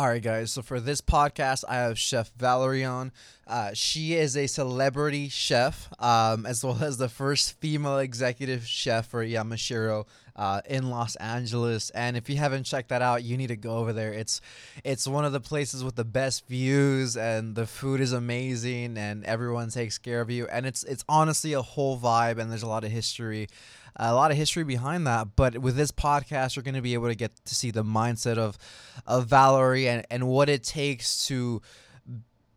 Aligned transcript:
All 0.00 0.08
right, 0.08 0.22
guys. 0.22 0.52
So 0.52 0.62
for 0.62 0.80
this 0.80 1.02
podcast, 1.02 1.62
I 1.68 1.74
have 1.74 1.98
Chef 1.98 2.32
Valerie 2.38 2.86
on. 2.86 3.12
Uh, 3.46 3.72
she 3.74 4.14
is 4.14 4.34
a 4.34 4.46
celebrity 4.46 5.28
chef, 5.28 5.92
um, 6.02 6.46
as 6.46 6.64
well 6.64 6.82
as 6.82 6.96
the 6.96 7.10
first 7.10 7.60
female 7.60 7.98
executive 7.98 8.66
chef 8.66 9.08
for 9.08 9.22
Yamashiro 9.22 10.06
uh, 10.36 10.62
in 10.64 10.88
Los 10.88 11.16
Angeles. 11.16 11.90
And 11.90 12.16
if 12.16 12.30
you 12.30 12.36
haven't 12.38 12.64
checked 12.64 12.88
that 12.88 13.02
out, 13.02 13.24
you 13.24 13.36
need 13.36 13.48
to 13.48 13.56
go 13.56 13.76
over 13.76 13.92
there. 13.92 14.14
It's 14.14 14.40
it's 14.84 15.06
one 15.06 15.26
of 15.26 15.32
the 15.32 15.40
places 15.40 15.84
with 15.84 15.96
the 15.96 16.04
best 16.06 16.46
views, 16.48 17.14
and 17.14 17.54
the 17.54 17.66
food 17.66 18.00
is 18.00 18.14
amazing, 18.14 18.96
and 18.96 19.22
everyone 19.26 19.68
takes 19.68 19.98
care 19.98 20.22
of 20.22 20.30
you. 20.30 20.46
And 20.46 20.64
it's 20.64 20.82
it's 20.84 21.04
honestly 21.10 21.52
a 21.52 21.60
whole 21.60 21.98
vibe, 21.98 22.38
and 22.38 22.50
there's 22.50 22.62
a 22.62 22.68
lot 22.68 22.84
of 22.84 22.90
history 22.90 23.48
a 23.96 24.14
lot 24.14 24.30
of 24.30 24.36
history 24.36 24.64
behind 24.64 25.06
that. 25.06 25.36
But 25.36 25.58
with 25.58 25.76
this 25.76 25.90
podcast, 25.90 26.56
you're 26.56 26.62
going 26.62 26.74
to 26.74 26.82
be 26.82 26.94
able 26.94 27.08
to 27.08 27.14
get 27.14 27.32
to 27.44 27.54
see 27.54 27.70
the 27.70 27.84
mindset 27.84 28.38
of 28.38 28.58
of 29.06 29.26
Valerie 29.26 29.88
and, 29.88 30.06
and 30.10 30.26
what 30.28 30.48
it 30.48 30.62
takes 30.62 31.26
to 31.26 31.62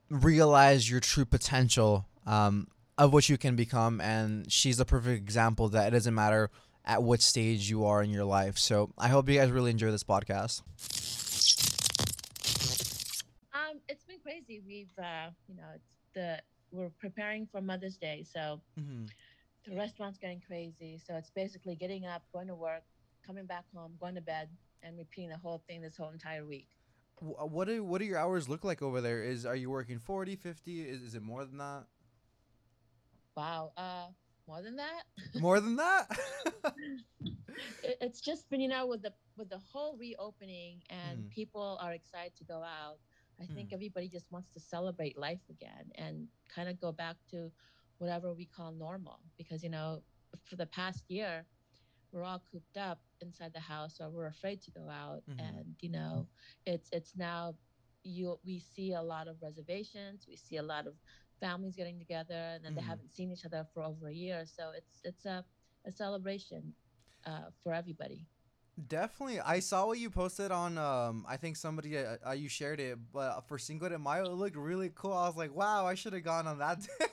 realize 0.10 0.90
your 0.90 1.00
true 1.00 1.26
potential 1.26 2.06
um, 2.26 2.68
of 2.98 3.14
what 3.14 3.30
you 3.30 3.38
can 3.38 3.56
become. 3.56 4.00
And 4.02 4.52
she's 4.52 4.80
a 4.80 4.86
perfect 4.86 5.18
example 5.18 5.70
that 5.70 5.88
it 5.88 5.92
doesn't 5.92 6.14
matter 6.14 6.50
at 6.86 7.02
what 7.02 7.22
stage 7.22 7.70
you 7.70 7.86
are 7.86 8.04
in 8.04 8.10
your 8.10 8.26
life. 8.26 8.58
So 8.58 8.92
I 8.98 9.08
hope 9.08 9.30
you 9.30 9.40
guys 9.40 9.52
really 9.52 9.72
enjoy 9.72 9.92
this 9.92 10.04
podcast. 10.04 10.62
Um, 13.54 13.80
it's 13.88 14.04
been 14.04 14.20
crazy. 14.20 14.62
We've, 14.66 14.92
uh, 14.98 15.30
you 15.48 15.56
know, 15.56 15.64
it's 15.76 15.94
the 16.14 16.40
we're 16.72 16.90
preparing 17.00 17.48
for 17.52 17.62
Mother's 17.62 17.98
Day, 17.98 18.26
so 18.32 18.60
mm-hmm 18.80 19.06
the 19.68 19.76
restaurant's 19.76 20.18
getting 20.18 20.42
crazy. 20.46 21.00
So 21.06 21.16
it's 21.16 21.30
basically 21.30 21.76
getting 21.76 22.06
up, 22.06 22.24
going 22.34 22.48
to 22.48 22.56
work, 22.56 22.84
coming 23.26 23.46
back 23.46 23.66
home, 23.76 23.94
going 24.00 24.16
to 24.16 24.22
bed, 24.22 24.50
and 24.82 24.98
repeating 24.98 25.30
the 25.30 25.38
whole 25.38 25.64
thing 25.68 25.82
this 25.82 25.96
whole 25.98 26.10
entire 26.10 26.46
week. 26.46 26.68
Uh, 27.22 27.46
what 27.46 27.68
do 27.68 27.84
what 27.84 28.00
do 28.00 28.06
your 28.06 28.18
hours 28.18 28.50
look 28.50 28.64
like 28.64 28.82
over 28.82 29.00
there? 29.00 29.24
Is 29.24 29.46
are 29.46 29.56
you 29.56 29.70
working 29.70 30.00
40, 30.00 30.36
50? 30.36 30.82
Is, 30.82 31.02
is 31.02 31.16
it 31.16 31.22
more 31.22 31.46
than 31.46 31.58
that? 31.58 31.86
Wow, 33.36 33.72
uh, 33.78 34.08
more 34.48 34.62
than 34.62 34.76
that. 34.76 35.04
more 35.40 35.60
than 35.60 35.76
that. 35.78 36.08
it, 37.84 37.98
it's 38.02 38.20
just 38.20 38.50
been 38.50 38.60
you 38.60 38.68
know 38.68 38.88
with 38.88 39.04
the 39.04 39.14
with 39.38 39.50
the 39.50 39.60
whole 39.72 39.96
reopening 39.98 40.82
and 40.90 41.20
mm. 41.20 41.30
people 41.30 41.78
are 41.82 41.94
excited 41.94 42.36
to 42.38 42.44
go 42.44 42.62
out. 42.62 42.98
I 43.42 43.46
think 43.46 43.70
mm. 43.70 43.74
everybody 43.74 44.08
just 44.08 44.32
wants 44.32 44.50
to 44.54 44.60
celebrate 44.60 45.18
life 45.18 45.42
again 45.50 45.92
and 45.96 46.28
kind 46.54 46.70
of 46.70 46.80
go 46.80 46.92
back 46.92 47.16
to 47.32 47.52
whatever 47.98 48.34
we 48.34 48.46
call 48.46 48.72
normal 48.72 49.20
because 49.38 49.64
you 49.64 49.70
know 49.70 50.02
for 50.44 50.56
the 50.56 50.66
past 50.68 51.04
year 51.10 51.46
we're 52.12 52.24
all 52.24 52.42
cooped 52.52 52.78
up 52.78 53.00
inside 53.22 53.52
the 53.54 53.60
house 53.60 53.98
or 54.00 54.10
we're 54.10 54.28
afraid 54.28 54.62
to 54.62 54.72
go 54.72 54.88
out 54.90 55.22
mm-hmm. 55.30 55.40
and 55.40 55.76
you 55.82 55.90
know 55.90 56.28
it's 56.66 56.90
it's 56.92 57.14
now 57.18 57.54
you 58.04 58.38
we 58.46 58.60
see 58.60 58.94
a 58.94 59.02
lot 59.02 59.28
of 59.28 59.36
reservations 59.42 60.26
we 60.28 60.36
see 60.36 60.58
a 60.58 60.64
lot 60.64 60.86
of 60.88 60.94
families 61.40 61.76
getting 61.76 61.98
together 61.98 62.34
and 62.34 62.64
then 62.64 62.72
mm-hmm. 62.72 62.82
they 62.82 62.86
haven't 62.86 63.14
seen 63.14 63.32
each 63.32 63.46
other 63.46 63.66
for 63.74 63.84
over 63.84 64.08
a 64.08 64.14
year 64.14 64.44
so 64.46 64.72
it's 64.76 65.02
it's 65.04 65.26
a, 65.26 65.44
a 65.86 65.92
celebration 65.92 66.74
uh, 67.26 67.50
for 67.62 67.74
everybody 67.74 68.28
Definitely, 68.88 69.40
I 69.40 69.60
saw 69.60 69.86
what 69.86 70.00
you 70.00 70.10
posted 70.10 70.52
on. 70.52 70.80
Um, 70.80 71.28
I 71.30 71.38
think 71.38 71.58
somebody 71.58 71.96
uh, 71.96 72.16
uh 72.28 72.32
you 72.32 72.50
shared 72.50 72.80
it, 72.80 72.98
but 73.14 73.42
for 73.42 73.60
Cinco 73.60 73.88
de 73.88 74.00
Mayo, 74.00 74.26
it 74.26 74.32
looked 74.32 74.56
really 74.56 74.90
cool. 74.96 75.14
I 75.14 75.28
was 75.28 75.36
like, 75.36 75.54
wow, 75.54 75.86
I 75.86 75.94
should 75.94 76.14
have 76.14 76.24
gone 76.24 76.48
on 76.48 76.58
that 76.58 76.80
day 77.00 77.06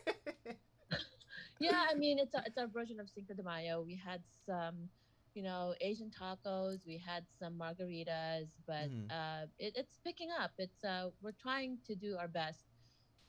yeah, 1.60 1.84
I 1.90 1.94
mean 1.94 2.18
it's 2.18 2.34
a, 2.34 2.42
it's 2.46 2.58
our 2.58 2.66
version 2.66 2.98
of 3.00 3.08
Cinco 3.08 3.34
de 3.34 3.42
Mayo. 3.42 3.82
We 3.82 3.94
had 3.94 4.22
some, 4.46 4.88
you 5.34 5.42
know, 5.42 5.74
Asian 5.80 6.10
tacos. 6.10 6.86
We 6.86 6.96
had 6.96 7.24
some 7.38 7.58
margaritas, 7.58 8.48
but 8.66 8.90
mm. 8.90 9.10
uh, 9.10 9.46
it, 9.58 9.74
it's 9.76 9.98
picking 10.04 10.30
up. 10.40 10.52
It's 10.58 10.82
uh, 10.82 11.10
we're 11.22 11.38
trying 11.40 11.78
to 11.86 11.94
do 11.94 12.16
our 12.18 12.28
best 12.28 12.64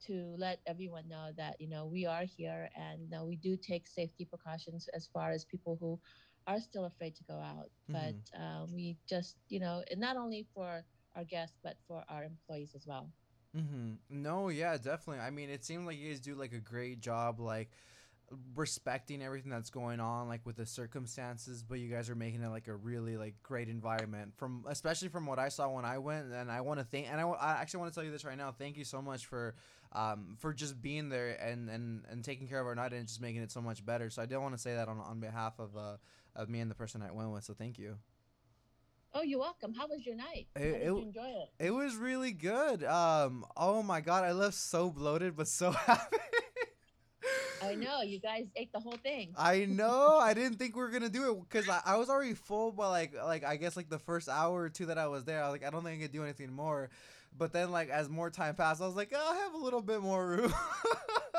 to 0.08 0.34
let 0.38 0.60
everyone 0.66 1.08
know 1.08 1.30
that 1.38 1.60
you 1.60 1.70
know 1.70 1.86
we 1.86 2.06
are 2.06 2.24
here 2.24 2.70
and 2.76 3.14
uh, 3.14 3.24
we 3.24 3.36
do 3.36 3.56
take 3.56 3.86
safety 3.88 4.26
precautions 4.26 4.90
as 4.96 5.08
far 5.14 5.32
as 5.32 5.46
people 5.46 5.78
who 5.80 6.00
are 6.48 6.60
still 6.60 6.86
afraid 6.86 7.16
to 7.16 7.24
go 7.26 7.36
out. 7.36 7.70
Mm. 7.90 7.94
But 7.94 8.40
uh, 8.40 8.66
we 8.74 8.98
just 9.08 9.36
you 9.50 9.60
know 9.60 9.84
not 9.98 10.16
only 10.18 10.48
for 10.56 10.84
our 11.16 11.26
guests 11.26 11.58
but 11.62 11.76
for 11.88 12.04
our 12.08 12.24
employees 12.24 12.72
as 12.76 12.88
well. 12.88 13.10
Mm-hmm. 13.56 14.22
No, 14.22 14.48
yeah, 14.48 14.78
definitely. 14.78 15.20
I 15.20 15.30
mean, 15.30 15.50
it 15.50 15.66
seems 15.66 15.86
like 15.86 15.98
you 15.98 16.10
guys 16.10 16.22
do 16.22 16.36
like 16.36 16.54
a 16.54 16.60
great 16.60 17.02
job, 17.02 17.40
like 17.42 17.70
respecting 18.56 19.22
everything 19.22 19.52
that's 19.52 19.70
going 19.70 20.00
on 20.00 20.28
like 20.28 20.42
with 20.46 20.56
the 20.56 20.66
circumstances 20.66 21.64
but 21.64 21.80
you 21.80 21.90
guys 21.90 22.10
are 22.10 22.16
making 22.16 22.42
it 22.42 22.48
like 22.48 22.68
a 22.68 22.76
really 22.76 23.18
like 23.18 23.36
great 23.44 23.68
environment 23.68 24.32
from 24.38 24.64
especially 24.70 25.10
from 25.10 25.26
what 25.26 25.40
i 25.40 25.50
saw 25.50 25.70
when 25.70 25.86
i 25.86 25.98
went 25.98 26.32
and 26.32 26.50
i 26.50 26.62
want 26.62 26.80
to 26.80 26.86
thank 26.86 27.08
and 27.12 27.20
I, 27.20 27.28
I 27.28 27.52
actually 27.54 27.82
want 27.82 27.92
to 27.92 27.96
tell 27.96 28.04
you 28.04 28.12
this 28.12 28.24
right 28.24 28.38
now 28.38 28.52
thank 28.52 28.78
you 28.78 28.86
so 28.86 29.02
much 29.02 29.26
for 29.26 29.56
um 29.92 30.38
for 30.40 30.54
just 30.54 30.82
being 30.82 31.10
there 31.10 31.38
and 31.42 31.70
and 31.70 32.04
and 32.10 32.24
taking 32.24 32.48
care 32.48 32.60
of 32.60 32.68
our 32.68 32.76
night 32.76 32.94
and 32.94 33.08
just 33.08 33.22
making 33.22 33.42
it 33.42 33.52
so 33.52 33.62
much 33.62 33.86
better 33.86 34.10
so 34.10 34.22
i 34.22 34.26
did 34.26 34.38
want 34.38 34.54
to 34.54 34.62
say 34.62 34.76
that 34.76 34.88
on 34.88 35.00
on 35.00 35.20
behalf 35.20 35.60
of 35.60 35.76
uh 35.76 35.98
of 36.36 36.48
me 36.50 36.60
and 36.60 36.72
the 36.72 36.76
person 36.76 37.02
i 37.02 37.12
went 37.12 37.32
with 37.32 37.44
so 37.44 37.54
thank 37.54 37.78
you 37.78 37.98
Oh, 39.14 39.24
you're 39.24 39.40
welcome. 39.40 39.74
How 39.74 39.88
was 39.88 40.06
your 40.06 40.16
night? 40.16 40.48
It, 40.56 40.86
you 40.86 41.00
enjoy 41.00 41.28
it? 41.28 41.66
It 41.66 41.72
was 41.72 41.98
really 41.98 42.32
good. 42.32 42.82
Um, 42.86 43.46
oh 43.58 43.84
my 43.84 44.00
god, 44.00 44.24
I 44.24 44.32
left 44.32 44.56
so 44.56 44.90
bloated 44.90 45.36
but 45.36 45.50
so 45.50 45.72
happy. 45.86 46.18
I 47.62 47.76
know 47.76 48.02
you 48.02 48.20
guys 48.20 48.46
ate 48.56 48.72
the 48.72 48.80
whole 48.80 48.98
thing. 49.04 49.34
I 49.38 49.66
know. 49.66 50.18
I 50.18 50.34
didn't 50.34 50.58
think 50.58 50.76
we 50.76 50.82
were 50.82 50.90
gonna 50.90 51.10
do 51.10 51.32
it 51.32 51.50
because 51.50 51.70
I, 51.70 51.82
I 51.86 51.98
was 51.98 52.10
already 52.10 52.34
full 52.34 52.72
by 52.72 52.88
like 52.88 53.14
like 53.16 53.44
I 53.44 53.56
guess 53.58 53.78
like 53.78 53.90
the 53.90 54.00
first 54.00 54.30
hour 54.30 54.62
or 54.62 54.70
two 54.70 54.88
that 54.88 54.98
I 54.98 55.08
was 55.08 55.26
there. 55.26 55.44
I 55.44 55.50
was 55.50 55.54
like 55.54 55.66
I 55.66 55.70
don't 55.70 55.84
think 55.84 56.00
I 56.00 56.04
could 56.04 56.14
do 56.14 56.24
anything 56.24 56.52
more. 56.52 56.90
But 57.38 57.54
then 57.54 57.72
like 57.72 57.90
as 57.90 58.10
more 58.10 58.30
time 58.30 58.56
passed, 58.56 58.82
I 58.82 58.86
was 58.86 58.96
like 58.96 59.12
oh, 59.16 59.32
I 59.34 59.38
have 59.44 59.54
a 59.54 59.58
little 59.58 59.82
bit 59.82 60.02
more 60.02 60.28
room. 60.28 60.54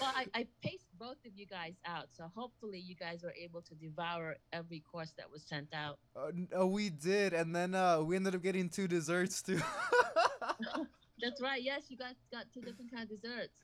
well, 0.00 0.12
I, 0.16 0.26
I 0.34 0.46
paced 0.62 0.86
both 0.98 1.18
of 1.26 1.32
you 1.34 1.46
guys 1.46 1.74
out, 1.86 2.06
so 2.16 2.30
hopefully 2.34 2.78
you 2.78 2.94
guys 2.94 3.22
were 3.22 3.34
able 3.40 3.62
to 3.62 3.74
devour 3.74 4.36
every 4.52 4.80
course 4.80 5.12
that 5.16 5.30
was 5.30 5.42
sent 5.42 5.72
out. 5.74 5.98
Uh, 6.16 6.30
oh, 6.54 6.66
we 6.66 6.90
did, 6.90 7.32
and 7.32 7.54
then 7.54 7.74
uh, 7.74 8.00
we 8.00 8.16
ended 8.16 8.34
up 8.34 8.42
getting 8.42 8.68
two 8.68 8.88
desserts 8.88 9.42
too. 9.42 9.60
That's 11.22 11.40
right. 11.40 11.62
Yes, 11.62 11.84
you 11.88 11.96
guys 11.96 12.16
got 12.32 12.46
two 12.52 12.60
different 12.60 12.90
kind 12.90 13.04
of 13.04 13.22
desserts. 13.22 13.60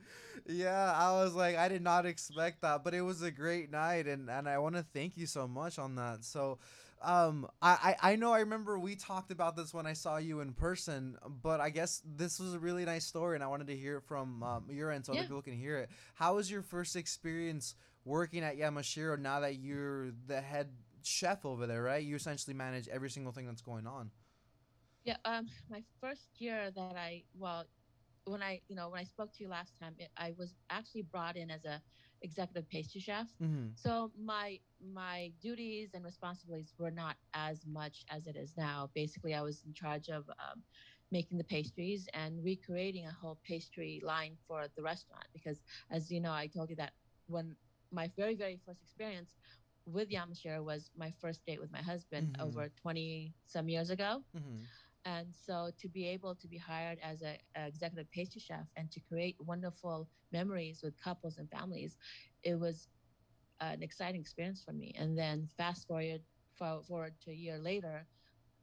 Yeah, 0.47 0.93
I 0.93 1.13
was 1.23 1.35
like, 1.35 1.57
I 1.57 1.69
did 1.69 1.83
not 1.83 2.07
expect 2.07 2.63
that, 2.63 2.85
but 2.85 2.95
it 2.95 3.03
was 3.03 3.21
a 3.23 3.33
great 3.33 3.71
night, 3.71 4.07
and 4.07 4.31
and 4.31 4.49
I 4.49 4.59
want 4.59 4.77
to 4.77 4.87
thank 4.95 5.17
you 5.17 5.27
so 5.27 5.49
much 5.49 5.77
on 5.79 5.97
that. 5.97 6.25
So, 6.25 6.59
um, 7.03 7.49
I, 7.61 7.97
I 8.01 8.13
I 8.13 8.17
know 8.17 8.33
I 8.33 8.41
remember 8.41 8.79
we 8.79 8.95
talked 8.95 9.33
about 9.33 9.57
this 9.57 9.75
when 9.75 9.87
I 9.87 9.93
saw 9.95 10.19
you 10.19 10.39
in 10.39 10.53
person, 10.53 11.17
but 11.43 11.61
I 11.61 11.71
guess 11.71 12.01
this 12.07 12.39
was 12.39 12.55
a 12.55 12.61
really 12.61 12.85
nice 12.85 13.05
story, 13.05 13.35
and 13.35 13.43
I 13.43 13.49
wanted 13.49 13.67
to 13.67 13.77
hear 13.77 13.97
it 13.97 14.05
from 14.07 14.41
um, 14.45 14.67
your 14.71 14.93
end 14.93 15.05
so 15.05 15.13
yeah. 15.13 15.21
other 15.21 15.29
people 15.29 15.43
can 15.43 15.59
hear 15.59 15.79
it. 15.79 15.91
How 16.15 16.37
was 16.37 16.49
your 16.49 16.63
first 16.63 16.95
experience 16.95 17.75
working 18.05 18.45
at 18.45 18.57
Yamashiro? 18.57 19.19
Now 19.19 19.41
that 19.41 19.57
you're 19.57 20.13
the 20.29 20.41
head 20.41 20.69
chef 21.03 21.45
over 21.45 21.67
there, 21.67 21.83
right? 21.83 22.05
You 22.05 22.15
essentially 22.15 22.55
manage 22.55 22.87
every 22.87 23.11
single 23.11 23.33
thing 23.33 23.47
that's 23.47 23.63
going 23.63 23.87
on. 23.89 24.13
Yeah, 25.05 25.17
um, 25.25 25.47
my 25.71 25.83
first 26.01 26.29
year 26.39 26.71
that 26.75 26.97
I 26.97 27.25
well, 27.35 27.65
when 28.25 28.43
I 28.43 28.61
you 28.69 28.77
know 28.77 28.91
when 28.91 29.01
I 29.01 29.05
spoke 29.05 29.33
to 29.35 29.43
you 29.43 29.49
last 29.49 29.75
time, 29.81 29.95
it, 29.99 30.11
I 30.17 30.35
was 30.39 30.57
actually 30.71 31.03
brought 31.03 31.37
in 31.37 31.51
as 31.51 31.65
a 31.65 31.81
executive 32.23 32.69
pastry 32.69 33.01
chef. 33.01 33.29
Mm-hmm. 33.43 33.69
So 33.75 34.11
my 34.19 34.59
my 34.93 35.33
duties 35.41 35.91
and 35.95 36.05
responsibilities 36.05 36.75
were 36.79 36.91
not 36.91 37.17
as 37.35 37.65
much 37.67 38.05
as 38.11 38.27
it 38.27 38.37
is 38.37 38.55
now. 38.57 38.91
Basically, 38.95 39.35
I 39.35 39.43
was 39.43 39.63
in 39.67 39.73
charge 39.73 40.09
of 40.09 40.29
um, 40.31 40.63
making 41.11 41.39
the 41.39 41.45
pastries 41.45 42.09
and 42.13 42.43
recreating 42.45 43.07
a 43.07 43.13
whole 43.13 43.39
pastry 43.45 44.01
line 44.05 44.37
for 44.47 44.67
the 44.77 44.83
restaurant. 44.83 45.25
Because 45.33 45.63
as 45.91 46.11
you 46.11 46.21
know, 46.21 46.33
I 46.33 46.49
told 46.49 46.71
you 46.71 46.77
that 46.77 46.93
when 47.29 47.57
my 47.93 48.11
very 48.17 48.35
very 48.35 48.61
first 48.67 48.83
experience 48.83 49.35
with 49.87 50.11
Yamashiro 50.11 50.63
was 50.63 50.91
my 50.97 51.13
first 51.21 51.45
date 51.47 51.61
with 51.61 51.73
my 51.73 51.81
husband 51.83 52.35
mm-hmm. 52.35 52.47
over 52.47 52.69
20 52.81 53.35
some 53.47 53.69
years 53.69 53.91
ago. 53.91 54.23
Mm-hmm. 54.37 54.65
And 55.09 55.29
so 55.35 55.71
to 55.81 55.89
be 55.89 56.07
able 56.07 56.35
to 56.35 56.47
be 56.47 56.59
hired 56.59 56.99
as 57.03 57.23
an 57.23 57.37
executive 57.57 58.11
pastry 58.11 58.43
chef 58.43 58.67
and 58.77 58.91
to 58.93 59.01
create 59.01 59.37
wonderful 59.41 60.07
memories 60.33 60.81
with 60.83 61.03
couples 61.03 61.39
and 61.39 61.49
families, 61.51 61.97
it 62.43 62.57
was 62.61 62.89
an 63.61 63.83
exciting 63.83 64.21
experience 64.21 64.63
for 64.63 64.75
me. 64.75 64.93
And 64.99 65.17
then 65.17 65.49
fast 65.57 65.87
forward 65.89 66.21
forward 66.59 67.15
to 67.25 67.31
a 67.31 67.35
year 67.35 67.59
later, 67.59 68.07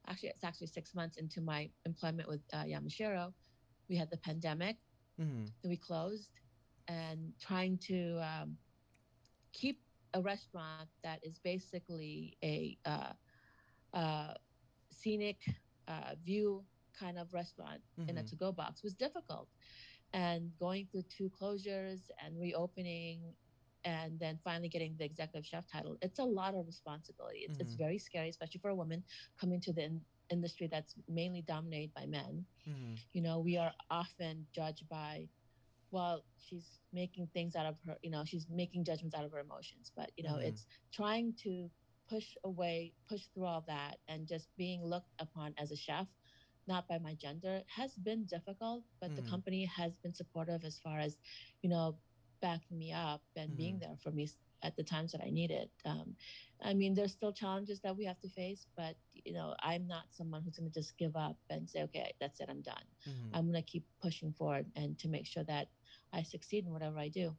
actually 0.06 0.28
it's 0.28 0.44
actually 0.44 0.68
six 0.68 0.94
months 0.94 1.16
into 1.16 1.40
my 1.40 1.68
employment 1.84 2.28
with 2.28 2.42
uh, 2.52 2.64
Yamashiro, 2.72 3.32
we 3.88 3.96
had 3.96 4.10
the 4.10 4.18
pandemic, 4.18 4.76
mm-hmm. 5.20 5.46
we 5.68 5.76
closed, 5.76 6.30
and 6.86 7.32
trying 7.40 7.78
to 7.78 8.20
um, 8.20 8.56
keep 9.52 9.80
a 10.14 10.20
restaurant 10.20 10.88
that 11.02 11.18
is 11.24 11.40
basically 11.42 12.36
a 12.44 12.78
uh, 12.84 13.12
uh, 13.94 14.34
scenic 14.90 15.38
uh, 15.88 16.14
view 16.24 16.62
kind 16.98 17.18
of 17.18 17.32
restaurant 17.32 17.80
mm-hmm. 17.98 18.08
in 18.08 18.16
a 18.16 18.20
mm-hmm. 18.20 18.28
to-go 18.28 18.52
box 18.52 18.82
was 18.82 18.94
difficult 18.94 19.48
and 20.12 20.50
going 20.58 20.86
through 20.90 21.04
two 21.14 21.30
closures 21.40 22.00
and 22.24 22.38
reopening 22.40 23.20
and 23.84 24.18
then 24.18 24.38
finally 24.42 24.68
getting 24.68 24.94
the 24.98 25.04
executive 25.04 25.44
chef 25.44 25.64
title 25.70 25.96
it's 26.00 26.18
a 26.18 26.24
lot 26.24 26.54
of 26.54 26.66
responsibility 26.66 27.40
it's, 27.40 27.58
mm-hmm. 27.58 27.62
it's 27.66 27.74
very 27.74 27.98
scary 27.98 28.28
especially 28.28 28.60
for 28.60 28.70
a 28.70 28.74
woman 28.74 29.02
coming 29.38 29.60
to 29.60 29.72
the 29.72 29.90
industry 30.30 30.68
that's 30.70 30.94
mainly 31.08 31.42
dominated 31.42 31.92
by 31.94 32.06
men. 32.06 32.44
Mm-hmm. 32.68 32.94
You 33.12 33.22
know, 33.22 33.38
we 33.40 33.56
are 33.56 33.72
often 33.90 34.46
judged 34.54 34.88
by, 34.88 35.28
well, 35.90 36.24
she's 36.36 36.80
making 36.92 37.28
things 37.32 37.56
out 37.56 37.66
of 37.66 37.76
her, 37.86 37.96
you 38.02 38.10
know, 38.10 38.24
she's 38.24 38.46
making 38.50 38.84
judgments 38.84 39.16
out 39.16 39.24
of 39.24 39.32
her 39.32 39.40
emotions. 39.40 39.92
But, 39.96 40.10
you 40.16 40.24
know, 40.24 40.34
mm-hmm. 40.34 40.48
it's 40.48 40.66
trying 40.92 41.34
to 41.44 41.70
push 42.08 42.36
away, 42.44 42.92
push 43.08 43.22
through 43.34 43.46
all 43.46 43.64
that 43.66 43.98
and 44.08 44.26
just 44.26 44.48
being 44.56 44.84
looked 44.84 45.12
upon 45.18 45.54
as 45.58 45.72
a 45.72 45.76
chef, 45.76 46.06
not 46.66 46.88
by 46.88 46.98
my 46.98 47.14
gender, 47.14 47.62
has 47.74 47.92
been 47.94 48.24
difficult. 48.24 48.84
But 49.00 49.10
mm-hmm. 49.10 49.24
the 49.24 49.30
company 49.30 49.64
has 49.64 49.92
been 50.02 50.14
supportive 50.14 50.64
as 50.64 50.78
far 50.82 50.98
as, 50.98 51.16
you 51.62 51.70
know, 51.70 51.96
backing 52.40 52.78
me 52.78 52.92
up 52.92 53.22
and 53.36 53.56
being 53.56 53.74
mm-hmm. 53.74 53.88
there 53.88 53.96
for 54.02 54.10
me 54.10 54.28
at 54.62 54.76
the 54.76 54.82
times 54.82 55.12
that 55.12 55.22
I 55.24 55.30
need 55.30 55.50
it. 55.50 55.70
Um, 55.84 56.14
I 56.62 56.74
mean, 56.74 56.94
there's 56.94 57.12
still 57.12 57.32
challenges 57.32 57.80
that 57.80 57.96
we 57.96 58.04
have 58.04 58.20
to 58.20 58.28
face, 58.28 58.66
but 58.76 58.96
you 59.12 59.32
know, 59.32 59.54
I'm 59.60 59.86
not 59.86 60.04
someone 60.10 60.42
who's 60.42 60.56
going 60.56 60.70
to 60.70 60.74
just 60.74 60.96
give 60.96 61.16
up 61.16 61.36
and 61.50 61.68
say, 61.68 61.82
okay, 61.82 62.14
that's 62.20 62.40
it, 62.40 62.48
I'm 62.48 62.62
done. 62.62 62.74
Mm-hmm. 63.08 63.36
I'm 63.36 63.50
going 63.50 63.62
to 63.62 63.70
keep 63.70 63.84
pushing 64.02 64.32
forward 64.32 64.66
and 64.74 64.98
to 64.98 65.08
make 65.08 65.26
sure 65.26 65.44
that 65.44 65.68
I 66.12 66.22
succeed 66.22 66.64
in 66.64 66.72
whatever 66.72 66.98
I 66.98 67.08
do. 67.08 67.34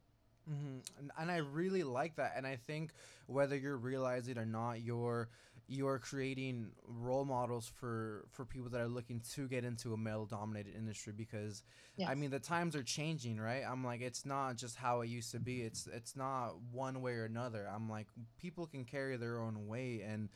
Mm-hmm. 0.50 1.00
And, 1.00 1.12
and 1.20 1.32
I 1.32 1.38
really 1.38 1.84
like 1.84 2.16
that. 2.16 2.34
And 2.36 2.48
I 2.48 2.56
think 2.56 2.92
whether 3.28 3.56
you're 3.56 3.78
realizing 3.78 4.38
or 4.38 4.46
not, 4.46 4.82
you're 4.82 5.30
you're 5.70 6.00
creating 6.00 6.72
role 6.88 7.26
models 7.26 7.70
for 7.80 8.26
for 8.32 8.46
people 8.46 8.70
that 8.70 8.80
are 8.80 8.88
looking 8.88 9.22
to 9.34 9.48
get 9.50 9.66
into 9.66 9.94
a 9.94 9.98
male 9.98 10.26
dominated 10.26 10.74
industry 10.74 11.12
because 11.16 11.62
yes. 11.98 12.08
i 12.10 12.16
mean 12.16 12.30
the 12.30 12.40
times 12.40 12.74
are 12.74 12.84
changing 12.84 13.38
right 13.38 13.64
i'm 13.70 13.84
like 13.84 14.00
it's 14.00 14.26
not 14.26 14.56
just 14.56 14.78
how 14.78 15.02
it 15.02 15.10
used 15.10 15.30
to 15.30 15.40
be 15.40 15.64
it's 15.64 15.86
it's 15.94 16.16
not 16.16 16.54
one 16.72 17.02
way 17.02 17.12
or 17.16 17.26
another 17.26 17.70
i'm 17.74 17.90
like 17.90 18.08
people 18.40 18.66
can 18.66 18.86
carry 18.86 19.18
their 19.18 19.42
own 19.42 19.68
weight 19.68 20.04
and 20.08 20.30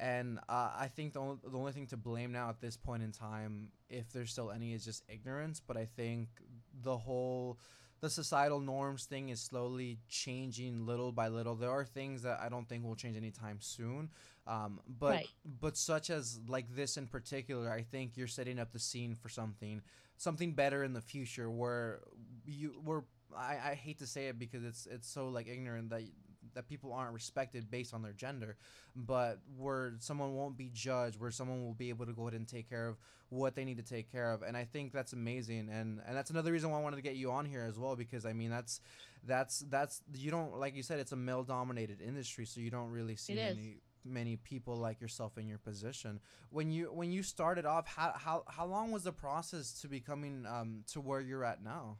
and 0.00 0.38
uh, 0.48 0.70
I 0.78 0.88
think 0.94 1.14
the 1.14 1.20
only, 1.20 1.38
the 1.44 1.58
only 1.58 1.72
thing 1.72 1.86
to 1.88 1.96
blame 1.96 2.30
now 2.30 2.48
at 2.48 2.60
this 2.60 2.76
point 2.76 3.02
in 3.02 3.10
time, 3.10 3.70
if 3.90 4.12
there's 4.12 4.30
still 4.30 4.50
any, 4.50 4.72
is 4.72 4.84
just 4.84 5.02
ignorance. 5.08 5.60
But 5.66 5.76
I 5.76 5.86
think 5.96 6.28
the 6.82 6.96
whole 6.96 7.58
the 8.00 8.10
societal 8.10 8.60
norms 8.60 9.04
thing 9.04 9.28
is 9.28 9.40
slowly 9.40 9.98
changing 10.08 10.86
little 10.86 11.12
by 11.12 11.28
little. 11.28 11.54
There 11.54 11.70
are 11.70 11.84
things 11.84 12.22
that 12.22 12.40
I 12.40 12.48
don't 12.48 12.68
think 12.68 12.84
will 12.84 12.94
change 12.94 13.16
anytime 13.16 13.58
soon. 13.60 14.10
Um, 14.46 14.80
but 14.88 15.10
right. 15.10 15.28
but 15.60 15.76
such 15.76 16.08
as 16.10 16.40
like 16.48 16.74
this 16.74 16.96
in 16.96 17.06
particular, 17.06 17.70
I 17.70 17.82
think 17.82 18.16
you're 18.16 18.26
setting 18.26 18.58
up 18.58 18.72
the 18.72 18.78
scene 18.78 19.14
for 19.14 19.28
something 19.28 19.82
something 20.16 20.52
better 20.52 20.82
in 20.84 20.92
the 20.92 21.00
future 21.00 21.50
where 21.50 22.00
you 22.44 22.80
were 22.84 23.04
I, 23.36 23.58
I 23.70 23.74
hate 23.74 23.98
to 23.98 24.06
say 24.06 24.28
it 24.28 24.38
because 24.38 24.64
it's 24.64 24.86
it's 24.86 25.08
so 25.08 25.28
like 25.28 25.48
ignorant 25.48 25.90
that 25.90 26.02
that 26.54 26.68
people 26.68 26.92
aren't 26.92 27.12
respected 27.12 27.70
based 27.70 27.94
on 27.94 28.02
their 28.02 28.12
gender, 28.12 28.56
but 28.94 29.40
where 29.56 29.94
someone 29.98 30.34
won't 30.34 30.56
be 30.56 30.70
judged, 30.72 31.20
where 31.20 31.30
someone 31.30 31.64
will 31.64 31.74
be 31.74 31.88
able 31.90 32.06
to 32.06 32.12
go 32.12 32.22
ahead 32.22 32.34
and 32.34 32.48
take 32.48 32.68
care 32.68 32.88
of 32.88 32.96
what 33.30 33.54
they 33.54 33.64
need 33.64 33.76
to 33.76 33.82
take 33.82 34.10
care 34.10 34.32
of, 34.32 34.42
and 34.42 34.56
I 34.56 34.64
think 34.64 34.92
that's 34.92 35.12
amazing, 35.12 35.68
and 35.70 36.00
and 36.06 36.16
that's 36.16 36.30
another 36.30 36.52
reason 36.52 36.70
why 36.70 36.78
I 36.78 36.82
wanted 36.82 36.96
to 36.96 37.02
get 37.02 37.16
you 37.16 37.30
on 37.30 37.44
here 37.44 37.64
as 37.68 37.78
well 37.78 37.94
because 37.94 38.24
I 38.24 38.32
mean 38.32 38.50
that's 38.50 38.80
that's 39.26 39.60
that's 39.70 40.02
you 40.14 40.30
don't 40.30 40.58
like 40.58 40.74
you 40.74 40.82
said 40.82 40.98
it's 40.98 41.12
a 41.12 41.16
male 41.16 41.42
dominated 41.42 42.00
industry, 42.00 42.46
so 42.46 42.60
you 42.60 42.70
don't 42.70 42.90
really 42.90 43.16
see 43.16 43.38
any 43.38 43.80
many 44.04 44.36
people 44.36 44.76
like 44.76 45.00
yourself 45.00 45.38
in 45.38 45.46
your 45.46 45.58
position. 45.58 46.20
When 46.50 46.70
you 46.70 46.86
when 46.86 47.12
you 47.12 47.22
started 47.22 47.66
off, 47.66 47.86
how 47.86 48.12
how 48.16 48.44
how 48.48 48.66
long 48.66 48.90
was 48.90 49.04
the 49.04 49.12
process 49.12 49.72
to 49.82 49.88
becoming 49.88 50.46
um, 50.46 50.84
to 50.92 51.00
where 51.00 51.20
you're 51.20 51.44
at 51.44 51.62
now? 51.62 51.98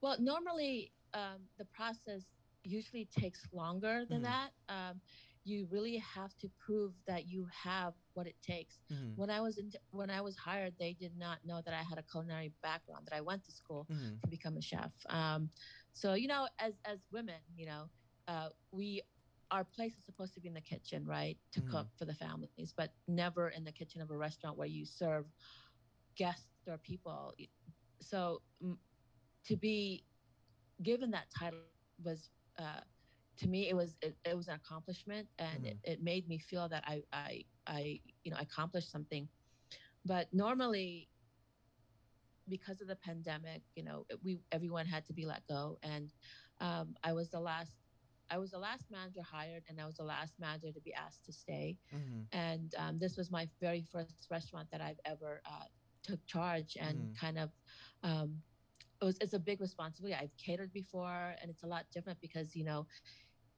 Well, 0.00 0.16
normally 0.18 0.92
um, 1.14 1.48
the 1.58 1.64
process 1.66 2.22
usually 2.64 3.08
takes 3.18 3.40
longer 3.52 4.04
than 4.08 4.20
mm 4.20 4.24
that. 4.24 4.50
Um, 4.68 5.00
you 5.44 5.66
really 5.72 5.96
have 5.96 6.38
to 6.38 6.48
prove 6.64 6.92
that 7.08 7.26
you 7.26 7.48
have 7.52 7.94
what 8.14 8.28
it 8.28 8.36
takes. 8.46 8.78
Mm-hmm. 8.92 9.20
When 9.20 9.28
I 9.28 9.40
was 9.40 9.58
in, 9.58 9.72
when 9.90 10.08
I 10.08 10.20
was 10.20 10.36
hired, 10.36 10.72
they 10.78 10.92
did 10.92 11.18
not 11.18 11.38
know 11.44 11.60
that 11.64 11.74
I 11.74 11.82
had 11.82 11.98
a 11.98 12.02
culinary 12.02 12.52
background, 12.62 13.08
that 13.10 13.16
I 13.16 13.20
went 13.20 13.44
to 13.46 13.52
school 13.52 13.88
mm-hmm. 13.90 14.20
to 14.22 14.28
become 14.28 14.56
a 14.56 14.62
chef. 14.62 14.92
Um, 15.08 15.50
so 15.94 16.14
you 16.14 16.28
know, 16.28 16.46
as 16.60 16.74
as 16.84 17.00
women, 17.10 17.40
you 17.56 17.66
know, 17.66 17.90
uh, 18.28 18.50
we 18.70 19.02
our 19.50 19.64
place 19.64 19.92
is 19.98 20.04
supposed 20.04 20.32
to 20.34 20.40
be 20.40 20.48
in 20.48 20.54
the 20.54 20.60
kitchen, 20.60 21.04
right, 21.04 21.36
to 21.52 21.60
cook 21.60 21.86
for 21.98 22.06
the 22.06 22.14
families, 22.14 22.72
but 22.74 22.94
never 23.06 23.50
in 23.50 23.64
the 23.64 23.72
kitchen 23.72 24.00
of 24.00 24.10
a 24.10 24.16
restaurant 24.16 24.56
where 24.56 24.66
you 24.66 24.86
serve 24.86 25.26
guests 26.16 26.46
or 26.66 26.78
people. 26.78 27.34
So 28.00 28.40
m- 28.62 28.78
to 29.46 29.56
be 29.56 30.04
given 30.82 31.10
that 31.10 31.26
title 31.36 31.58
was, 32.02 32.30
uh, 32.58 32.80
to 33.38 33.48
me, 33.48 33.68
it 33.68 33.74
was 33.74 33.96
it, 34.02 34.14
it 34.24 34.36
was 34.36 34.48
an 34.48 34.54
accomplishment, 34.54 35.26
and 35.38 35.58
mm-hmm. 35.58 35.66
it, 35.66 35.78
it 35.84 36.02
made 36.02 36.28
me 36.28 36.38
feel 36.38 36.68
that 36.68 36.84
I 36.86 37.02
I 37.12 37.44
I 37.66 38.00
you 38.24 38.30
know 38.30 38.38
accomplished 38.40 38.90
something. 38.90 39.28
But 40.04 40.28
normally, 40.32 41.08
because 42.48 42.80
of 42.80 42.88
the 42.88 42.96
pandemic, 42.96 43.62
you 43.76 43.84
know, 43.84 44.04
we 44.22 44.40
everyone 44.50 44.86
had 44.86 45.06
to 45.06 45.12
be 45.12 45.24
let 45.26 45.46
go, 45.46 45.78
and 45.82 46.12
um, 46.60 46.94
I 47.02 47.12
was 47.12 47.30
the 47.30 47.40
last 47.40 47.72
I 48.30 48.38
was 48.38 48.50
the 48.52 48.58
last 48.58 48.84
manager 48.90 49.22
hired, 49.22 49.62
and 49.68 49.80
I 49.80 49.86
was 49.86 49.96
the 49.96 50.04
last 50.04 50.34
manager 50.38 50.72
to 50.72 50.80
be 50.80 50.94
asked 50.94 51.24
to 51.26 51.32
stay. 51.32 51.76
Mm-hmm. 51.94 52.38
And 52.38 52.74
um, 52.78 52.98
this 52.98 53.16
was 53.16 53.30
my 53.30 53.48
very 53.60 53.84
first 53.92 54.26
restaurant 54.30 54.68
that 54.72 54.80
I've 54.80 55.00
ever 55.04 55.42
uh, 55.44 55.64
took 56.02 56.24
charge 56.26 56.76
and 56.80 56.98
mm-hmm. 56.98 57.26
kind 57.26 57.38
of. 57.38 57.50
Um, 58.02 58.42
it 59.02 59.04
was, 59.04 59.18
it's 59.20 59.34
a 59.34 59.38
big 59.38 59.60
responsibility. 59.60 60.16
I've 60.18 60.36
catered 60.36 60.72
before, 60.72 61.34
and 61.40 61.50
it's 61.50 61.64
a 61.64 61.66
lot 61.66 61.84
different 61.92 62.20
because 62.20 62.54
you 62.54 62.64
know, 62.64 62.86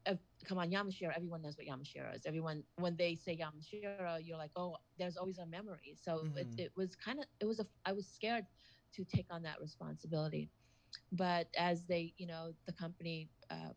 if, 0.07 0.19
come 0.49 0.59
on, 0.59 0.71
Yamashiro. 0.71 1.13
Everyone 1.15 1.43
knows 1.43 1.57
what 1.59 1.67
Yamashiro 1.67 2.17
is. 2.17 2.23
Everyone, 2.27 2.63
when 2.77 2.97
they 2.97 3.15
say 3.15 3.37
Yamashiro, 3.37 4.19
you're 4.23 4.39
like, 4.39 4.51
oh, 4.57 4.77
there's 4.99 5.17
always 5.17 5.39
a 5.39 5.47
memory. 5.47 5.97
So 6.03 6.13
mm-hmm. 6.25 6.39
it, 6.39 6.47
it 6.59 6.73
was 6.77 6.97
kind 6.97 7.19
of, 7.19 7.27
it 7.41 7.45
was 7.45 7.61
a. 7.61 7.67
I 7.85 7.93
was 7.93 8.07
scared 8.07 8.47
to 8.95 9.05
take 9.05 9.27
on 9.31 9.43
that 9.43 9.61
responsibility, 9.61 10.49
but 11.13 11.49
as 11.59 11.85
they, 11.85 12.15
you 12.17 12.27
know, 12.27 12.53
the 12.67 12.73
company 12.73 13.29
um, 13.51 13.75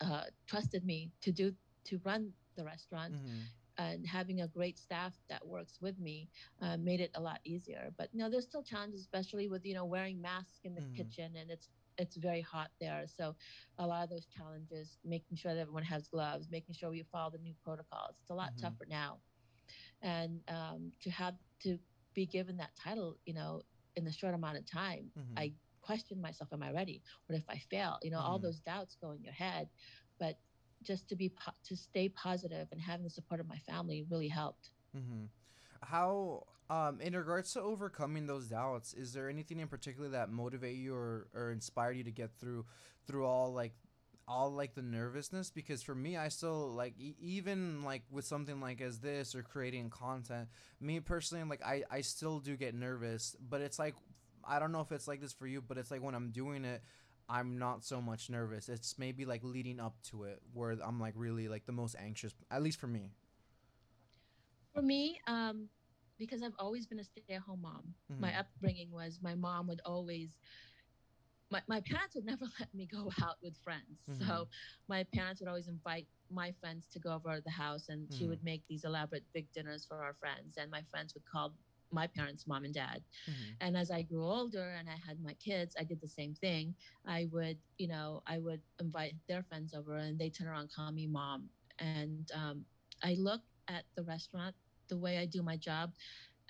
uh, 0.00 0.24
trusted 0.46 0.84
me 0.84 1.10
to 1.22 1.32
do 1.32 1.52
to 1.86 2.00
run 2.04 2.30
the 2.56 2.64
restaurant. 2.64 3.14
Mm-hmm. 3.14 3.40
And 3.76 4.06
having 4.06 4.40
a 4.40 4.48
great 4.48 4.78
staff 4.78 5.12
that 5.28 5.44
works 5.44 5.78
with 5.80 5.98
me 5.98 6.28
uh, 6.62 6.76
made 6.76 7.00
it 7.00 7.10
a 7.14 7.20
lot 7.20 7.40
easier. 7.44 7.90
But 7.98 8.08
you 8.12 8.20
know, 8.20 8.30
there's 8.30 8.44
still 8.44 8.62
challenges, 8.62 9.00
especially 9.00 9.48
with 9.48 9.64
you 9.66 9.74
know 9.74 9.84
wearing 9.84 10.20
masks 10.20 10.60
in 10.64 10.74
the 10.74 10.80
mm-hmm. 10.80 10.94
kitchen, 10.94 11.32
and 11.36 11.50
it's 11.50 11.68
it's 11.98 12.16
very 12.16 12.40
hot 12.40 12.70
there. 12.80 13.04
So 13.06 13.34
a 13.78 13.86
lot 13.86 14.04
of 14.04 14.10
those 14.10 14.26
challenges, 14.26 14.98
making 15.04 15.36
sure 15.36 15.54
that 15.54 15.60
everyone 15.60 15.84
has 15.84 16.08
gloves, 16.08 16.48
making 16.50 16.74
sure 16.74 16.90
we 16.90 17.04
follow 17.10 17.30
the 17.30 17.38
new 17.38 17.54
protocols. 17.64 18.14
It's 18.20 18.30
a 18.30 18.34
lot 18.34 18.52
mm-hmm. 18.52 18.66
tougher 18.66 18.86
now. 18.88 19.18
And 20.02 20.40
um, 20.48 20.92
to 21.02 21.10
have 21.10 21.34
to 21.62 21.78
be 22.14 22.26
given 22.26 22.56
that 22.58 22.70
title, 22.82 23.16
you 23.24 23.34
know, 23.34 23.62
in 23.96 24.06
a 24.06 24.12
short 24.12 24.34
amount 24.34 24.58
of 24.58 24.70
time, 24.70 25.10
mm-hmm. 25.18 25.38
I 25.38 25.52
question 25.84 26.20
myself 26.20 26.48
am 26.52 26.62
i 26.62 26.72
ready 26.72 27.02
what 27.26 27.36
if 27.36 27.44
i 27.48 27.60
fail 27.70 27.98
you 28.02 28.10
know 28.10 28.18
all 28.18 28.38
those 28.38 28.58
doubts 28.60 28.96
go 29.00 29.10
in 29.10 29.22
your 29.22 29.32
head 29.32 29.68
but 30.18 30.38
just 30.84 31.08
to 31.08 31.16
be 31.16 31.28
po- 31.28 31.52
to 31.66 31.76
stay 31.76 32.08
positive 32.08 32.68
and 32.72 32.80
having 32.80 33.04
the 33.04 33.10
support 33.10 33.40
of 33.40 33.48
my 33.48 33.58
family 33.58 34.04
really 34.10 34.28
helped 34.28 34.70
mm-hmm. 34.96 35.24
how 35.82 36.44
um, 36.70 36.98
in 37.00 37.14
regards 37.14 37.52
to 37.52 37.60
overcoming 37.60 38.26
those 38.26 38.46
doubts 38.46 38.94
is 38.94 39.12
there 39.12 39.28
anything 39.28 39.60
in 39.60 39.68
particular 39.68 40.08
that 40.10 40.30
motivate 40.30 40.76
you 40.76 40.94
or, 40.94 41.28
or 41.34 41.50
inspired 41.50 41.96
you 41.96 42.04
to 42.04 42.10
get 42.10 42.30
through 42.40 42.64
through 43.06 43.26
all 43.26 43.52
like 43.52 43.72
all 44.26 44.50
like 44.50 44.74
the 44.74 44.82
nervousness 44.82 45.50
because 45.50 45.82
for 45.82 45.94
me 45.94 46.16
i 46.16 46.28
still 46.28 46.72
like 46.72 46.94
e- 46.98 47.14
even 47.20 47.84
like 47.84 48.02
with 48.10 48.24
something 48.24 48.58
like 48.58 48.80
as 48.80 49.00
this 49.00 49.34
or 49.34 49.42
creating 49.42 49.90
content 49.90 50.48
me 50.80 50.98
personally 50.98 51.44
like 51.44 51.62
i 51.62 51.82
i 51.90 52.00
still 52.00 52.38
do 52.38 52.56
get 52.56 52.74
nervous 52.74 53.36
but 53.50 53.60
it's 53.60 53.78
like 53.78 53.94
I 54.46 54.58
don't 54.58 54.72
know 54.72 54.80
if 54.80 54.92
it's 54.92 55.08
like 55.08 55.20
this 55.20 55.32
for 55.32 55.46
you, 55.46 55.60
but 55.60 55.78
it's 55.78 55.90
like 55.90 56.02
when 56.02 56.14
I'm 56.14 56.30
doing 56.30 56.64
it, 56.64 56.82
I'm 57.28 57.58
not 57.58 57.84
so 57.84 58.00
much 58.00 58.28
nervous. 58.30 58.68
It's 58.68 58.98
maybe 58.98 59.24
like 59.24 59.42
leading 59.42 59.80
up 59.80 59.96
to 60.10 60.24
it 60.24 60.40
where 60.52 60.76
I'm 60.84 61.00
like 61.00 61.14
really 61.16 61.48
like 61.48 61.64
the 61.66 61.72
most 61.72 61.96
anxious, 61.98 62.34
at 62.50 62.62
least 62.62 62.78
for 62.78 62.86
me. 62.86 63.12
For 64.74 64.82
me, 64.82 65.20
um, 65.26 65.68
because 66.18 66.42
I've 66.42 66.54
always 66.58 66.86
been 66.86 66.98
a 66.98 67.04
stay-at-home 67.04 67.62
mom. 67.62 67.94
Mm-hmm. 68.12 68.20
My 68.20 68.38
upbringing 68.38 68.90
was 68.90 69.18
my 69.22 69.34
mom 69.34 69.66
would 69.68 69.80
always. 69.84 70.30
My, 71.50 71.60
my 71.68 71.80
parents 71.80 72.14
would 72.14 72.24
never 72.26 72.46
let 72.58 72.74
me 72.74 72.88
go 72.90 73.10
out 73.22 73.36
with 73.42 73.54
friends. 73.62 74.00
Mm-hmm. 74.10 74.28
So 74.28 74.48
my 74.88 75.04
parents 75.14 75.40
would 75.40 75.48
always 75.48 75.68
invite 75.68 76.06
my 76.30 76.52
friends 76.60 76.86
to 76.92 76.98
go 76.98 77.12
over 77.12 77.36
to 77.36 77.42
the 77.42 77.50
house 77.50 77.88
and 77.88 78.02
mm-hmm. 78.08 78.18
she 78.18 78.26
would 78.26 78.42
make 78.42 78.62
these 78.68 78.84
elaborate 78.84 79.24
big 79.32 79.46
dinners 79.52 79.84
for 79.86 80.02
our 80.02 80.14
friends 80.14 80.56
and 80.56 80.70
my 80.70 80.82
friends 80.90 81.14
would 81.14 81.24
call 81.30 81.52
my 81.90 82.06
parents, 82.06 82.46
mom 82.46 82.64
and 82.64 82.74
dad. 82.74 83.02
Mm-hmm. 83.28 83.50
And 83.60 83.76
as 83.76 83.90
I 83.90 84.02
grew 84.02 84.24
older 84.24 84.74
and 84.78 84.88
I 84.88 84.96
had 85.06 85.22
my 85.22 85.34
kids, 85.34 85.76
I 85.78 85.84
did 85.84 86.00
the 86.00 86.08
same 86.08 86.34
thing. 86.34 86.74
I 87.06 87.28
would, 87.32 87.58
you 87.78 87.88
know, 87.88 88.22
I 88.26 88.38
would 88.38 88.60
invite 88.80 89.14
their 89.28 89.42
friends 89.42 89.74
over 89.74 89.96
and 89.96 90.18
they 90.18 90.30
turn 90.30 90.48
around, 90.48 90.70
call 90.74 90.92
me 90.92 91.06
mom. 91.06 91.48
And 91.78 92.30
um, 92.34 92.64
I 93.02 93.14
look 93.18 93.40
at 93.68 93.84
the 93.96 94.02
restaurant 94.02 94.54
the 94.88 94.96
way 94.96 95.18
I 95.18 95.26
do 95.26 95.42
my 95.42 95.56
job 95.56 95.92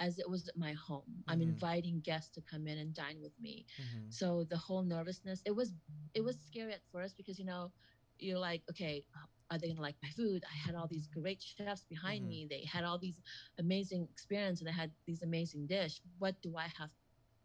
as 0.00 0.18
it 0.18 0.28
was 0.28 0.50
my 0.56 0.72
home. 0.72 1.02
Mm-hmm. 1.08 1.30
I'm 1.30 1.42
inviting 1.42 2.00
guests 2.00 2.30
to 2.34 2.40
come 2.40 2.66
in 2.66 2.78
and 2.78 2.94
dine 2.94 3.18
with 3.22 3.32
me. 3.40 3.66
Mm-hmm. 3.80 4.10
So 4.10 4.44
the 4.50 4.56
whole 4.56 4.82
nervousness, 4.82 5.42
it 5.44 5.54
was 5.54 5.72
it 6.14 6.22
was 6.22 6.36
scary 6.46 6.72
at 6.72 6.80
first 6.92 7.16
because 7.16 7.38
you 7.38 7.44
know, 7.44 7.70
you're 8.18 8.38
like, 8.38 8.62
okay, 8.70 9.04
are 9.50 9.58
they 9.58 9.68
gonna 9.68 9.80
like 9.80 9.96
my 10.02 10.08
food? 10.10 10.42
I 10.50 10.56
had 10.66 10.74
all 10.74 10.88
these 10.90 11.06
great 11.06 11.42
chefs 11.42 11.84
behind 11.84 12.22
mm-hmm. 12.22 12.28
me. 12.28 12.46
They 12.48 12.64
had 12.64 12.84
all 12.84 12.98
these 12.98 13.20
amazing 13.58 14.08
experience 14.10 14.60
and 14.60 14.68
they 14.68 14.72
had 14.72 14.90
these 15.06 15.22
amazing 15.22 15.66
dish. 15.66 16.00
What 16.18 16.40
do 16.42 16.56
I 16.56 16.68
have 16.78 16.90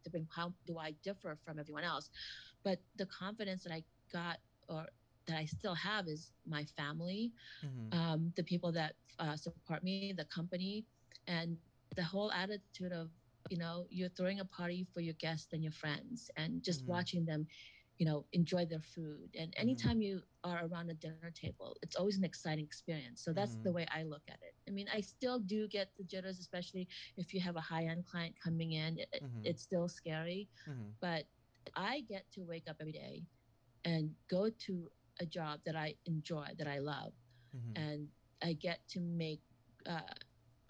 to 0.04 0.10
bring? 0.10 0.28
How 0.34 0.54
do 0.66 0.78
I 0.78 0.92
differ 1.04 1.38
from 1.46 1.60
everyone 1.60 1.84
else? 1.84 2.10
But 2.64 2.80
the 2.96 3.06
confidence 3.08 3.64
that 3.64 3.74
I 3.74 3.84
got 4.12 4.38
or 4.68 4.88
that 5.28 5.38
I 5.38 5.46
still 5.46 5.76
have 5.76 6.08
is 6.08 6.32
my 6.48 6.66
family, 6.78 7.32
mm-hmm. 7.64 8.00
um, 8.00 8.34
the 8.36 8.44
people 8.44 8.72
that 8.74 8.94
uh, 9.20 9.36
support 9.36 9.84
me, 9.84 10.14
the 10.16 10.26
company, 10.26 10.86
and 11.28 11.58
the 11.96 12.04
whole 12.04 12.32
attitude 12.32 12.92
of 12.92 13.10
you 13.50 13.58
know 13.58 13.86
you're 13.90 14.10
throwing 14.10 14.40
a 14.40 14.46
party 14.46 14.86
for 14.94 15.02
your 15.02 15.16
guests 15.16 15.54
and 15.54 15.64
your 15.64 15.72
friends, 15.72 16.32
and 16.38 16.64
just 16.64 16.82
mm-hmm. 16.82 16.92
watching 16.92 17.26
them 17.26 17.46
you 18.00 18.06
know 18.06 18.26
enjoy 18.32 18.66
their 18.66 18.82
food 18.82 19.30
and 19.38 19.52
mm-hmm. 19.52 19.62
anytime 19.62 19.92
mm-hmm. 19.92 20.02
you 20.02 20.22
are 20.44 20.66
around 20.66 20.90
a 20.90 20.94
dinner 20.96 21.32
table 21.36 21.76
it's 21.84 21.96
always 21.98 22.18
an 22.18 22.24
exciting 22.24 22.64
experience 22.64 23.22
so 23.24 23.32
that's 23.32 23.52
mm-hmm. 23.52 23.64
the 23.64 23.72
way 23.74 23.86
i 23.94 24.04
look 24.04 24.22
at 24.30 24.40
it 24.42 24.56
i 24.68 24.72
mean 24.72 24.88
i 24.96 25.02
still 25.02 25.38
do 25.38 25.68
get 25.68 25.90
the 25.98 26.04
jitters 26.04 26.40
especially 26.40 26.88
if 27.18 27.34
you 27.34 27.42
have 27.42 27.58
a 27.58 27.62
high-end 27.62 28.06
client 28.06 28.34
coming 28.42 28.72
in 28.72 28.98
it, 28.98 29.10
mm-hmm. 29.22 29.42
it's 29.44 29.62
still 29.62 29.88
scary 29.88 30.48
mm-hmm. 30.68 30.82
but 31.02 31.26
i 31.76 32.02
get 32.08 32.24
to 32.32 32.42
wake 32.42 32.64
up 32.70 32.78
every 32.80 32.94
day 32.94 33.22
and 33.86 34.10
go 34.30 34.50
to 34.58 34.90
a 35.20 35.26
job 35.26 35.60
that 35.66 35.76
i 35.76 35.94
enjoy 36.06 36.48
that 36.58 36.68
i 36.68 36.80
love 36.80 37.12
mm-hmm. 37.56 37.84
and 37.84 38.08
i 38.42 38.54
get 38.54 38.80
to 38.88 39.02
make 39.02 39.42
uh, 39.88 40.00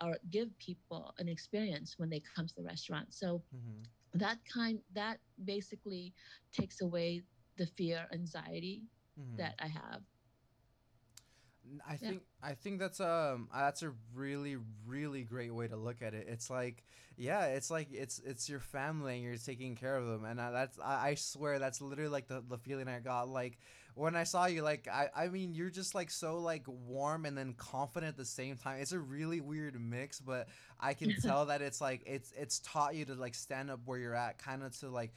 or 0.01 0.17
give 0.31 0.57
people 0.59 1.13
an 1.19 1.27
experience 1.27 1.95
when 1.97 2.09
they 2.09 2.21
come 2.35 2.47
to 2.47 2.55
the 2.55 2.63
restaurant 2.63 3.07
so 3.13 3.41
that 4.13 4.37
kind 4.51 4.79
that 4.93 5.19
basically 5.45 6.13
takes 6.51 6.81
away 6.81 7.21
the 7.57 7.65
fear 7.65 8.07
anxiety 8.13 8.83
mm-hmm. 9.19 9.37
that 9.37 9.53
i 9.59 9.67
have 9.67 10.01
I 11.87 11.97
think. 11.97 12.21
I 12.41 12.53
think 12.53 12.79
that's 12.79 12.99
um 13.01 13.49
that's 13.53 13.83
a 13.83 13.91
really 14.13 14.57
really 14.87 15.23
great 15.23 15.53
way 15.53 15.67
to 15.67 15.75
look 15.75 16.01
at 16.01 16.13
it. 16.13 16.27
It's 16.29 16.49
like 16.49 16.83
yeah, 17.17 17.47
it's 17.47 17.69
like 17.69 17.89
it's 17.91 18.19
it's 18.19 18.47
your 18.47 18.61
family 18.61 19.15
and 19.15 19.23
you're 19.23 19.35
taking 19.35 19.75
care 19.75 19.95
of 19.97 20.07
them, 20.07 20.23
and 20.23 20.39
I, 20.39 20.51
that's 20.51 20.79
I, 20.79 21.09
I 21.09 21.15
swear 21.15 21.59
that's 21.59 21.81
literally 21.81 22.09
like 22.09 22.27
the, 22.27 22.41
the 22.47 22.57
feeling 22.57 22.87
I 22.87 22.99
got 22.99 23.27
like 23.27 23.57
when 23.95 24.15
I 24.15 24.23
saw 24.23 24.45
you. 24.45 24.61
Like 24.61 24.87
I 24.87 25.09
I 25.13 25.27
mean 25.27 25.53
you're 25.53 25.69
just 25.69 25.95
like 25.95 26.09
so 26.09 26.37
like 26.37 26.63
warm 26.67 27.25
and 27.25 27.37
then 27.37 27.53
confident 27.57 28.11
at 28.11 28.17
the 28.17 28.23
same 28.25 28.55
time. 28.55 28.79
It's 28.79 28.93
a 28.93 28.99
really 28.99 29.41
weird 29.41 29.79
mix, 29.79 30.21
but 30.21 30.47
I 30.79 30.93
can 30.93 31.13
tell 31.21 31.47
that 31.47 31.61
it's 31.61 31.81
like 31.81 32.03
it's 32.05 32.31
it's 32.37 32.59
taught 32.59 32.95
you 32.95 33.03
to 33.05 33.15
like 33.15 33.35
stand 33.35 33.69
up 33.69 33.81
where 33.83 33.99
you're 33.99 34.15
at, 34.15 34.37
kind 34.37 34.63
of 34.63 34.77
to 34.79 34.89
like 34.89 35.13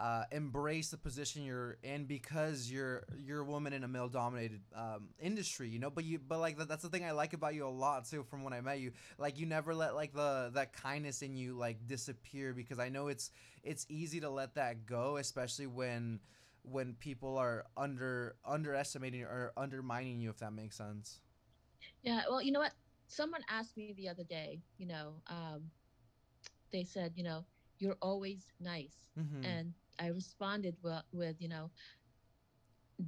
uh, 0.00 0.22
embrace 0.30 0.90
the 0.90 0.96
position 0.96 1.42
you're 1.42 1.76
in 1.82 2.04
because 2.04 2.70
you're 2.70 3.04
you're 3.18 3.40
a 3.40 3.44
woman 3.44 3.72
in 3.72 3.82
a 3.82 3.88
male 3.88 4.08
dominated 4.08 4.60
um, 4.74 5.08
industry 5.20 5.68
you 5.68 5.78
know? 5.80 5.90
But 5.90 6.04
you 6.04 6.18
but 6.20 6.38
like 6.38 6.56
that, 6.58 6.68
that's 6.68 6.82
the 6.82 6.88
thing 6.88 7.04
i 7.04 7.10
like 7.10 7.32
about 7.32 7.54
you 7.54 7.66
a 7.66 7.68
lot 7.68 8.08
too 8.08 8.22
from 8.22 8.44
when 8.44 8.52
i 8.52 8.60
met 8.60 8.78
you. 8.78 8.92
Like 9.18 9.38
you 9.38 9.46
never 9.46 9.74
let 9.74 9.94
like 9.94 10.12
the 10.12 10.50
that 10.54 10.72
kindness 10.72 11.22
in 11.22 11.36
you 11.36 11.54
like 11.54 11.86
disappear 11.86 12.52
because 12.54 12.78
i 12.78 12.88
know 12.88 13.08
it's 13.08 13.30
it's 13.64 13.86
easy 13.88 14.20
to 14.20 14.30
let 14.30 14.54
that 14.54 14.86
go 14.86 15.16
especially 15.16 15.66
when 15.66 16.20
when 16.62 16.94
people 17.00 17.36
are 17.36 17.64
under 17.76 18.36
underestimating 18.44 19.22
or 19.22 19.52
undermining 19.56 20.20
you 20.20 20.30
if 20.30 20.38
that 20.38 20.52
makes 20.52 20.76
sense. 20.76 21.20
Yeah 22.02 22.22
well 22.28 22.40
you 22.40 22.52
know 22.52 22.60
what? 22.60 22.72
Someone 23.08 23.40
asked 23.48 23.76
me 23.76 23.94
the 23.96 24.08
other 24.08 24.24
day 24.24 24.60
you 24.78 24.86
know 24.86 25.14
um, 25.26 25.62
they 26.70 26.84
said 26.84 27.14
you 27.16 27.24
know 27.24 27.44
you're 27.80 27.96
always 28.00 28.46
nice. 28.60 28.94
Mm-hmm. 29.18 29.44
and 29.44 29.74
I 29.98 30.08
responded 30.08 30.76
with, 30.82 31.02
with, 31.12 31.36
you 31.40 31.48
know, 31.48 31.70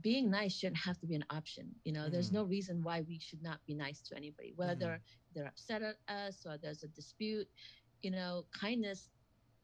being 0.00 0.30
nice 0.30 0.56
shouldn't 0.56 0.78
have 0.78 0.98
to 1.00 1.06
be 1.06 1.16
an 1.16 1.24
option. 1.30 1.68
You 1.84 1.92
know, 1.92 2.02
mm-hmm. 2.02 2.12
there's 2.12 2.32
no 2.32 2.44
reason 2.44 2.82
why 2.82 3.02
we 3.08 3.18
should 3.18 3.42
not 3.42 3.58
be 3.66 3.74
nice 3.74 4.00
to 4.02 4.16
anybody, 4.16 4.52
whether 4.56 4.86
mm-hmm. 4.86 5.34
they're 5.34 5.46
upset 5.46 5.82
at 5.82 5.96
us 6.08 6.46
or 6.46 6.56
there's 6.58 6.84
a 6.84 6.88
dispute. 6.88 7.48
You 8.02 8.12
know, 8.12 8.44
kindness 8.58 9.10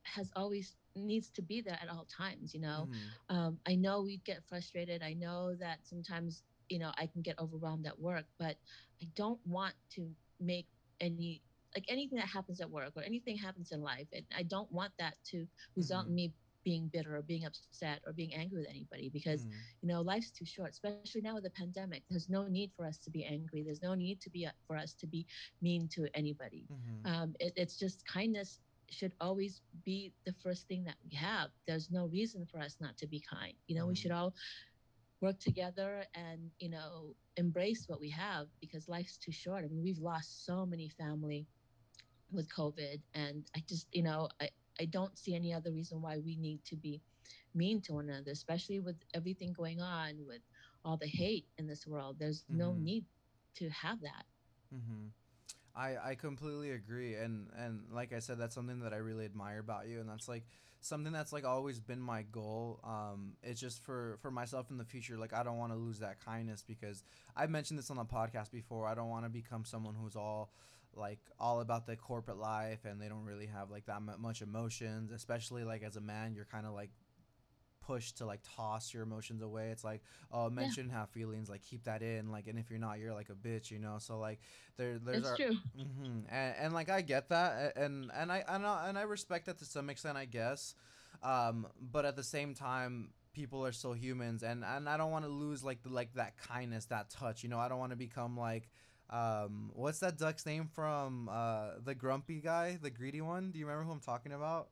has 0.02 0.30
always 0.36 0.76
needs 0.94 1.30
to 1.30 1.42
be 1.42 1.60
there 1.60 1.78
at 1.80 1.88
all 1.88 2.06
times. 2.06 2.54
You 2.54 2.60
know, 2.60 2.88
mm-hmm. 2.88 3.36
um, 3.36 3.58
I 3.68 3.76
know 3.76 4.02
we 4.02 4.18
get 4.24 4.42
frustrated. 4.48 5.02
I 5.02 5.12
know 5.12 5.54
that 5.60 5.78
sometimes 5.84 6.42
you 6.68 6.80
know 6.80 6.90
I 6.98 7.06
can 7.06 7.22
get 7.22 7.38
overwhelmed 7.38 7.86
at 7.86 7.98
work, 7.98 8.24
but 8.38 8.56
I 9.00 9.06
don't 9.14 9.40
want 9.46 9.74
to 9.94 10.08
make 10.40 10.66
any 11.00 11.40
like 11.74 11.84
anything 11.88 12.18
that 12.18 12.28
happens 12.28 12.60
at 12.60 12.70
work 12.70 12.92
or 12.96 13.02
anything 13.02 13.36
happens 13.36 13.70
in 13.70 13.80
life, 13.80 14.08
and 14.12 14.24
I 14.36 14.42
don't 14.42 14.70
want 14.72 14.92
that 14.98 15.14
to 15.30 15.46
result 15.76 16.06
in 16.06 16.10
mm-hmm. 16.10 16.16
me 16.16 16.32
being 16.66 16.90
bitter 16.92 17.14
or 17.16 17.22
being 17.22 17.44
upset 17.44 18.00
or 18.04 18.12
being 18.12 18.34
angry 18.34 18.58
with 18.58 18.68
anybody 18.68 19.08
because 19.08 19.44
mm. 19.44 19.52
you 19.82 19.88
know 19.88 20.00
life's 20.00 20.32
too 20.32 20.44
short 20.44 20.70
especially 20.70 21.20
now 21.20 21.34
with 21.34 21.44
the 21.44 21.50
pandemic 21.50 22.02
there's 22.10 22.28
no 22.28 22.48
need 22.48 22.72
for 22.76 22.84
us 22.84 22.98
to 22.98 23.08
be 23.08 23.24
angry 23.24 23.62
there's 23.62 23.82
no 23.82 23.94
need 23.94 24.20
to 24.20 24.28
be 24.30 24.44
uh, 24.44 24.50
for 24.66 24.76
us 24.76 24.92
to 24.92 25.06
be 25.06 25.24
mean 25.62 25.86
to 25.86 26.08
anybody 26.14 26.66
mm-hmm. 26.68 27.14
um, 27.14 27.36
it, 27.38 27.52
it's 27.54 27.78
just 27.78 28.04
kindness 28.04 28.58
should 28.90 29.12
always 29.20 29.60
be 29.84 30.12
the 30.24 30.34
first 30.42 30.66
thing 30.66 30.82
that 30.82 30.96
we 31.08 31.16
have 31.16 31.50
there's 31.68 31.88
no 31.92 32.06
reason 32.06 32.44
for 32.50 32.58
us 32.58 32.76
not 32.80 32.96
to 32.96 33.06
be 33.06 33.22
kind 33.30 33.54
you 33.68 33.76
know 33.76 33.84
mm. 33.84 33.90
we 33.90 33.94
should 33.94 34.10
all 34.10 34.34
work 35.20 35.38
together 35.38 36.04
and 36.16 36.50
you 36.58 36.68
know 36.68 37.14
embrace 37.36 37.84
what 37.86 38.00
we 38.00 38.10
have 38.10 38.48
because 38.60 38.88
life's 38.88 39.16
too 39.16 39.30
short 39.30 39.64
i 39.64 39.68
mean 39.68 39.84
we've 39.84 40.00
lost 40.00 40.44
so 40.44 40.66
many 40.66 40.88
family 40.88 41.46
with 42.32 42.52
covid 42.52 42.98
and 43.14 43.44
i 43.54 43.62
just 43.68 43.86
you 43.92 44.02
know 44.02 44.28
i 44.40 44.48
I 44.80 44.84
don't 44.86 45.16
see 45.18 45.34
any 45.34 45.52
other 45.52 45.70
reason 45.70 46.02
why 46.02 46.18
we 46.18 46.36
need 46.36 46.64
to 46.66 46.76
be 46.76 47.00
mean 47.54 47.80
to 47.82 47.94
one 47.94 48.08
another, 48.08 48.30
especially 48.30 48.80
with 48.80 48.96
everything 49.14 49.52
going 49.52 49.80
on 49.80 50.14
with 50.26 50.40
all 50.84 50.96
the 50.96 51.06
hate 51.06 51.46
in 51.58 51.66
this 51.66 51.86
world. 51.86 52.16
There's 52.18 52.42
mm-hmm. 52.42 52.58
no 52.58 52.72
need 52.74 53.04
to 53.56 53.68
have 53.70 54.00
that. 54.02 54.24
Mm-hmm. 54.74 55.06
I 55.74 56.10
I 56.10 56.14
completely 56.14 56.72
agree, 56.72 57.14
and 57.14 57.48
and 57.56 57.84
like 57.92 58.12
I 58.12 58.18
said, 58.18 58.38
that's 58.38 58.54
something 58.54 58.80
that 58.80 58.92
I 58.92 58.96
really 58.96 59.24
admire 59.24 59.58
about 59.58 59.88
you, 59.88 60.00
and 60.00 60.08
that's 60.08 60.28
like 60.28 60.44
something 60.80 61.12
that's 61.12 61.32
like 61.32 61.44
always 61.44 61.80
been 61.80 62.00
my 62.00 62.22
goal. 62.22 62.80
Um, 62.84 63.32
it's 63.42 63.60
just 63.60 63.82
for 63.82 64.18
for 64.22 64.30
myself 64.30 64.70
in 64.70 64.78
the 64.78 64.84
future. 64.84 65.16
Like 65.18 65.34
I 65.34 65.42
don't 65.42 65.58
want 65.58 65.72
to 65.72 65.78
lose 65.78 65.98
that 65.98 66.24
kindness 66.24 66.64
because 66.66 67.02
I've 67.36 67.50
mentioned 67.50 67.78
this 67.78 67.90
on 67.90 67.96
the 67.96 68.04
podcast 68.04 68.50
before. 68.50 68.86
I 68.86 68.94
don't 68.94 69.08
want 69.08 69.24
to 69.24 69.30
become 69.30 69.64
someone 69.64 69.94
who's 69.94 70.16
all 70.16 70.50
like 70.96 71.18
all 71.38 71.60
about 71.60 71.86
the 71.86 71.96
corporate 71.96 72.38
life 72.38 72.84
and 72.84 73.00
they 73.00 73.08
don't 73.08 73.24
really 73.24 73.46
have 73.46 73.70
like 73.70 73.86
that 73.86 74.00
much 74.18 74.42
emotions 74.42 75.12
especially 75.12 75.64
like 75.64 75.82
as 75.82 75.96
a 75.96 76.00
man 76.00 76.34
you're 76.34 76.46
kind 76.46 76.66
of 76.66 76.72
like 76.72 76.90
pushed 77.86 78.18
to 78.18 78.26
like 78.26 78.40
toss 78.56 78.92
your 78.92 79.02
emotions 79.02 79.42
away. 79.42 79.68
It's 79.70 79.84
like 79.84 80.02
oh 80.32 80.50
men 80.50 80.66
yeah. 80.66 80.70
shouldn't 80.70 80.92
have 80.92 81.08
feelings 81.10 81.48
like 81.48 81.62
keep 81.62 81.84
that 81.84 82.02
in 82.02 82.30
like 82.30 82.46
and 82.48 82.58
if 82.58 82.70
you're 82.70 82.78
not 82.78 82.98
you're 82.98 83.14
like 83.14 83.30
a 83.30 83.34
bitch 83.34 83.70
you 83.70 83.78
know? 83.78 83.96
So 83.98 84.18
like 84.18 84.40
there 84.76 84.98
there's 84.98 85.18
it's 85.18 85.28
our, 85.28 85.36
true. 85.36 85.56
Mm-hmm, 85.78 86.18
and, 86.28 86.54
and 86.58 86.74
like 86.74 86.90
i 86.90 87.00
get 87.00 87.28
that 87.28 87.76
and 87.76 88.10
and 88.14 88.32
i 88.32 88.44
and 88.48 88.66
I, 88.66 88.88
and 88.88 88.98
I 88.98 89.02
respect 89.02 89.46
that 89.46 89.58
to 89.58 89.64
some 89.64 89.90
extent 89.90 90.16
i 90.16 90.24
guess. 90.24 90.74
Um 91.22 91.66
but 91.80 92.04
at 92.04 92.16
the 92.16 92.24
same 92.24 92.54
time 92.54 93.10
people 93.32 93.64
are 93.64 93.72
still 93.72 93.92
humans 93.92 94.42
and 94.42 94.64
and 94.64 94.88
i 94.88 94.96
don't 94.96 95.10
want 95.10 95.26
to 95.26 95.30
lose 95.30 95.62
like 95.62 95.82
the 95.82 95.90
like 95.90 96.14
that 96.14 96.38
kindness 96.38 96.86
that 96.86 97.10
touch 97.10 97.42
you 97.42 97.48
know? 97.48 97.58
I 97.58 97.68
don't 97.68 97.78
want 97.78 97.92
to 97.92 97.96
become 97.96 98.36
like 98.36 98.68
um, 99.10 99.70
what's 99.74 100.00
that 100.00 100.18
duck's 100.18 100.44
name 100.46 100.68
from 100.72 101.28
uh, 101.28 101.70
the 101.84 101.94
grumpy 101.94 102.40
guy, 102.40 102.78
the 102.80 102.90
greedy 102.90 103.20
one? 103.20 103.50
Do 103.50 103.58
you 103.58 103.66
remember 103.66 103.84
who 103.84 103.92
I'm 103.92 104.00
talking 104.00 104.32
about? 104.32 104.68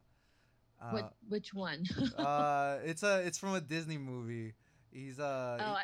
Uh, 0.81 0.91
what, 0.91 1.15
which 1.29 1.55
one? 1.55 1.85
uh, 2.19 2.79
it's 2.85 3.03
a 3.03 3.25
it's 3.25 3.39
from 3.39 3.55
a 3.55 3.61
Disney 3.61 3.99
movie. 3.99 4.55
He's 4.91 5.19
uh. 5.19 5.59
Oh, 5.61 5.65
I, 5.65 5.83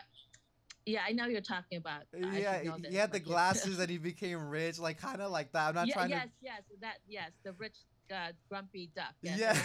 yeah, 0.87 1.00
I 1.07 1.12
know 1.12 1.26
you're 1.26 1.40
talking 1.40 1.78
about. 1.78 2.02
Yeah, 2.12 2.62
he 2.88 2.97
had 2.97 3.12
the 3.12 3.21
glasses 3.21 3.78
and 3.78 3.88
he 3.88 3.99
became 4.12 4.49
rich, 4.49 4.78
like 4.78 5.00
kind 5.00 5.21
of 5.21 5.30
like 5.30 5.52
that. 5.52 5.69
I'm 5.69 5.75
not 5.75 5.88
yeah, 5.88 5.95
trying 5.95 6.11
yes, 6.11 6.25
to. 6.25 6.30
Yes, 6.40 6.62
yes, 6.69 6.78
that 6.80 6.95
yes, 7.07 7.30
the 7.45 7.52
rich 7.52 7.76
uh, 8.11 8.33
grumpy 8.49 8.90
duck. 8.95 9.14
Yes, 9.23 9.38
yeah, 9.38 9.57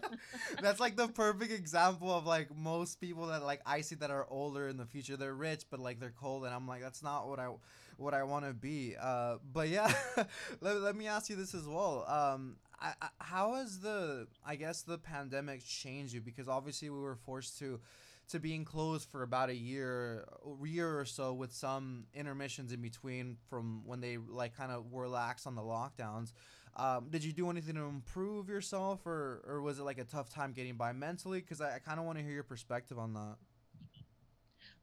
that's 0.62 0.80
like 0.80 0.96
the 0.96 1.08
perfect 1.08 1.52
example 1.52 2.10
of 2.10 2.26
like 2.26 2.54
most 2.56 3.00
people 3.00 3.26
that 3.26 3.42
like 3.42 3.60
I 3.66 3.82
see 3.82 3.96
that 3.96 4.10
are 4.10 4.26
older 4.30 4.68
in 4.68 4.76
the 4.76 4.86
future. 4.86 5.16
They're 5.16 5.34
rich, 5.34 5.64
but 5.70 5.80
like 5.80 6.00
they're 6.00 6.14
cold, 6.18 6.44
and 6.44 6.54
I'm 6.54 6.66
like, 6.66 6.82
that's 6.82 7.02
not 7.02 7.28
what 7.28 7.38
I 7.38 7.50
what 7.96 8.14
I 8.14 8.22
want 8.24 8.44
to 8.44 8.52
be. 8.52 8.94
Uh, 9.00 9.36
but 9.52 9.68
yeah, 9.68 9.92
let, 10.60 10.80
let 10.80 10.96
me 10.96 11.06
ask 11.06 11.30
you 11.30 11.36
this 11.36 11.54
as 11.54 11.66
well. 11.66 12.04
Um, 12.08 12.56
I, 12.80 12.92
I, 13.00 13.08
how 13.18 13.54
has 13.54 13.80
the 13.80 14.26
I 14.44 14.56
guess 14.56 14.82
the 14.82 14.98
pandemic 14.98 15.64
changed 15.64 16.14
you? 16.14 16.20
Because 16.20 16.48
obviously 16.48 16.90
we 16.90 16.98
were 16.98 17.16
forced 17.16 17.58
to 17.60 17.80
to 18.28 18.40
being 18.40 18.64
closed 18.64 19.08
for 19.08 19.22
about 19.22 19.50
a 19.50 19.54
year 19.54 20.26
year 20.64 20.98
or 20.98 21.04
so 21.04 21.32
with 21.32 21.52
some 21.52 22.06
intermissions 22.14 22.72
in 22.72 22.80
between 22.80 23.36
from 23.48 23.82
when 23.86 24.00
they 24.00 24.16
like 24.16 24.56
kind 24.56 24.72
of 24.72 24.90
were 24.90 25.08
lax 25.08 25.46
on 25.46 25.54
the 25.54 25.62
lockdowns 25.62 26.32
um, 26.76 27.06
did 27.08 27.24
you 27.24 27.32
do 27.32 27.48
anything 27.50 27.76
to 27.76 27.84
improve 27.84 28.48
yourself 28.48 29.06
or, 29.06 29.42
or 29.46 29.62
was 29.62 29.78
it 29.78 29.84
like 29.84 29.98
a 29.98 30.04
tough 30.04 30.28
time 30.28 30.52
getting 30.52 30.74
by 30.74 30.92
mentally 30.92 31.40
because 31.40 31.60
i, 31.60 31.76
I 31.76 31.78
kind 31.78 32.00
of 32.00 32.06
want 32.06 32.18
to 32.18 32.24
hear 32.24 32.32
your 32.34 32.42
perspective 32.42 32.98
on 32.98 33.14
that 33.14 33.36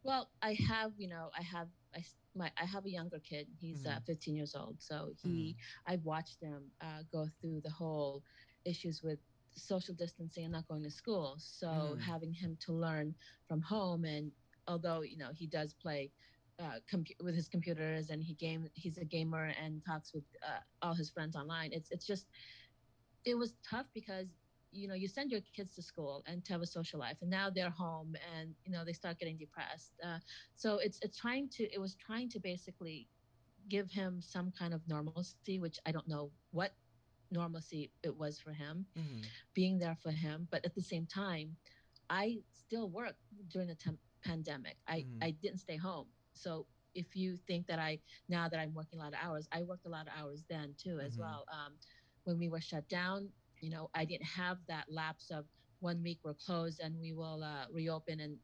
well 0.04 0.30
i 0.42 0.54
have 0.68 0.92
you 0.98 1.08
know 1.08 1.30
i 1.38 1.42
have 1.42 1.68
I, 1.96 2.04
my 2.36 2.52
I 2.60 2.66
have 2.66 2.86
a 2.86 2.90
younger 2.90 3.20
kid. 3.20 3.48
He's 3.60 3.86
uh, 3.86 3.90
mm-hmm. 3.90 3.98
uh, 3.98 4.08
15 4.08 4.36
years 4.36 4.56
old. 4.56 4.78
So 4.80 5.12
he, 5.22 5.56
mm. 5.56 5.92
I've 5.94 6.04
watched 6.04 6.42
him 6.42 6.64
uh, 6.82 7.04
go 7.12 7.28
through 7.40 7.62
the 7.64 7.70
whole 7.70 8.24
issues 8.66 9.04
with 9.04 9.20
social 9.56 9.94
distancing 9.94 10.46
and 10.46 10.54
not 10.54 10.68
going 10.68 10.84
to 10.84 10.90
school. 10.90 11.36
So 11.38 11.68
mm. 11.68 12.02
having 12.02 12.34
him 12.34 12.58
to 12.66 12.74
learn 12.74 13.14
from 13.48 13.62
home 13.62 14.06
and 14.06 14.32
although 14.68 15.02
you 15.02 15.18
know 15.18 15.30
he 15.34 15.46
does 15.46 15.74
play 15.74 16.10
uh, 16.60 16.80
com- 16.90 17.04
with 17.22 17.36
his 17.36 17.48
computers 17.48 18.10
and 18.10 18.24
he 18.24 18.34
game 18.36 18.70
he's 18.74 18.98
a 18.98 19.04
gamer 19.04 19.52
and 19.62 19.82
talks 19.86 20.14
with 20.14 20.24
uh, 20.48 20.60
all 20.82 20.94
his 20.94 21.10
friends 21.10 21.36
online 21.36 21.72
it's 21.74 21.92
it's 21.92 22.06
just 22.06 22.28
it 23.26 23.36
was 23.36 23.54
tough 23.70 23.88
because 23.94 24.28
you 24.74 24.88
know 24.88 24.94
you 24.96 25.08
send 25.08 25.32
your 25.32 25.42
kids 25.56 25.76
to 25.76 25.82
school 25.82 26.24
and 26.26 26.44
to 26.44 26.54
have 26.54 26.62
a 26.62 26.66
social 26.66 27.00
life 27.00 27.18
and 27.22 27.30
now 27.30 27.50
they're 27.50 27.70
home 27.70 28.16
and 28.38 28.54
you 28.66 28.72
know 28.72 28.84
they 28.84 28.94
start 28.94 29.20
getting 29.20 29.38
depressed 29.38 29.92
uh, 30.04 30.18
so 30.56 30.78
it's 30.80 31.00
it's 31.02 31.18
trying 31.18 31.48
to 31.50 31.64
it 31.74 31.80
was 31.80 31.96
trying 31.96 32.30
to 32.30 32.40
basically 32.40 33.08
give 33.70 33.90
him 33.90 34.20
some 34.22 34.52
kind 34.58 34.74
of 34.74 34.82
normalcy 34.88 35.60
which 35.60 35.80
i 35.86 35.92
don't 35.92 36.08
know 36.08 36.32
what 36.52 36.74
normalcy 37.32 37.90
it 38.04 38.16
was 38.16 38.40
for 38.40 38.52
him 38.52 38.86
mm-hmm. 38.98 39.22
being 39.54 39.80
there 39.80 39.98
for 40.02 40.12
him 40.12 40.48
but 40.52 40.64
at 40.66 40.76
the 40.76 40.82
same 40.82 41.06
time 41.06 41.56
i 42.10 42.38
still 42.54 42.90
worked 42.90 43.20
during 43.50 43.68
the 43.68 43.76
temp- 43.76 44.00
pandemic 44.24 44.76
i 44.88 45.00
mm-hmm. 45.00 45.24
i 45.24 45.32
didn't 45.42 45.60
stay 45.60 45.78
home 45.78 46.08
so 46.34 46.66
if 46.96 47.16
you 47.16 47.38
think 47.48 47.66
that 47.66 47.80
i 47.80 47.98
now 48.30 48.48
that 48.50 48.60
i'm 48.60 48.74
working 48.74 49.00
a 49.00 49.02
lot 49.02 49.14
of 49.14 49.20
hours 49.24 49.48
i 49.52 49.64
worked 49.64 49.86
a 49.86 49.90
lot 49.90 50.08
of 50.08 50.14
hours 50.20 50.44
then 50.50 50.74
too 50.78 51.00
as 51.00 51.14
mm-hmm. 51.14 51.22
well 51.22 51.46
um, 51.52 51.74
when 52.26 52.38
we 52.38 52.50
were 52.50 52.62
shut 52.62 52.88
down 52.88 53.30
you 53.64 53.70
know 53.70 53.90
i 53.96 54.04
didn't 54.06 54.26
have 54.26 54.58
that 54.68 54.86
lapse 54.90 55.32
of 55.32 55.46
one 55.80 56.02
week 56.02 56.20
we're 56.24 56.34
closed 56.34 56.80
and 56.80 56.94
we 57.00 57.14
will 57.14 57.44
uh, 57.44 57.66
reopen 57.72 58.22
and 58.22 58.38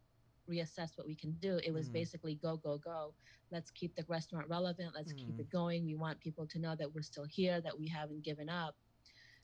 reassess 0.49 0.97
what 0.97 1.07
we 1.07 1.15
can 1.15 1.31
do. 1.39 1.59
It 1.63 1.71
was 1.71 1.85
mm-hmm. 1.85 1.93
basically 1.93 2.35
go 2.35 2.57
go 2.57 2.77
go. 2.77 3.13
Let's 3.51 3.71
keep 3.71 3.95
the 3.95 4.03
restaurant 4.07 4.47
relevant. 4.49 4.91
Let's 4.95 5.13
mm-hmm. 5.13 5.25
keep 5.25 5.39
it 5.39 5.49
going. 5.51 5.85
We 5.85 5.95
want 5.95 6.19
people 6.19 6.45
to 6.47 6.59
know 6.59 6.75
that 6.75 6.93
we're 6.93 7.01
still 7.01 7.25
here 7.25 7.61
that 7.61 7.77
we 7.77 7.87
haven't 7.87 8.23
given 8.23 8.49
up. 8.49 8.75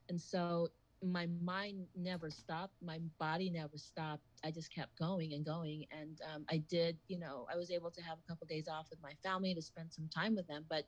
And 0.10 0.20
so 0.20 0.70
my 1.04 1.28
mind 1.44 1.86
never 1.96 2.30
stopped. 2.30 2.74
My 2.84 3.00
body 3.20 3.50
never 3.50 3.78
stopped. 3.78 4.24
I 4.44 4.52
just 4.52 4.74
kept 4.74 4.98
going 4.98 5.34
and 5.34 5.46
going. 5.46 5.86
And 5.92 6.20
um, 6.34 6.46
i 6.50 6.58
did 6.70 6.98
you 7.08 7.20
know 7.20 7.46
i 7.52 7.56
was 7.56 7.72
able 7.72 7.92
to 7.92 8.02
have 8.02 8.18
a 8.18 8.28
couple 8.28 8.44
of 8.46 8.50
days 8.50 8.68
off 8.68 8.88
with 8.90 9.02
my 9.02 9.14
family 9.24 9.54
to 9.54 9.62
spend 9.62 9.92
some 9.92 10.10
time 10.14 10.36
with 10.36 10.48
them. 10.48 10.66
But 10.70 10.86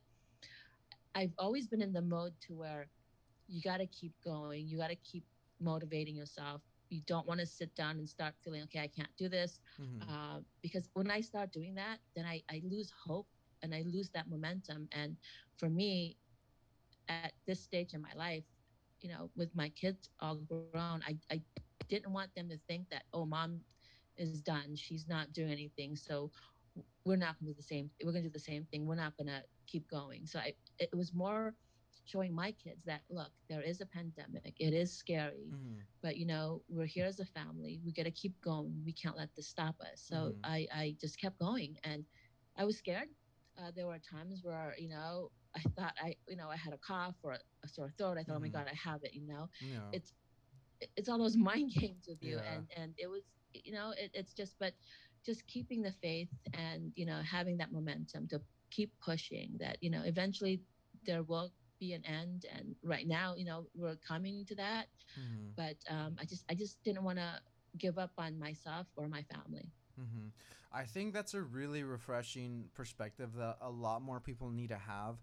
i've 1.15 1.33
always 1.37 1.67
been 1.67 1.81
in 1.81 1.93
the 1.93 2.01
mode 2.01 2.33
to 2.47 2.53
where 2.53 2.87
you 3.47 3.61
got 3.61 3.77
to 3.77 3.87
keep 3.87 4.13
going. 4.23 4.67
You 4.67 4.77
got 4.77 4.89
to 4.89 4.95
keep 4.95 5.25
motivating 5.59 6.15
yourself. 6.15 6.61
You 6.89 7.01
don't 7.05 7.27
want 7.27 7.39
to 7.39 7.45
sit 7.45 7.75
down 7.75 7.97
and 7.97 8.07
start 8.07 8.33
feeling 8.43 8.63
okay 8.63 8.79
i 8.79 8.87
can't 8.87 9.15
do 9.17 9.27
this. 9.29 9.59
Mm-hmm. 9.81 10.09
uh, 10.09 10.39
because 10.61 10.89
when 10.93 11.11
i 11.11 11.21
start 11.21 11.51
doing 11.51 11.75
that 11.75 11.99
then 12.15 12.25
I, 12.25 12.41
I 12.49 12.61
lose 12.63 12.91
hope 13.05 13.27
and 13.63 13.73
i 13.73 13.83
lose 13.85 14.09
that 14.11 14.29
momentum. 14.29 14.87
And 14.91 15.17
for 15.57 15.69
me 15.69 16.17
at 17.09 17.33
this 17.45 17.61
stage 17.61 17.93
in 17.93 18.01
my 18.01 18.13
life 18.15 18.43
you 19.01 19.09
know 19.09 19.29
with 19.35 19.53
my 19.55 19.69
kids 19.69 20.09
all 20.19 20.35
grown 20.37 20.83
i, 21.07 21.17
I 21.31 21.41
didn't 21.89 22.11
want 22.11 22.13
them 22.35 22.49
to 22.49 22.57
think 22.67 22.89
that 22.89 23.03
oh 23.13 23.25
mom 23.25 23.61
is 24.17 24.41
done. 24.41 24.75
She's 24.75 25.07
not 25.07 25.31
doing 25.33 25.51
anything. 25.51 25.95
So 25.95 26.31
we're 27.05 27.15
not 27.17 27.39
going 27.39 27.47
to 27.47 27.53
do 27.53 27.57
the 27.57 27.63
same 27.63 27.89
we're 28.03 28.11
going 28.11 28.23
to 28.23 28.29
do 28.29 28.33
the 28.33 28.39
same 28.39 28.65
thing. 28.65 28.85
We're 28.85 28.95
not 28.95 29.15
going 29.17 29.27
to 29.27 29.43
keep 29.67 29.89
going. 29.89 30.25
So 30.25 30.39
I, 30.39 30.53
it 30.79 30.89
was 30.95 31.13
more 31.13 31.53
showing 32.07 32.33
my 32.33 32.51
kids 32.53 32.85
that 32.85 33.01
look 33.09 33.31
there 33.49 33.61
is 33.61 33.81
a 33.81 33.85
pandemic 33.85 34.53
it 34.59 34.73
is 34.73 34.91
scary 34.91 35.51
mm-hmm. 35.53 35.79
but 36.01 36.17
you 36.17 36.25
know 36.25 36.61
we're 36.69 36.85
here 36.85 37.05
as 37.05 37.19
a 37.19 37.25
family 37.25 37.79
we 37.85 37.91
got 37.91 38.03
to 38.03 38.11
keep 38.11 38.39
going 38.41 38.73
we 38.85 38.93
can't 38.93 39.17
let 39.17 39.29
this 39.35 39.47
stop 39.47 39.75
us 39.81 40.01
so 40.09 40.15
mm-hmm. 40.15 40.39
i 40.43 40.67
i 40.73 40.95
just 40.99 41.19
kept 41.19 41.37
going 41.37 41.77
and 41.83 42.05
i 42.57 42.63
was 42.63 42.77
scared 42.77 43.09
uh, 43.59 43.71
there 43.75 43.87
were 43.87 43.97
times 43.99 44.39
where 44.43 44.73
you 44.77 44.87
know 44.87 45.29
i 45.55 45.59
thought 45.75 45.93
i 46.01 46.15
you 46.27 46.37
know 46.37 46.47
i 46.49 46.55
had 46.55 46.73
a 46.73 46.77
cough 46.77 47.15
or 47.23 47.33
a, 47.33 47.67
sore 47.67 47.91
throat 47.97 48.17
i 48.17 48.23
thought 48.23 48.25
mm-hmm. 48.25 48.31
oh 48.31 48.39
my 48.39 48.47
mm-hmm. 48.47 48.57
god 48.57 48.67
i 48.71 48.89
have 48.89 49.03
it 49.03 49.13
you 49.13 49.27
know 49.27 49.49
yeah. 49.59 49.79
it's 49.91 50.13
it's 50.95 51.09
all 51.09 51.17
those 51.17 51.37
mind 51.51 51.71
games 51.71 52.05
with 52.07 52.23
you 52.23 52.37
yeah. 52.37 52.53
and 52.53 52.67
and 52.77 52.93
it 52.97 53.07
was 53.07 53.23
you 53.53 53.73
know 53.73 53.93
it, 53.97 54.11
it's 54.13 54.33
just 54.33 54.55
but 54.59 54.73
just 55.25 55.45
keeping 55.47 55.81
the 55.81 55.91
faith 55.91 56.29
and 56.53 56.91
you 56.95 57.05
know 57.05 57.19
having 57.29 57.57
that 57.57 57.71
momentum 57.73 58.27
to 58.27 58.39
keep 58.69 58.91
pushing 59.03 59.51
that 59.59 59.77
you 59.81 59.89
know 59.89 60.01
eventually 60.05 60.61
there 61.05 61.23
will 61.23 61.51
be 61.79 61.93
an 61.93 62.03
end 62.05 62.45
and 62.55 62.75
right 62.83 63.07
now 63.07 63.33
you 63.35 63.45
know 63.45 63.65
we're 63.75 63.97
coming 64.07 64.45
to 64.45 64.55
that 64.55 64.87
mm-hmm. 65.19 65.47
but 65.55 65.75
um, 65.89 66.15
i 66.19 66.25
just 66.25 66.43
i 66.49 66.53
just 66.53 66.81
didn't 66.83 67.03
want 67.03 67.17
to 67.17 67.39
give 67.77 67.97
up 67.97 68.11
on 68.17 68.39
myself 68.39 68.87
or 68.95 69.07
my 69.07 69.23
family 69.23 69.69
mm-hmm. 69.99 70.27
i 70.73 70.83
think 70.83 71.13
that's 71.13 71.33
a 71.33 71.41
really 71.41 71.83
refreshing 71.83 72.65
perspective 72.73 73.29
that 73.37 73.57
a 73.61 73.69
lot 73.69 74.01
more 74.01 74.19
people 74.19 74.49
need 74.49 74.69
to 74.69 74.77
have 74.77 75.17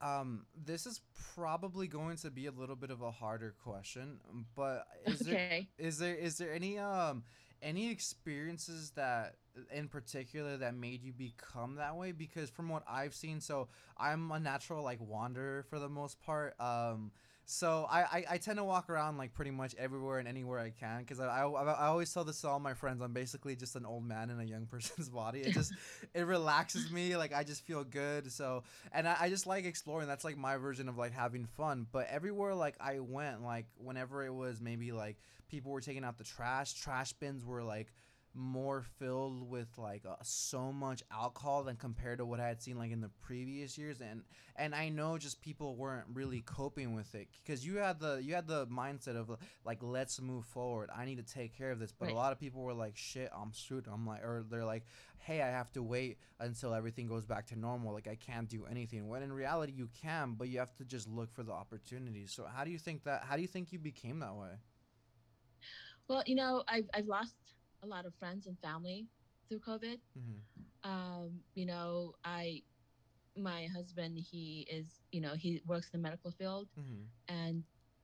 um, 0.00 0.46
this 0.64 0.86
is 0.86 1.00
probably 1.34 1.88
going 1.88 2.18
to 2.18 2.30
be 2.30 2.46
a 2.46 2.52
little 2.52 2.76
bit 2.76 2.90
of 2.90 3.02
a 3.02 3.10
harder 3.10 3.54
question 3.64 4.20
but 4.54 4.86
is 5.06 5.22
okay. 5.22 5.68
there 5.76 5.88
is 5.88 5.98
there 5.98 6.14
is 6.14 6.38
there 6.38 6.52
any 6.52 6.78
um 6.78 7.24
any 7.62 7.90
experiences 7.90 8.90
that 8.92 9.36
in 9.72 9.88
particular 9.88 10.56
that 10.56 10.74
made 10.74 11.02
you 11.02 11.12
become 11.12 11.76
that 11.76 11.96
way? 11.96 12.12
Because 12.12 12.50
from 12.50 12.68
what 12.68 12.82
i've 12.88 13.14
seen 13.14 13.40
so 13.40 13.68
i'm 13.96 14.30
a 14.30 14.38
natural 14.38 14.82
like 14.84 15.00
wanderer 15.00 15.64
for 15.68 15.78
the 15.78 15.88
most 15.88 16.20
part. 16.20 16.54
Um 16.60 17.10
so 17.50 17.86
I, 17.90 18.00
I, 18.00 18.24
I 18.32 18.36
tend 18.36 18.58
to 18.58 18.64
walk 18.64 18.90
around 18.90 19.16
like 19.16 19.32
pretty 19.32 19.52
much 19.52 19.74
everywhere 19.78 20.18
and 20.18 20.28
anywhere 20.28 20.58
I 20.58 20.68
can 20.68 20.98
because 20.98 21.18
I, 21.18 21.24
I, 21.24 21.44
I 21.46 21.86
always 21.86 22.12
tell 22.12 22.22
this 22.22 22.42
to 22.42 22.48
all 22.48 22.60
my 22.60 22.74
friends. 22.74 23.00
I'm 23.00 23.14
basically 23.14 23.56
just 23.56 23.74
an 23.74 23.86
old 23.86 24.04
man 24.04 24.28
in 24.28 24.38
a 24.38 24.44
young 24.44 24.66
person's 24.70 25.08
body. 25.08 25.40
It 25.40 25.54
just 25.54 25.72
it 26.14 26.26
relaxes 26.26 26.92
me 26.92 27.16
like 27.16 27.32
I 27.32 27.44
just 27.44 27.64
feel 27.64 27.84
good. 27.84 28.30
So 28.30 28.64
and 28.92 29.08
I, 29.08 29.16
I 29.18 29.28
just 29.30 29.46
like 29.46 29.64
exploring. 29.64 30.06
That's 30.06 30.24
like 30.24 30.36
my 30.36 30.58
version 30.58 30.90
of 30.90 30.98
like 30.98 31.12
having 31.14 31.46
fun. 31.46 31.86
But 31.90 32.08
everywhere 32.10 32.54
like 32.54 32.76
I 32.82 32.98
went 32.98 33.42
like 33.42 33.64
whenever 33.78 34.26
it 34.26 34.34
was 34.34 34.60
maybe 34.60 34.92
like 34.92 35.16
people 35.48 35.72
were 35.72 35.80
taking 35.80 36.04
out 36.04 36.18
the 36.18 36.24
trash 36.24 36.74
trash 36.74 37.14
bins 37.14 37.46
were 37.46 37.62
like 37.62 37.94
more 38.38 38.82
filled 38.98 39.48
with 39.48 39.68
like 39.76 40.04
uh, 40.08 40.14
so 40.22 40.72
much 40.72 41.02
alcohol 41.12 41.64
than 41.64 41.76
compared 41.76 42.18
to 42.18 42.24
what 42.24 42.40
I 42.40 42.48
had 42.48 42.62
seen 42.62 42.78
like 42.78 42.92
in 42.92 43.00
the 43.00 43.10
previous 43.20 43.76
years 43.76 44.00
and 44.00 44.22
and 44.58 44.74
I 44.74 44.88
know 44.88 45.16
just 45.18 45.40
people 45.40 45.76
weren't 45.76 46.06
really 46.12 46.40
coping 46.40 46.94
with 46.94 47.14
it 47.14 47.28
because 47.44 47.64
you 47.64 47.76
had 47.76 48.00
the 48.00 48.20
you 48.22 48.34
had 48.34 48.46
the 48.46 48.66
mindset 48.66 49.16
of 49.16 49.30
like 49.64 49.78
let's 49.82 50.20
move 50.20 50.44
forward. 50.44 50.90
I 50.94 51.04
need 51.04 51.16
to 51.16 51.34
take 51.34 51.56
care 51.56 51.70
of 51.70 51.78
this. 51.78 51.92
But 51.92 52.06
right. 52.06 52.14
a 52.14 52.16
lot 52.16 52.32
of 52.32 52.40
people 52.40 52.62
were 52.62 52.74
like 52.74 52.96
shit 52.96 53.30
I'm 53.34 53.52
screwed. 53.52 53.86
I'm 53.90 54.06
like 54.06 54.22
or 54.22 54.44
they're 54.48 54.64
like 54.64 54.84
hey 55.20 55.42
I 55.42 55.48
have 55.48 55.72
to 55.72 55.82
wait 55.82 56.18
until 56.40 56.74
everything 56.74 57.06
goes 57.06 57.24
back 57.24 57.46
to 57.46 57.58
normal. 57.58 57.94
Like 57.94 58.08
I 58.08 58.16
can't 58.16 58.48
do 58.48 58.66
anything. 58.68 59.08
When 59.08 59.22
in 59.22 59.32
reality 59.32 59.72
you 59.76 59.88
can 60.00 60.34
but 60.36 60.48
you 60.48 60.58
have 60.58 60.74
to 60.76 60.84
just 60.84 61.08
look 61.08 61.32
for 61.32 61.44
the 61.44 61.52
opportunities. 61.52 62.32
So 62.32 62.46
how 62.52 62.64
do 62.64 62.70
you 62.70 62.78
think 62.78 63.04
that 63.04 63.24
how 63.28 63.36
do 63.36 63.42
you 63.42 63.48
think 63.48 63.72
you 63.72 63.78
became 63.78 64.18
that 64.20 64.34
way? 64.34 64.50
Well 66.08 66.24
you 66.26 66.34
know 66.34 66.64
I've, 66.66 66.88
I've 66.92 67.06
lost 67.06 67.34
a 67.82 67.86
lot 67.86 68.06
of 68.06 68.14
friends 68.14 68.46
and 68.46 68.58
family 68.58 69.06
through 69.48 69.60
COVID. 69.60 69.98
Mm-hmm. 70.18 70.90
Um, 70.90 71.40
you 71.54 71.66
know, 71.66 72.14
I, 72.24 72.62
my 73.36 73.66
husband, 73.66 74.18
he 74.18 74.66
is, 74.70 74.86
you 75.12 75.20
know, 75.20 75.34
he 75.34 75.62
works 75.66 75.90
in 75.92 76.00
the 76.00 76.02
medical 76.02 76.30
field, 76.30 76.68
mm-hmm. 76.78 77.02
and 77.28 77.62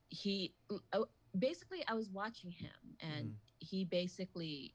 he 0.08 0.54
uh, 0.92 1.00
basically, 1.38 1.84
I 1.88 1.94
was 1.94 2.08
watching 2.10 2.50
him, 2.50 2.70
and 3.00 3.26
mm-hmm. 3.26 3.58
he 3.58 3.84
basically 3.84 4.74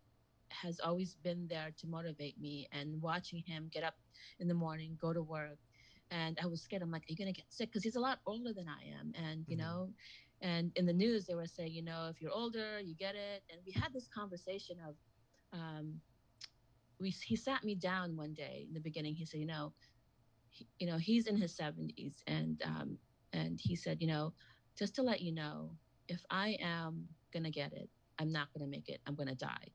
has 0.49 0.79
always 0.79 1.15
been 1.23 1.47
there 1.47 1.71
to 1.79 1.88
motivate 1.88 2.39
me, 2.39 2.67
and 2.71 3.01
watching 3.01 3.39
him 3.45 3.69
get 3.71 3.83
up 3.83 3.95
in 4.39 4.47
the 4.47 4.53
morning, 4.53 4.97
go 4.99 5.13
to 5.13 5.21
work. 5.21 5.57
And 6.12 6.39
I 6.41 6.47
was 6.47 6.59
scared. 6.62 6.81
I'm 6.81 6.89
like, 6.89 7.03
are 7.03 7.09
you 7.09 7.17
gonna 7.17 7.31
get 7.31 7.45
sick? 7.49 7.69
Because 7.69 7.83
he's 7.83 7.95
a 7.95 7.99
lot 7.99 8.19
older 8.25 8.51
than 8.51 8.67
I 8.67 8.99
am, 8.99 9.13
and 9.15 9.45
you 9.47 9.55
mm-hmm. 9.55 9.65
know, 9.65 9.89
and 10.41 10.71
in 10.75 10.86
the 10.86 10.93
news, 10.93 11.25
they 11.25 11.36
were 11.36 11.45
saying, 11.45 11.73
you 11.73 11.84
know, 11.84 12.08
if 12.10 12.21
you're 12.21 12.32
older, 12.32 12.80
you 12.80 12.95
get 12.95 13.15
it. 13.15 13.43
And 13.52 13.60
we 13.65 13.73
had 13.73 13.91
this 13.93 14.08
conversation 14.08 14.78
of, 14.88 14.95
um, 15.52 15.99
we, 16.99 17.10
he 17.10 17.36
sat 17.36 17.63
me 17.63 17.75
down 17.75 18.15
one 18.15 18.34
day 18.34 18.65
in 18.67 18.73
the 18.73 18.80
beginning. 18.80 19.15
He 19.15 19.25
said, 19.25 19.39
you 19.39 19.45
know, 19.45 19.73
he, 20.49 20.67
you 20.80 20.88
know, 20.88 20.97
he's 20.97 21.28
in 21.28 21.36
his 21.38 21.56
70s, 21.56 22.23
and 22.28 22.62
um, 22.65 22.97
and 23.34 23.60
he 23.62 23.75
said, 23.75 24.02
you 24.02 24.08
know, 24.08 24.34
just 24.78 24.95
to 24.95 25.04
let 25.04 25.21
you 25.21 25.32
know, 25.32 25.71
if 26.08 26.21
I 26.30 26.58
am 26.62 27.08
gonna 27.34 27.52
get 27.52 27.73
it, 27.73 27.89
I'm 28.17 28.32
not 28.32 28.47
gonna 28.54 28.69
make 28.69 28.89
it. 28.89 28.99
I'm 29.06 29.15
gonna 29.15 29.36
die. 29.36 29.67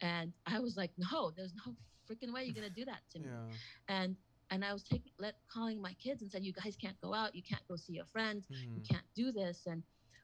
And 0.00 0.32
I 0.46 0.60
was 0.60 0.76
like, 0.76 0.90
no, 0.96 1.30
there's 1.36 1.54
no 1.66 1.74
freaking 2.08 2.32
way 2.32 2.44
you're 2.44 2.54
gonna 2.54 2.70
do 2.70 2.84
that 2.84 3.00
to 3.12 3.18
me. 3.20 3.28
Yeah. 3.28 3.54
And 3.88 4.16
and 4.50 4.64
I 4.64 4.72
was 4.72 4.82
taking 4.82 5.12
let 5.18 5.34
calling 5.52 5.80
my 5.80 5.94
kids 5.94 6.22
and 6.22 6.30
said, 6.30 6.44
you 6.44 6.52
guys 6.52 6.76
can't 6.76 7.00
go 7.00 7.14
out, 7.14 7.34
you 7.34 7.42
can't 7.42 7.66
go 7.68 7.76
see 7.76 7.94
your 7.94 8.04
friends, 8.04 8.46
mm-hmm. 8.46 8.76
you 8.76 8.82
can't 8.88 9.06
do 9.14 9.32
this, 9.32 9.62
and 9.66 9.82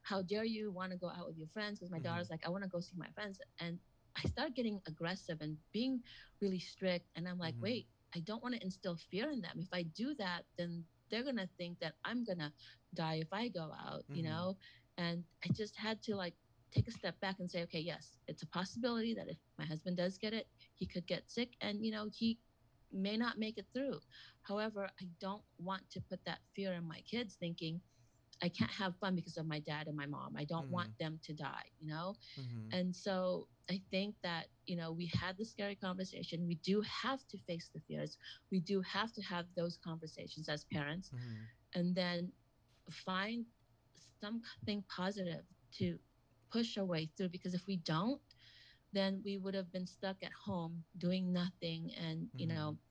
how 0.09 0.23
dare 0.23 0.45
you 0.45 0.71
want 0.71 0.91
to 0.91 0.97
go 0.97 1.09
out 1.09 1.27
with 1.27 1.37
your 1.37 1.49
friends? 1.49 1.79
Because 1.79 1.91
my 1.91 1.99
mm-hmm. 1.99 2.07
daughter's 2.07 2.31
like, 2.31 2.41
I 2.47 2.49
want 2.49 2.65
to 2.65 2.71
go 2.71 2.81
see 2.81 2.97
my 2.97 3.09
friends. 3.15 3.39
And 3.61 3.79
I 4.17 4.27
start 4.29 4.55
getting 4.55 4.81
aggressive 4.87 5.39
and 5.41 5.57
being 5.73 6.01
really 6.41 6.59
strict. 6.59 7.07
And 7.17 7.29
I'm 7.29 7.39
like, 7.39 7.55
mm-hmm. 7.55 7.65
wait, 7.65 7.87
I 8.15 8.21
don't 8.21 8.43
want 8.43 8.55
to 8.55 8.63
instill 8.63 8.97
fear 9.11 9.31
in 9.31 9.43
them. 9.43 9.59
If 9.59 9.69
I 9.73 9.83
do 9.83 10.15
that, 10.15 10.43
then 10.57 10.85
they're 11.11 11.23
going 11.23 11.37
to 11.37 11.49
think 11.59 11.79
that 11.81 11.93
I'm 12.05 12.25
going 12.25 12.39
to 12.39 12.51
die 12.95 13.19
if 13.21 13.29
I 13.33 13.49
go 13.49 13.71
out, 13.87 14.05
mm-hmm. 14.05 14.15
you 14.15 14.23
know? 14.23 14.57
And 14.97 15.25
I 15.45 15.53
just 15.53 15.77
had 15.77 16.03
to 16.05 16.17
like 16.17 16.35
take 16.73 16.89
a 16.89 16.93
step 16.93 17.19
back 17.21 17.37
and 17.39 17.51
say, 17.51 17.63
okay, 17.65 17.81
yes, 17.81 18.17
it's 18.29 18.43
a 18.43 18.47
possibility 18.47 19.15
that 19.15 19.29
if 19.29 19.37
my 19.59 19.67
husband 19.67 19.99
does 19.99 20.17
get 20.17 20.33
it, 20.33 20.47
he 20.75 20.87
could 20.87 21.07
get 21.07 21.23
sick 21.27 21.51
and, 21.61 21.85
you 21.85 21.93
know, 21.93 22.09
he 22.13 22.39
may 22.93 23.17
not 23.19 23.39
make 23.39 23.59
it 23.59 23.67
through. 23.75 24.01
However, 24.43 24.89
I 25.01 25.05
don't 25.21 25.43
want 25.59 25.83
to 25.91 26.01
put 26.01 26.25
that 26.25 26.39
fear 26.57 26.73
in 26.73 26.89
my 26.89 27.01
kids 27.01 27.37
thinking, 27.39 27.81
I 28.43 28.49
can't 28.49 28.71
have 28.71 28.95
fun 28.97 29.15
because 29.15 29.37
of 29.37 29.47
my 29.47 29.59
dad 29.61 29.89
and 29.89 29.97
my 29.97 30.07
mom. 30.07 30.35
I 30.37 30.45
don't 30.45 30.65
mm-hmm. 30.65 30.75
want 30.75 30.99
them 30.99 31.19
to 31.25 31.33
die, 31.33 31.67
you 31.81 31.89
know? 31.89 32.15
Mm-hmm. 32.39 32.79
And 32.79 32.95
so 32.95 33.49
I 33.71 33.81
think 33.91 34.15
that, 34.23 34.47
you 34.67 34.77
know, 34.77 34.93
we 34.93 35.11
had 35.21 35.37
the 35.37 35.45
scary 35.45 35.75
conversation. 35.75 36.47
We 36.47 36.57
do 36.57 36.83
have 36.83 37.27
to 37.29 37.39
face 37.47 37.71
the 37.75 37.81
fears. 37.81 38.17
We 38.51 38.61
do 38.61 38.81
have 38.83 39.13
to 39.15 39.23
have 39.23 39.47
those 39.57 39.79
conversations 39.85 40.49
as 40.49 40.65
parents 40.65 41.11
mm-hmm. 41.11 41.79
and 41.81 41.95
then 41.95 42.31
find 42.91 43.45
something 44.21 44.85
positive 44.95 45.43
to 45.79 45.99
push 46.53 46.79
our 46.79 46.85
way 46.85 47.11
through 47.17 47.29
because 47.29 47.55
if 47.55 47.67
we 47.67 47.77
don't, 47.79 48.21
then 48.93 49.21
we 49.25 49.37
would 49.37 49.55
have 49.55 49.71
been 49.73 49.87
stuck 49.87 50.17
at 50.23 50.33
home 50.33 50.83
doing 50.97 51.33
nothing 51.33 51.91
and, 52.01 52.29
you 52.35 52.47
know, 52.47 52.71
mm-hmm 52.73 52.88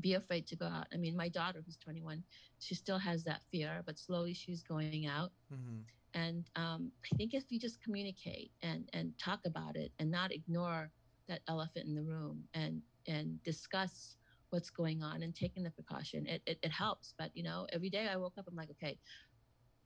be 0.00 0.14
afraid 0.14 0.46
to 0.48 0.56
go 0.56 0.66
out. 0.66 0.86
I 0.92 0.96
mean, 0.96 1.16
my 1.16 1.28
daughter, 1.28 1.62
who's 1.64 1.76
21, 1.76 2.22
she 2.58 2.74
still 2.74 2.98
has 2.98 3.24
that 3.24 3.42
fear, 3.50 3.82
but 3.86 3.98
slowly 3.98 4.34
she's 4.34 4.62
going 4.62 5.06
out. 5.06 5.30
Mm-hmm. 5.52 5.78
And 6.14 6.50
um, 6.56 6.90
I 7.12 7.16
think 7.16 7.34
if 7.34 7.44
you 7.50 7.58
just 7.58 7.82
communicate 7.82 8.50
and 8.62 8.88
and 8.92 9.12
talk 9.18 9.40
about 9.44 9.76
it 9.76 9.92
and 9.98 10.10
not 10.10 10.32
ignore 10.32 10.90
that 11.28 11.40
elephant 11.48 11.86
in 11.86 11.94
the 11.94 12.02
room 12.02 12.44
and 12.54 12.80
and 13.06 13.42
discuss 13.42 14.16
what's 14.50 14.70
going 14.70 15.02
on 15.02 15.22
and 15.22 15.34
taking 15.34 15.62
the 15.62 15.70
precaution, 15.70 16.26
it, 16.26 16.40
it, 16.46 16.58
it 16.62 16.72
helps. 16.72 17.14
But 17.18 17.30
you 17.34 17.42
know, 17.42 17.66
every 17.72 17.90
day 17.90 18.08
I 18.10 18.16
woke 18.16 18.34
up, 18.38 18.46
I'm 18.48 18.56
like, 18.56 18.70
okay, 18.70 18.98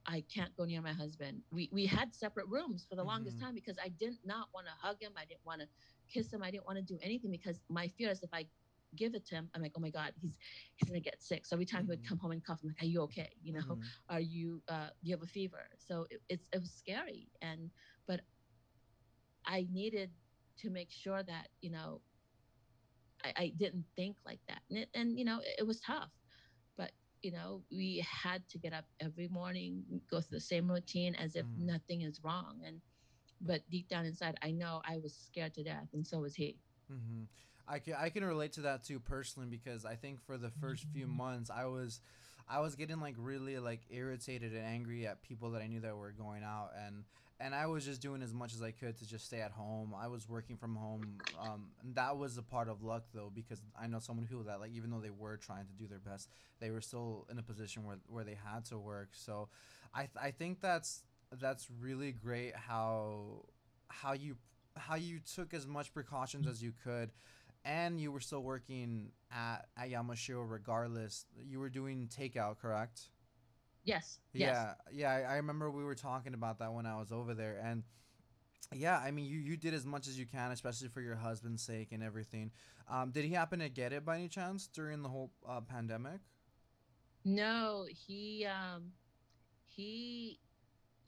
I 0.06 0.24
can't 0.32 0.56
go 0.56 0.64
near 0.64 0.80
my 0.80 0.92
husband. 0.92 1.42
We 1.50 1.68
we 1.72 1.86
had 1.86 2.14
separate 2.14 2.48
rooms 2.48 2.86
for 2.88 2.96
the 2.96 3.02
mm-hmm. 3.02 3.08
longest 3.08 3.40
time 3.40 3.54
because 3.54 3.76
I 3.82 3.88
did 3.88 4.14
not 4.24 4.48
want 4.54 4.66
to 4.66 4.72
hug 4.80 4.96
him. 5.00 5.12
I 5.16 5.24
didn't 5.24 5.44
want 5.44 5.60
to 5.60 5.66
kiss 6.12 6.32
him. 6.32 6.42
I 6.42 6.50
didn't 6.50 6.66
want 6.66 6.78
to 6.78 6.84
do 6.84 6.98
anything 7.02 7.30
because 7.30 7.60
my 7.68 7.88
fear 7.88 8.10
is 8.10 8.22
if 8.22 8.30
I 8.32 8.46
give 8.96 9.14
it 9.14 9.26
to 9.26 9.34
him, 9.34 9.48
I'm 9.54 9.62
like, 9.62 9.72
oh 9.76 9.80
my 9.80 9.90
God, 9.90 10.12
he's 10.20 10.38
he's 10.76 10.88
gonna 10.88 11.00
get 11.00 11.22
sick. 11.22 11.46
So 11.46 11.56
every 11.56 11.66
time 11.66 11.82
mm-hmm. 11.82 11.86
he 11.86 11.90
would 11.90 11.98
mm-hmm. 12.00 12.08
come 12.08 12.18
home 12.18 12.32
and 12.32 12.44
cough, 12.44 12.60
I'm 12.62 12.68
like, 12.68 12.82
are 12.82 12.86
you 12.86 13.00
okay? 13.02 13.30
You 13.42 13.54
know, 13.54 13.60
mm-hmm. 13.60 13.80
are 14.08 14.20
you 14.20 14.62
uh 14.68 14.88
you 15.02 15.14
have 15.14 15.22
a 15.22 15.26
fever? 15.26 15.68
So 15.78 16.06
it, 16.10 16.20
it's 16.28 16.48
it 16.52 16.60
was 16.60 16.70
scary, 16.70 17.28
and 17.40 17.70
but 18.06 18.20
I 19.46 19.66
needed 19.72 20.10
to 20.58 20.70
make 20.70 20.90
sure 20.90 21.22
that 21.22 21.48
you 21.60 21.70
know 21.70 22.00
I, 23.24 23.32
I 23.36 23.52
didn't 23.56 23.84
think 23.96 24.16
like 24.26 24.40
that, 24.48 24.60
and 24.70 24.78
it, 24.80 24.88
and 24.94 25.18
you 25.18 25.24
know 25.24 25.40
it, 25.40 25.60
it 25.60 25.66
was 25.66 25.80
tough, 25.80 26.10
but 26.76 26.92
you 27.22 27.32
know 27.32 27.62
we 27.70 28.04
had 28.08 28.46
to 28.50 28.58
get 28.58 28.72
up 28.72 28.84
every 29.00 29.28
morning, 29.28 29.82
go 30.10 30.20
through 30.20 30.36
the 30.36 30.40
same 30.40 30.70
routine 30.70 31.14
as 31.14 31.36
if 31.36 31.46
mm-hmm. 31.46 31.66
nothing 31.66 32.02
is 32.02 32.20
wrong, 32.22 32.60
and 32.66 32.80
but 33.40 33.60
deep 33.70 33.88
down 33.88 34.06
inside, 34.06 34.36
I 34.42 34.52
know 34.52 34.80
I 34.84 34.98
was 35.02 35.14
scared 35.14 35.54
to 35.54 35.64
death, 35.64 35.88
and 35.92 36.06
so 36.06 36.20
was 36.20 36.34
he. 36.34 36.58
Mm-hmm. 36.90 37.24
I 37.68 37.78
can 37.78 37.94
I 37.98 38.08
can 38.08 38.24
relate 38.24 38.52
to 38.54 38.62
that 38.62 38.84
too 38.84 39.00
personally 39.00 39.48
because 39.48 39.84
I 39.84 39.94
think 39.94 40.24
for 40.26 40.36
the 40.38 40.50
first 40.50 40.84
few 40.92 41.06
months 41.06 41.50
I 41.50 41.66
was 41.66 42.00
I 42.48 42.60
was 42.60 42.74
getting 42.74 43.00
like 43.00 43.14
really 43.18 43.58
like 43.58 43.80
irritated 43.90 44.52
and 44.52 44.64
angry 44.64 45.06
at 45.06 45.22
people 45.22 45.50
that 45.52 45.62
I 45.62 45.66
knew 45.66 45.80
that 45.80 45.96
were 45.96 46.12
going 46.12 46.42
out 46.42 46.70
and 46.86 47.04
and 47.40 47.54
I 47.54 47.66
was 47.66 47.84
just 47.84 48.00
doing 48.00 48.22
as 48.22 48.32
much 48.32 48.54
as 48.54 48.62
I 48.62 48.70
could 48.70 48.96
to 48.98 49.08
just 49.08 49.26
stay 49.26 49.40
at 49.40 49.50
home. 49.50 49.92
I 50.00 50.06
was 50.06 50.28
working 50.28 50.56
from 50.56 50.76
home. 50.76 51.18
Um, 51.40 51.70
and 51.82 51.92
that 51.96 52.16
was 52.16 52.38
a 52.38 52.42
part 52.42 52.68
of 52.68 52.84
luck 52.84 53.04
though 53.12 53.32
because 53.34 53.60
I 53.80 53.88
know 53.88 53.98
so 53.98 54.14
many 54.14 54.28
people 54.28 54.44
that 54.44 54.60
like 54.60 54.70
even 54.72 54.90
though 54.90 55.00
they 55.00 55.10
were 55.10 55.36
trying 55.36 55.66
to 55.66 55.72
do 55.72 55.88
their 55.88 55.98
best, 55.98 56.28
they 56.60 56.70
were 56.70 56.80
still 56.80 57.26
in 57.30 57.38
a 57.38 57.42
position 57.42 57.84
where 57.84 57.96
where 58.08 58.24
they 58.24 58.36
had 58.44 58.64
to 58.66 58.78
work. 58.78 59.10
So 59.12 59.48
I 59.94 60.00
th- 60.02 60.10
I 60.20 60.30
think 60.30 60.60
that's 60.60 61.02
that's 61.40 61.68
really 61.80 62.12
great 62.12 62.54
how 62.54 63.44
how 63.88 64.12
you 64.12 64.36
how 64.76 64.94
you 64.94 65.18
took 65.20 65.52
as 65.52 65.66
much 65.66 65.92
precautions 65.92 66.46
as 66.46 66.62
you 66.62 66.72
could 66.84 67.10
and 67.64 68.00
you 68.00 68.12
were 68.12 68.20
still 68.20 68.42
working 68.42 69.12
at, 69.30 69.66
at 69.76 69.90
Yamashiro 69.90 70.44
regardless. 70.48 71.26
You 71.36 71.60
were 71.60 71.70
doing 71.70 72.08
takeout, 72.08 72.58
correct? 72.58 73.08
Yes. 73.84 74.20
Yeah. 74.32 74.46
Yes. 74.46 74.76
Yeah. 74.92 75.10
I, 75.10 75.32
I 75.32 75.36
remember 75.36 75.70
we 75.70 75.84
were 75.84 75.94
talking 75.94 76.34
about 76.34 76.58
that 76.60 76.72
when 76.72 76.86
I 76.86 76.98
was 76.98 77.12
over 77.12 77.34
there. 77.34 77.60
And 77.64 77.82
yeah, 78.74 78.98
I 78.98 79.10
mean, 79.10 79.26
you, 79.26 79.38
you 79.38 79.56
did 79.56 79.74
as 79.74 79.84
much 79.84 80.08
as 80.08 80.18
you 80.18 80.26
can, 80.26 80.50
especially 80.50 80.88
for 80.88 81.00
your 81.00 81.16
husband's 81.16 81.62
sake 81.62 81.92
and 81.92 82.02
everything. 82.02 82.52
Um, 82.90 83.10
did 83.10 83.24
he 83.24 83.32
happen 83.32 83.58
to 83.60 83.68
get 83.68 83.92
it 83.92 84.04
by 84.04 84.16
any 84.16 84.28
chance 84.28 84.66
during 84.66 85.02
the 85.02 85.08
whole 85.08 85.30
uh, 85.48 85.60
pandemic? 85.60 86.20
No, 87.24 87.86
he 87.88 88.46
um, 88.46 88.92
he 89.66 90.40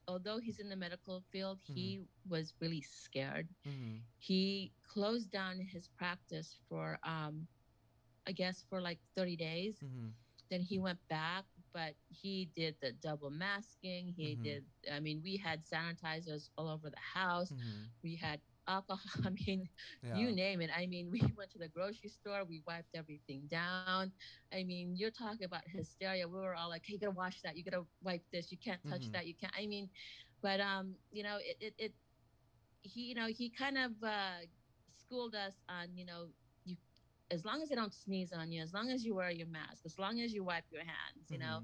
although 0.09 0.39
he's 0.39 0.59
in 0.59 0.69
the 0.69 0.77
medical 0.77 1.23
field, 1.31 1.59
mm-hmm. 1.65 1.75
he 1.75 2.01
was 2.29 2.55
really 2.61 2.83
scared. 2.83 3.49
Mm-hmm. 3.67 3.99
He 4.19 4.73
closed 4.87 5.31
down 5.31 5.59
his 5.61 5.89
practice 5.89 6.57
for, 6.69 6.99
um, 7.05 7.47
I 8.27 8.33
guess, 8.33 8.65
for 8.69 8.81
like 8.81 8.99
30 9.17 9.37
days. 9.37 9.77
Mm-hmm. 9.85 10.09
Then 10.51 10.61
he 10.61 10.79
went 10.79 10.99
back, 11.09 11.45
but 11.73 11.95
he 12.09 12.49
did 12.55 12.77
the 12.81 12.93
double 12.93 13.31
masking. 13.31 14.13
He 14.17 14.35
mm-hmm. 14.35 14.43
did, 14.43 14.65
I 14.93 15.01
mean, 15.01 15.21
we 15.25 15.37
had 15.37 15.63
sanitizers 15.65 16.49
all 16.57 16.69
over 16.69 16.91
the 16.91 17.21
house. 17.21 17.51
Mm-hmm. 17.51 17.85
We 18.03 18.17
had 18.17 18.41
alcohol. 18.69 19.01
I 19.25 19.31
mean, 19.31 19.69
yeah. 20.03 20.17
you 20.17 20.33
name 20.33 20.61
it. 20.61 20.71
I 20.77 20.87
mean, 20.87 21.11
we 21.11 21.21
went 21.37 21.51
to 21.53 21.59
the 21.59 21.69
grocery 21.69 22.09
store. 22.09 22.45
We 22.49 22.63
wiped 22.67 22.95
everything 22.95 23.43
down. 23.51 24.13
I 24.53 24.65
mean, 24.65 24.95
you're 24.97 25.11
talking 25.11 25.45
about 25.45 25.63
hysteria. 25.67 26.27
We 26.29 26.39
were 26.39 26.55
all 26.55 26.69
like, 26.69 26.83
"Hey, 26.85 26.95
you 26.95 26.99
gotta 26.99 27.13
wash 27.13 27.41
that. 27.43 27.57
You 27.57 27.65
gotta 27.65 27.85
wipe 28.03 28.23
this. 28.33 28.51
You 28.51 28.59
can't 28.59 28.83
touch 28.89 29.03
mm-hmm. 29.03 29.13
that. 29.13 29.27
You 29.27 29.35
can't." 29.35 29.53
I 29.59 29.67
mean, 29.67 29.89
but 30.43 30.61
um, 30.61 30.95
you 31.13 31.23
know, 31.23 31.39
it 31.41 31.57
it, 31.61 31.75
it 31.79 31.93
he 32.83 33.03
you 33.03 33.15
know 33.15 33.27
he 33.27 33.51
kind 33.51 33.79
of 33.79 33.93
uh, 34.03 34.45
schooled 34.91 35.35
us 35.35 35.55
on 35.69 35.89
you 35.95 36.05
know 36.05 36.27
you 36.65 36.77
as 37.31 37.45
long 37.45 37.63
as 37.63 37.69
they 37.69 37.75
don't 37.75 37.95
sneeze 37.95 38.33
on 38.33 38.53
you, 38.53 38.63
as 38.63 38.73
long 38.73 38.91
as 38.91 39.05
you 39.05 39.15
wear 39.15 39.31
your 39.31 39.49
mask, 39.49 39.83
as 39.85 39.99
long 39.99 40.21
as 40.21 40.33
you 40.33 40.45
wipe 40.45 40.65
your 40.71 40.83
hands, 40.83 41.31
you 41.31 41.39
mm-hmm. 41.39 41.49
know. 41.49 41.63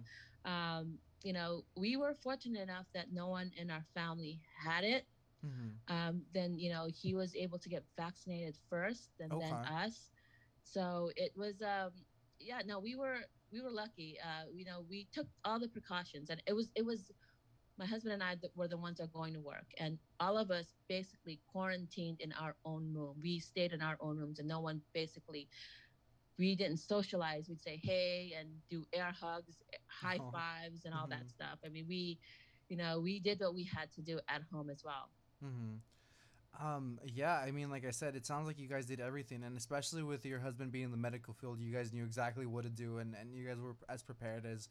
Um, 0.50 0.98
you 1.22 1.34
know, 1.34 1.64
we 1.76 1.98
were 1.98 2.14
fortunate 2.14 2.62
enough 2.62 2.86
that 2.94 3.12
no 3.12 3.28
one 3.28 3.50
in 3.58 3.70
our 3.70 3.84
family 3.94 4.40
had 4.64 4.84
it 4.84 5.04
mm-hmm. 5.44 5.94
um, 5.94 6.22
then 6.35 6.59
you 6.59 6.70
know 6.70 6.87
he 6.92 7.14
was 7.14 7.35
able 7.35 7.59
to 7.59 7.68
get 7.68 7.85
vaccinated 7.96 8.57
first, 8.68 9.11
and 9.20 9.33
okay. 9.33 9.46
then 9.46 9.55
us. 9.55 10.11
So 10.62 11.11
it 11.16 11.33
was, 11.37 11.62
um, 11.62 11.90
yeah, 12.38 12.61
no, 12.64 12.79
we 12.79 12.94
were 12.94 13.18
we 13.53 13.61
were 13.61 13.70
lucky. 13.70 14.18
Uh, 14.22 14.44
you 14.53 14.64
know, 14.64 14.85
we 14.88 15.09
took 15.12 15.26
all 15.44 15.59
the 15.59 15.68
precautions, 15.68 16.31
and 16.31 16.42
it 16.46 16.53
was 16.53 16.70
it 16.74 16.85
was 16.85 17.11
my 17.79 17.87
husband 17.87 18.12
and 18.12 18.22
I 18.22 18.37
were 18.55 18.68
the 18.68 18.76
ones 18.76 18.98
that 18.98 19.05
are 19.05 19.07
going 19.09 19.35
to 19.35 19.40
work, 19.40 19.66
and 19.79 19.98
all 20.20 20.38
of 20.38 20.50
us 20.50 20.66
basically 20.88 21.40
quarantined 21.50 22.20
in 22.20 22.33
our 22.33 22.55
own 22.64 22.92
room. 22.94 23.16
We 23.22 23.38
stayed 23.38 23.72
in 23.72 23.83
our 23.83 23.96
own 24.00 24.16
rooms, 24.18 24.38
and 24.38 24.48
no 24.48 24.61
one 24.61 24.81
basically. 24.92 25.48
We 26.38 26.57
didn't 26.57 26.79
socialize. 26.79 27.50
We'd 27.50 27.61
say 27.61 27.79
hey 27.83 28.33
and 28.38 28.48
do 28.70 28.83
air 28.94 29.12
hugs, 29.18 29.59
high 29.88 30.18
oh. 30.20 30.31
fives, 30.31 30.87
and 30.87 30.94
all 30.94 31.03
mm-hmm. 31.03 31.11
that 31.11 31.29
stuff. 31.29 31.59
I 31.64 31.68
mean, 31.68 31.85
we, 31.87 32.18
you 32.70 32.79
know, 32.79 33.00
we 33.00 33.20
did 33.20 33.40
what 33.40 33.55
we 33.55 33.64
had 33.64 33.92
to 33.96 34.00
do 34.00 34.20
at 34.26 34.40
home 34.50 34.70
as 34.70 34.83
well. 34.83 35.11
Mm-hmm. 35.44 36.66
Um, 36.66 36.98
yeah, 37.14 37.37
I 37.38 37.53
mean, 37.53 37.70
like 37.70 37.87
I 37.87 37.90
said, 37.90 38.16
it 38.16 38.26
sounds 38.26 38.46
like 38.46 38.59
you 38.59 38.68
guys 38.68 38.85
did 38.85 39.00
everything, 39.00 39.44
and 39.44 39.57
especially 39.57 40.03
with 40.03 40.26
your 40.26 40.40
husband 40.40 40.72
being 40.72 40.85
in 40.85 40.90
the 40.90 40.96
medical 40.96 41.33
field, 41.33 41.59
you 41.61 41.72
guys 41.72 41.92
knew 41.92 42.05
exactly 42.05 42.44
what 42.44 42.64
to 42.64 42.70
do, 42.70 42.98
and, 42.98 43.14
and 43.18 43.35
you 43.35 43.46
guys 43.46 43.59
were 43.59 43.76
as 43.88 44.03
prepared 44.03 44.44
as 44.44 44.68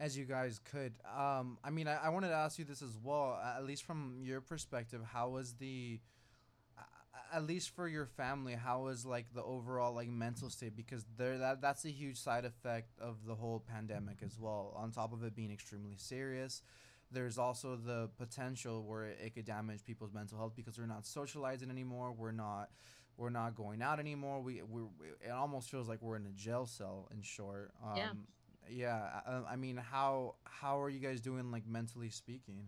as 0.00 0.16
you 0.16 0.24
guys 0.24 0.60
could. 0.64 0.94
Um, 1.16 1.58
I 1.62 1.70
mean, 1.70 1.88
I, 1.88 1.96
I 2.04 2.08
wanted 2.10 2.28
to 2.28 2.34
ask 2.34 2.58
you 2.58 2.64
this 2.64 2.82
as 2.82 2.96
well, 3.02 3.38
at 3.56 3.64
least 3.64 3.84
from 3.84 4.20
your 4.22 4.40
perspective, 4.40 5.00
how 5.12 5.30
was 5.30 5.54
the 5.54 6.00
at 7.32 7.46
least 7.46 7.74
for 7.74 7.88
your 7.88 8.06
family 8.06 8.54
how 8.54 8.82
was 8.84 9.04
like 9.04 9.26
the 9.34 9.42
overall 9.42 9.94
like 9.94 10.08
mental 10.08 10.48
state 10.48 10.76
because 10.76 11.04
there 11.16 11.38
that 11.38 11.60
that's 11.60 11.84
a 11.84 11.90
huge 11.90 12.16
side 12.16 12.44
effect 12.44 12.98
of 13.00 13.16
the 13.26 13.34
whole 13.34 13.60
pandemic 13.60 14.18
as 14.24 14.38
well 14.38 14.72
on 14.76 14.90
top 14.90 15.12
of 15.12 15.22
it 15.22 15.34
being 15.34 15.52
extremely 15.52 15.94
serious 15.96 16.62
there's 17.10 17.38
also 17.38 17.76
the 17.76 18.10
potential 18.18 18.84
where 18.84 19.04
it 19.04 19.34
could 19.34 19.44
damage 19.44 19.84
people's 19.84 20.12
mental 20.12 20.38
health 20.38 20.52
because 20.54 20.78
we're 20.78 20.86
not 20.86 21.06
socializing 21.06 21.70
anymore. 21.70 22.12
We're 22.12 22.32
not 22.32 22.70
we're 23.16 23.30
not 23.30 23.56
going 23.56 23.82
out 23.82 23.98
anymore. 23.98 24.40
We 24.40 24.62
we 24.62 24.82
it 25.24 25.30
almost 25.30 25.70
feels 25.70 25.88
like 25.88 26.02
we're 26.02 26.16
in 26.16 26.26
a 26.26 26.30
jail 26.30 26.66
cell. 26.66 27.08
In 27.12 27.22
short, 27.22 27.72
um, 27.84 27.96
yeah. 27.96 28.10
Yeah, 28.70 29.20
I, 29.26 29.52
I 29.52 29.56
mean, 29.56 29.76
how 29.76 30.34
how 30.44 30.80
are 30.80 30.90
you 30.90 31.00
guys 31.00 31.20
doing, 31.20 31.50
like 31.50 31.66
mentally 31.66 32.10
speaking? 32.10 32.66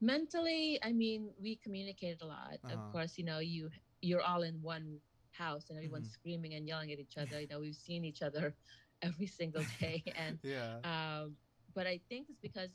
Mentally, 0.00 0.78
I 0.82 0.92
mean, 0.92 1.30
we 1.40 1.56
communicated 1.56 2.22
a 2.22 2.26
lot. 2.26 2.58
Uh-huh. 2.64 2.74
Of 2.74 2.92
course, 2.92 3.18
you 3.18 3.24
know, 3.24 3.40
you 3.40 3.70
you're 4.00 4.22
all 4.22 4.42
in 4.42 4.60
one 4.62 4.98
house 5.32 5.66
and 5.68 5.78
everyone's 5.78 6.08
mm-hmm. 6.08 6.14
screaming 6.14 6.54
and 6.54 6.66
yelling 6.66 6.92
at 6.92 6.98
each 6.98 7.18
other. 7.18 7.40
You 7.40 7.48
know, 7.48 7.60
we've 7.60 7.74
seen 7.74 8.04
each 8.04 8.22
other 8.22 8.54
every 9.02 9.26
single 9.26 9.62
day, 9.80 10.02
and 10.16 10.38
yeah. 10.42 10.78
Um, 10.84 11.36
but 11.78 11.86
I 11.86 12.00
think 12.08 12.26
it's 12.28 12.40
because 12.40 12.70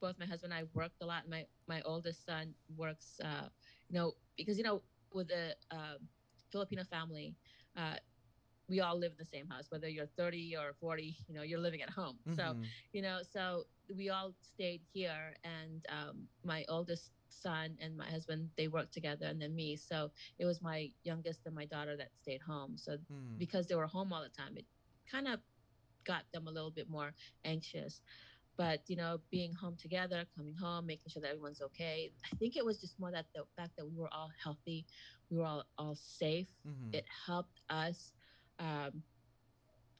both 0.00 0.14
my 0.16 0.24
husband 0.24 0.52
and 0.52 0.62
I 0.62 0.68
worked 0.72 1.02
a 1.02 1.06
lot. 1.06 1.28
My 1.28 1.44
my 1.66 1.82
oldest 1.82 2.24
son 2.24 2.54
works, 2.76 3.18
uh, 3.24 3.48
you 3.88 3.98
know, 3.98 4.14
because 4.36 4.56
you 4.56 4.62
know 4.62 4.80
with 5.12 5.28
a 5.32 5.54
uh, 5.74 5.96
Filipino 6.52 6.84
family, 6.84 7.34
uh, 7.76 7.96
we 8.68 8.78
all 8.80 8.96
live 8.96 9.10
in 9.10 9.18
the 9.18 9.24
same 9.24 9.48
house. 9.48 9.64
Whether 9.70 9.88
you're 9.88 10.06
30 10.16 10.54
or 10.56 10.72
40, 10.80 11.16
you 11.26 11.34
know, 11.34 11.42
you're 11.42 11.58
living 11.58 11.82
at 11.82 11.90
home. 11.90 12.16
Mm-hmm. 12.28 12.34
So 12.34 12.56
you 12.92 13.02
know, 13.02 13.18
so 13.28 13.64
we 13.96 14.08
all 14.08 14.32
stayed 14.40 14.82
here, 14.92 15.34
and 15.42 15.84
um, 15.88 16.28
my 16.44 16.64
oldest 16.68 17.10
son 17.28 17.76
and 17.80 17.96
my 17.96 18.08
husband 18.08 18.48
they 18.56 18.68
worked 18.68 18.94
together 18.94 19.26
and 19.26 19.40
then 19.40 19.54
me 19.54 19.76
so 19.76 20.10
it 20.38 20.46
was 20.46 20.62
my 20.62 20.88
youngest 21.04 21.40
and 21.46 21.54
my 21.54 21.66
daughter 21.66 21.94
that 21.94 22.08
stayed 22.22 22.40
home 22.40 22.72
so 22.76 22.92
mm. 22.92 23.38
because 23.38 23.66
they 23.66 23.74
were 23.74 23.86
home 23.86 24.12
all 24.14 24.22
the 24.22 24.30
time 24.30 24.56
it 24.56 24.64
kind 25.12 25.28
of 25.28 25.38
got 26.08 26.24
them 26.32 26.48
a 26.48 26.50
little 26.50 26.70
bit 26.70 26.88
more 26.88 27.12
anxious 27.44 28.00
but 28.58 28.80
you 28.88 28.96
know 28.96 29.18
being 29.30 29.54
home 29.54 29.76
together 29.80 30.24
coming 30.36 30.54
home 30.54 30.84
making 30.84 31.08
sure 31.08 31.22
that 31.22 31.30
everyone's 31.30 31.62
okay 31.62 32.10
i 32.30 32.36
think 32.36 32.56
it 32.56 32.64
was 32.64 32.78
just 32.80 32.98
more 33.00 33.10
that 33.10 33.26
the 33.34 33.42
fact 33.56 33.70
that 33.78 33.86
we 33.86 33.96
were 33.96 34.12
all 34.12 34.30
healthy 34.42 34.84
we 35.30 35.38
were 35.38 35.44
all, 35.44 35.64
all 35.78 35.96
safe 35.96 36.48
mm-hmm. 36.66 36.92
it 36.92 37.04
helped 37.26 37.60
us 37.70 38.12
um, 38.58 39.02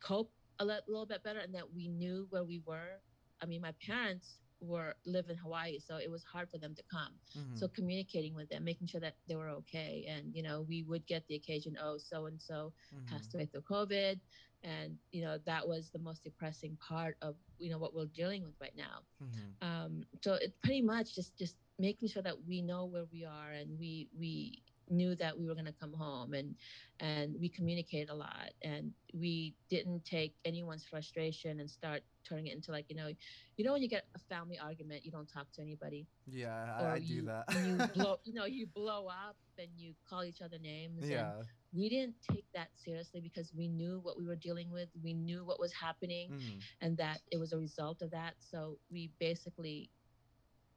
cope 0.02 0.32
a 0.58 0.64
little 0.64 1.06
bit 1.06 1.22
better 1.22 1.38
and 1.38 1.54
that 1.54 1.72
we 1.74 1.88
knew 1.88 2.26
where 2.30 2.44
we 2.44 2.60
were 2.66 3.00
i 3.40 3.46
mean 3.46 3.62
my 3.62 3.72
parents 3.86 4.40
were 4.60 4.94
live 5.06 5.30
in 5.30 5.36
Hawaii, 5.36 5.78
so 5.78 5.96
it 5.96 6.10
was 6.10 6.24
hard 6.24 6.50
for 6.50 6.58
them 6.58 6.74
to 6.74 6.82
come. 6.90 7.12
Mm-hmm. 7.36 7.56
So 7.56 7.68
communicating 7.68 8.34
with 8.34 8.48
them, 8.48 8.64
making 8.64 8.86
sure 8.86 9.00
that 9.00 9.14
they 9.28 9.36
were 9.36 9.48
okay, 9.50 10.06
and 10.08 10.34
you 10.34 10.42
know, 10.42 10.64
we 10.68 10.82
would 10.82 11.06
get 11.06 11.26
the 11.28 11.34
occasion, 11.34 11.76
oh, 11.82 11.98
so 11.98 12.26
and 12.26 12.40
so 12.40 12.72
passed 13.08 13.34
away 13.34 13.46
through 13.46 13.62
COVID, 13.62 14.18
and 14.64 14.96
you 15.12 15.22
know 15.22 15.38
that 15.46 15.66
was 15.66 15.90
the 15.90 15.98
most 15.98 16.24
depressing 16.24 16.76
part 16.76 17.16
of 17.22 17.36
you 17.58 17.70
know 17.70 17.78
what 17.78 17.94
we're 17.94 18.06
dealing 18.06 18.42
with 18.42 18.54
right 18.60 18.76
now. 18.76 19.00
Mm-hmm. 19.22 19.68
Um, 19.68 20.04
so 20.20 20.34
it's 20.34 20.56
pretty 20.62 20.82
much 20.82 21.14
just 21.14 21.36
just 21.38 21.56
making 21.78 22.08
sure 22.08 22.22
that 22.22 22.36
we 22.46 22.60
know 22.60 22.84
where 22.86 23.06
we 23.12 23.24
are 23.24 23.50
and 23.52 23.78
we 23.78 24.08
we 24.18 24.62
knew 24.90 25.14
that 25.16 25.38
we 25.38 25.46
were 25.46 25.54
going 25.54 25.66
to 25.66 25.74
come 25.80 25.92
home 25.92 26.34
and 26.34 26.54
and 27.00 27.36
we 27.40 27.48
communicated 27.48 28.10
a 28.10 28.14
lot 28.14 28.50
and 28.62 28.92
we 29.14 29.54
didn't 29.70 30.04
take 30.04 30.34
anyone's 30.44 30.84
frustration 30.84 31.60
and 31.60 31.70
start 31.70 32.02
turning 32.28 32.48
it 32.48 32.54
into 32.54 32.72
like 32.72 32.86
you 32.88 32.96
know 32.96 33.08
you 33.56 33.64
know 33.64 33.72
when 33.72 33.82
you 33.82 33.88
get 33.88 34.06
a 34.14 34.18
family 34.18 34.58
argument 34.58 35.04
you 35.04 35.10
don't 35.10 35.28
talk 35.32 35.50
to 35.52 35.62
anybody? 35.62 36.06
Yeah 36.26 36.82
or 36.82 36.88
I, 36.88 36.96
you, 36.96 37.20
do 37.20 37.26
that 37.26 37.44
you 37.54 37.86
blow 37.94 38.18
you 38.24 38.34
know 38.34 38.46
you 38.46 38.66
blow 38.66 39.06
up 39.06 39.36
and 39.58 39.68
you 39.76 39.94
call 40.08 40.24
each 40.24 40.42
other 40.42 40.58
names 40.58 41.08
yeah. 41.08 41.32
we 41.72 41.88
didn't 41.88 42.14
take 42.30 42.44
that 42.54 42.68
seriously 42.76 43.20
because 43.20 43.52
we 43.56 43.68
knew 43.68 44.00
what 44.02 44.18
we 44.18 44.26
were 44.26 44.36
dealing 44.36 44.70
with 44.70 44.88
we 45.02 45.14
knew 45.14 45.44
what 45.44 45.60
was 45.60 45.72
happening 45.72 46.30
mm-hmm. 46.30 46.58
and 46.80 46.96
that 46.96 47.20
it 47.30 47.38
was 47.38 47.52
a 47.52 47.58
result 47.58 48.02
of 48.02 48.10
that. 48.10 48.34
So 48.38 48.78
we 48.90 49.10
basically 49.18 49.90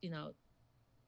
you 0.02 0.10
know 0.10 0.32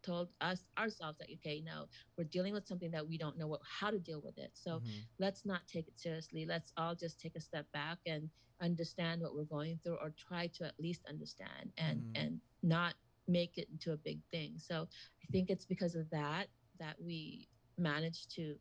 told 0.04 0.30
us 0.42 0.66
ourselves 0.78 1.18
that 1.18 1.28
okay 1.34 1.62
no 1.66 1.86
we're 2.18 2.24
dealing 2.26 2.54
with 2.54 2.68
something 2.68 2.92
that 2.92 3.08
we 3.08 3.18
don't 3.18 3.38
know 3.38 3.48
what, 3.48 3.62
how 3.64 3.90
to 3.90 4.00
deal 4.00 4.22
with 4.24 4.38
it 4.38 4.52
so 4.54 4.72
mm-hmm. 4.72 4.90
let's 5.20 5.46
not 5.46 5.62
take 5.68 5.88
it 5.88 5.98
seriously 5.98 6.46
let's 6.46 6.72
all 6.78 6.94
just 6.96 7.20
take 7.20 7.36
a 7.36 7.42
step 7.42 7.66
back 7.74 7.98
and 8.06 8.30
understand 8.62 9.22
what 9.22 9.36
we're 9.36 9.44
going 9.44 9.80
through 9.84 9.96
or 9.96 10.14
try 10.18 10.48
to 10.48 10.64
at 10.66 10.74
least 10.80 11.02
understand 11.10 11.72
and 11.78 12.00
mm-hmm. 12.00 12.24
and 12.24 12.40
not 12.62 12.94
make 13.28 13.58
it 13.58 13.68
into 13.72 13.94
a 13.94 13.98
big 13.98 14.20
thing 14.32 14.54
so 14.58 14.88
i 15.24 15.32
think 15.32 15.50
it's 15.50 15.66
because 15.66 15.96
of 15.96 16.10
that 16.10 16.48
that 16.80 16.96
we 17.04 17.48
managed 17.78 18.34
to 18.36 18.56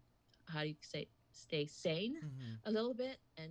how 0.47 0.63
do 0.63 0.69
you 0.69 0.75
say 0.81 1.07
stay 1.33 1.67
sane 1.67 2.17
mm-hmm. 2.17 2.55
a 2.67 2.71
little 2.71 2.95
bit 2.95 3.19
and 3.37 3.51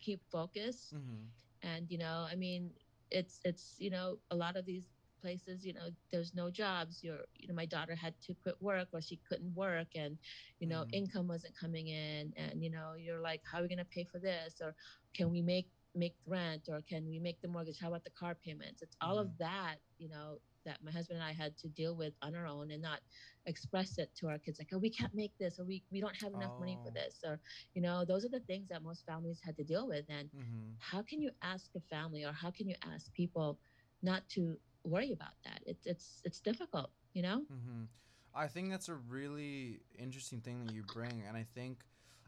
keep 0.00 0.20
focus 0.30 0.92
mm-hmm. 0.94 1.68
and 1.68 1.90
you 1.90 1.98
know 1.98 2.26
i 2.30 2.34
mean 2.34 2.70
it's 3.10 3.40
it's 3.44 3.74
you 3.78 3.90
know 3.90 4.18
a 4.30 4.36
lot 4.36 4.56
of 4.56 4.64
these 4.64 4.86
places 5.20 5.64
you 5.64 5.72
know 5.72 5.88
there's 6.12 6.34
no 6.34 6.50
jobs 6.50 7.02
your 7.02 7.18
you 7.36 7.48
know 7.48 7.54
my 7.54 7.66
daughter 7.66 7.94
had 7.94 8.14
to 8.24 8.34
quit 8.42 8.56
work 8.60 8.88
or 8.92 9.00
she 9.00 9.18
couldn't 9.28 9.54
work 9.54 9.88
and 9.94 10.16
you 10.60 10.66
know 10.66 10.84
mm. 10.84 10.92
income 10.92 11.28
wasn't 11.28 11.52
coming 11.58 11.88
in 11.88 12.32
and 12.36 12.62
you 12.62 12.70
know 12.70 12.92
you're 12.98 13.20
like 13.20 13.40
how 13.50 13.58
are 13.58 13.62
we 13.62 13.68
going 13.68 13.78
to 13.78 13.84
pay 13.84 14.04
for 14.04 14.18
this 14.18 14.60
or 14.62 14.74
can 15.14 15.30
we 15.30 15.42
make 15.42 15.68
make 15.94 16.14
rent 16.26 16.68
or 16.68 16.80
can 16.88 17.08
we 17.08 17.18
make 17.18 17.40
the 17.42 17.48
mortgage 17.48 17.78
how 17.80 17.88
about 17.88 18.04
the 18.04 18.10
car 18.10 18.36
payments 18.44 18.82
it's 18.82 18.96
all 19.00 19.16
mm. 19.16 19.22
of 19.22 19.26
mm-hmm. 19.28 19.44
that 19.44 19.76
you 19.98 20.08
know 20.08 20.38
that 20.64 20.78
my 20.84 20.90
husband 20.90 21.18
and 21.18 21.26
I 21.26 21.32
had 21.32 21.56
to 21.58 21.68
deal 21.68 21.94
with 21.94 22.12
on 22.20 22.34
our 22.34 22.46
own 22.46 22.70
and 22.70 22.82
not 22.82 23.00
express 23.46 23.96
it 23.96 24.10
to 24.16 24.28
our 24.28 24.38
kids 24.38 24.58
like 24.58 24.68
oh 24.74 24.78
we 24.78 24.90
can't 24.90 25.14
make 25.14 25.32
this 25.38 25.58
or 25.58 25.64
we, 25.64 25.82
we 25.90 26.00
don't 26.00 26.14
have 26.16 26.34
enough 26.34 26.52
oh. 26.56 26.60
money 26.60 26.78
for 26.84 26.90
oh. 26.90 26.94
this 26.94 27.20
or 27.24 27.40
you 27.74 27.80
know 27.80 28.04
those 28.04 28.24
are 28.24 28.28
the 28.28 28.40
things 28.40 28.68
that 28.68 28.82
most 28.82 29.04
families 29.06 29.38
had 29.42 29.56
to 29.56 29.64
deal 29.64 29.88
with 29.88 30.04
and 30.08 30.28
mm-hmm. 30.28 30.68
how 30.78 31.00
can 31.02 31.22
you 31.22 31.30
ask 31.42 31.70
a 31.74 31.80
family 31.88 32.24
or 32.24 32.32
how 32.32 32.50
can 32.50 32.68
you 32.68 32.76
ask 32.92 33.12
people 33.14 33.58
not 34.02 34.22
to 34.28 34.56
worry 34.88 35.12
about 35.12 35.34
that. 35.44 35.60
It's 35.66 35.86
it's 35.86 36.22
it's 36.24 36.40
difficult, 36.40 36.90
you 37.12 37.22
know. 37.22 37.42
Mm-hmm. 37.52 37.84
I 38.34 38.46
think 38.46 38.70
that's 38.70 38.88
a 38.88 38.94
really 38.94 39.80
interesting 39.98 40.40
thing 40.40 40.64
that 40.64 40.74
you 40.74 40.82
bring, 40.94 41.24
and 41.26 41.36
I 41.36 41.46
think, 41.54 41.80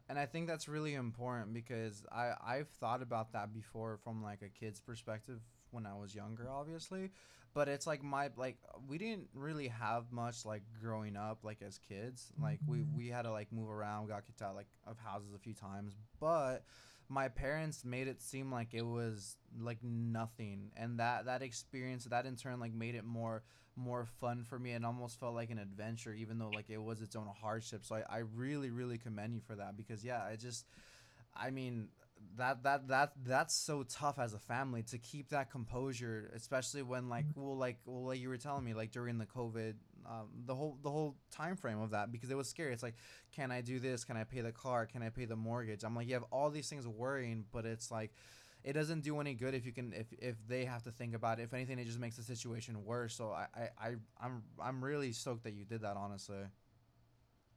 and 0.08 0.18
I 0.18 0.26
think 0.26 0.48
that's 0.48 0.68
really 0.68 0.94
important 0.94 1.52
because 1.52 2.04
I 2.10 2.32
I've 2.44 2.68
thought 2.68 3.02
about 3.02 3.32
that 3.32 3.52
before 3.52 3.98
from 4.02 4.22
like 4.22 4.42
a 4.42 4.48
kid's 4.48 4.80
perspective 4.80 5.40
when 5.70 5.86
I 5.86 5.94
was 5.94 6.14
younger, 6.14 6.48
obviously, 6.50 7.10
but 7.54 7.68
it's 7.68 7.86
like 7.86 8.02
my 8.02 8.30
like 8.36 8.58
we 8.88 8.98
didn't 8.98 9.28
really 9.34 9.68
have 9.68 10.10
much 10.12 10.44
like 10.44 10.62
growing 10.80 11.16
up 11.16 11.38
like 11.42 11.62
as 11.62 11.78
kids. 11.78 12.32
Like 12.40 12.60
we 12.66 12.78
mm-hmm. 12.78 12.96
we 12.96 13.08
had 13.08 13.22
to 13.22 13.30
like 13.30 13.52
move 13.52 13.70
around, 13.70 14.08
got 14.08 14.26
kicked 14.26 14.42
out 14.42 14.54
like 14.54 14.68
of 14.86 14.98
houses 14.98 15.34
a 15.34 15.38
few 15.38 15.54
times, 15.54 15.96
but 16.20 16.64
my 17.10 17.26
parents 17.26 17.84
made 17.84 18.06
it 18.06 18.22
seem 18.22 18.52
like 18.52 18.72
it 18.72 18.86
was 18.86 19.36
like 19.60 19.78
nothing 19.82 20.70
and 20.76 21.00
that 21.00 21.26
that 21.26 21.42
experience 21.42 22.04
that 22.04 22.24
in 22.24 22.36
turn 22.36 22.60
like 22.60 22.72
made 22.72 22.94
it 22.94 23.04
more 23.04 23.42
more 23.76 24.06
fun 24.20 24.44
for 24.44 24.58
me 24.58 24.70
and 24.72 24.86
almost 24.86 25.18
felt 25.18 25.34
like 25.34 25.50
an 25.50 25.58
adventure 25.58 26.14
even 26.14 26.38
though 26.38 26.50
like 26.50 26.70
it 26.70 26.80
was 26.80 27.02
its 27.02 27.16
own 27.16 27.26
hardship 27.42 27.84
so 27.84 27.96
i, 27.96 28.02
I 28.08 28.18
really 28.36 28.70
really 28.70 28.96
commend 28.96 29.34
you 29.34 29.40
for 29.40 29.56
that 29.56 29.76
because 29.76 30.04
yeah 30.04 30.22
i 30.22 30.36
just 30.36 30.64
i 31.36 31.50
mean 31.50 31.88
that 32.36 32.62
that 32.62 32.86
that 32.88 33.12
that's 33.26 33.54
so 33.54 33.82
tough 33.82 34.18
as 34.18 34.32
a 34.32 34.38
family 34.38 34.82
to 34.84 34.98
keep 34.98 35.30
that 35.30 35.50
composure 35.50 36.30
especially 36.36 36.82
when 36.82 37.08
like 37.08 37.26
mm-hmm. 37.26 37.42
well 37.42 37.56
like 37.56 37.78
well 37.86 38.04
like 38.04 38.20
you 38.20 38.28
were 38.28 38.36
telling 38.36 38.64
me 38.64 38.72
like 38.72 38.92
during 38.92 39.18
the 39.18 39.26
covid 39.26 39.74
um, 40.08 40.28
the 40.46 40.54
whole 40.54 40.78
the 40.82 40.90
whole 40.90 41.16
time 41.30 41.56
frame 41.56 41.80
of 41.80 41.90
that 41.90 42.12
because 42.12 42.30
it 42.30 42.36
was 42.36 42.48
scary. 42.48 42.72
It's 42.72 42.82
like 42.82 42.96
can 43.32 43.50
i 43.50 43.60
do 43.60 43.78
this? 43.78 44.04
Can 44.04 44.16
i 44.16 44.24
pay 44.24 44.40
the 44.40 44.52
car? 44.52 44.86
Can 44.86 45.02
i 45.02 45.08
pay 45.08 45.24
the 45.24 45.36
mortgage? 45.36 45.84
I'm 45.84 45.94
like 45.94 46.08
you 46.08 46.14
have 46.14 46.24
all 46.30 46.50
these 46.50 46.68
things 46.68 46.86
worrying 46.86 47.44
but 47.52 47.64
it's 47.66 47.90
like 47.90 48.12
it 48.62 48.74
doesn't 48.74 49.00
do 49.00 49.18
any 49.20 49.34
good 49.34 49.54
if 49.54 49.64
you 49.64 49.72
can 49.72 49.92
if, 49.92 50.06
if 50.18 50.36
they 50.46 50.64
have 50.64 50.82
to 50.84 50.90
think 50.90 51.14
about 51.14 51.38
it. 51.40 51.44
If 51.44 51.54
anything 51.54 51.78
it 51.78 51.86
just 51.86 51.98
makes 51.98 52.16
the 52.16 52.22
situation 52.22 52.84
worse. 52.84 53.14
So 53.14 53.30
i 53.30 53.46
i, 53.54 53.88
I 53.88 53.94
i'm 54.20 54.42
i'm 54.62 54.84
really 54.84 55.12
stoked 55.12 55.44
that 55.44 55.54
you 55.54 55.64
did 55.64 55.82
that 55.82 55.96
honestly. 55.96 56.44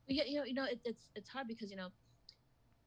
Yeah 0.07 0.23
you 0.25 0.37
know 0.37 0.43
you 0.45 0.53
know 0.53 0.65
it, 0.65 0.79
it's 0.83 1.09
it's 1.15 1.29
hard 1.29 1.47
because 1.47 1.71
you 1.71 1.77
know 1.77 1.89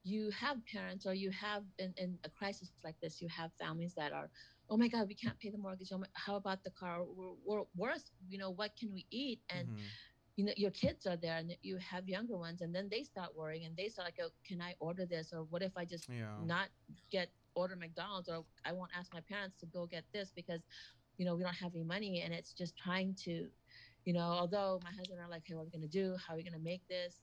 you 0.05 0.31
have 0.31 0.59
parents 0.67 1.05
or 1.05 1.15
you 1.15 1.31
have 1.31 1.65
in, 1.79 1.93
in 1.97 2.17
a 2.25 2.31
crisis 2.31 2.71
like 2.85 2.95
this 3.03 3.21
you 3.21 3.29
have 3.29 3.51
families 3.59 3.93
that 3.95 4.13
are 4.13 4.31
oh 4.71 4.77
my 4.77 4.89
god 4.89 5.09
we 5.09 5.15
can't 5.15 5.39
pay 5.39 5.51
the 5.51 5.59
mortgage 5.59 5.91
oh 5.93 5.99
my, 5.99 6.07
how 6.15 6.37
about 6.37 6.63
the 6.65 6.71
car? 6.71 7.03
We're, 7.03 7.35
we're 7.45 7.65
worse 7.77 8.11
you 8.29 8.39
know 8.39 8.51
what 8.51 8.73
can 8.79 8.93
we 8.93 9.07
eat? 9.11 9.41
And 9.51 9.69
mm-hmm. 9.69 9.79
you 10.37 10.45
know 10.47 10.53
your 10.57 10.71
kids 10.71 11.07
are 11.07 11.17
there 11.17 11.37
and 11.37 11.55
you 11.63 11.79
have 11.79 12.09
younger 12.09 12.37
ones 12.37 12.61
and 12.61 12.75
then 12.75 12.89
they 12.91 13.03
start 13.03 13.31
worrying 13.37 13.65
and 13.65 13.77
they 13.77 13.89
start 13.89 14.09
like 14.09 14.21
oh, 14.23 14.31
can 14.47 14.61
i 14.61 14.75
order 14.81 15.07
this? 15.07 15.33
Or 15.33 15.45
what 15.51 15.63
if 15.63 15.73
i 15.77 15.85
just 15.85 16.09
yeah. 16.09 16.35
not 16.45 16.69
get 17.11 17.29
order 17.55 17.77
mcdonald's 17.77 18.29
or 18.29 18.45
i 18.67 18.73
won't 18.73 18.91
ask 18.99 19.15
my 19.15 19.21
parents 19.21 19.57
to 19.61 19.67
go 19.67 19.87
get 19.87 20.05
this 20.13 20.31
because 20.35 20.61
you 21.17 21.25
know 21.25 21.35
we 21.35 21.43
don't 21.43 21.55
have 21.55 21.75
any 21.75 21.85
money 21.85 22.21
and 22.21 22.35
it's 22.35 22.53
just 22.53 22.77
trying 22.77 23.15
to 23.15 23.47
you 24.05 24.13
know 24.13 24.21
although 24.21 24.79
my 24.85 24.91
husband 24.91 25.19
are 25.21 25.31
like 25.31 25.43
hey 25.47 25.55
what 25.55 25.63
are 25.63 25.65
we 25.65 25.71
going 25.71 25.89
to 25.89 25.89
do? 25.89 26.17
How 26.27 26.35
are 26.35 26.37
we 26.37 26.43
going 26.43 26.53
to 26.53 26.59
make 26.59 26.87
this? 26.89 27.23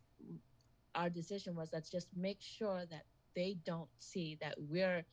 Our 0.96 1.10
decision 1.10 1.56
was 1.56 1.70
let's 1.74 1.90
just 1.90 2.08
make 2.16 2.38
sure 2.42 2.84
that 2.90 3.06
they 3.36 3.58
don't 3.66 3.90
see 4.00 4.38
that 4.42 4.56
we're 4.58 5.04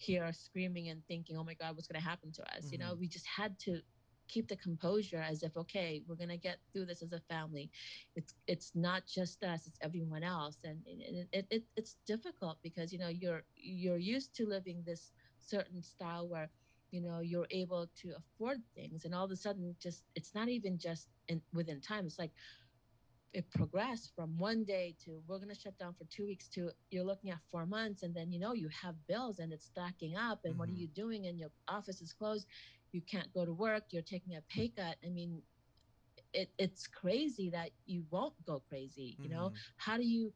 here 0.00 0.32
screaming 0.32 0.88
and 0.88 1.02
thinking, 1.06 1.36
oh 1.36 1.44
my 1.44 1.54
God, 1.54 1.76
what's 1.76 1.86
going 1.86 2.00
to 2.00 2.06
happen 2.06 2.32
to 2.32 2.42
us? 2.42 2.64
Mm-hmm. 2.64 2.72
You 2.72 2.78
know, 2.78 2.90
mm-hmm. 2.92 3.00
we 3.00 3.08
just 3.08 3.26
had 3.26 3.58
to 3.60 3.80
keep 4.28 4.48
the 4.48 4.56
composure 4.56 5.24
as 5.28 5.42
if 5.42 5.56
okay 5.56 6.02
we're 6.06 6.14
going 6.14 6.28
to 6.28 6.36
get 6.36 6.58
through 6.72 6.86
this 6.86 7.02
as 7.02 7.12
a 7.12 7.18
family 7.28 7.68
it's 8.14 8.34
it's 8.46 8.70
not 8.76 9.02
just 9.04 9.42
us 9.42 9.66
it's 9.66 9.78
everyone 9.82 10.22
else 10.22 10.58
and 10.62 10.78
it, 10.86 11.26
it, 11.32 11.46
it, 11.50 11.64
it's 11.76 11.96
difficult 12.06 12.56
because 12.62 12.92
you 12.92 12.98
know 13.00 13.08
you're 13.08 13.42
you're 13.56 13.96
used 13.96 14.32
to 14.32 14.46
living 14.46 14.84
this 14.86 15.10
certain 15.40 15.82
style 15.82 16.28
where 16.28 16.48
you 16.92 17.00
know 17.00 17.18
you're 17.18 17.48
able 17.50 17.88
to 18.00 18.12
afford 18.16 18.58
things 18.76 19.04
and 19.04 19.14
all 19.14 19.24
of 19.24 19.32
a 19.32 19.36
sudden 19.36 19.74
just 19.82 20.04
it's 20.14 20.32
not 20.32 20.48
even 20.48 20.78
just 20.78 21.08
in 21.26 21.42
within 21.52 21.80
time 21.80 22.06
it's 22.06 22.18
like 22.18 22.32
it 23.32 23.48
progressed 23.50 24.10
from 24.16 24.36
one 24.38 24.64
day 24.64 24.94
to 25.04 25.20
we're 25.28 25.36
going 25.36 25.48
to 25.48 25.54
shut 25.54 25.78
down 25.78 25.94
for 25.94 26.04
two 26.04 26.26
weeks 26.26 26.48
to 26.48 26.70
you're 26.90 27.04
looking 27.04 27.30
at 27.30 27.38
four 27.50 27.64
months 27.64 28.02
and 28.02 28.14
then 28.14 28.30
you 28.32 28.40
know 28.40 28.52
you 28.52 28.68
have 28.68 28.94
bills 29.06 29.38
and 29.38 29.52
it's 29.52 29.66
stacking 29.66 30.16
up 30.16 30.40
and 30.44 30.52
mm-hmm. 30.52 30.60
what 30.60 30.68
are 30.68 30.72
mm-hmm. 30.72 30.80
you 30.80 30.88
doing 30.88 31.26
and 31.26 31.38
your 31.38 31.50
office 31.68 32.00
is 32.00 32.12
closed 32.12 32.46
you 32.92 33.00
can't 33.00 33.32
go 33.32 33.44
to 33.44 33.52
work 33.52 33.84
you're 33.90 34.02
taking 34.02 34.36
a 34.36 34.40
pay 34.48 34.68
cut 34.68 34.96
i 35.04 35.08
mean 35.08 35.40
it, 36.32 36.48
it's 36.58 36.86
crazy 36.86 37.50
that 37.50 37.70
you 37.86 38.04
won't 38.10 38.34
go 38.46 38.62
crazy 38.68 39.16
you 39.18 39.28
mm-hmm. 39.28 39.34
know 39.34 39.52
how 39.76 39.96
do 39.96 40.04
you 40.04 40.32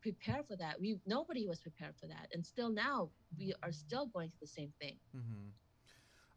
prepare 0.00 0.42
for 0.48 0.56
that 0.56 0.80
we 0.80 0.98
nobody 1.06 1.46
was 1.46 1.60
prepared 1.60 1.94
for 2.00 2.06
that 2.06 2.28
and 2.32 2.44
still 2.44 2.70
now 2.70 3.10
we 3.38 3.52
are 3.62 3.72
still 3.72 4.06
going 4.06 4.30
through 4.30 4.40
the 4.40 4.46
same 4.46 4.72
thing 4.80 4.96
mm-hmm. 5.14 5.48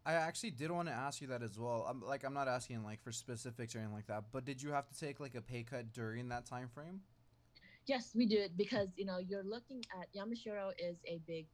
I 0.06 0.14
actually 0.14 0.52
did 0.52 0.70
want 0.70 0.88
to 0.90 0.94
ask 0.94 1.22
you 1.22 1.28
that 1.28 1.42
as 1.42 1.58
well. 1.58 1.86
I'm 1.90 2.02
like 2.02 2.24
I'm 2.26 2.34
not 2.34 2.48
asking 2.48 2.84
like 2.84 3.02
for 3.02 3.12
specifics 3.12 3.76
or 3.76 3.80
anything 3.80 3.96
like 3.96 4.08
that, 4.08 4.26
but 4.32 4.44
did 4.46 4.62
you 4.62 4.72
have 4.72 4.88
to 4.90 5.00
take 5.00 5.20
like 5.20 5.36
a 5.36 5.42
pay 5.42 5.64
cut 5.64 5.94
during 5.94 6.28
that 6.30 6.46
time 6.46 6.68
frame? 6.68 7.02
Yes, 7.86 8.12
we 8.16 8.26
did 8.26 8.58
because 8.58 8.90
you 8.96 9.06
know 9.06 9.18
you're 9.18 9.44
looking 9.44 9.84
at 10.00 10.08
Yamashiro 10.14 10.72
is 10.78 10.98
a 11.06 11.20
big 11.26 11.46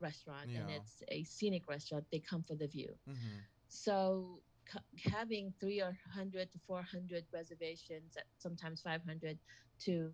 restaurant 0.00 0.48
yeah. 0.48 0.60
and 0.60 0.70
it's 0.70 1.02
a 1.08 1.22
scenic 1.24 1.68
restaurant. 1.68 2.04
They 2.10 2.18
come 2.18 2.42
for 2.42 2.54
the 2.54 2.66
view. 2.66 2.92
Mm-hmm. 3.08 3.38
So 3.68 4.40
having 5.12 5.52
300 5.60 6.50
to 6.52 6.58
400 6.66 7.24
reservations, 7.32 8.16
at 8.16 8.24
sometimes 8.38 8.80
500 8.80 9.38
to 9.84 10.12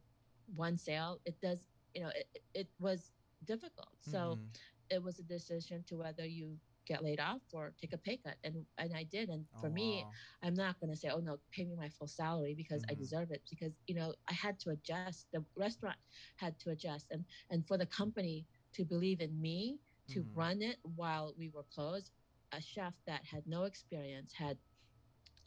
one 0.56 0.76
sale, 0.76 1.20
it 1.24 1.40
does 1.40 1.58
you 1.94 2.02
know 2.02 2.10
it, 2.14 2.42
it 2.54 2.68
was 2.80 3.12
difficult. 3.44 3.94
So 4.00 4.18
mm-hmm. 4.18 4.42
it 4.90 5.02
was 5.02 5.20
a 5.20 5.22
decision 5.22 5.84
to 5.88 5.96
whether 5.96 6.26
you 6.26 6.56
get 6.88 7.04
laid 7.04 7.20
off 7.20 7.42
or 7.52 7.72
take 7.80 7.92
a 7.92 7.98
pay 7.98 8.16
cut 8.16 8.36
and 8.42 8.64
and 8.78 8.90
I 8.96 9.04
did 9.04 9.28
and 9.28 9.44
for 9.60 9.68
oh, 9.68 9.72
me 9.72 10.02
wow. 10.04 10.10
I'm 10.42 10.54
not 10.54 10.80
going 10.80 10.90
to 10.90 10.96
say 10.96 11.10
oh 11.14 11.20
no 11.20 11.38
pay 11.52 11.64
me 11.64 11.76
my 11.76 11.90
full 11.90 12.08
salary 12.08 12.54
because 12.56 12.82
mm-hmm. 12.82 12.92
I 12.92 12.94
deserve 12.94 13.30
it 13.30 13.42
because 13.50 13.72
you 13.86 13.94
know 13.94 14.14
I 14.28 14.32
had 14.32 14.58
to 14.60 14.70
adjust 14.70 15.26
the 15.32 15.44
restaurant 15.56 15.96
had 16.36 16.58
to 16.60 16.70
adjust 16.70 17.06
and 17.10 17.24
and 17.50 17.66
for 17.68 17.76
the 17.76 17.86
company 17.86 18.46
to 18.72 18.84
believe 18.84 19.20
in 19.20 19.38
me 19.40 19.78
to 20.08 20.20
mm-hmm. 20.20 20.38
run 20.38 20.62
it 20.62 20.76
while 20.96 21.34
we 21.38 21.50
were 21.50 21.66
closed 21.74 22.10
a 22.52 22.62
chef 22.62 22.94
that 23.06 23.20
had 23.30 23.42
no 23.46 23.64
experience 23.64 24.32
had 24.32 24.56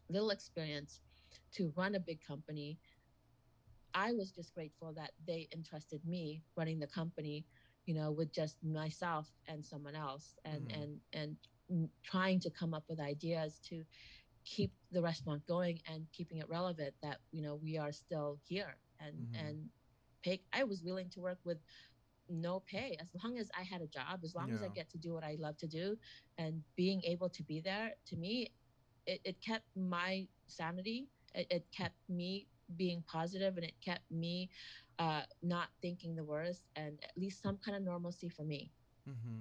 little 0.10 0.30
experience 0.30 1.00
to 1.54 1.74
run 1.76 1.96
a 1.96 2.00
big 2.00 2.20
company 2.26 2.78
I 3.94 4.14
was 4.14 4.32
just 4.32 4.54
grateful 4.54 4.94
that 4.94 5.12
they 5.28 5.50
entrusted 5.54 6.02
me 6.06 6.44
running 6.56 6.80
the 6.80 6.88
company 6.88 7.46
you 7.86 7.94
know 7.94 8.12
with 8.12 8.32
just 8.32 8.58
myself 8.64 9.28
and 9.48 9.66
someone 9.66 9.96
else 9.96 10.36
and 10.46 10.68
mm-hmm. 10.68 10.82
and 10.82 10.98
and 11.14 11.90
trying 12.04 12.40
to 12.40 12.50
come 12.50 12.74
up 12.74 12.84
with 12.90 13.00
ideas 13.00 13.60
to 13.70 13.84
keep 14.44 14.72
the 14.92 15.02
restaurant 15.02 15.46
going 15.48 15.80
and 15.92 16.06
keeping 16.12 16.40
it 16.40 16.50
relevant 16.50 16.94
that 17.02 17.18
you 17.32 17.42
know 17.42 17.56
we 17.56 17.78
are 17.78 17.92
still 17.92 18.40
here 18.48 18.76
and 19.00 19.16
mm-hmm. 19.16 19.48
and 19.48 19.70
pay 20.24 20.42
i 20.54 20.64
was 20.64 20.84
willing 20.84 21.10
to 21.10 21.20
work 21.20 21.40
with 21.44 21.58
no 22.30 22.62
pay 22.62 22.98
as 23.02 23.08
long 23.24 23.38
as 23.38 23.50
i 23.60 23.64
had 23.64 23.82
a 23.82 23.88
job 23.88 24.20
as 24.24 24.36
long 24.36 24.50
yeah. 24.50 24.56
as 24.56 24.62
i 24.62 24.68
get 24.70 24.90
to 24.90 24.98
do 24.98 25.14
what 25.14 25.24
i 25.24 25.36
love 25.40 25.58
to 25.58 25.68
do 25.68 25.98
and 26.38 26.62
being 26.76 27.02
able 27.04 27.30
to 27.30 27.44
be 27.44 27.60
there 27.60 27.92
to 28.06 28.16
me 28.16 28.52
it, 29.06 29.20
it 29.24 29.36
kept 29.46 29.66
my 29.76 30.26
sanity 30.48 31.08
it, 31.34 31.48
it 31.50 31.66
kept 31.76 31.96
me 32.10 32.48
being 32.78 33.04
positive 33.08 33.58
and 33.58 33.66
it 33.66 33.74
kept 33.84 34.10
me 34.12 34.50
uh, 35.00 35.22
not 35.42 35.70
thinking 35.82 36.16
the 36.16 36.24
worst 36.24 36.64
and 36.76 37.00
at 37.04 37.12
least 37.18 37.42
some 37.42 37.58
kind 37.58 37.76
of 37.76 37.84
normalcy 37.84 38.30
for 38.30 38.44
me. 38.44 38.72
Mm-hmm. 39.10 39.40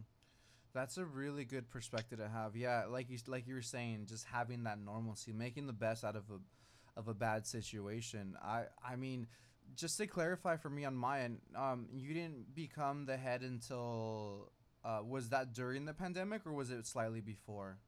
That's 0.73 0.97
a 0.99 1.05
really 1.05 1.45
good 1.45 1.69
perspective 1.69 2.19
to 2.19 2.29
have. 2.29 2.55
Yeah, 2.55 2.85
like 2.89 3.11
you 3.11 3.19
like 3.27 3.47
you 3.47 3.55
were 3.55 3.63
saying, 3.63 4.07
just 4.09 4.25
having 4.25 4.65
that 4.65 4.79
normalcy, 4.79 5.33
making 5.33 5.67
the 5.67 5.73
best 5.73 6.05
out 6.05 6.15
of 6.15 6.25
a 6.31 6.99
of 6.99 7.09
a 7.09 7.15
bad 7.15 7.47
situation. 7.47 8.37
I 8.43 8.65
I 8.85 8.95
mean, 8.95 9.27
just 9.75 9.99
to 9.99 10.07
clarify 10.07 10.57
for 10.57 10.71
me 10.71 10.85
on 10.85 10.95
my 10.95 11.23
end, 11.23 11.39
um, 11.57 11.89
you 11.93 12.15
didn't 12.15 12.55
become 12.55 13.05
the 13.05 13.17
head 13.17 13.43
until 13.43 14.53
uh, 14.85 15.01
was 15.07 15.29
that 15.31 15.53
during 15.53 15.85
the 15.87 15.93
pandemic 15.93 16.47
or 16.47 16.53
was 16.53 16.71
it 16.71 16.87
slightly 16.87 17.21
before? 17.21 17.79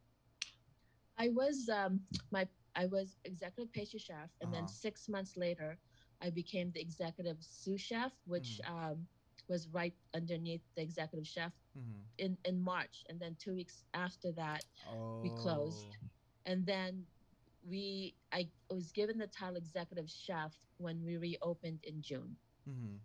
I 1.19 1.29
was 1.29 1.69
um 1.69 2.01
my 2.31 2.49
I 2.75 2.87
was 2.87 3.17
executive 3.25 3.73
pastry 3.73 3.99
chef, 3.99 4.31
and 4.41 4.51
uh-huh. 4.51 4.61
then 4.61 4.69
six 4.69 5.09
months 5.09 5.37
later, 5.37 5.79
I 6.23 6.31
became 6.31 6.71
the 6.73 6.81
executive 6.81 7.37
sous 7.41 7.81
chef, 7.81 8.13
which 8.27 8.61
mm. 8.65 8.71
um, 8.71 9.07
was 9.49 9.69
right 9.69 9.95
underneath 10.15 10.63
the 10.77 10.83
executive 10.83 11.27
chef 11.27 11.53
mm-hmm. 11.79 11.99
in 12.19 12.37
in 12.45 12.61
March, 12.61 13.05
and 13.09 13.21
then 13.21 13.37
two 13.39 13.55
weeks 13.55 13.85
after 13.95 14.33
that, 14.33 14.65
oh. 14.91 15.21
we 15.23 15.31
closed, 15.31 15.97
oh. 16.03 16.09
and 16.47 16.65
then 16.65 17.05
we 17.69 18.15
I 18.33 18.49
was 18.71 18.93
given 18.93 19.19
the 19.19 19.27
title 19.27 19.57
executive 19.57 20.09
chef 20.09 20.53
when 20.79 21.05
we 21.05 21.17
reopened 21.17 21.81
in 21.85 22.01
June. 22.01 22.37
Mm-hmm. 22.69 22.97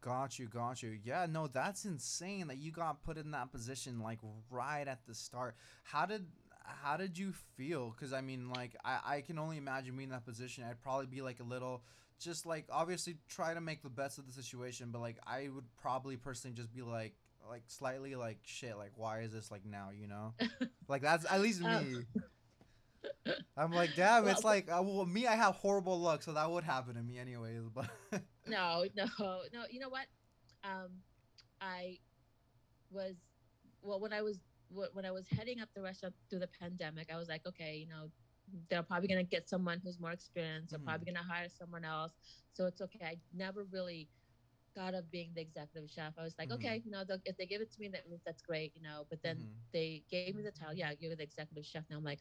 Got 0.00 0.38
you, 0.38 0.46
got 0.46 0.82
you. 0.82 0.96
Yeah, 1.02 1.26
no, 1.28 1.48
that's 1.48 1.84
insane 1.84 2.46
that 2.48 2.58
you 2.58 2.70
got 2.70 3.02
put 3.02 3.18
in 3.18 3.32
that 3.32 3.50
position 3.50 4.00
like 4.00 4.20
right 4.48 4.86
at 4.86 5.04
the 5.06 5.14
start. 5.14 5.56
How 5.82 6.06
did 6.06 6.24
how 6.82 6.96
did 6.96 7.16
you 7.18 7.32
feel? 7.56 7.90
Because 7.90 8.12
I 8.12 8.20
mean, 8.20 8.50
like, 8.50 8.76
I, 8.84 8.98
I 9.04 9.20
can 9.22 9.38
only 9.38 9.56
imagine 9.56 9.96
being 9.96 10.08
in 10.08 10.12
that 10.12 10.26
position. 10.26 10.64
I'd 10.68 10.80
probably 10.80 11.06
be 11.06 11.22
like 11.22 11.40
a 11.40 11.44
little, 11.44 11.82
just 12.20 12.46
like, 12.46 12.66
obviously 12.70 13.16
try 13.28 13.54
to 13.54 13.60
make 13.60 13.82
the 13.82 13.90
best 13.90 14.18
of 14.18 14.26
the 14.26 14.32
situation, 14.32 14.90
but 14.92 15.00
like, 15.00 15.16
I 15.26 15.48
would 15.52 15.64
probably 15.80 16.16
personally 16.16 16.56
just 16.56 16.74
be 16.74 16.82
like, 16.82 17.14
like 17.48 17.62
slightly 17.66 18.14
like 18.14 18.38
shit. 18.44 18.76
Like, 18.76 18.92
why 18.96 19.20
is 19.20 19.32
this 19.32 19.50
like 19.50 19.64
now? 19.64 19.90
You 19.98 20.08
know, 20.08 20.34
like 20.88 21.02
that's 21.02 21.24
at 21.30 21.40
least 21.40 21.60
me. 21.60 21.66
Um. 21.66 22.06
I'm 23.56 23.72
like, 23.72 23.90
damn, 23.96 24.24
well, 24.24 24.32
it's 24.32 24.44
like, 24.44 24.68
uh, 24.70 24.82
well, 24.82 25.06
me, 25.06 25.26
I 25.26 25.36
have 25.36 25.54
horrible 25.54 25.98
luck, 26.00 26.22
so 26.22 26.32
that 26.32 26.50
would 26.50 26.64
happen 26.64 26.94
to 26.94 27.02
me 27.02 27.18
anyways. 27.18 27.62
But 27.74 27.88
no, 28.46 28.84
no, 28.96 29.06
no. 29.18 29.62
You 29.70 29.80
know 29.80 29.88
what? 29.88 30.06
Um, 30.64 30.88
I 31.60 31.98
was 32.90 33.14
well 33.82 34.00
when 34.00 34.12
I 34.12 34.22
was 34.22 34.38
when 34.70 35.04
I 35.04 35.10
was 35.10 35.26
heading 35.28 35.60
up 35.60 35.68
the 35.74 35.82
restaurant 35.82 36.14
through 36.28 36.40
the 36.40 36.48
pandemic, 36.60 37.08
I 37.12 37.16
was 37.16 37.28
like, 37.28 37.46
okay, 37.46 37.76
you 37.76 37.86
know, 37.86 38.10
they're 38.70 38.82
probably 38.82 39.08
gonna 39.08 39.22
get 39.22 39.48
someone 39.48 39.80
who's 39.82 40.00
more 40.00 40.12
experienced. 40.12 40.70
They're 40.70 40.78
mm-hmm. 40.78 40.88
probably 40.88 41.12
gonna 41.12 41.26
hire 41.26 41.48
someone 41.48 41.84
else, 41.84 42.12
so 42.52 42.66
it's 42.66 42.80
okay. 42.80 43.04
I 43.04 43.16
never 43.34 43.64
really 43.64 44.08
thought 44.74 44.94
of 44.94 45.10
being 45.10 45.30
the 45.34 45.40
executive 45.40 45.90
chef. 45.90 46.14
I 46.18 46.22
was 46.22 46.34
like, 46.38 46.48
mm-hmm. 46.48 46.66
okay, 46.66 46.82
you 46.84 46.90
know, 46.90 47.02
if 47.24 47.36
they 47.36 47.46
give 47.46 47.60
it 47.60 47.72
to 47.72 47.80
me, 47.80 47.88
that 47.88 48.02
that's 48.24 48.42
great, 48.42 48.72
you 48.74 48.82
know. 48.82 49.04
But 49.10 49.22
then 49.22 49.36
mm-hmm. 49.36 49.48
they 49.72 50.02
gave 50.10 50.34
me 50.34 50.42
the 50.42 50.50
title. 50.50 50.74
Yeah, 50.74 50.92
you're 50.98 51.16
the 51.16 51.22
executive 51.22 51.64
chef. 51.64 51.84
Now 51.90 51.96
I'm 51.96 52.04
like, 52.04 52.20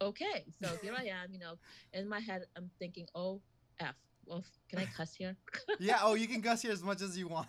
okay, 0.00 0.44
so 0.62 0.68
here 0.82 0.94
I 0.96 1.04
am. 1.04 1.32
You 1.32 1.40
know, 1.40 1.54
in 1.92 2.08
my 2.08 2.20
head, 2.20 2.42
I'm 2.56 2.70
thinking, 2.78 3.06
oh, 3.14 3.40
f 3.80 3.94
well, 4.26 4.44
can 4.68 4.78
I 4.78 4.86
cuss 4.86 5.14
here? 5.14 5.36
yeah. 5.78 5.98
Oh, 6.02 6.14
you 6.14 6.28
can 6.28 6.42
cuss 6.42 6.62
here 6.62 6.72
as 6.72 6.82
much 6.82 7.02
as 7.02 7.16
you 7.18 7.28
want. 7.28 7.48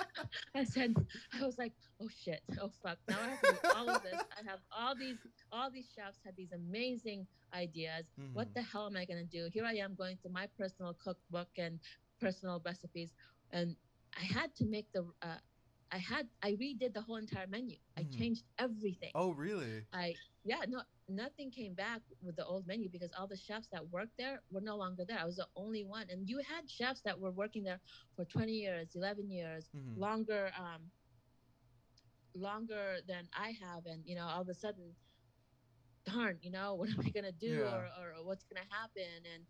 I 0.54 0.64
said, 0.64 0.94
I 1.38 1.44
was 1.44 1.58
like, 1.58 1.72
oh 2.00 2.08
shit, 2.22 2.40
oh 2.60 2.70
fuck. 2.82 2.98
Now 3.08 3.16
I 3.20 3.28
have 3.30 3.40
to 3.40 3.52
do 3.52 3.68
all 3.76 3.90
of 3.90 4.02
this. 4.02 4.14
I 4.14 4.48
have 4.50 4.60
all 4.76 4.94
these, 4.94 5.16
all 5.52 5.70
these 5.70 5.86
chefs 5.94 6.18
had 6.24 6.36
these 6.36 6.52
amazing 6.52 7.26
ideas. 7.54 8.04
Mm-hmm. 8.20 8.34
What 8.34 8.54
the 8.54 8.62
hell 8.62 8.86
am 8.86 8.96
I 8.96 9.04
gonna 9.04 9.24
do? 9.24 9.48
Here 9.52 9.64
I 9.64 9.74
am 9.74 9.94
going 9.94 10.18
through 10.22 10.32
my 10.32 10.46
personal 10.58 10.96
cookbook 11.02 11.48
and 11.58 11.80
personal 12.20 12.62
recipes, 12.64 13.10
and 13.50 13.76
I 14.20 14.24
had 14.24 14.54
to 14.56 14.64
make 14.64 14.86
the. 14.92 15.06
Uh, 15.22 15.36
I 15.92 15.98
had 15.98 16.28
I 16.42 16.52
redid 16.52 16.94
the 16.94 17.00
whole 17.00 17.16
entire 17.16 17.48
menu. 17.48 17.76
I 17.98 18.04
changed 18.16 18.44
everything. 18.58 19.10
Oh, 19.16 19.32
really? 19.32 19.84
I 19.92 20.14
yeah, 20.44 20.60
no 20.68 20.82
nothing 21.10 21.50
came 21.50 21.74
back 21.74 22.00
with 22.22 22.36
the 22.36 22.44
old 22.44 22.66
menu 22.66 22.88
because 22.88 23.10
all 23.18 23.26
the 23.26 23.36
chefs 23.36 23.68
that 23.72 23.86
worked 23.90 24.16
there 24.18 24.40
were 24.50 24.60
no 24.60 24.76
longer 24.76 25.04
there. 25.06 25.18
I 25.20 25.24
was 25.24 25.36
the 25.36 25.46
only 25.56 25.84
one, 25.84 26.06
and 26.10 26.28
you 26.28 26.38
had 26.38 26.68
chefs 26.70 27.00
that 27.04 27.18
were 27.18 27.30
working 27.30 27.62
there 27.64 27.80
for 28.16 28.24
20 28.24 28.52
years, 28.52 28.88
11 28.94 29.30
years, 29.30 29.68
mm-hmm. 29.76 30.00
longer, 30.00 30.50
um, 30.58 30.82
longer 32.34 32.96
than 33.06 33.28
I 33.36 33.54
have, 33.60 33.86
and 33.86 34.02
you 34.04 34.14
know, 34.16 34.26
all 34.26 34.42
of 34.42 34.48
a 34.48 34.54
sudden, 34.54 34.94
darn, 36.06 36.38
you 36.42 36.50
know, 36.50 36.74
what 36.78 36.88
am 36.88 37.00
I 37.04 37.10
gonna 37.10 37.32
do, 37.32 37.46
yeah. 37.46 37.74
or, 37.74 37.88
or, 38.00 38.14
or 38.18 38.24
what's 38.24 38.44
gonna 38.44 38.66
happen, 38.70 39.24
and 39.34 39.44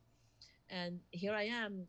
and 0.70 1.00
here 1.10 1.32
I 1.32 1.44
am, 1.44 1.86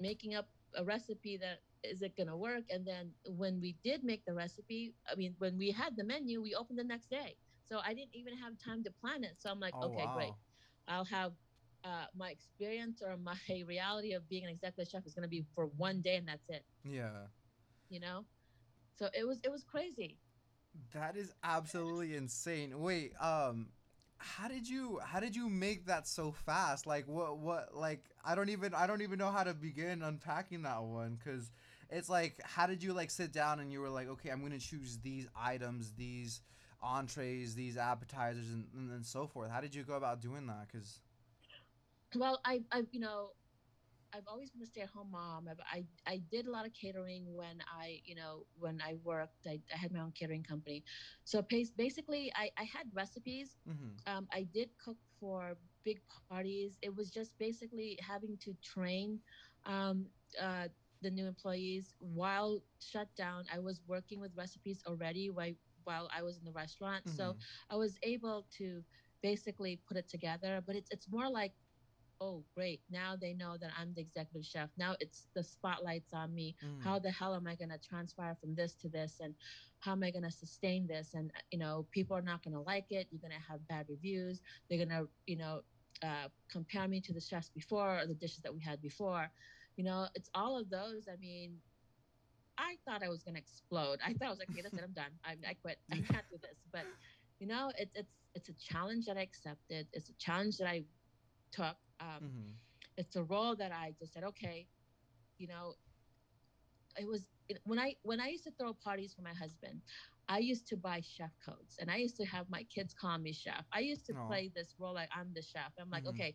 making 0.00 0.34
up 0.34 0.48
a 0.76 0.84
recipe 0.84 1.38
that 1.38 1.60
is 1.82 2.02
it 2.02 2.16
gonna 2.16 2.36
work, 2.36 2.64
and 2.70 2.86
then 2.86 3.10
when 3.24 3.60
we 3.60 3.76
did 3.84 4.04
make 4.04 4.24
the 4.26 4.34
recipe, 4.34 4.94
I 5.10 5.14
mean, 5.14 5.34
when 5.38 5.56
we 5.56 5.70
had 5.70 5.96
the 5.96 6.04
menu, 6.04 6.42
we 6.42 6.54
opened 6.54 6.78
the 6.78 6.84
next 6.84 7.08
day 7.10 7.36
so 7.68 7.80
I 7.84 7.94
didn't 7.94 8.14
even 8.14 8.36
have 8.38 8.52
time 8.62 8.84
to 8.84 8.90
plan 9.00 9.24
it. 9.24 9.36
So 9.38 9.50
I'm 9.50 9.60
like, 9.60 9.74
oh, 9.76 9.88
okay, 9.88 10.04
wow. 10.04 10.14
great. 10.14 10.32
I'll 10.88 11.04
have 11.04 11.32
uh, 11.84 12.06
my 12.16 12.30
experience 12.30 13.02
or 13.04 13.16
my 13.16 13.36
reality 13.66 14.12
of 14.12 14.28
being 14.28 14.44
an 14.44 14.50
executive 14.50 14.90
chef 14.90 15.06
is 15.06 15.14
going 15.14 15.24
to 15.24 15.28
be 15.28 15.44
for 15.54 15.66
one 15.76 16.00
day 16.00 16.16
and 16.16 16.28
that's 16.28 16.48
it. 16.48 16.64
Yeah. 16.84 17.26
You 17.88 18.00
know? 18.00 18.24
So 18.98 19.08
it 19.12 19.26
was 19.26 19.40
it 19.44 19.50
was 19.50 19.62
crazy. 19.64 20.18
That 20.92 21.16
is 21.16 21.32
absolutely 21.42 22.16
insane. 22.16 22.80
Wait, 22.80 23.12
um 23.20 23.68
how 24.18 24.48
did 24.48 24.66
you 24.66 24.98
how 25.04 25.20
did 25.20 25.36
you 25.36 25.48
make 25.48 25.86
that 25.86 26.06
so 26.08 26.32
fast? 26.32 26.86
Like 26.86 27.06
what 27.06 27.38
what 27.38 27.74
like 27.74 28.04
I 28.24 28.34
don't 28.34 28.48
even 28.48 28.74
I 28.74 28.86
don't 28.86 29.02
even 29.02 29.18
know 29.18 29.30
how 29.30 29.44
to 29.44 29.54
begin 29.54 30.02
unpacking 30.02 30.62
that 30.62 30.82
one 30.82 31.18
cuz 31.22 31.50
it's 31.90 32.08
like 32.08 32.40
how 32.42 32.66
did 32.66 32.82
you 32.82 32.94
like 32.94 33.10
sit 33.10 33.32
down 33.32 33.60
and 33.60 33.70
you 33.70 33.80
were 33.80 33.90
like, 33.90 34.08
"Okay, 34.08 34.30
I'm 34.30 34.40
going 34.40 34.52
to 34.52 34.58
choose 34.58 34.98
these 34.98 35.28
items, 35.36 35.92
these 35.92 36.40
entrees, 36.86 37.54
these 37.54 37.76
appetizers, 37.76 38.50
and, 38.50 38.66
and, 38.74 38.90
and 38.90 39.04
so 39.04 39.26
forth. 39.26 39.50
How 39.50 39.60
did 39.60 39.74
you 39.74 39.82
go 39.82 39.94
about 39.94 40.20
doing 40.20 40.46
that? 40.46 40.68
Because, 40.70 41.00
well, 42.14 42.40
I, 42.44 42.60
I, 42.70 42.82
you 42.92 43.00
know, 43.00 43.30
I've 44.14 44.28
always 44.28 44.50
been 44.50 44.62
a 44.62 44.66
stay-at-home 44.66 45.10
mom. 45.10 45.48
I, 45.48 45.78
I, 45.78 45.84
I 46.12 46.22
did 46.30 46.46
a 46.46 46.50
lot 46.50 46.64
of 46.64 46.72
catering 46.72 47.24
when 47.34 47.56
I, 47.82 48.00
you 48.04 48.14
know, 48.14 48.46
when 48.58 48.80
I 48.80 48.94
worked. 49.04 49.46
I, 49.46 49.58
I 49.74 49.76
had 49.76 49.92
my 49.92 50.00
own 50.00 50.12
catering 50.12 50.44
company, 50.44 50.84
so 51.24 51.42
basically, 51.42 52.32
I, 52.36 52.50
I 52.56 52.64
had 52.64 52.86
recipes. 52.94 53.56
Mm-hmm. 53.68 53.92
Um, 54.10 54.28
I 54.32 54.46
did 54.54 54.70
cook 54.82 54.96
for 55.20 55.56
big 55.84 56.00
parties. 56.30 56.78
It 56.82 56.94
was 56.94 57.10
just 57.10 57.36
basically 57.38 57.98
having 58.00 58.38
to 58.44 58.54
train 58.62 59.18
um, 59.66 60.06
uh, 60.40 60.68
the 61.02 61.10
new 61.10 61.26
employees 61.26 61.94
while 61.98 62.62
shut 62.80 63.08
down. 63.16 63.44
I 63.52 63.58
was 63.58 63.80
working 63.86 64.18
with 64.20 64.32
recipes 64.36 64.82
already 64.86 65.30
while 65.30 65.52
while 65.86 66.08
I 66.16 66.22
was 66.22 66.36
in 66.36 66.44
the 66.44 66.52
restaurant. 66.52 67.04
Mm-hmm. 67.04 67.16
So 67.16 67.36
I 67.70 67.76
was 67.76 67.98
able 68.02 68.46
to 68.58 68.82
basically 69.22 69.80
put 69.88 69.96
it 69.96 70.08
together. 70.08 70.62
But 70.66 70.76
it's 70.76 70.90
it's 70.90 71.08
more 71.10 71.28
like, 71.30 71.52
oh 72.20 72.42
great, 72.54 72.80
now 72.90 73.16
they 73.16 73.32
know 73.34 73.56
that 73.60 73.70
I'm 73.78 73.92
the 73.94 74.00
executive 74.00 74.44
chef. 74.44 74.70
Now 74.76 74.96
it's 75.00 75.28
the 75.34 75.42
spotlight's 75.42 76.12
on 76.12 76.34
me. 76.34 76.56
Mm. 76.64 76.82
How 76.82 76.98
the 76.98 77.10
hell 77.10 77.34
am 77.34 77.46
I 77.46 77.54
gonna 77.54 77.78
transfer 77.78 78.36
from 78.40 78.54
this 78.54 78.74
to 78.82 78.88
this 78.88 79.20
and 79.20 79.34
how 79.80 79.92
am 79.92 80.02
I 80.02 80.10
gonna 80.10 80.30
sustain 80.30 80.86
this? 80.86 81.14
And 81.14 81.30
you 81.50 81.58
know, 81.58 81.86
people 81.90 82.16
are 82.16 82.22
not 82.22 82.42
gonna 82.42 82.62
like 82.62 82.90
it. 82.90 83.06
You're 83.10 83.22
gonna 83.22 83.42
have 83.48 83.66
bad 83.68 83.86
reviews. 83.88 84.40
They're 84.68 84.84
gonna, 84.84 85.04
you 85.26 85.36
know, 85.36 85.62
uh, 86.02 86.28
compare 86.50 86.88
me 86.88 87.00
to 87.00 87.12
the 87.12 87.20
chefs 87.20 87.48
before 87.48 88.00
or 88.00 88.06
the 88.06 88.14
dishes 88.14 88.40
that 88.42 88.54
we 88.54 88.60
had 88.60 88.80
before. 88.82 89.30
You 89.76 89.84
know, 89.84 90.08
it's 90.14 90.30
all 90.34 90.58
of 90.58 90.70
those. 90.70 91.08
I 91.12 91.16
mean, 91.16 91.56
I 92.58 92.76
thought 92.84 93.02
I 93.02 93.08
was 93.08 93.22
gonna 93.22 93.38
explode. 93.38 93.98
I 94.04 94.12
thought 94.12 94.26
I 94.26 94.30
was 94.30 94.38
like, 94.38 94.50
okay, 94.50 94.62
that's 94.62 94.74
it, 94.74 94.84
I'm 94.84 94.92
done. 94.92 95.12
I, 95.24 95.36
I 95.48 95.54
quit. 95.54 95.78
I 95.90 95.96
can't 95.96 96.24
do 96.30 96.38
this. 96.42 96.58
But 96.72 96.84
you 97.38 97.46
know, 97.46 97.70
it's 97.78 97.94
it's 97.94 98.12
it's 98.34 98.48
a 98.48 98.54
challenge 98.54 99.06
that 99.06 99.16
I 99.16 99.22
accepted. 99.22 99.86
It's 99.92 100.10
a 100.10 100.14
challenge 100.14 100.58
that 100.58 100.68
I 100.68 100.84
took. 101.52 101.76
Um, 102.00 102.22
mm-hmm. 102.22 102.50
It's 102.96 103.16
a 103.16 103.22
role 103.22 103.56
that 103.56 103.72
I 103.72 103.94
just 103.98 104.14
said, 104.14 104.24
okay, 104.24 104.66
you 105.38 105.48
know, 105.48 105.74
it 106.98 107.06
was 107.06 107.26
it, 107.48 107.60
when 107.64 107.78
I 107.78 107.94
when 108.02 108.20
I 108.20 108.28
used 108.28 108.44
to 108.44 108.50
throw 108.58 108.72
parties 108.72 109.14
for 109.14 109.22
my 109.22 109.34
husband. 109.34 109.80
I 110.28 110.38
used 110.38 110.66
to 110.68 110.76
buy 110.76 111.00
chef 111.16 111.30
coats 111.44 111.76
and 111.78 111.88
I 111.88 111.98
used 111.98 112.16
to 112.16 112.24
have 112.24 112.50
my 112.50 112.64
kids 112.64 112.92
call 112.92 113.16
me 113.18 113.32
chef. 113.32 113.64
I 113.72 113.78
used 113.78 114.06
to 114.06 114.12
Aww. 114.12 114.26
play 114.26 114.50
this 114.54 114.74
role 114.78 114.94
like 114.94 115.08
I'm 115.16 115.32
the 115.32 115.42
chef. 115.42 115.72
I'm 115.80 115.88
like, 115.88 116.02
mm-hmm. 116.02 116.20
okay, 116.20 116.34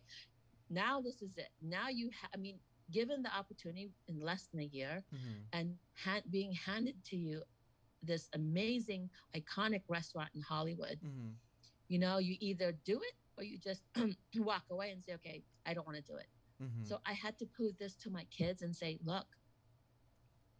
now 0.70 1.00
this 1.02 1.20
is 1.20 1.36
it. 1.36 1.50
Now 1.60 1.88
you, 1.90 2.10
ha- 2.18 2.30
I 2.34 2.38
mean, 2.38 2.58
given 2.92 3.22
the 3.22 3.34
opportunity 3.36 3.90
in 4.08 4.20
less 4.20 4.48
than 4.52 4.60
a 4.60 4.64
year 4.64 5.02
mm-hmm. 5.14 5.32
and 5.52 5.74
ha- 5.96 6.22
being 6.30 6.52
handed 6.52 6.94
to 7.04 7.16
you 7.16 7.42
this 8.02 8.28
amazing 8.34 9.08
iconic 9.36 9.82
restaurant 9.88 10.28
in 10.34 10.40
hollywood 10.40 10.98
mm-hmm. 11.04 11.30
you 11.88 11.98
know 11.98 12.18
you 12.18 12.36
either 12.40 12.72
do 12.84 12.96
it 12.96 13.14
or 13.36 13.44
you 13.44 13.58
just 13.58 13.82
walk 14.36 14.64
away 14.70 14.90
and 14.90 15.02
say 15.02 15.14
okay 15.14 15.42
i 15.66 15.74
don't 15.74 15.86
want 15.86 15.96
to 15.96 16.04
do 16.04 16.16
it 16.16 16.26
mm-hmm. 16.62 16.84
so 16.84 16.98
i 17.06 17.12
had 17.12 17.38
to 17.38 17.46
prove 17.46 17.76
this 17.78 17.94
to 17.94 18.10
my 18.10 18.24
kids 18.36 18.62
and 18.62 18.74
say 18.74 18.98
look 19.04 19.26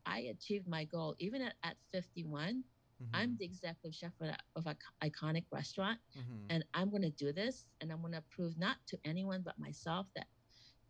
i 0.07 0.21
achieved 0.21 0.67
my 0.69 0.85
goal 0.85 1.15
even 1.19 1.43
at, 1.43 1.55
at 1.63 1.77
51 1.93 2.65
I'm 3.13 3.31
mm-hmm. 3.31 3.37
the 3.39 3.45
executive 3.45 3.95
chef 3.95 4.13
of, 4.21 4.29
of 4.55 4.67
an 4.67 4.77
iconic 5.03 5.45
restaurant, 5.51 5.99
mm-hmm. 6.17 6.47
and 6.51 6.65
I'm 6.73 6.89
going 6.89 7.03
to 7.03 7.11
do 7.11 7.33
this, 7.33 7.67
and 7.81 7.91
I'm 7.91 8.01
going 8.01 8.13
to 8.13 8.23
prove 8.31 8.57
not 8.59 8.77
to 8.89 8.99
anyone 9.05 9.43
but 9.45 9.59
myself 9.59 10.07
that 10.15 10.27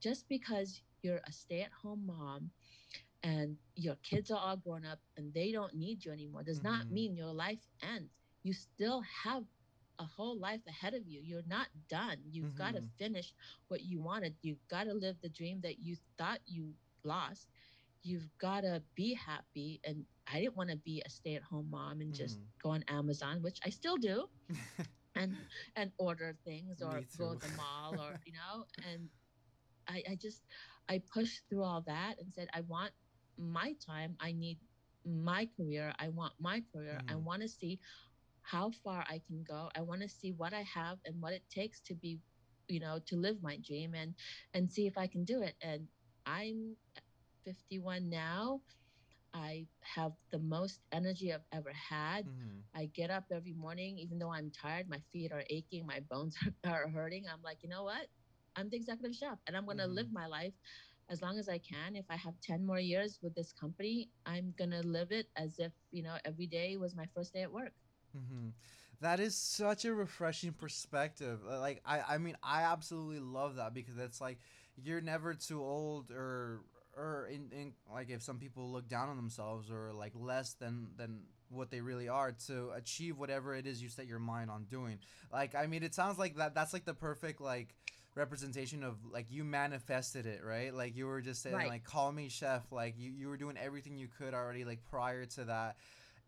just 0.03 0.29
because 0.29 0.83
you're 1.03 1.21
a 1.27 1.33
stay-at-home 1.33 2.05
mom 2.07 2.51
and 3.23 3.57
your 3.77 3.97
kids 4.03 4.31
are 4.31 4.39
all 4.39 4.57
grown 4.57 4.85
up 4.85 4.99
and 5.17 5.33
they 5.33 5.53
don't 5.53 5.75
need 5.75 6.05
you 6.05 6.13
anymore 6.13 6.43
does 6.43 6.59
mm-hmm. 6.59 6.69
not 6.69 6.91
mean 6.91 7.17
your 7.17 7.33
life 7.33 7.61
ends. 7.83 8.11
You 8.43 8.53
still 8.53 9.03
have 9.25 9.45
a 9.99 10.05
whole 10.05 10.39
life 10.39 10.61
ahead 10.67 10.95
of 10.95 11.07
you. 11.07 11.21
You're 11.23 11.47
not 11.47 11.69
done. 11.89 12.17
You've 12.31 12.47
mm-hmm. 12.47 12.59
got 12.59 12.75
to 12.75 12.83
finish 12.99 13.33
what 13.69 13.83
you 13.83 14.01
wanted. 14.01 14.35
You've 14.43 14.67
got 14.69 14.85
to 14.85 14.95
live 14.95 15.17
the 15.23 15.29
dream 15.29 15.61
that 15.63 15.79
you 15.79 15.97
thought 16.19 16.41
you 16.47 16.73
lost. 17.05 17.47
You've 18.03 18.29
got 18.39 18.63
to 18.63 18.83
be 18.97 19.15
happy. 19.15 19.81
And 19.85 20.05
i 20.33 20.41
didn't 20.41 20.57
want 20.57 20.71
to 20.71 20.77
be 20.77 21.03
a 21.05 21.11
stay-at-home 21.11 21.69
mom 21.71 22.01
and 22.01 22.15
just 22.15 22.37
mm-hmm. 22.37 22.63
go 22.63 22.71
on 22.71 22.85
amazon 22.89 23.43
which 23.43 23.59
i 23.65 23.71
still 23.71 23.97
do 23.97 24.29
and 25.17 25.37
and 25.77 25.91
order 25.99 26.37
things 26.45 26.83
or 26.83 27.01
go 27.19 27.35
to 27.35 27.47
the 27.47 27.57
mall 27.57 27.95
or 27.99 28.21
you 28.25 28.33
know 28.33 28.65
and 28.91 29.09
I, 29.89 30.03
I 30.11 30.15
just 30.15 30.43
I 30.93 31.01
pushed 31.11 31.41
through 31.49 31.65
all 31.65 31.83
that 31.87 32.17
and 32.21 32.31
said, 32.35 32.49
I 32.53 32.61
want 32.69 32.93
my 33.39 33.75
time. 33.85 34.15
I 34.21 34.33
need 34.33 34.59
my 35.07 35.49
career. 35.57 35.95
I 35.99 36.09
want 36.09 36.35
my 36.39 36.63
career. 36.71 37.01
Mm. 37.07 37.13
I 37.13 37.17
want 37.17 37.41
to 37.41 37.49
see 37.49 37.81
how 38.43 38.73
far 38.85 39.03
I 39.09 39.23
can 39.27 39.43
go. 39.49 39.71
I 39.75 39.81
want 39.81 40.03
to 40.03 40.09
see 40.09 40.33
what 40.33 40.53
I 40.53 40.63
have 40.63 40.99
and 41.07 41.19
what 41.23 41.33
it 41.33 41.45
takes 41.49 41.81
to 41.89 41.95
be, 41.95 42.19
you 42.69 42.79
know, 42.79 42.99
to 43.07 43.17
live 43.17 43.43
my 43.43 43.57
dream 43.67 43.95
and 43.95 44.15
and 44.53 44.71
see 44.71 44.87
if 44.87 44.99
I 44.99 45.07
can 45.07 45.25
do 45.25 45.41
it. 45.41 45.55
And 45.63 45.89
I'm 46.27 46.77
51 47.47 48.11
now. 48.11 48.61
I 49.35 49.65
have 49.81 50.13
the 50.31 50.41
most 50.41 50.81
energy 50.93 51.33
I've 51.33 51.49
ever 51.53 51.73
had. 51.73 52.27
Mm-hmm. 52.27 52.59
I 52.75 52.91
get 52.93 53.09
up 53.11 53.25
every 53.33 53.55
morning, 53.55 53.99
even 53.99 54.19
though 54.19 54.31
I'm 54.31 54.51
tired, 54.51 54.91
my 54.91 55.01
feet 55.11 55.33
are 55.33 55.45
aching, 55.49 55.87
my 55.87 56.01
bones 56.01 56.37
are, 56.67 56.85
are 56.85 56.89
hurting. 56.89 57.25
I'm 57.33 57.43
like, 57.43 57.63
you 57.63 57.71
know 57.71 57.85
what? 57.85 58.09
I'm 58.57 58.69
the 58.69 58.77
executive 58.77 59.15
chef 59.15 59.39
and 59.47 59.57
I'm 59.57 59.65
going 59.65 59.79
to 59.79 59.85
mm-hmm. 59.85 59.95
live 59.95 60.13
my 60.13 60.27
life 60.27 60.53
as 61.11 61.23
long 61.23 61.39
as 61.39 61.49
I 61.49 61.59
can. 61.59 61.97
If 61.97 62.07
I 62.09 62.17
have 62.17 62.35
10 62.43 62.65
more 62.65 62.79
years 62.79 63.19
with 63.23 63.35
this 63.35 63.53
company, 63.53 64.09
I'm 64.27 64.55
going 64.57 64.71
to 64.71 64.81
live 64.87 65.13
it 65.13 65.27
as 65.37 65.59
if, 65.59 65.73
you 65.91 66.03
know, 66.03 66.17
every 66.25 66.47
day 66.47 66.77
was 66.77 66.95
my 66.97 67.07
first 67.15 67.35
day 67.35 67.43
at 67.43 67.53
work. 67.53 67.73
Mm-hmm. 68.17 68.49
That 69.01 69.21
is 69.21 69.35
such 69.37 69.85
a 69.85 69.93
refreshing 69.93 70.53
perspective. 70.53 71.41
Uh, 71.49 71.59
like, 71.59 71.83
I, 71.85 72.01
I 72.09 72.19
mean, 72.19 72.37
I 72.43 72.63
absolutely 72.63 73.19
love 73.19 73.57
that 73.57 73.75
because 73.75 73.99
it's 73.99 74.21
like 74.21 74.39
you're 74.77 75.01
never 75.01 75.35
too 75.35 75.61
old 75.61 76.11
or, 76.13 76.61
or 76.97 77.29
in, 77.31 77.51
in 77.53 77.73
like 77.93 78.11
if 78.11 78.23
some 78.23 78.39
people 78.39 78.71
look 78.71 78.89
down 78.89 79.09
on 79.09 79.17
themselves 79.17 79.71
or 79.71 79.93
like 79.93 80.13
less 80.15 80.55
than, 80.55 80.89
than 80.97 81.23
what 81.51 81.71
they 81.71 81.81
really 81.81 82.09
are 82.09 82.33
to 82.47 82.71
achieve 82.71 83.19
whatever 83.19 83.55
it 83.55 83.67
is 83.67 83.83
you 83.83 83.89
set 83.89 84.07
your 84.07 84.19
mind 84.19 84.51
on 84.51 84.65
doing. 84.65 84.99
Like, 85.33 85.55
I 85.55 85.67
mean, 85.67 85.83
it 85.83 85.95
sounds 85.95 86.19
like 86.19 86.37
that, 86.37 86.55
that's 86.55 86.73
like 86.73 86.85
the 86.85 86.95
perfect, 86.95 87.41
like, 87.41 87.75
representation 88.15 88.83
of 88.83 88.97
like 89.11 89.27
you 89.31 89.45
manifested 89.45 90.27
it 90.27 90.43
right? 90.45 90.75
Like 90.75 90.97
you 90.97 91.07
were 91.07 91.21
just 91.21 91.43
saying 91.43 91.57
right. 91.57 91.69
like 91.69 91.85
call 91.85 92.13
me 92.13 92.29
chef 92.29 92.71
like 92.71 92.95
you, 92.99 93.11
you 93.11 93.29
were 93.29 93.37
doing 93.37 93.57
everything 93.57 93.97
you 93.97 94.09
could 94.19 94.35
already 94.35 94.65
like 94.65 94.85
prior 94.91 95.25
to 95.27 95.45
that. 95.45 95.77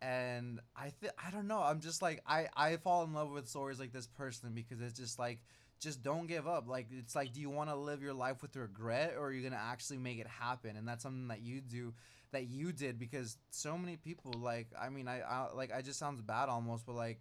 And 0.03 0.61
i 0.76 0.91
think 0.91 1.12
i 1.24 1.30
don't 1.30 1.47
know 1.47 1.62
i'm 1.62 1.80
just 1.80 2.03
like 2.03 2.20
i 2.26 2.49
i 2.57 2.76
fall 2.76 3.05
in 3.05 3.14
love 3.14 3.30
with 3.30 3.49
stories 3.49 3.80
like 3.80 3.93
this 3.93 4.07
personally 4.07 4.53
because 4.53 4.82
it's 4.82 4.99
just 4.99 5.18
like 5.18 5.41
just 5.80 6.03
don't 6.03 6.26
give 6.26 6.47
up. 6.47 6.68
Like 6.68 6.89
it's 6.91 7.14
like 7.14 7.32
do 7.32 7.41
you 7.41 7.51
want 7.51 7.70
to 7.70 7.76
live 7.76 8.03
your 8.03 8.14
life 8.14 8.43
with 8.43 8.57
regret 8.57 9.14
or 9.16 9.26
are 9.26 9.32
you 9.32 9.43
gonna 9.43 9.61
actually 9.61 9.99
make 9.99 10.18
it 10.18 10.26
happen? 10.26 10.76
And 10.76 10.87
that's 10.87 11.03
something 11.03 11.28
that 11.28 11.43
you 11.43 11.61
do 11.61 11.95
that 12.35 12.49
you 12.49 12.72
did 12.72 12.99
because 12.99 13.39
so 13.51 13.78
many 13.78 13.97
people 13.97 14.32
like 14.43 14.66
i 14.78 14.89
mean 14.89 15.07
i, 15.07 15.20
I 15.20 15.53
like 15.55 15.72
i 15.72 15.82
just 15.82 16.01
sounds 16.01 16.20
bad 16.20 16.49
almost 16.49 16.85
but 16.85 16.97
like 16.97 17.20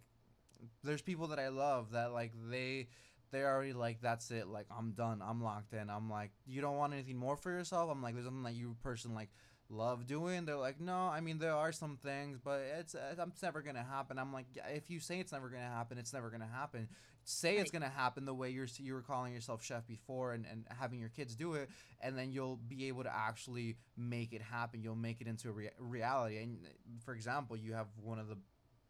there's 0.82 1.02
people 1.02 1.28
that 1.28 1.38
i 1.38 1.48
love 1.48 1.92
that 1.92 2.12
like 2.12 2.32
they 2.50 2.88
they're 3.34 3.52
already 3.52 3.72
like, 3.72 4.00
that's 4.00 4.30
it. 4.30 4.48
Like, 4.48 4.66
I'm 4.76 4.92
done. 4.92 5.22
I'm 5.22 5.42
locked 5.42 5.72
in. 5.72 5.90
I'm 5.90 6.10
like, 6.10 6.30
you 6.46 6.60
don't 6.60 6.76
want 6.76 6.92
anything 6.92 7.16
more 7.16 7.36
for 7.36 7.50
yourself? 7.50 7.90
I'm 7.90 8.02
like, 8.02 8.14
there's 8.14 8.26
something 8.26 8.44
that 8.44 8.54
you 8.54 8.76
person 8.82 9.14
like 9.14 9.30
love 9.68 10.06
doing. 10.06 10.44
They're 10.44 10.56
like, 10.56 10.80
no, 10.80 11.08
I 11.08 11.20
mean, 11.20 11.38
there 11.38 11.54
are 11.54 11.72
some 11.72 11.96
things, 11.96 12.38
but 12.42 12.62
it's, 12.78 12.94
uh, 12.94 13.14
it's 13.26 13.42
never 13.42 13.62
going 13.62 13.76
to 13.76 13.82
happen. 13.82 14.18
I'm 14.18 14.32
like, 14.32 14.46
if 14.72 14.90
you 14.90 15.00
say 15.00 15.20
it's 15.20 15.32
never 15.32 15.48
going 15.48 15.62
to 15.62 15.68
happen, 15.68 15.98
it's 15.98 16.12
never 16.12 16.30
going 16.30 16.42
to 16.42 16.46
happen. 16.46 16.88
Say 17.24 17.54
right. 17.54 17.62
it's 17.62 17.70
going 17.70 17.82
to 17.82 17.88
happen 17.88 18.26
the 18.26 18.34
way 18.34 18.50
you're, 18.50 18.68
you 18.76 18.92
were 18.92 19.00
calling 19.00 19.32
yourself 19.32 19.64
chef 19.64 19.86
before 19.86 20.34
and, 20.34 20.44
and 20.50 20.66
having 20.78 21.00
your 21.00 21.08
kids 21.08 21.34
do 21.34 21.54
it. 21.54 21.70
And 22.00 22.18
then 22.18 22.32
you'll 22.32 22.56
be 22.56 22.88
able 22.88 23.04
to 23.04 23.14
actually 23.14 23.76
make 23.96 24.32
it 24.32 24.42
happen. 24.42 24.82
You'll 24.82 24.94
make 24.94 25.20
it 25.20 25.26
into 25.26 25.48
a 25.48 25.52
rea- 25.52 25.70
reality. 25.78 26.38
And 26.38 26.58
for 27.04 27.14
example, 27.14 27.56
you 27.56 27.72
have 27.72 27.86
one 28.02 28.18
of 28.18 28.28
the 28.28 28.36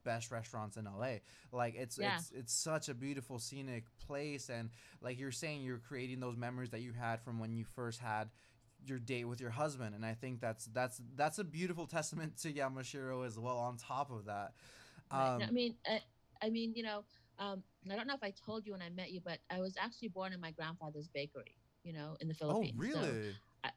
best 0.05 0.31
restaurants 0.31 0.77
in 0.77 0.85
LA. 0.85 1.17
Like 1.53 1.75
it's 1.77 1.99
yeah. 1.99 2.17
it's 2.17 2.31
it's 2.31 2.53
such 2.53 2.89
a 2.89 2.95
beautiful 2.95 3.39
scenic 3.39 3.85
place 4.07 4.49
and 4.49 4.71
like 5.01 5.19
you're 5.19 5.33
saying 5.33 5.63
you're 5.63 5.79
creating 5.79 6.21
those 6.21 6.37
memories 6.37 6.71
that 6.71 6.81
you 6.81 6.93
had 6.93 7.21
from 7.23 7.39
when 7.39 7.53
you 7.53 7.65
first 7.65 8.01
had 8.01 8.31
your 8.87 8.99
date 8.99 9.25
with 9.25 9.41
your 9.41 9.51
husband 9.51 9.95
and 9.95 10.05
I 10.05 10.13
think 10.13 10.41
that's 10.41 10.67
that's 10.67 11.01
that's 11.17 11.39
a 11.39 11.45
beautiful 11.45 11.87
testament 11.87 12.37
to 12.43 12.53
Yamashiro 12.53 13.27
as 13.27 13.39
well 13.39 13.57
on 13.57 13.77
top 13.77 14.11
of 14.11 14.27
that. 14.27 14.53
Um, 15.11 15.43
I 15.43 15.51
mean 15.51 15.75
I, 15.87 16.01
I 16.45 16.51
mean, 16.51 16.73
you 16.75 16.83
know, 16.83 17.05
um, 17.39 17.63
I 17.91 17.97
don't 17.97 18.07
know 18.07 18.15
if 18.15 18.23
I 18.23 18.33
told 18.45 18.67
you 18.67 18.73
when 18.73 18.83
I 18.83 18.91
met 18.91 19.11
you, 19.11 19.21
but 19.25 19.39
I 19.51 19.61
was 19.61 19.75
actually 19.81 20.09
born 20.09 20.33
in 20.33 20.41
my 20.41 20.51
grandfather's 20.51 21.09
bakery, 21.09 21.57
you 21.83 21.93
know, 21.93 22.17
in 22.21 22.29
the 22.29 22.35
oh, 22.41 22.47
Philippines. 22.47 22.75
Oh, 22.77 22.83
really? 22.83 23.03
So, 23.03 23.23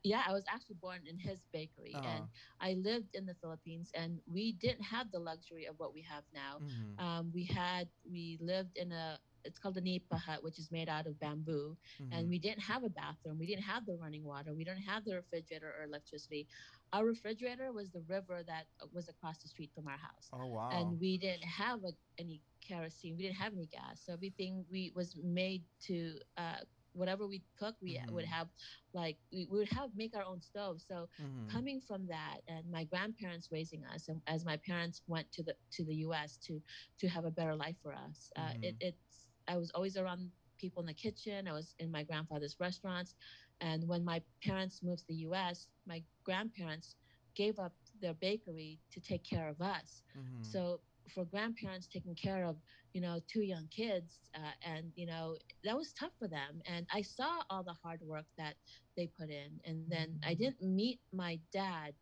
yeah, 0.04 0.22
I 0.28 0.34
was 0.34 0.44
actually 0.50 0.76
born 0.82 1.00
in 1.10 1.18
his 1.18 1.40
bakery, 1.52 1.94
uh-huh. 1.96 2.08
and 2.08 2.26
I 2.60 2.74
lived 2.74 3.16
in 3.16 3.26
the 3.26 3.36
Philippines, 3.36 3.92
and 3.94 4.20
we 4.32 4.54
didn't 4.54 4.84
have 4.84 5.12
the 5.12 5.20
luxury 5.20 5.66
of 5.66 5.76
what 5.80 5.94
we 5.94 6.02
have 6.02 6.24
now. 6.34 6.60
Mm-hmm. 6.62 7.06
Um, 7.06 7.32
we 7.34 7.44
had 7.46 7.88
we 8.10 8.38
lived 8.42 8.78
in 8.78 8.92
a 8.92 9.20
it's 9.46 9.58
called 9.58 9.78
a 9.78 9.82
nipa 9.82 10.18
hut, 10.18 10.44
which 10.44 10.60
is 10.60 10.72
made 10.72 10.90
out 10.90 11.08
of 11.08 11.18
bamboo, 11.20 11.78
mm-hmm. 12.02 12.12
and 12.12 12.30
we 12.30 12.38
didn't 12.38 12.62
have 12.62 12.84
a 12.84 12.90
bathroom. 12.90 13.38
We 13.40 13.46
didn't 13.46 13.64
have 13.64 13.86
the 13.86 13.96
running 13.96 14.24
water. 14.24 14.54
We 14.54 14.64
didn't 14.66 14.84
have 14.84 15.06
the 15.06 15.16
refrigerator 15.16 15.74
or 15.80 15.86
electricity. 15.86 16.48
Our 16.92 17.06
refrigerator 17.06 17.72
was 17.72 17.90
the 17.90 18.02
river 18.08 18.42
that 18.46 18.66
was 18.94 19.08
across 19.08 19.38
the 19.40 19.48
street 19.48 19.72
from 19.74 19.88
our 19.88 19.98
house. 19.98 20.30
Oh 20.34 20.48
wow! 20.48 20.70
And 20.72 21.00
we 21.00 21.18
didn't 21.18 21.44
have 21.44 21.84
a, 21.84 21.94
any 22.20 22.42
kerosene. 22.68 23.16
We 23.18 23.24
didn't 23.24 23.38
have 23.38 23.54
any 23.54 23.68
gas. 23.68 24.02
So 24.06 24.14
everything 24.14 24.66
we 24.70 24.92
was 24.96 25.16
made 25.24 25.64
to 25.88 26.16
uh, 26.38 26.64
whatever 26.98 27.28
we 27.28 27.42
cook, 27.60 27.76
we 27.82 27.96
mm-hmm. 27.96 28.14
would 28.14 28.26
have 28.26 28.48
like 28.94 29.18
we, 29.32 29.48
we, 29.52 29.60
would 29.60 29.72
have 29.72 29.90
make 29.96 30.16
our 30.16 30.24
own 30.24 30.42
stove. 30.42 30.82
So 30.86 31.08
mm-hmm. 31.22 31.50
coming 31.50 31.80
from 31.80 32.08
that, 32.08 32.40
and 32.48 32.70
my 32.72 32.84
grandparents 32.84 33.50
raising 33.52 33.84
us, 33.94 34.08
and 34.08 34.22
as 34.28 34.46
my 34.46 34.58
parents 34.58 35.02
went 35.08 35.32
to 35.34 35.44
the 35.44 35.56
to 35.74 35.86
the 35.86 35.96
U.S. 36.08 36.38
to 36.48 36.62
to 37.00 37.08
have 37.08 37.26
a 37.26 37.32
better 37.32 37.56
life 37.56 37.76
for 37.82 37.94
us, 37.94 38.32
uh, 38.36 38.42
mm-hmm. 38.42 38.76
it's 38.80 39.28
I 39.48 39.58
was 39.58 39.72
always 39.72 39.98
around 39.98 40.32
people 40.58 40.82
in 40.82 40.88
the 40.88 40.94
kitchen. 40.94 41.48
I 41.48 41.54
was 41.54 41.76
in 41.80 41.92
my 41.92 42.04
grandfather's 42.04 42.56
restaurants, 42.60 43.16
and 43.62 43.88
when 43.88 44.04
my 44.04 44.22
parents 44.44 44.82
moved 44.84 45.00
to 45.00 45.08
the 45.08 45.22
U.S., 45.30 45.68
my 45.88 46.04
grandparents 46.24 46.96
gave 47.36 47.60
up 47.60 47.74
their 48.02 48.16
bakery 48.16 48.80
to 48.92 49.00
take 49.00 49.24
care 49.24 49.48
of 49.48 49.62
us. 49.62 50.02
Mm-hmm. 50.18 50.42
So 50.42 50.80
for 51.14 51.26
grandparents 51.26 51.88
taking 51.88 52.16
care 52.16 52.46
of 52.46 52.56
you 52.94 53.02
know 53.02 53.20
two 53.28 53.42
young 53.42 53.68
kids 53.70 54.20
uh, 54.36 54.56
and 54.66 54.92
you 54.96 55.06
know 55.06 55.36
that 55.64 55.76
was 55.76 55.94
tough 55.94 56.12
for 56.20 56.28
them 56.28 56.62
and 56.66 56.86
i 56.94 57.02
saw 57.02 57.42
all 57.50 57.64
the 57.64 57.76
hard 57.84 58.02
work 58.02 58.26
that 58.38 58.56
they 58.96 59.08
put 59.20 59.30
in 59.30 59.60
and 59.66 59.84
then 59.88 60.20
i 60.26 60.32
mm-hmm. 60.32 60.44
didn't 60.44 60.62
meet 60.62 61.00
my 61.14 61.40
dad 61.52 61.94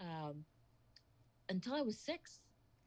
um, 0.00 0.44
until 1.48 1.74
i 1.74 1.82
was 1.82 1.98
six 1.98 2.40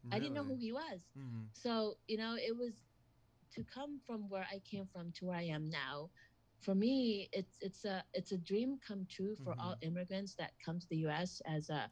really? 0.04 0.16
i 0.16 0.20
didn't 0.20 0.34
know 0.34 0.44
who 0.44 0.56
he 0.56 0.72
was 0.72 1.02
mm-hmm. 1.18 1.44
so 1.54 1.96
you 2.08 2.18
know 2.18 2.36
it 2.36 2.56
was 2.56 2.74
to 3.54 3.64
come 3.64 4.00
from 4.06 4.30
where 4.30 4.46
i 4.52 4.60
came 4.70 4.88
from 4.94 5.12
to 5.12 5.26
where 5.26 5.38
i 5.38 5.44
am 5.44 5.70
now 5.70 6.10
for 6.62 6.76
me 6.76 7.30
it's 7.32 7.58
it's 7.62 7.86
a 7.86 8.04
it's 8.14 8.32
a 8.32 8.38
dream 8.38 8.78
come 8.86 9.06
true 9.10 9.36
for 9.44 9.52
mm-hmm. 9.52 9.62
all 9.62 9.76
immigrants 9.82 10.34
that 10.36 10.52
come 10.64 10.80
to 10.80 10.88
the 10.90 10.98
us 10.98 11.42
as 11.46 11.70
a 11.70 11.90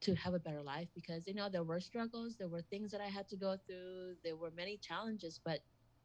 to 0.00 0.14
have 0.14 0.34
a 0.34 0.38
better 0.38 0.62
life 0.62 0.88
because 0.94 1.26
you 1.26 1.34
know 1.34 1.48
there 1.48 1.64
were 1.64 1.80
struggles 1.80 2.36
there 2.38 2.48
were 2.48 2.62
things 2.62 2.90
that 2.90 3.00
i 3.00 3.06
had 3.06 3.28
to 3.28 3.36
go 3.36 3.56
through 3.66 4.14
there 4.24 4.36
were 4.36 4.50
many 4.56 4.76
challenges 4.78 5.40
but 5.44 5.60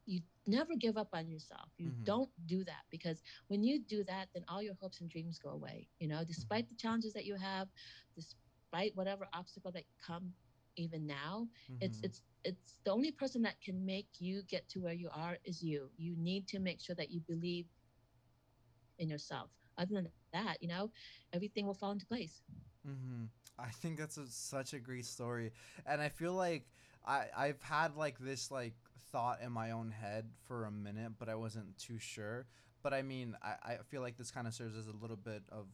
you 0.05 0.21
never 0.45 0.75
give 0.75 0.97
up 0.97 1.09
on 1.13 1.27
yourself. 1.29 1.69
You 1.77 1.87
mm-hmm. 1.87 2.03
don't 2.03 2.29
do 2.45 2.63
that 2.65 2.83
because 2.91 3.23
when 3.47 3.63
you 3.63 3.79
do 3.79 4.03
that 4.03 4.27
then 4.33 4.43
all 4.47 4.61
your 4.61 4.75
hopes 4.79 5.01
and 5.01 5.09
dreams 5.09 5.39
go 5.39 5.49
away 5.49 5.87
you 5.99 6.07
know 6.07 6.23
despite 6.23 6.69
the 6.69 6.75
challenges 6.75 7.13
that 7.13 7.25
you 7.25 7.35
have 7.35 7.67
despite 8.15 8.95
whatever 8.95 9.27
obstacle 9.33 9.71
that 9.71 9.83
come 10.05 10.31
even 10.77 11.07
now 11.07 11.47
mm-hmm. 11.71 11.83
it's 11.83 11.99
it's 12.03 12.21
it's 12.43 12.79
the 12.83 12.91
only 12.91 13.11
person 13.11 13.41
that 13.41 13.59
can 13.61 13.83
make 13.83 14.07
you 14.19 14.43
get 14.47 14.69
to 14.69 14.79
where 14.79 14.93
you 14.93 15.09
are 15.11 15.37
is 15.45 15.63
you. 15.63 15.89
You 15.97 16.15
need 16.17 16.47
to 16.49 16.59
make 16.59 16.79
sure 16.79 16.95
that 16.95 17.09
you 17.09 17.21
believe 17.27 17.65
in 18.99 19.09
yourself. 19.09 19.49
Other 19.77 19.95
than 19.95 20.09
that 20.31 20.57
you 20.61 20.67
know 20.67 20.91
everything 21.33 21.65
will 21.65 21.73
fall 21.73 21.91
into 21.91 22.05
place 22.05 22.43
mm-hmm. 22.87 23.25
i 23.59 23.69
think 23.69 23.97
that's 23.97 24.17
a, 24.17 24.27
such 24.27 24.73
a 24.73 24.79
great 24.79 25.05
story 25.05 25.51
and 25.85 26.01
i 26.01 26.09
feel 26.09 26.33
like 26.33 26.65
i 27.05 27.25
i've 27.35 27.61
had 27.61 27.95
like 27.95 28.17
this 28.19 28.51
like 28.51 28.73
thought 29.11 29.39
in 29.41 29.51
my 29.51 29.71
own 29.71 29.91
head 29.91 30.25
for 30.47 30.65
a 30.65 30.71
minute 30.71 31.13
but 31.17 31.29
i 31.29 31.35
wasn't 31.35 31.77
too 31.77 31.97
sure 31.99 32.45
but 32.83 32.93
i 32.93 33.01
mean 33.01 33.35
i, 33.41 33.73
I 33.73 33.77
feel 33.89 34.01
like 34.01 34.17
this 34.17 34.31
kind 34.31 34.47
of 34.47 34.53
serves 34.53 34.77
as 34.77 34.87
a 34.87 34.93
little 35.01 35.15
bit 35.15 35.43
of 35.51 35.65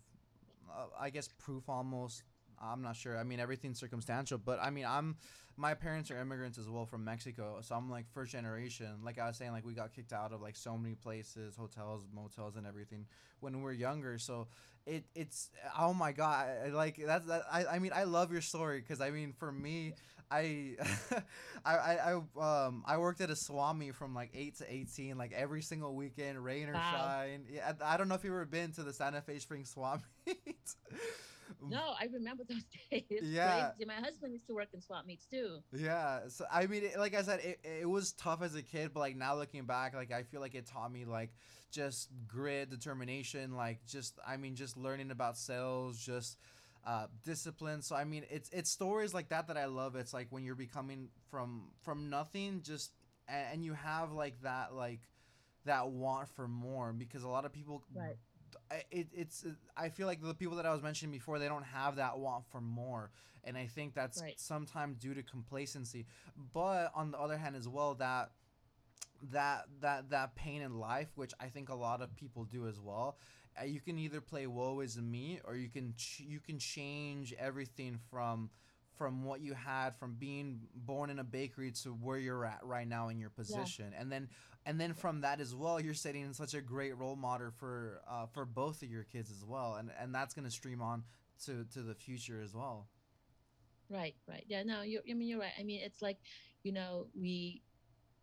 uh, 0.70 0.86
i 1.00 1.10
guess 1.10 1.30
proof 1.40 1.68
almost 1.68 2.24
I'm 2.62 2.82
not 2.82 2.96
sure. 2.96 3.18
I 3.18 3.24
mean, 3.24 3.40
everything's 3.40 3.80
circumstantial, 3.80 4.38
but 4.38 4.60
I 4.62 4.70
mean, 4.70 4.86
I'm 4.86 5.16
my 5.58 5.74
parents 5.74 6.10
are 6.12 6.20
immigrants 6.20 6.58
as 6.58 6.70
well 6.70 6.86
from 6.86 7.04
Mexico, 7.04 7.60
so 7.62 7.76
I'm 7.76 7.90
like 7.90 8.06
first 8.14 8.32
generation. 8.32 8.88
Like 9.04 9.20
I 9.20 9.28
was 9.28 9.38
saying, 9.38 9.52
like 9.52 9.66
we 9.66 9.74
got 9.74 9.94
kicked 9.94 10.14
out 10.14 10.32
of 10.32 10.42
like 10.42 10.56
so 10.56 10.78
many 10.78 10.96
places, 10.96 11.56
hotels, 11.56 12.04
motels, 12.14 12.56
and 12.56 12.66
everything 12.66 13.06
when 13.40 13.58
we 13.58 13.64
were 13.64 13.72
younger. 13.72 14.18
So 14.18 14.48
it 14.86 15.06
it's 15.14 15.50
oh 15.78 15.94
my 15.94 16.12
god, 16.12 16.72
like 16.72 17.00
that's 17.06 17.26
that. 17.28 17.44
I 17.52 17.66
I 17.66 17.80
mean, 17.80 17.92
I 17.94 18.04
love 18.04 18.32
your 18.32 18.42
story 18.42 18.80
because 18.80 19.02
I 19.02 19.12
mean, 19.12 19.34
for 19.34 19.52
me, 19.52 19.94
I, 20.32 20.78
I, 21.66 21.76
I, 21.76 22.66
um, 22.66 22.84
I 22.88 22.98
worked 22.98 23.20
at 23.20 23.30
a 23.30 23.36
swap 23.36 23.76
meet 23.76 23.96
from 23.96 24.16
like 24.16 24.32
eight 24.34 24.58
to 24.60 24.74
eighteen, 24.74 25.18
like 25.18 25.34
every 25.34 25.62
single 25.62 25.94
weekend, 25.94 26.42
rain 26.44 26.70
or 26.70 26.74
wow. 26.74 26.92
shine. 26.96 27.46
Yeah, 27.52 27.74
I, 27.82 27.96
I 27.96 27.98
don't 27.98 28.08
know 28.08 28.16
if 28.16 28.24
you've 28.24 28.34
ever 28.34 28.46
been 28.46 28.72
to 28.74 28.84
the 28.84 28.94
Santa 28.94 29.22
Fe 29.22 29.40
Springs 29.40 29.72
swap 29.72 30.02
meet. 30.26 30.38
no, 31.68 31.94
I 32.00 32.08
remember 32.12 32.44
those 32.48 32.64
days. 32.92 33.04
Yeah, 33.22 33.72
crazy. 33.72 33.88
my 33.88 33.96
husband 34.06 34.34
used 34.34 34.48
to 34.48 34.54
work 34.54 34.70
in 34.74 34.82
swap 34.82 35.06
meets 35.06 35.26
too. 35.26 35.60
Yeah, 35.74 36.28
so 36.28 36.46
I 36.52 36.68
mean, 36.68 36.84
it, 36.84 36.98
like 36.98 37.16
I 37.16 37.22
said, 37.22 37.40
it, 37.42 37.60
it 37.64 37.90
was 37.90 38.14
tough 38.14 38.42
as 38.42 38.56
a 38.56 38.62
kid, 38.62 38.92
but 38.94 39.00
like 39.00 39.16
now 39.16 39.36
looking 39.36 39.66
back, 39.66 39.94
like 39.94 40.12
I 40.12 40.24
feel 40.24 40.42
like 40.42 40.56
it 40.56 40.66
taught 40.66 40.92
me 40.92 41.06
like 41.06 41.34
just 41.72 42.10
grit, 42.28 42.70
determination, 42.70 43.56
like 43.56 43.86
just 43.86 44.20
I 44.26 44.38
mean, 44.38 44.56
just 44.56 44.78
learning 44.78 45.12
about 45.12 45.38
sales, 45.38 46.00
just 46.00 46.38
uh, 46.86 47.08
discipline. 47.24 47.82
So 47.82 47.96
I 47.96 48.04
mean, 48.04 48.26
it's 48.30 48.50
it's 48.50 48.70
stories 48.70 49.14
like 49.14 49.30
that 49.30 49.48
that 49.48 49.58
I 49.58 49.66
love. 49.66 49.96
It's 49.96 50.14
like 50.14 50.28
when 50.30 50.44
you're 50.44 50.56
becoming 50.56 51.10
from 51.30 51.70
from 51.82 52.10
nothing, 52.10 52.62
just 52.64 52.92
and, 53.28 53.46
and 53.54 53.66
you 53.66 53.74
have 53.74 54.12
like 54.12 54.42
that 54.44 54.74
like 54.74 55.02
that 55.66 55.90
want 55.90 56.28
for 56.30 56.48
more 56.48 56.92
because 56.92 57.24
a 57.24 57.28
lot 57.28 57.46
of 57.46 57.54
people 57.54 57.84
right. 57.96 58.16
It, 58.92 59.08
it's 59.14 59.46
i 59.78 59.90
feel 59.90 60.08
like 60.08 60.22
the 60.22 60.34
people 60.34 60.56
that 60.56 60.66
i 60.66 60.72
was 60.72 60.82
mentioning 60.82 61.12
before 61.12 61.40
they 61.40 61.48
don't 61.48 61.66
have 61.66 61.96
that 61.96 62.18
want 62.18 62.46
for 62.52 62.62
more 62.62 63.12
and 63.44 63.58
i 63.58 63.66
think 63.66 63.94
that's 63.94 64.22
right. 64.22 64.40
sometimes 64.40 64.98
due 64.98 65.14
to 65.14 65.24
complacency 65.24 66.06
but 66.54 66.92
on 66.96 67.12
the 67.12 67.20
other 67.20 67.38
hand 67.38 67.56
as 67.56 67.68
well 67.68 67.96
that 67.96 68.32
that 69.32 69.66
that 69.82 70.10
that 70.10 70.36
pain 70.36 70.62
in 70.62 70.80
life 70.80 71.10
which 71.16 71.34
i 71.40 71.48
think 71.48 71.70
a 71.70 71.76
lot 71.76 72.02
of 72.02 72.16
people 72.16 72.44
do 72.46 72.68
as 72.68 72.80
well 72.80 73.18
uh, 73.60 73.66
you 73.66 73.80
can 73.80 74.00
either 74.00 74.22
play 74.22 74.48
woe 74.48 74.80
is 74.80 74.98
me 74.98 75.40
or 75.44 75.56
you 75.56 75.70
can 75.70 75.94
ch- 75.98 76.24
you 76.26 76.40
can 76.40 76.58
change 76.58 77.34
everything 77.38 78.00
from 78.10 78.50
from 78.98 79.24
what 79.24 79.42
you 79.42 79.54
had 79.54 79.96
from 79.96 80.16
being 80.20 80.60
born 80.76 81.10
in 81.10 81.20
a 81.20 81.24
bakery 81.24 81.72
to 81.72 81.90
where 81.90 82.18
you're 82.18 82.46
at 82.46 82.60
right 82.64 82.88
now 82.88 83.10
in 83.10 83.20
your 83.20 83.30
position 83.30 83.90
yeah. 83.92 84.02
and 84.02 84.12
then 84.12 84.28
and 84.66 84.80
then 84.80 84.94
from 84.94 85.22
that 85.22 85.40
as 85.40 85.56
well 85.56 85.80
you're 85.80 85.94
setting 85.94 86.32
such 86.34 86.54
a 86.54 86.62
great 86.62 86.98
role 86.98 87.16
model 87.16 87.50
for 87.58 88.02
uh, 88.10 88.26
for 88.28 88.46
both 88.46 88.82
of 88.82 88.90
your 88.90 89.04
kids 89.04 89.32
as 89.32 89.44
well. 89.46 89.76
And 89.76 89.92
and 90.00 90.14
that's 90.14 90.34
going 90.34 90.46
to 90.46 90.52
stream 90.52 90.82
on 90.82 91.04
to 91.46 91.66
to 91.74 91.82
the 91.82 91.96
future 91.96 92.42
as 92.44 92.54
well. 92.54 92.88
Right 93.90 94.16
right. 94.28 94.46
Yeah 94.48 94.64
no 94.64 94.82
you 94.82 95.02
i 95.10 95.14
mean 95.14 95.28
you're 95.28 95.40
right. 95.40 95.54
I 95.60 95.64
mean 95.64 95.82
it's 95.84 96.02
like 96.02 96.18
you 96.64 96.72
know 96.72 97.08
we 97.20 97.62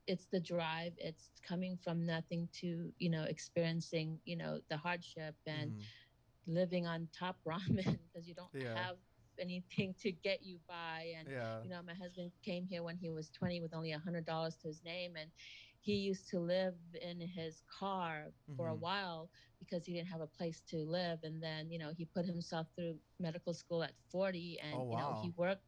it's 0.07 0.26
the 0.26 0.41
drive. 0.41 0.93
It's 0.97 1.30
coming 1.47 1.78
from 1.82 2.07
nothing 2.07 2.49
to 2.61 2.91
you 2.99 3.11
know 3.11 3.24
experiencing 3.24 4.18
you 4.24 4.36
know 4.36 4.61
the 4.70 4.76
hardship 4.76 5.34
and 5.47 5.72
mm. 5.72 5.82
living 6.47 6.86
on 6.86 7.09
top 7.16 7.36
ramen 7.47 7.99
because 8.07 8.26
you 8.26 8.34
don't 8.34 8.49
yeah. 8.55 8.74
have 8.74 8.97
anything 9.41 9.95
to 10.03 10.11
get 10.11 10.43
you 10.43 10.59
by. 10.66 11.12
And 11.18 11.28
yeah. 11.30 11.62
you 11.62 11.70
know 11.70 11.80
my 11.86 11.95
husband 11.95 12.30
came 12.43 12.66
here 12.66 12.82
when 12.82 12.97
he 12.97 13.11
was 13.11 13.30
20 13.30 13.61
with 13.61 13.74
only 13.74 13.93
a 13.93 13.99
hundred 13.99 14.24
dollars 14.24 14.57
to 14.62 14.68
his 14.68 14.82
name. 14.84 15.12
And 15.18 15.30
he 15.81 15.95
used 15.95 16.29
to 16.29 16.39
live 16.39 16.74
in 17.01 17.20
his 17.20 17.62
car 17.79 18.26
for 18.57 18.66
mm-hmm. 18.66 18.72
a 18.72 18.76
while 18.76 19.31
because 19.59 19.85
he 19.85 19.93
didn't 19.93 20.09
have 20.09 20.20
a 20.20 20.26
place 20.26 20.62
to 20.70 20.79
live 20.79 21.18
and 21.22 21.43
then 21.43 21.70
you 21.70 21.79
know 21.79 21.91
he 21.97 22.05
put 22.05 22.24
himself 22.24 22.66
through 22.76 22.95
medical 23.20 23.55
school 23.55 23.83
at 23.83 23.93
40 24.11 24.59
and 24.62 24.74
oh, 24.74 24.85
wow. 24.85 24.91
you 24.91 24.99
know 24.99 25.20
he 25.22 25.33
worked 25.37 25.62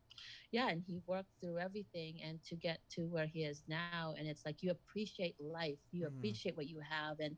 yeah 0.52 0.68
and 0.68 0.82
he 0.86 1.00
worked 1.06 1.30
through 1.40 1.58
everything 1.58 2.16
and 2.24 2.42
to 2.44 2.54
get 2.54 2.80
to 2.90 3.06
where 3.06 3.26
he 3.26 3.44
is 3.44 3.62
now 3.68 4.14
and 4.18 4.28
it's 4.28 4.44
like 4.44 4.62
you 4.62 4.70
appreciate 4.70 5.34
life 5.40 5.78
you 5.92 6.04
mm-hmm. 6.04 6.16
appreciate 6.16 6.56
what 6.56 6.68
you 6.68 6.80
have 6.80 7.18
and 7.20 7.36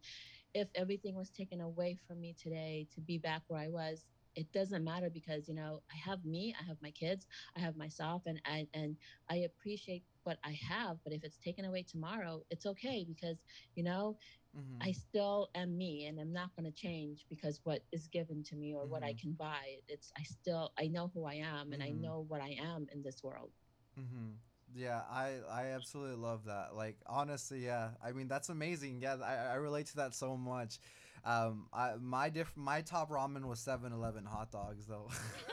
if 0.55 0.69
everything 0.75 1.15
was 1.15 1.31
taken 1.31 1.61
away 1.61 1.97
from 2.07 2.21
me 2.21 2.35
today 2.41 2.87
to 2.95 3.01
be 3.01 3.19
back 3.19 3.43
where 3.49 3.61
i 3.61 3.69
was 3.69 4.05
it 4.35 4.51
doesn't 4.53 4.83
matter 4.83 5.11
because 5.11 5.49
you 5.49 5.55
know 5.55 5.83
i 5.93 6.11
have 6.11 6.25
me 6.25 6.55
i 6.61 6.67
have 6.67 6.77
my 6.83 6.91
kids 6.91 7.27
i 7.57 7.61
have 7.61 7.77
myself 7.77 8.23
and 8.27 8.41
I, 8.45 8.67
and 8.75 8.97
i 9.31 9.37
appreciate 9.37 10.03
what 10.25 10.39
i 10.45 10.59
have 10.69 10.97
but 11.05 11.13
if 11.13 11.25
it's 11.25 11.39
taken 11.39 11.65
away 11.65 11.83
tomorrow 11.83 12.43
it's 12.51 12.67
okay 12.67 13.05
because 13.07 13.39
you 13.75 13.83
know 13.83 14.17
mm-hmm. 14.57 14.83
i 14.83 14.93
still 14.93 15.51
am 15.55 15.77
me 15.77 16.07
and 16.07 16.19
i'm 16.21 16.33
not 16.33 16.51
going 16.57 16.71
to 16.71 16.77
change 16.77 17.25
because 17.29 17.61
what 17.65 17.83
is 17.93 18.09
given 18.09 18.43
to 18.43 18.57
me 18.57 18.75
or 18.75 18.83
mm-hmm. 18.83 18.93
what 18.93 19.03
i 19.03 19.11
mm-hmm. 19.11 19.19
can 19.19 19.33
buy 19.33 19.77
it's 19.89 20.13
i 20.19 20.23
still 20.23 20.73
i 20.79 20.87
know 20.87 21.11
who 21.15 21.25
i 21.25 21.35
am 21.35 21.73
and 21.73 21.83
mm-hmm. 21.83 21.99
i 21.99 22.01
know 22.01 22.25
what 22.29 22.41
i 22.41 22.57
am 22.61 22.87
in 22.93 23.03
this 23.03 23.23
world 23.23 23.51
mm-hmm. 23.99 24.31
Yeah, 24.75 25.03
I 25.11 25.35
I 25.51 25.65
absolutely 25.75 26.17
love 26.17 26.47
that. 26.47 26.75
Like 26.75 26.97
honestly, 27.07 27.63
yeah. 27.63 27.91
I 28.03 28.13
mean, 28.13 28.27
that's 28.27 28.49
amazing. 28.49 29.01
Yeah, 29.03 29.17
I, 29.23 29.53
I 29.53 29.55
relate 29.57 29.85
to 29.89 29.97
that 29.97 30.15
so 30.15 30.35
much. 30.35 30.79
Um, 31.25 31.67
I, 31.73 31.93
my 32.01 32.31
diff 32.31 32.53
my 32.57 32.81
top 32.81 33.11
ramen 33.11 33.45
was 33.45 33.61
7-Eleven 33.61 34.25
hot 34.25 34.51
dogs 34.51 34.87
though. 34.87 35.09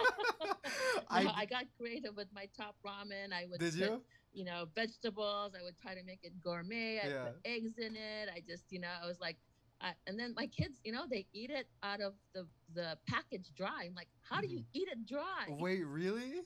I, 1.10 1.34
I 1.38 1.46
got 1.46 1.66
creative 1.78 2.16
with 2.16 2.28
my 2.34 2.48
top 2.58 2.76
ramen. 2.86 3.34
I 3.34 3.46
would 3.50 3.60
did 3.60 3.74
put, 3.74 3.82
you? 3.82 4.02
You 4.34 4.46
know, 4.46 4.66
vegetables. 4.76 5.54
I 5.60 5.64
would 5.64 5.78
try 5.78 5.96
to 5.96 6.04
make 6.04 6.20
it 6.24 6.34
gourmet. 6.42 7.02
I 7.04 7.08
yeah. 7.08 7.24
put 7.26 7.36
eggs 7.46 7.78
in 7.78 7.96
it. 7.96 8.30
I 8.34 8.42
just, 8.48 8.66
you 8.70 8.80
know, 8.80 8.90
I 9.04 9.08
was 9.08 9.20
like, 9.20 9.38
I, 9.82 9.92
and 10.08 10.20
then 10.20 10.34
my 10.36 10.48
kids, 10.48 10.80
you 10.84 10.92
know, 10.92 11.06
they 11.10 11.26
eat 11.34 11.50
it 11.50 11.68
out 11.84 12.02
of 12.02 12.14
the 12.34 12.48
the 12.74 12.98
package 13.08 13.52
dry. 13.56 13.86
I'm 13.86 13.96
like, 13.96 14.10
how 14.30 14.42
do 14.42 14.48
you 14.48 14.60
mm-hmm. 14.60 14.78
eat 14.78 14.90
it 14.92 15.06
dry? 15.06 15.46
Wait, 15.48 15.86
really? 15.86 16.42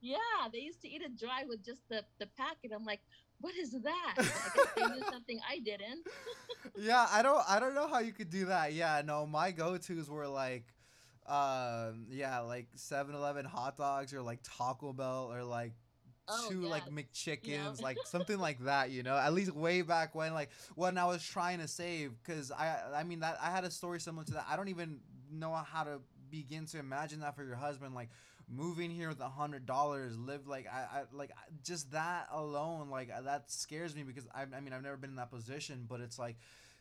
Yeah, 0.00 0.16
they 0.52 0.58
used 0.58 0.82
to 0.82 0.88
eat 0.88 1.02
it 1.02 1.18
dry 1.18 1.44
with 1.48 1.64
just 1.64 1.88
the 1.88 2.04
the 2.18 2.26
packet. 2.36 2.72
I'm 2.74 2.84
like, 2.84 3.00
what 3.40 3.54
is 3.56 3.72
that? 3.72 4.14
I 4.18 4.22
guess 4.22 4.66
they 4.76 4.86
knew 4.86 5.02
something 5.10 5.40
I 5.48 5.58
didn't. 5.58 6.06
yeah, 6.76 7.06
I 7.10 7.22
don't 7.22 7.42
I 7.48 7.60
don't 7.60 7.74
know 7.74 7.86
how 7.86 8.00
you 8.00 8.12
could 8.12 8.30
do 8.30 8.46
that. 8.46 8.72
Yeah, 8.72 9.02
no, 9.04 9.26
my 9.26 9.52
go 9.52 9.76
tos 9.78 10.10
were 10.10 10.28
like 10.28 10.64
um 11.26 12.06
yeah, 12.08 12.40
like 12.40 12.68
7-Eleven 12.76 13.44
hot 13.44 13.76
dogs 13.76 14.14
or 14.14 14.22
like 14.22 14.40
Taco 14.42 14.92
Bell 14.92 15.30
or 15.32 15.42
like 15.42 15.72
oh, 16.28 16.48
two 16.50 16.62
like 16.62 16.88
McChickens, 16.90 17.44
yeah. 17.46 17.72
like 17.80 17.98
something 18.04 18.38
like 18.38 18.64
that, 18.64 18.90
you 18.90 19.02
know. 19.02 19.16
At 19.16 19.32
least 19.32 19.52
way 19.52 19.82
back 19.82 20.14
when, 20.14 20.34
like 20.34 20.50
when 20.74 20.98
I 20.98 21.04
was 21.04 21.24
trying 21.24 21.58
to 21.58 21.68
save, 21.68 22.12
because 22.22 22.50
I, 22.50 22.76
I 22.94 23.04
mean 23.04 23.20
that 23.20 23.38
I 23.42 23.50
had 23.50 23.64
a 23.64 23.70
story 23.70 24.00
similar 24.00 24.24
to 24.24 24.32
that. 24.34 24.46
I 24.48 24.56
don't 24.56 24.68
even 24.68 25.00
know 25.30 25.52
how 25.52 25.84
to 25.84 26.00
begin 26.30 26.66
to 26.66 26.78
imagine 26.78 27.20
that 27.20 27.36
for 27.36 27.44
your 27.44 27.56
husband, 27.56 27.94
like 27.94 28.10
moving 28.48 28.90
here 28.90 29.08
with 29.08 29.20
a 29.20 29.28
hundred 29.28 29.66
dollars, 29.66 30.16
live 30.18 30.46
like 30.46 30.66
I, 30.72 31.00
I 31.00 31.02
like 31.12 31.30
just 31.64 31.92
that 31.92 32.28
alone, 32.32 32.90
like 32.90 33.10
uh, 33.16 33.22
that 33.22 33.50
scares 33.50 33.94
me 33.94 34.02
because 34.02 34.26
I, 34.34 34.42
I 34.42 34.60
mean 34.60 34.72
I've 34.72 34.82
never 34.82 34.96
been 34.96 35.10
in 35.10 35.16
that 35.16 35.30
position, 35.30 35.86
but 35.88 36.00
it's 36.00 36.18
like, 36.18 36.36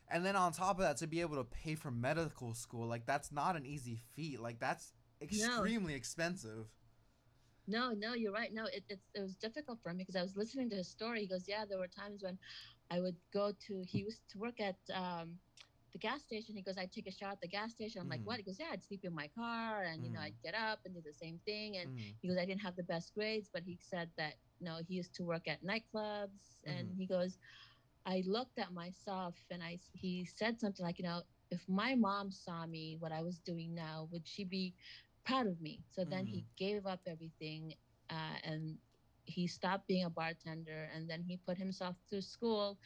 and 0.10 0.26
then 0.26 0.36
on 0.36 0.52
top 0.52 0.78
of 0.78 0.84
that, 0.84 0.98
to 0.98 1.08
be 1.08 1.22
able 1.22 1.38
to 1.38 1.44
pay 1.44 1.76
for 1.76 1.92
medical 1.92 2.54
school, 2.54 2.88
like 2.88 3.06
that's 3.06 3.32
not 3.32 3.56
an 3.56 3.66
easy 3.66 4.00
feat. 4.16 4.40
Like 4.40 4.60
that's 4.60 4.94
extremely 5.22 5.94
no. 5.94 5.98
expensive. 5.98 6.68
No, 7.68 7.92
no, 7.92 8.14
you're 8.14 8.32
right. 8.32 8.54
No, 8.54 8.66
it, 8.66 8.84
it, 8.90 9.00
it 9.14 9.22
was 9.22 9.36
difficult 9.36 9.80
for 9.82 9.94
me 9.94 10.04
because 10.04 10.16
I 10.16 10.22
was 10.22 10.36
listening 10.36 10.70
to 10.70 10.76
his 10.76 10.88
story. 10.88 11.22
He 11.22 11.28
goes, 11.28 11.46
yeah, 11.48 11.66
there 11.68 11.80
were 11.80 11.88
times 11.88 12.24
when 12.24 12.38
I 12.92 13.00
would 13.00 13.16
go 13.34 13.52
to, 13.68 13.84
he 13.88 14.00
used 14.00 14.22
to 14.30 14.38
work 14.38 14.60
at 14.60 14.76
um, 14.94 15.32
the 15.92 15.98
gas 15.98 16.22
station. 16.22 16.56
He 16.56 16.62
goes, 16.62 16.78
I'd 16.78 16.92
take 16.92 17.08
a 17.08 17.12
shower 17.12 17.32
at 17.32 17.42
the 17.42 17.48
gas 17.48 17.72
station. 17.72 18.02
I'm 18.02 18.08
mm. 18.08 18.12
like, 18.12 18.22
what? 18.24 18.38
He 18.38 18.44
goes, 18.44 18.60
yeah, 18.60 18.68
I'd 18.72 18.84
sleep 18.84 19.02
in 19.04 19.16
my 19.16 19.30
car 19.36 19.84
and, 19.84 20.02
mm. 20.02 20.06
you 20.06 20.12
know, 20.12 20.20
I'd 20.20 20.34
mm. 20.34 20.44
get 20.44 20.54
up 20.54 20.80
and 20.86 20.94
do 20.94 21.02
the 21.02 21.14
same 21.14 21.40
thing. 21.46 21.78
And 21.78 21.92
mm. 21.92 22.14
he 22.22 22.28
goes, 22.28 22.38
I 22.38 22.46
didn't 22.46 22.62
have 22.62 22.76
the 22.76 22.84
best 22.84 23.14
grades, 23.16 23.50
but 23.52 23.64
he 23.66 23.80
said 23.82 24.10
that, 24.18 24.34
you 24.60 24.66
know, 24.66 24.78
he 24.88 24.96
used 24.96 25.16
to 25.16 25.24
work 25.24 25.48
at 25.48 25.64
nightclubs. 25.64 26.60
And 26.66 26.90
mm-hmm. 26.90 27.00
he 27.00 27.06
goes, 27.06 27.38
I 28.06 28.24
looked 28.28 28.60
at 28.60 28.72
myself 28.74 29.36
and 29.50 29.64
I, 29.64 29.80
he 29.94 30.26
said 30.26 30.60
something 30.60 30.86
like, 30.86 31.00
you 31.00 31.06
know, 31.06 31.22
if 31.50 31.62
my 31.68 31.96
mom 31.96 32.32
saw 32.32 32.66
me, 32.66 32.98
what 33.00 33.12
I 33.12 33.22
was 33.22 33.40
doing 33.40 33.74
now, 33.74 34.08
would 34.12 34.28
she 34.28 34.44
be 34.44 34.74
proud 35.26 35.48
of 35.48 35.60
me. 35.62 35.82
So 35.90 36.04
then 36.04 36.26
mm. 36.26 36.30
he 36.30 36.46
gave 36.58 36.86
up 36.86 37.02
everything 37.08 37.74
uh, 38.10 38.38
and 38.44 38.78
he 39.26 39.48
stopped 39.48 39.88
being 39.88 40.06
a 40.06 40.10
bartender 40.10 40.90
and 40.96 41.10
then 41.10 41.24
he 41.28 41.38
put 41.38 41.58
himself 41.58 41.96
through 42.10 42.22
school 42.22 42.78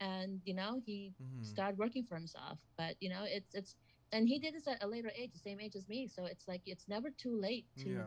and 0.00 0.40
you 0.44 0.54
know 0.54 0.80
he 0.84 1.12
mm-hmm. 1.22 1.42
started 1.42 1.78
working 1.78 2.04
for 2.04 2.16
himself 2.16 2.58
but 2.76 2.94
you 3.00 3.08
know 3.08 3.24
it's 3.24 3.54
it's 3.54 3.76
and 4.12 4.28
he 4.28 4.38
did 4.38 4.54
this 4.54 4.66
at 4.66 4.82
a 4.82 4.86
later 4.86 5.10
age 5.16 5.30
the 5.32 5.38
same 5.38 5.60
age 5.60 5.76
as 5.76 5.88
me 5.88 6.08
so 6.08 6.24
it's 6.24 6.48
like 6.48 6.62
it's 6.66 6.88
never 6.88 7.10
too 7.10 7.38
late 7.38 7.66
to 7.78 7.90
yeah. 7.90 8.02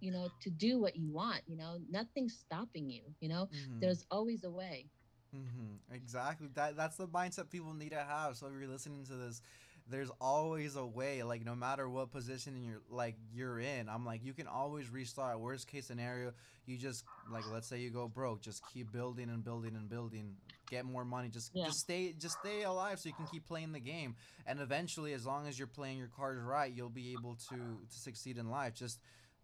you 0.00 0.12
know 0.12 0.28
to 0.40 0.50
do 0.50 0.78
what 0.78 0.94
you 0.96 1.10
want 1.10 1.40
you 1.46 1.56
know 1.56 1.78
nothing's 1.90 2.34
stopping 2.34 2.88
you 2.88 3.02
you 3.20 3.28
know 3.28 3.48
mm-hmm. 3.52 3.80
there's 3.80 4.04
always 4.10 4.44
a 4.44 4.50
way 4.50 4.86
mm-hmm. 5.34 5.94
exactly 5.94 6.48
that 6.54 6.76
that's 6.76 6.96
the 6.96 7.08
mindset 7.08 7.50
people 7.50 7.72
need 7.72 7.90
to 7.90 7.96
have 7.96 8.36
so 8.36 8.46
if 8.46 8.52
you're 8.58 8.68
listening 8.68 9.04
to 9.04 9.16
this 9.16 9.40
there's 9.88 10.10
always 10.20 10.76
a 10.76 10.84
way 10.84 11.22
like 11.22 11.44
no 11.44 11.54
matter 11.54 11.88
what 11.88 12.10
position 12.10 12.62
you're 12.62 12.80
like 12.90 13.16
you're 13.32 13.58
in 13.58 13.88
i'm 13.88 14.06
like 14.06 14.24
you 14.24 14.32
can 14.32 14.46
always 14.46 14.88
restart. 14.90 15.40
Worst 15.40 15.68
case 15.68 15.86
scenario 15.86 16.32
you 16.66 16.76
just 16.76 17.04
like 17.30 17.44
let's 17.52 17.68
say 17.68 17.78
you 17.78 17.90
go 17.90 18.08
broke 18.08 18.40
just 18.40 18.62
keep 18.72 18.92
building 18.92 19.28
and 19.28 19.44
building 19.44 19.74
and 19.74 19.88
building. 19.88 20.36
Get 20.70 20.84
more 20.84 21.04
money. 21.04 21.28
Just 21.28 21.50
yeah. 21.54 21.66
just 21.66 21.80
stay 21.80 22.14
just 22.18 22.38
stay 22.38 22.62
alive 22.62 22.98
so 22.98 23.08
you 23.08 23.14
can 23.14 23.26
keep 23.26 23.46
playing 23.46 23.72
the 23.72 23.80
game. 23.80 24.16
And 24.46 24.60
eventually 24.60 25.12
as 25.12 25.26
long 25.26 25.46
as 25.46 25.58
you're 25.58 25.68
playing 25.68 25.98
your 25.98 26.08
cards 26.08 26.40
right 26.40 26.72
you'll 26.72 26.88
be 26.88 27.12
able 27.12 27.36
to 27.50 27.56
to 27.56 27.98
succeed 27.98 28.38
in 28.38 28.50
life. 28.50 28.74
Just 28.74 29.00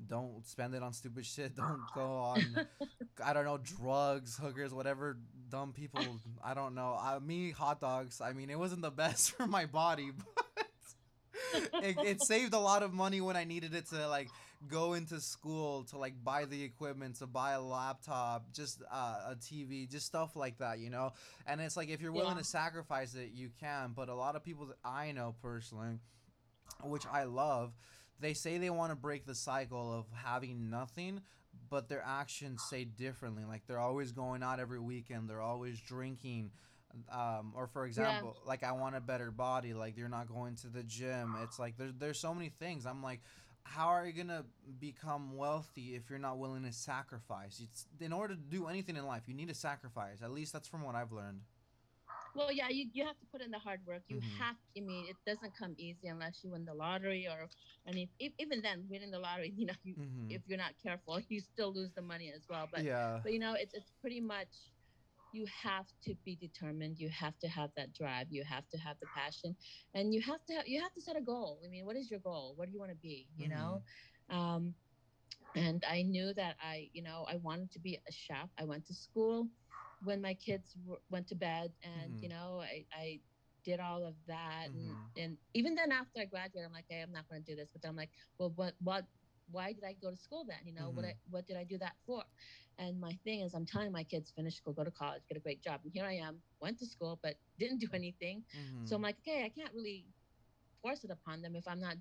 don't 0.07 0.47
spend 0.47 0.75
it 0.75 0.83
on 0.83 0.93
stupid 0.93 1.27
shit. 1.35 1.57
Don't 1.57 1.83
go 1.95 2.03
on, 2.03 2.67
I 3.25 3.33
don't 3.33 3.45
know, 3.45 3.59
drugs, 3.59 4.37
hookers, 4.37 4.73
whatever 4.73 5.19
dumb 5.51 5.73
people. 5.73 6.05
I 6.43 6.55
don't 6.55 6.75
know. 6.75 6.99
I, 7.01 7.19
me, 7.19 7.51
hot 7.51 7.81
dogs. 7.81 8.21
I 8.21 8.33
mean, 8.33 8.51
it 8.51 8.59
wasn't 8.59 8.83
the 8.83 8.91
best 8.91 9.33
for 9.37 9.47
my 9.47 9.67
body, 9.67 10.11
but 10.35 10.67
it, 11.83 11.97
it 12.05 12.23
saved 12.23 12.55
a 12.55 12.59
lot 12.59 12.83
of 12.83 12.93
money 12.93 13.21
when 13.21 13.37
I 13.37 13.45
needed 13.45 13.75
it 13.75 13.87
to 13.89 14.09
like 14.09 14.29
go 14.67 14.95
into 14.95 15.21
school 15.21 15.85
to 15.85 15.99
like 15.99 16.15
buy 16.25 16.45
the 16.45 16.63
equipment 16.63 17.17
to 17.17 17.27
buy 17.27 17.53
a 17.53 17.61
laptop 17.61 18.53
just 18.53 18.83
uh, 18.91 19.31
a 19.31 19.37
tv 19.37 19.89
just 19.89 20.05
stuff 20.05 20.35
like 20.35 20.59
that 20.59 20.81
you 20.81 20.91
know 20.91 21.13
and 21.47 21.61
it's 21.61 21.77
like 21.77 21.89
if 21.89 22.01
you're 22.01 22.11
willing 22.11 22.33
yeah. 22.33 22.39
to 22.39 22.45
sacrifice 22.45 23.15
it 23.15 23.31
you 23.33 23.51
can 23.61 23.93
but 23.95 24.09
a 24.09 24.15
lot 24.15 24.35
of 24.35 24.43
people 24.43 24.67
that 24.67 24.77
i 24.85 25.13
know 25.13 25.35
personally 25.43 26.01
which 26.83 27.07
i 27.13 27.23
love 27.23 27.73
they 28.21 28.35
say 28.35 28.59
they 28.59 28.71
want 28.71 28.91
to 28.91 28.97
break 28.97 29.27
the 29.27 29.35
cycle 29.35 29.93
of 29.93 30.07
having 30.25 30.69
nothing 30.69 31.21
but 31.71 31.89
their 31.89 32.03
actions 32.05 32.63
say 32.69 32.85
differently. 32.85 33.45
Like 33.47 33.63
they're 33.67 33.79
always 33.79 34.13
going 34.13 34.43
out 34.43 34.61
every 34.61 34.81
weekend. 34.81 35.29
They're 35.29 35.43
always 35.43 35.79
drinking 35.81 36.51
um, 37.13 37.53
or 37.55 37.67
for 37.67 37.85
example 37.85 38.35
yeah. 38.35 38.49
like 38.49 38.63
i 38.63 38.73
want 38.73 38.97
a 38.97 39.01
better 39.01 39.31
body. 39.31 39.75
Like 39.75 39.97
you're 39.97 40.09
not 40.09 40.29
going 40.29 40.57
to 40.57 40.69
the 40.69 40.83
gym. 40.83 41.37
It's 41.43 41.59
like 41.59 41.77
there's 41.77 41.93
there's 41.99 42.19
so 42.19 42.35
many 42.35 42.49
things. 42.49 42.87
I'm 42.87 43.03
like 43.03 43.21
how 43.65 43.89
are 43.89 44.07
you 44.07 44.13
gonna 44.13 44.45
become 44.81 45.37
wealthy 45.37 45.95
if 45.95 46.09
you're 46.09 46.19
not 46.19 46.39
willing 46.39 46.65
to 46.65 46.73
sacrifice? 46.73 47.61
It's 47.63 47.87
in 48.01 48.13
order 48.13 48.35
to 48.35 48.41
do 48.41 48.67
anything 48.67 48.97
in 48.97 49.07
life 49.07 49.23
you 49.27 49.35
need 49.35 49.49
to 49.49 49.55
sacrifice. 49.55 50.23
At 50.23 50.33
least 50.33 50.53
that's 50.53 50.69
from 50.69 50.83
what 50.83 50.95
i've 50.95 51.13
learned 51.13 51.41
well, 52.35 52.53
yeah, 52.53 52.69
you, 52.69 52.87
you 52.93 53.05
have 53.05 53.19
to 53.19 53.27
put 53.33 53.41
in 53.41 53.51
the 53.51 53.59
hard 53.59 53.81
work. 53.87 54.03
You 54.09 54.17
mm-hmm. 54.17 54.43
have, 54.43 54.57
I 54.77 54.81
mean, 54.81 55.07
it 55.09 55.17
doesn't 55.27 55.53
come 55.59 55.75
easy 55.79 56.09
unless 56.09 56.41
you 56.43 56.51
win 56.51 56.65
the 56.65 56.75
lottery 56.75 57.27
or, 57.27 57.49
I 57.89 57.93
mean, 57.93 58.09
if, 58.19 58.33
even 58.39 58.63
then, 58.63 58.85
winning 58.91 59.11
the 59.11 59.19
lottery, 59.19 59.53
you 59.57 59.67
know, 59.67 59.75
you, 59.85 59.95
mm-hmm. 59.95 60.31
if 60.31 60.43
you're 60.47 60.59
not 60.59 60.73
careful, 60.83 61.21
you 61.29 61.41
still 61.41 61.73
lose 61.73 61.91
the 61.95 62.03
money 62.03 62.33
as 62.35 62.43
well. 62.49 62.69
But, 62.73 62.85
yeah. 62.85 63.21
but 63.23 63.33
you 63.33 63.39
know, 63.39 63.55
it's, 63.59 63.75
it's 63.75 63.93
pretty 64.01 64.21
much, 64.21 64.49
you 65.33 65.47
have 65.63 65.85
to 66.05 66.15
be 66.25 66.37
determined. 66.37 66.99
You 66.99 67.11
have 67.11 67.39
to 67.41 67.49
have 67.49 67.71
that 67.77 67.93
drive. 67.93 68.29
You 68.31 68.45
have 68.45 68.67
to 68.71 68.79
have 68.79 68.97
the 69.01 69.07
passion, 69.15 69.55
and 69.95 70.15
you 70.15 70.23
have 70.23 70.45
to 70.47 70.55
have, 70.55 70.67
you 70.67 70.81
have 70.81 70.95
to 70.95 71.03
set 71.03 71.19
a 71.19 71.21
goal. 71.21 71.61
I 71.63 71.69
mean, 71.69 71.85
what 71.85 71.97
is 71.97 72.11
your 72.11 72.21
goal? 72.21 72.55
What 72.57 72.67
do 72.67 72.73
you 72.73 72.79
want 72.79 72.93
to 72.93 72.97
be? 72.97 73.27
You 73.37 73.51
mm-hmm. 73.51 73.59
know, 73.59 73.83
um, 74.31 74.75
and 75.55 75.85
I 75.89 76.03
knew 76.03 76.33
that 76.35 76.57
I, 76.63 76.89
you 76.93 77.03
know, 77.03 77.27
I 77.29 77.37
wanted 77.37 77.71
to 77.73 77.79
be 77.79 77.95
a 77.97 78.13
chef. 78.13 78.49
I 78.59 78.65
went 78.65 78.87
to 78.87 78.95
school 78.95 79.49
when 80.03 80.21
my 80.21 80.35
kids 80.35 80.75
w- 80.85 81.01
went 81.11 81.27
to 81.29 81.35
bed 81.35 81.73
and 81.83 82.13
mm-hmm. 82.13 82.23
you 82.23 82.29
know 82.29 82.61
I, 82.63 82.85
I 82.97 83.21
did 83.65 83.81
all 83.81 84.07
of 84.07 84.15
that 84.27 84.69
mm-hmm. 84.69 84.91
and, 85.17 85.25
and 85.25 85.37
even 85.55 85.75
then 85.75 85.93
after 85.93 86.21
i 86.21 86.25
graduated 86.25 86.67
i'm 86.67 86.73
like 86.73 86.87
hey 86.89 87.03
i'm 87.03 87.13
not 87.13 87.29
going 87.29 87.43
to 87.43 87.51
do 87.51 87.57
this 87.57 87.71
but 87.73 87.83
then 87.83 87.91
i'm 87.91 87.97
like 87.97 88.11
well 88.39 88.53
what 88.57 88.75
what 88.83 89.05
why 89.51 89.73
did 89.73 89.85
i 89.85 89.95
go 90.01 90.11
to 90.11 90.17
school 90.17 90.45
then 90.47 90.59
you 90.65 90.75
know 90.75 90.89
mm-hmm. 90.89 90.97
what 90.97 91.05
I, 91.05 91.15
what 91.31 91.47
did 91.47 91.57
i 91.57 91.65
do 91.65 91.79
that 91.79 91.95
for 92.07 92.23
and 92.79 93.01
my 93.01 93.13
thing 93.25 93.41
is 93.41 93.55
i'm 93.55 93.67
telling 93.67 93.93
my 93.93 94.05
kids 94.05 94.33
finish 94.35 94.57
school 94.57 94.73
go 94.73 94.85
to 94.85 94.91
college 94.91 95.23
get 95.29 95.37
a 95.37 95.41
great 95.41 95.63
job 95.63 95.81
and 95.85 95.93
here 95.93 96.05
i 96.05 96.15
am 96.15 96.37
went 96.61 96.79
to 96.79 96.87
school 96.87 97.19
but 97.23 97.35
didn't 97.59 97.79
do 97.79 97.89
anything 97.93 98.43
so 98.85 98.95
i'm 98.95 99.03
mm-hmm. 99.03 99.05
like 99.05 99.17
okay 99.27 99.45
i 99.45 99.49
can't 99.49 99.75
really 99.75 100.07
force 100.83 101.05
it 101.05 101.11
upon 101.11 101.43
them 101.43 101.57
if 101.57 101.67
i'm 101.67 101.81
not 101.81 101.97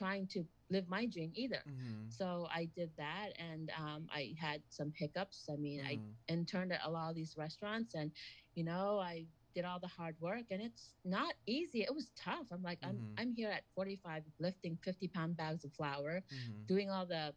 trying 0.00 0.26
to 0.28 0.44
live 0.70 0.88
my 0.88 1.04
dream 1.04 1.30
either. 1.34 1.62
Mm-hmm. 1.68 2.08
So 2.08 2.48
I 2.54 2.68
did 2.74 2.90
that 2.96 3.30
and 3.38 3.70
um, 3.78 4.06
I 4.10 4.34
had 4.40 4.62
some 4.70 4.92
hiccups. 4.96 5.48
I 5.52 5.56
mean, 5.56 5.80
mm-hmm. 5.80 5.88
I 5.88 6.32
interned 6.32 6.72
at 6.72 6.80
a 6.86 6.90
lot 6.90 7.10
of 7.10 7.16
these 7.16 7.34
restaurants 7.36 7.94
and, 7.94 8.10
you 8.54 8.64
know, 8.64 8.98
I 8.98 9.24
did 9.54 9.64
all 9.64 9.78
the 9.78 9.88
hard 9.88 10.14
work 10.20 10.44
and 10.50 10.62
it's 10.62 10.94
not 11.04 11.34
easy. 11.46 11.82
It 11.82 11.94
was 11.94 12.10
tough. 12.16 12.46
I'm 12.50 12.62
like, 12.62 12.80
mm-hmm. 12.80 12.96
I'm, 13.18 13.28
I'm 13.28 13.32
here 13.34 13.50
at 13.50 13.64
45 13.74 14.22
lifting 14.38 14.78
50 14.82 15.08
pound 15.08 15.36
bags 15.36 15.64
of 15.64 15.72
flour, 15.74 16.22
mm-hmm. 16.32 16.66
doing 16.66 16.90
all 16.90 17.04
the 17.04 17.34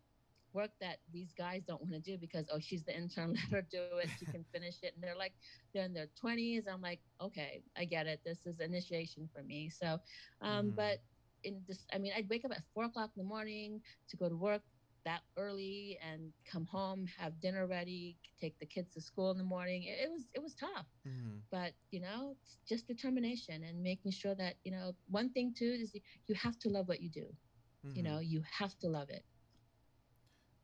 work 0.53 0.69
that 0.79 0.97
these 1.11 1.33
guys 1.35 1.63
don't 1.67 1.81
want 1.81 1.91
to 1.93 1.99
do 1.99 2.15
because 2.15 2.47
oh 2.53 2.59
she's 2.59 2.83
the 2.83 2.95
intern 2.95 3.33
let 3.51 3.63
her 3.63 3.67
do 3.71 3.81
it 3.97 4.07
she 4.19 4.25
can 4.25 4.45
finish 4.53 4.75
it 4.83 4.93
and 4.93 5.03
they're 5.03 5.17
like 5.17 5.33
they're 5.73 5.83
in 5.85 5.93
their 5.95 6.07
20s 6.23 6.65
i'm 6.71 6.79
like 6.79 6.99
okay 7.19 7.63
i 7.75 7.83
get 7.83 8.05
it 8.05 8.19
this 8.23 8.45
is 8.45 8.59
initiation 8.59 9.27
for 9.35 9.41
me 9.41 9.67
so 9.67 9.99
um 10.41 10.67
mm. 10.67 10.75
but 10.75 10.99
in 11.43 11.61
this 11.67 11.85
i 11.93 11.97
mean 11.97 12.13
i'd 12.17 12.29
wake 12.29 12.45
up 12.45 12.51
at 12.51 12.61
four 12.73 12.85
o'clock 12.85 13.11
in 13.15 13.23
the 13.23 13.27
morning 13.27 13.81
to 14.09 14.17
go 14.17 14.29
to 14.29 14.35
work 14.35 14.61
that 15.05 15.21
early 15.37 15.97
and 16.09 16.31
come 16.49 16.65
home 16.65 17.05
have 17.17 17.39
dinner 17.41 17.67
ready 17.67 18.15
take 18.39 18.57
the 18.59 18.65
kids 18.65 18.93
to 18.93 19.01
school 19.01 19.31
in 19.31 19.37
the 19.37 19.43
morning. 19.43 19.83
It, 19.83 20.03
it 20.03 20.11
was 20.11 20.23
it 20.33 20.41
was 20.41 20.53
tough. 20.53 20.85
Mm-hmm. 21.07 21.37
but 21.51 21.71
you 21.91 22.01
know 22.01 22.35
it's 22.41 22.57
just 22.67 22.87
determination 22.87 23.63
and 23.63 23.81
making 23.81 24.11
sure 24.11 24.35
that 24.35 24.55
you 24.63 24.71
know 24.71 24.91
one 25.09 25.29
thing 25.29 25.53
too 25.57 25.77
is 25.79 25.93
you 26.27 26.35
have 26.35 26.57
to 26.59 26.69
love 26.69 26.87
what 26.87 27.01
you 27.01 27.09
do. 27.09 27.25
Mm-hmm. 27.85 27.97
you 27.97 28.03
know 28.03 28.19
you 28.19 28.41
have 28.59 28.77
to 28.79 28.87
love 28.87 29.09
it. 29.09 29.23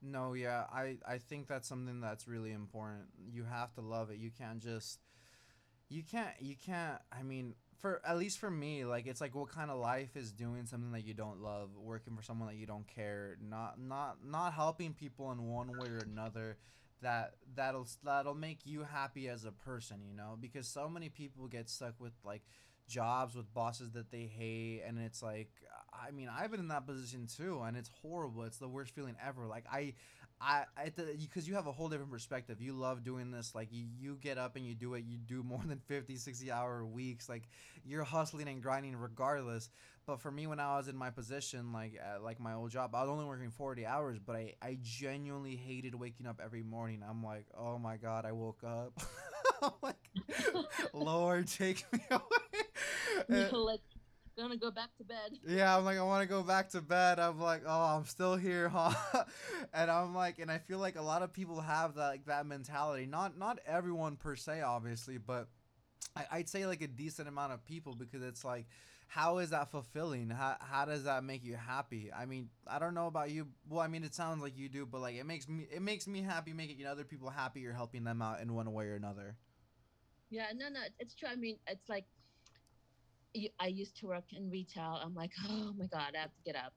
No 0.01 0.33
yeah 0.33 0.63
i 0.71 0.97
i 1.07 1.17
think 1.17 1.47
that's 1.47 1.67
something 1.67 2.01
that's 2.01 2.27
really 2.27 2.51
important. 2.51 3.05
You 3.31 3.43
have 3.43 3.73
to 3.75 3.81
love 3.81 4.09
it. 4.11 4.17
You 4.17 4.31
can't 4.31 4.59
just 4.59 4.99
you 5.89 6.03
can't 6.03 6.35
you 6.39 6.55
can't 6.55 6.99
i 7.11 7.23
mean 7.23 7.55
for 7.79 8.01
at 8.05 8.17
least 8.17 8.39
for 8.39 8.51
me, 8.51 8.85
like 8.85 9.07
it's 9.07 9.21
like 9.21 9.35
what 9.35 9.49
kind 9.49 9.71
of 9.71 9.79
life 9.79 10.15
is 10.15 10.31
doing 10.31 10.65
something 10.65 10.91
that 10.91 11.05
you 11.05 11.13
don't 11.13 11.41
love, 11.41 11.69
working 11.77 12.15
for 12.15 12.21
someone 12.21 12.49
that 12.49 12.57
you 12.57 12.65
don't 12.65 12.87
care, 12.87 13.37
not 13.41 13.79
not 13.79 14.17
not 14.25 14.53
helping 14.53 14.93
people 14.93 15.31
in 15.31 15.47
one 15.47 15.69
way 15.77 15.87
or 15.87 15.99
another 15.99 16.57
that 17.01 17.35
that'll 17.55 17.87
that'll 18.03 18.35
make 18.35 18.65
you 18.65 18.83
happy 18.83 19.29
as 19.29 19.45
a 19.45 19.51
person, 19.51 19.97
you 20.05 20.15
know? 20.15 20.37
Because 20.39 20.67
so 20.67 20.89
many 20.89 21.09
people 21.09 21.47
get 21.47 21.69
stuck 21.69 21.93
with 21.99 22.13
like 22.25 22.41
jobs 22.87 23.35
with 23.35 23.53
bosses 23.53 23.91
that 23.91 24.11
they 24.11 24.25
hate 24.25 24.81
and 24.85 24.99
it's 24.99 25.21
like 25.21 25.49
I 25.93 26.11
mean, 26.11 26.29
I've 26.29 26.51
been 26.51 26.59
in 26.59 26.67
that 26.69 26.85
position 26.85 27.27
too 27.27 27.61
and 27.61 27.77
it's 27.77 27.89
horrible. 28.01 28.43
It's 28.43 28.57
the 28.57 28.67
worst 28.67 28.93
feeling 28.93 29.15
ever. 29.25 29.45
Like 29.47 29.65
I 29.71 29.93
I 30.41 30.65
because 31.19 31.47
you 31.47 31.55
have 31.55 31.67
a 31.67 31.71
whole 31.71 31.89
different 31.89 32.11
perspective. 32.11 32.61
You 32.61 32.73
love 32.73 33.03
doing 33.03 33.31
this. 33.31 33.53
Like 33.53 33.69
you, 33.71 33.85
you 33.99 34.17
get 34.21 34.37
up 34.37 34.55
and 34.55 34.65
you 34.65 34.73
do 34.73 34.93
it. 34.93 35.03
You 35.05 35.17
do 35.17 35.43
more 35.47 35.61
than 35.65 35.79
50, 35.79 36.15
60 36.15 36.51
hour 36.51 36.85
weeks. 36.85 37.27
Like 37.27 37.49
you're 37.85 38.03
hustling 38.03 38.47
and 38.47 38.61
grinding 38.61 38.95
regardless. 38.95 39.69
But 40.05 40.21
for 40.21 40.31
me, 40.31 40.47
when 40.47 40.59
I 40.59 40.77
was 40.77 40.87
in 40.87 40.97
my 40.97 41.11
position, 41.11 41.71
like 41.71 41.99
at, 42.03 42.23
like 42.23 42.39
my 42.39 42.53
old 42.53 42.71
job, 42.71 42.95
I 42.95 43.01
was 43.01 43.09
only 43.09 43.25
working 43.25 43.51
40 43.51 43.85
hours, 43.85 44.17
but 44.17 44.35
I, 44.35 44.55
I 44.61 44.77
genuinely 44.81 45.55
hated 45.55 45.93
waking 45.93 46.25
up 46.25 46.41
every 46.43 46.63
morning. 46.63 47.03
I'm 47.07 47.23
like, 47.23 47.45
oh 47.55 47.77
my 47.77 47.97
God, 47.97 48.25
I 48.25 48.31
woke 48.31 48.63
up. 48.63 48.99
Like, 49.81 50.09
Lord, 50.93 51.47
take 51.47 51.83
me 51.91 51.99
away. 52.09 53.49
like 53.51 53.81
gonna 54.39 54.57
go 54.57 54.71
back 54.71 54.89
to 54.97 55.03
bed. 55.03 55.37
Yeah, 55.47 55.77
I'm 55.77 55.85
like, 55.85 55.97
I 55.97 56.03
want 56.03 56.21
to 56.21 56.27
go 56.27 56.43
back 56.43 56.69
to 56.69 56.81
bed. 56.81 57.19
I'm 57.19 57.39
like, 57.39 57.63
oh, 57.67 57.97
I'm 57.97 58.05
still 58.05 58.35
here, 58.35 58.69
huh? 58.73 59.23
and 59.73 59.91
I'm 59.91 60.15
like, 60.15 60.39
and 60.39 60.51
I 60.51 60.57
feel 60.57 60.79
like 60.79 60.95
a 60.97 61.01
lot 61.01 61.21
of 61.21 61.33
people 61.33 61.61
have 61.61 61.95
that 61.95 62.07
like 62.07 62.25
that 62.25 62.45
mentality. 62.45 63.05
Not 63.05 63.37
not 63.37 63.59
everyone 63.65 64.15
per 64.15 64.35
se, 64.35 64.61
obviously, 64.61 65.17
but 65.17 65.47
I, 66.15 66.25
I'd 66.31 66.49
say 66.49 66.65
like 66.65 66.81
a 66.81 66.87
decent 66.87 67.27
amount 67.27 67.53
of 67.53 67.63
people 67.65 67.95
because 67.95 68.23
it's 68.23 68.43
like, 68.43 68.65
how 69.07 69.39
is 69.39 69.49
that 69.49 69.69
fulfilling? 69.71 70.29
How 70.29 70.55
how 70.59 70.85
does 70.85 71.03
that 71.03 71.23
make 71.23 71.43
you 71.43 71.55
happy? 71.55 72.11
I 72.15 72.25
mean, 72.25 72.49
I 72.67 72.79
don't 72.79 72.93
know 72.93 73.07
about 73.07 73.31
you. 73.31 73.47
Well, 73.67 73.81
I 73.81 73.87
mean, 73.87 74.03
it 74.03 74.13
sounds 74.13 74.41
like 74.41 74.57
you 74.57 74.69
do, 74.69 74.85
but 74.85 75.01
like 75.01 75.15
it 75.15 75.25
makes 75.25 75.47
me 75.49 75.67
it 75.71 75.81
makes 75.81 76.07
me 76.07 76.21
happy 76.21 76.53
making 76.53 76.77
you 76.77 76.85
know, 76.85 76.91
other 76.91 77.03
people 77.03 77.29
happy. 77.29 77.61
You're 77.61 77.73
helping 77.73 78.03
them 78.03 78.21
out 78.21 78.39
in 78.41 78.53
one 78.53 78.71
way 78.71 78.85
or 78.85 78.95
another. 78.95 79.35
Yeah, 80.29 80.45
no, 80.55 80.69
no, 80.69 80.81
it's 80.99 81.15
true. 81.15 81.27
I 81.29 81.35
mean, 81.35 81.57
it's 81.67 81.89
like 81.89 82.05
I 83.59 83.67
used 83.67 83.97
to 83.97 84.07
work 84.07 84.25
in 84.35 84.49
retail. 84.49 84.99
I'm 85.03 85.15
like, 85.15 85.31
oh 85.49 85.73
my 85.77 85.85
god, 85.85 86.13
I 86.15 86.21
have 86.21 86.33
to 86.33 86.43
get 86.45 86.55
up, 86.55 86.73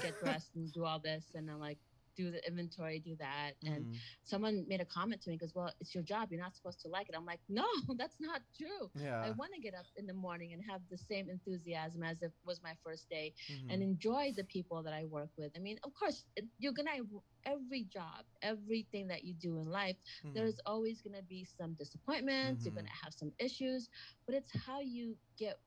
get 0.00 0.18
dressed, 0.20 0.50
and 0.54 0.72
do 0.72 0.84
all 0.84 0.98
this, 0.98 1.24
and 1.34 1.50
I'm 1.50 1.60
like, 1.60 1.78
do 2.20 2.30
the 2.30 2.46
inventory, 2.46 2.98
do 2.98 3.16
that. 3.18 3.52
Mm-hmm. 3.64 3.74
And 3.74 3.94
someone 4.24 4.64
made 4.68 4.80
a 4.80 4.84
comment 4.84 5.22
to 5.22 5.30
me, 5.30 5.36
goes, 5.36 5.54
Well, 5.54 5.72
it's 5.80 5.94
your 5.94 6.04
job. 6.04 6.28
You're 6.30 6.40
not 6.40 6.54
supposed 6.54 6.80
to 6.82 6.88
like 6.88 7.08
it. 7.08 7.14
I'm 7.16 7.24
like, 7.24 7.40
No, 7.48 7.64
that's 7.96 8.16
not 8.20 8.40
true. 8.56 8.90
Yeah. 8.94 9.20
I 9.20 9.30
want 9.32 9.52
to 9.54 9.60
get 9.60 9.74
up 9.74 9.86
in 9.96 10.06
the 10.06 10.14
morning 10.14 10.52
and 10.52 10.62
have 10.68 10.80
the 10.90 10.98
same 10.98 11.28
enthusiasm 11.28 12.02
as 12.02 12.18
if 12.18 12.28
it 12.28 12.46
was 12.46 12.60
my 12.62 12.72
first 12.84 13.08
day 13.08 13.32
mm-hmm. 13.50 13.70
and 13.70 13.82
enjoy 13.82 14.32
the 14.36 14.44
people 14.44 14.82
that 14.82 14.92
I 14.92 15.04
work 15.04 15.30
with. 15.36 15.52
I 15.56 15.60
mean, 15.60 15.78
of 15.84 15.94
course, 15.94 16.24
you're 16.58 16.72
going 16.72 16.88
to, 16.96 17.22
every 17.46 17.84
job, 17.84 18.24
everything 18.42 19.08
that 19.08 19.24
you 19.24 19.34
do 19.34 19.58
in 19.58 19.70
life, 19.70 19.96
mm-hmm. 20.24 20.34
there's 20.34 20.60
always 20.66 21.00
going 21.00 21.16
to 21.16 21.24
be 21.24 21.46
some 21.58 21.74
disappointments. 21.74 22.64
You're 22.64 22.74
going 22.74 22.86
to 22.86 22.90
mm-hmm. 22.90 23.04
have 23.04 23.14
some 23.14 23.32
issues, 23.38 23.88
but 24.26 24.34
it's 24.34 24.50
how 24.66 24.80
you 24.80 25.16
get 25.38 25.58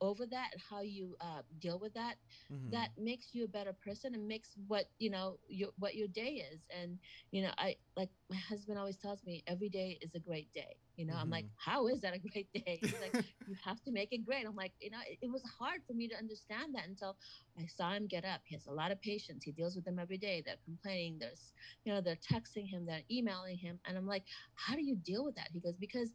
over 0.00 0.26
that 0.26 0.50
how 0.70 0.82
you 0.82 1.16
uh, 1.20 1.42
deal 1.60 1.78
with 1.78 1.94
that 1.94 2.16
mm-hmm. 2.52 2.70
that 2.70 2.90
makes 2.98 3.28
you 3.32 3.44
a 3.44 3.48
better 3.48 3.72
person 3.72 4.14
and 4.14 4.26
makes 4.26 4.50
what 4.66 4.86
you 4.98 5.10
know 5.10 5.38
your 5.48 5.70
what 5.78 5.94
your 5.94 6.08
day 6.08 6.44
is. 6.52 6.60
And 6.70 6.98
you 7.30 7.42
know 7.42 7.50
i 7.58 7.76
like 7.96 8.10
my 8.30 8.36
husband 8.36 8.78
always 8.78 8.96
tells 8.96 9.24
me 9.24 9.42
every 9.46 9.68
day 9.68 9.98
is 10.00 10.14
a 10.14 10.18
great 10.18 10.52
day. 10.52 10.76
You 10.96 11.06
know 11.06 11.12
mm-hmm. 11.14 11.22
i'm 11.22 11.30
like 11.30 11.44
mm-hmm. 11.44 11.70
how 11.70 11.86
is 11.88 12.00
that 12.00 12.14
a 12.14 12.18
great 12.18 12.48
day? 12.54 12.78
He's 12.80 12.94
like 13.00 13.14
you 13.46 13.56
have 13.64 13.82
to 13.84 13.90
make 13.90 14.12
it 14.12 14.24
great. 14.24 14.46
I'm 14.46 14.56
like 14.56 14.72
you 14.80 14.90
know 14.90 14.98
it, 15.08 15.18
it, 15.22 15.30
was 15.30 15.42
hard 15.58 15.80
for 15.86 15.94
me 15.94 16.08
to 16.08 16.16
understand 16.16 16.74
that 16.74 16.86
until 16.86 17.16
i 17.58 17.66
saw 17.66 17.92
him 17.92 18.06
get 18.06 18.24
up. 18.24 18.40
He 18.44 18.54
has 18.54 18.66
a 18.66 18.72
lot 18.72 18.90
of 18.92 19.00
patients 19.00 19.44
he 19.44 19.52
deals 19.52 19.74
with 19.74 19.84
them 19.84 19.98
every 19.98 20.18
day. 20.18 20.42
They're 20.44 20.56
complaining. 20.64 21.18
There's 21.18 21.52
you 21.84 21.92
know 21.92 22.00
they're 22.00 22.16
texting 22.16 22.68
him. 22.68 22.86
They're 22.86 23.02
emailing 23.10 23.56
him. 23.56 23.78
And 23.86 23.96
i'm 23.96 24.06
like 24.06 24.24
how 24.54 24.74
do 24.74 24.82
you 24.82 24.96
deal 24.96 25.24
with 25.24 25.36
that? 25.36 25.48
He 25.52 25.60
goes 25.60 25.76
because 25.76 26.10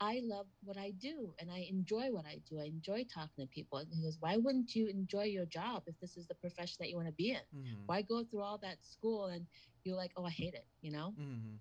I 0.00 0.20
love 0.24 0.46
what 0.64 0.76
I 0.76 0.90
do 0.92 1.34
and 1.38 1.50
I 1.50 1.66
enjoy 1.70 2.10
what 2.10 2.26
I 2.26 2.40
do. 2.48 2.60
I 2.60 2.64
enjoy 2.64 3.04
talking 3.12 3.44
to 3.44 3.46
people. 3.46 3.78
And 3.78 3.88
he 3.92 4.02
goes, 4.02 4.16
Why 4.20 4.36
wouldn't 4.36 4.74
you 4.74 4.88
enjoy 4.88 5.24
your 5.24 5.46
job 5.46 5.84
if 5.86 5.98
this 6.00 6.16
is 6.16 6.26
the 6.26 6.34
profession 6.34 6.76
that 6.80 6.90
you 6.90 6.96
want 6.96 7.08
to 7.08 7.14
be 7.14 7.30
in? 7.30 7.36
Mm-hmm. 7.56 7.82
Why 7.86 8.02
go 8.02 8.24
through 8.24 8.42
all 8.42 8.58
that 8.58 8.84
school 8.84 9.26
and 9.26 9.46
you're 9.84 9.96
like, 9.96 10.12
Oh, 10.16 10.24
I 10.24 10.30
hate 10.30 10.54
it, 10.54 10.66
you 10.82 10.92
know? 10.92 11.14
Mm-hmm. 11.20 11.56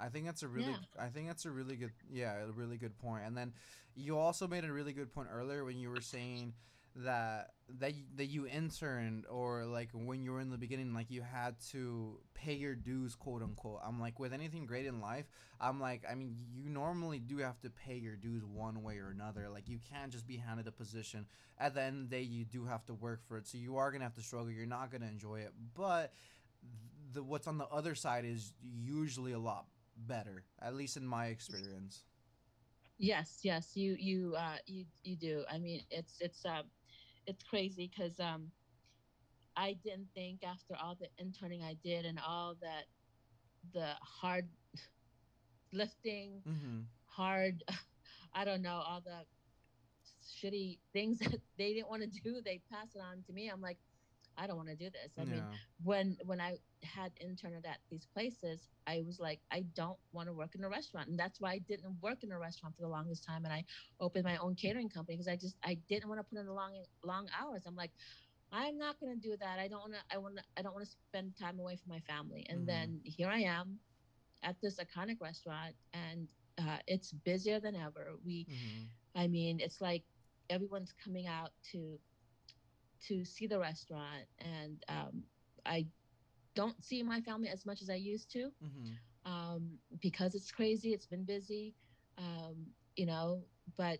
I 0.00 0.08
think 0.08 0.26
that's 0.26 0.42
a 0.42 0.48
really, 0.48 0.68
yeah. 0.68 0.76
I 1.04 1.08
think 1.08 1.26
that's 1.26 1.44
a 1.44 1.50
really 1.50 1.76
good, 1.76 1.92
yeah, 2.10 2.34
a 2.44 2.52
really 2.52 2.76
good 2.76 2.96
point. 2.98 3.24
And 3.26 3.36
then 3.36 3.52
you 3.94 4.16
also 4.16 4.46
made 4.46 4.64
a 4.64 4.72
really 4.72 4.92
good 4.92 5.12
point 5.12 5.28
earlier 5.32 5.64
when 5.64 5.78
you 5.78 5.90
were 5.90 6.00
saying 6.00 6.54
that 6.96 7.52
that 7.80 7.92
that 8.16 8.26
you 8.26 8.46
interned 8.46 9.24
or 9.30 9.64
like 9.64 9.90
when 9.92 10.22
you 10.22 10.32
were 10.32 10.40
in 10.40 10.50
the 10.50 10.58
beginning 10.58 10.94
like 10.94 11.10
you 11.10 11.22
had 11.22 11.54
to 11.70 12.18
pay 12.34 12.54
your 12.54 12.74
dues 12.74 13.14
quote 13.14 13.42
unquote. 13.42 13.80
I'm 13.84 14.00
like 14.00 14.18
with 14.18 14.32
anything 14.32 14.66
great 14.66 14.86
in 14.86 15.00
life 15.00 15.26
i'm 15.60 15.80
like 15.80 16.04
i 16.10 16.14
mean 16.14 16.36
you 16.54 16.68
normally 16.68 17.18
do 17.18 17.38
have 17.38 17.60
to 17.60 17.70
pay 17.70 17.96
your 17.96 18.16
dues 18.16 18.44
one 18.44 18.82
way 18.82 18.98
or 18.98 19.10
another. 19.10 19.48
Like 19.48 19.68
you 19.68 19.78
can't 19.90 20.10
just 20.12 20.26
be 20.26 20.36
handed 20.36 20.66
a 20.66 20.72
position. 20.72 21.26
At 21.58 21.74
the 21.74 21.82
end 21.82 22.04
of 22.04 22.10
the 22.10 22.16
day 22.16 22.22
you 22.22 22.44
do 22.44 22.64
have 22.64 22.84
to 22.86 22.94
work 22.94 23.22
for 23.26 23.36
it. 23.38 23.46
So 23.46 23.58
you 23.58 23.76
are 23.76 23.90
gonna 23.90 24.04
have 24.04 24.14
to 24.14 24.22
struggle. 24.22 24.50
You're 24.50 24.66
not 24.66 24.90
gonna 24.90 25.06
enjoy 25.06 25.40
it. 25.40 25.52
But 25.74 26.12
the 27.12 27.22
what's 27.22 27.46
on 27.46 27.58
the 27.58 27.66
other 27.66 27.94
side 27.94 28.24
is 28.24 28.52
usually 28.62 29.32
a 29.32 29.38
lot 29.38 29.66
better 29.96 30.44
at 30.60 30.74
least 30.74 30.96
in 30.96 31.06
my 31.06 31.26
experience. 31.26 32.04
Yes 32.98 33.40
yes. 33.42 33.76
You 33.76 33.96
you 33.98 34.34
uh 34.36 34.56
you 34.66 34.84
you 35.04 35.16
do. 35.16 35.44
I 35.50 35.58
mean 35.58 35.82
it's 35.90 36.16
it's 36.20 36.44
uh 36.44 36.62
it's 37.28 37.44
crazy 37.44 37.90
because 37.94 38.18
um, 38.18 38.50
I 39.54 39.76
didn't 39.84 40.08
think 40.14 40.40
after 40.42 40.74
all 40.82 40.96
the 40.98 41.08
interning 41.22 41.62
I 41.62 41.76
did 41.84 42.06
and 42.06 42.18
all 42.26 42.56
that 42.62 42.84
the 43.74 43.90
hard 44.00 44.48
lifting, 45.72 46.40
mm-hmm. 46.48 46.80
hard, 47.06 47.62
I 48.34 48.44
don't 48.44 48.62
know, 48.62 48.82
all 48.88 49.02
the 49.04 49.26
shitty 50.26 50.78
things 50.94 51.18
that 51.30 51.40
they 51.58 51.74
didn't 51.74 51.90
want 51.90 52.02
to 52.02 52.08
do, 52.08 52.40
they 52.42 52.62
pass 52.72 52.94
it 52.94 53.00
on 53.00 53.22
to 53.26 53.32
me. 53.32 53.50
I'm 53.52 53.60
like, 53.60 53.78
I 54.38 54.46
don't 54.46 54.56
want 54.56 54.68
to 54.68 54.76
do 54.76 54.88
this. 54.90 55.12
I 55.18 55.22
yeah. 55.22 55.30
mean, 55.30 55.42
when 55.82 56.16
when 56.24 56.40
I 56.40 56.56
had 56.82 57.12
interned 57.20 57.66
at 57.66 57.78
these 57.90 58.06
places, 58.14 58.68
I 58.86 59.02
was 59.04 59.18
like, 59.18 59.40
I 59.50 59.64
don't 59.74 59.98
want 60.12 60.28
to 60.28 60.32
work 60.32 60.54
in 60.54 60.64
a 60.64 60.68
restaurant, 60.68 61.08
and 61.08 61.18
that's 61.18 61.40
why 61.40 61.52
I 61.52 61.58
didn't 61.58 61.96
work 62.00 62.22
in 62.22 62.30
a 62.30 62.38
restaurant 62.38 62.76
for 62.76 62.82
the 62.82 62.88
longest 62.88 63.24
time. 63.24 63.44
And 63.44 63.52
I 63.52 63.64
opened 64.00 64.24
my 64.24 64.36
own 64.38 64.54
catering 64.54 64.88
company 64.88 65.16
because 65.16 65.28
I 65.28 65.36
just 65.36 65.56
I 65.64 65.76
didn't 65.88 66.08
want 66.08 66.20
to 66.20 66.24
put 66.24 66.38
in 66.38 66.46
the 66.46 66.52
long 66.52 66.72
long 67.04 67.26
hours. 67.38 67.64
I'm 67.66 67.76
like, 67.76 67.90
I'm 68.52 68.78
not 68.78 68.98
going 69.00 69.20
to 69.20 69.28
do 69.28 69.36
that. 69.40 69.58
I 69.58 69.68
don't 69.68 69.80
want 69.80 69.94
to. 69.94 70.00
I 70.14 70.18
want 70.18 70.36
to. 70.36 70.42
I 70.56 70.62
don't 70.62 70.74
want 70.74 70.86
to 70.86 70.92
spend 71.08 71.32
time 71.38 71.58
away 71.58 71.76
from 71.76 71.92
my 71.92 72.00
family. 72.00 72.46
And 72.48 72.60
mm-hmm. 72.60 72.66
then 72.66 73.00
here 73.04 73.28
I 73.28 73.40
am 73.40 73.78
at 74.42 74.56
this 74.62 74.78
iconic 74.78 75.20
restaurant, 75.20 75.74
and 75.92 76.28
uh, 76.58 76.78
it's 76.86 77.12
busier 77.12 77.60
than 77.60 77.74
ever. 77.74 78.14
We, 78.24 78.46
mm-hmm. 78.48 79.20
I 79.20 79.26
mean, 79.26 79.60
it's 79.60 79.80
like 79.80 80.04
everyone's 80.50 80.94
coming 81.04 81.26
out 81.26 81.50
to 81.72 81.98
to 83.06 83.24
see 83.24 83.46
the 83.46 83.58
restaurant, 83.58 84.26
and 84.40 84.82
um, 84.88 85.22
I 85.64 85.86
don't 86.54 86.82
see 86.82 87.02
my 87.02 87.20
family 87.20 87.48
as 87.48 87.64
much 87.64 87.82
as 87.82 87.90
I 87.90 87.94
used 87.94 88.30
to 88.32 88.50
mm-hmm. 88.64 89.32
um, 89.32 89.70
because 90.00 90.34
it's 90.34 90.50
crazy. 90.50 90.92
It's 90.92 91.06
been 91.06 91.24
busy, 91.24 91.74
um, 92.18 92.56
you 92.96 93.06
know. 93.06 93.42
But 93.76 93.98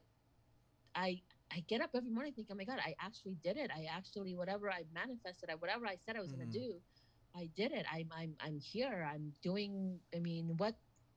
I 0.94 1.20
I 1.52 1.60
get 1.68 1.80
up 1.80 1.90
every 1.94 2.10
morning 2.10 2.32
thinking, 2.34 2.52
oh 2.52 2.56
my 2.56 2.64
god, 2.64 2.78
I 2.84 2.94
actually 3.00 3.36
did 3.42 3.56
it. 3.56 3.70
I 3.74 3.86
actually 3.94 4.34
whatever 4.34 4.70
I 4.70 4.82
manifested, 4.92 5.50
I 5.50 5.54
whatever 5.54 5.86
I 5.86 5.96
said 6.04 6.16
I 6.16 6.20
was 6.20 6.30
mm-hmm. 6.30 6.40
going 6.40 6.52
to 6.52 6.58
do, 6.58 6.74
I 7.36 7.48
did 7.56 7.72
it. 7.72 7.86
I'm 7.92 8.08
I'm 8.16 8.34
I'm 8.40 8.58
here. 8.58 9.08
I'm 9.10 9.32
doing. 9.42 9.98
I 10.14 10.18
mean, 10.18 10.54
what 10.56 10.74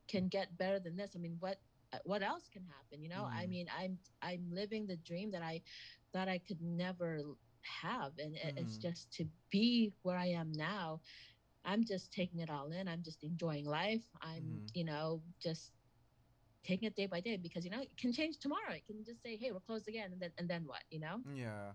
can 0.07 0.27
get 0.27 0.57
better 0.57 0.79
than 0.79 0.95
this? 0.95 1.11
I 1.15 1.19
mean, 1.19 1.37
what 1.39 1.57
what 2.03 2.21
else 2.21 2.43
can 2.51 2.63
happen? 2.63 3.01
You 3.01 3.09
know, 3.09 3.23
mm-hmm. 3.23 3.37
I 3.37 3.47
mean, 3.47 3.67
I'm 3.77 3.97
I'm 4.21 4.45
living 4.51 4.87
the 4.87 4.97
dream 4.97 5.31
that 5.31 5.41
I 5.41 5.61
thought 6.13 6.27
I 6.27 6.37
could 6.37 6.61
never 6.61 7.21
have 7.63 8.11
and 8.19 8.35
mm. 8.35 8.57
it's 8.57 8.77
just 8.77 9.11
to 9.11 9.25
be 9.49 9.93
where 10.03 10.17
i 10.17 10.27
am 10.27 10.51
now 10.53 10.99
i'm 11.65 11.83
just 11.83 12.11
taking 12.11 12.39
it 12.39 12.49
all 12.49 12.71
in 12.71 12.87
i'm 12.87 13.03
just 13.03 13.23
enjoying 13.23 13.65
life 13.65 14.03
i'm 14.21 14.41
mm. 14.41 14.69
you 14.73 14.83
know 14.83 15.21
just 15.41 15.71
taking 16.63 16.87
it 16.87 16.95
day 16.95 17.07
by 17.07 17.19
day 17.19 17.37
because 17.37 17.65
you 17.65 17.71
know 17.71 17.81
it 17.81 17.89
can 17.97 18.13
change 18.13 18.37
tomorrow 18.37 18.71
it 18.71 18.85
can 18.85 19.03
just 19.03 19.21
say 19.23 19.35
hey 19.35 19.51
we're 19.51 19.59
closed 19.59 19.87
again 19.87 20.09
and 20.11 20.21
then 20.21 20.31
and 20.37 20.49
then 20.49 20.63
what 20.65 20.83
you 20.89 20.99
know 20.99 21.19
yeah 21.33 21.71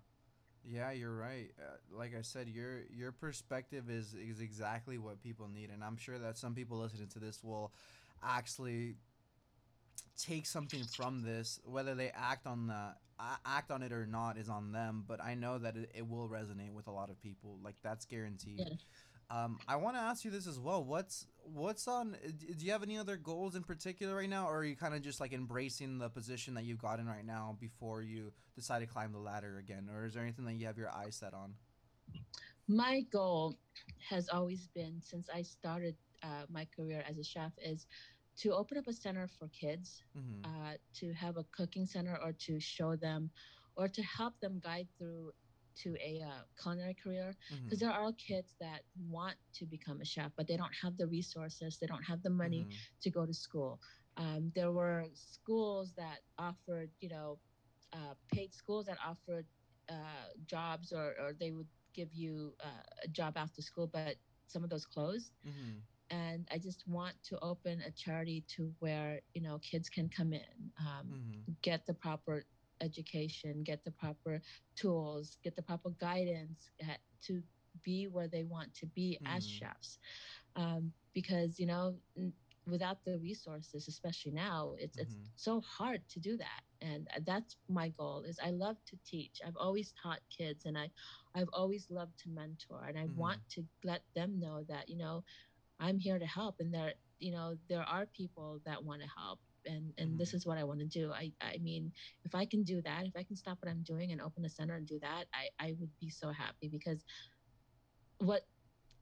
yeah 0.64 0.90
you're 0.90 1.14
right 1.14 1.50
uh, 1.60 1.76
like 1.96 2.14
i 2.16 2.22
said 2.22 2.48
your 2.48 2.82
your 2.90 3.12
perspective 3.12 3.90
is 3.90 4.14
is 4.14 4.40
exactly 4.40 4.98
what 4.98 5.22
people 5.22 5.48
need 5.48 5.70
and 5.70 5.82
i'm 5.82 5.96
sure 5.96 6.18
that 6.18 6.36
some 6.36 6.54
people 6.54 6.78
listening 6.78 7.08
to 7.08 7.18
this 7.18 7.42
will 7.42 7.72
actually 8.22 8.96
take 10.18 10.46
something 10.46 10.82
from 10.84 11.22
this 11.22 11.60
whether 11.64 11.94
they 11.94 12.10
act 12.14 12.46
on 12.46 12.68
that 12.68 12.96
act 13.44 13.70
on 13.70 13.82
it 13.82 13.92
or 13.92 14.06
not 14.06 14.36
is 14.36 14.48
on 14.48 14.72
them, 14.72 15.04
but 15.06 15.22
I 15.22 15.34
know 15.34 15.58
that 15.58 15.76
it, 15.76 15.90
it 15.94 16.08
will 16.08 16.28
resonate 16.28 16.72
with 16.72 16.86
a 16.86 16.90
lot 16.90 17.10
of 17.10 17.20
people. 17.20 17.58
Like 17.62 17.76
that's 17.82 18.04
guaranteed. 18.04 18.60
Yeah. 18.60 18.74
Um, 19.28 19.58
I 19.66 19.76
want 19.76 19.96
to 19.96 20.00
ask 20.00 20.24
you 20.24 20.30
this 20.30 20.46
as 20.46 20.58
well. 20.60 20.84
What's 20.84 21.26
what's 21.42 21.88
on? 21.88 22.16
Do 22.36 22.64
you 22.64 22.72
have 22.72 22.84
any 22.84 22.96
other 22.96 23.16
goals 23.16 23.56
in 23.56 23.64
particular 23.64 24.14
right 24.14 24.28
now, 24.28 24.46
or 24.46 24.58
are 24.58 24.64
you 24.64 24.76
kind 24.76 24.94
of 24.94 25.02
just 25.02 25.20
like 25.20 25.32
embracing 25.32 25.98
the 25.98 26.08
position 26.08 26.54
that 26.54 26.64
you've 26.64 26.78
gotten 26.78 27.06
right 27.06 27.24
now 27.26 27.56
before 27.58 28.02
you 28.02 28.32
decide 28.54 28.80
to 28.80 28.86
climb 28.86 29.12
the 29.12 29.18
ladder 29.18 29.58
again, 29.58 29.88
or 29.92 30.04
is 30.04 30.14
there 30.14 30.22
anything 30.22 30.44
that 30.44 30.54
you 30.54 30.66
have 30.66 30.78
your 30.78 30.94
eyes 30.94 31.16
set 31.16 31.34
on? 31.34 31.54
My 32.68 33.00
goal 33.12 33.56
has 34.08 34.28
always 34.28 34.68
been 34.74 35.00
since 35.02 35.28
I 35.34 35.42
started 35.42 35.96
uh, 36.22 36.46
my 36.48 36.66
career 36.76 37.04
as 37.08 37.18
a 37.18 37.24
chef 37.24 37.52
is 37.64 37.86
to 38.38 38.52
open 38.54 38.78
up 38.78 38.86
a 38.86 38.92
center 38.92 39.28
for 39.38 39.48
kids, 39.48 40.02
mm-hmm. 40.16 40.44
uh, 40.44 40.74
to 40.94 41.12
have 41.14 41.36
a 41.36 41.44
cooking 41.56 41.86
center, 41.86 42.18
or 42.22 42.32
to 42.32 42.60
show 42.60 42.96
them, 42.96 43.30
or 43.76 43.88
to 43.88 44.02
help 44.02 44.38
them 44.40 44.60
guide 44.62 44.88
through 44.98 45.32
to 45.76 45.94
a 46.02 46.22
uh, 46.24 46.42
culinary 46.60 46.94
career 46.94 47.34
because 47.64 47.78
mm-hmm. 47.78 47.86
there 47.86 47.94
are 47.94 48.12
kids 48.12 48.54
that 48.60 48.80
want 49.10 49.34
to 49.52 49.66
become 49.66 50.00
a 50.00 50.04
chef 50.04 50.30
but 50.36 50.46
they 50.48 50.56
don't 50.56 50.72
have 50.82 50.96
the 50.96 51.06
resources 51.06 51.76
they 51.78 51.86
don't 51.86 52.02
have 52.02 52.22
the 52.22 52.30
money 52.30 52.62
mm-hmm. 52.62 52.76
to 53.02 53.10
go 53.10 53.26
to 53.26 53.34
school 53.34 53.78
um, 54.16 54.50
there 54.54 54.72
were 54.72 55.04
schools 55.12 55.92
that 55.96 56.20
offered 56.38 56.88
you 57.00 57.10
know 57.10 57.38
uh, 57.92 58.14
paid 58.32 58.54
schools 58.54 58.86
that 58.86 58.96
offered 59.06 59.44
uh, 59.90 60.32
jobs 60.46 60.92
or, 60.92 61.14
or 61.20 61.32
they 61.38 61.50
would 61.50 61.68
give 61.94 62.08
you 62.12 62.54
uh, 62.64 62.82
a 63.04 63.08
job 63.08 63.34
after 63.36 63.60
school 63.60 63.86
but 63.86 64.16
some 64.46 64.64
of 64.64 64.70
those 64.70 64.86
closed 64.86 65.32
mm-hmm 65.46 65.78
and 66.10 66.46
I 66.52 66.58
just 66.58 66.84
want 66.86 67.14
to 67.24 67.38
open 67.40 67.82
a 67.86 67.90
charity 67.90 68.44
to 68.56 68.72
where 68.78 69.20
you 69.34 69.42
know 69.42 69.58
kids 69.58 69.88
can 69.88 70.08
come 70.08 70.32
in, 70.32 70.70
um, 70.80 71.06
mm-hmm. 71.06 71.52
get 71.62 71.86
the 71.86 71.94
proper 71.94 72.44
education, 72.80 73.62
get 73.62 73.84
the 73.84 73.90
proper 73.90 74.40
tools, 74.74 75.38
get 75.42 75.56
the 75.56 75.62
proper 75.62 75.90
guidance 76.00 76.70
at, 76.80 76.98
to 77.26 77.42
be 77.82 78.06
where 78.06 78.28
they 78.28 78.44
want 78.44 78.74
to 78.74 78.86
be 78.86 79.18
mm-hmm. 79.22 79.36
as 79.36 79.46
chefs. 79.46 79.98
Um, 80.54 80.92
because 81.12 81.58
you 81.58 81.66
know, 81.66 81.94
n- 82.16 82.32
without 82.68 83.04
the 83.04 83.18
resources, 83.18 83.88
especially 83.88 84.32
now, 84.32 84.74
it's 84.78 84.96
mm-hmm. 84.96 85.02
it's 85.12 85.16
so 85.36 85.60
hard 85.60 86.00
to 86.10 86.20
do 86.20 86.36
that. 86.36 86.62
And 86.82 87.08
that's 87.24 87.56
my 87.68 87.88
goal. 87.90 88.22
Is 88.26 88.38
I 88.44 88.50
love 88.50 88.76
to 88.86 88.96
teach. 89.06 89.40
I've 89.46 89.56
always 89.56 89.92
taught 90.02 90.20
kids, 90.36 90.66
and 90.66 90.76
I, 90.76 90.90
I've 91.34 91.48
always 91.52 91.86
loved 91.90 92.18
to 92.22 92.28
mentor, 92.28 92.84
and 92.88 92.98
I 92.98 93.04
mm-hmm. 93.04 93.18
want 93.18 93.40
to 93.52 93.64
let 93.84 94.02
them 94.14 94.38
know 94.38 94.64
that 94.68 94.88
you 94.88 94.96
know 94.96 95.24
I'm 95.80 95.98
here 95.98 96.18
to 96.18 96.26
help 96.26 96.56
and 96.60 96.72
there 96.72 96.94
you 97.18 97.32
know 97.32 97.56
there 97.68 97.82
are 97.82 98.06
people 98.06 98.60
that 98.66 98.82
want 98.82 99.02
to 99.02 99.08
help 99.16 99.40
and 99.66 99.92
and 99.98 100.10
mm-hmm. 100.10 100.18
this 100.18 100.34
is 100.34 100.46
what 100.46 100.58
I 100.58 100.64
want 100.64 100.80
to 100.80 100.86
do. 100.86 101.12
I 101.12 101.32
I 101.40 101.58
mean, 101.58 101.92
if 102.24 102.34
I 102.34 102.44
can 102.44 102.62
do 102.62 102.80
that, 102.82 103.04
if 103.04 103.16
I 103.16 103.22
can 103.22 103.36
stop 103.36 103.58
what 103.60 103.70
I'm 103.70 103.82
doing 103.82 104.12
and 104.12 104.20
open 104.20 104.44
a 104.44 104.48
center 104.48 104.76
and 104.76 104.86
do 104.86 104.98
that, 105.00 105.24
I 105.34 105.48
I 105.64 105.74
would 105.78 105.90
be 106.00 106.08
so 106.08 106.30
happy 106.30 106.68
because 106.68 107.04
what 108.18 108.46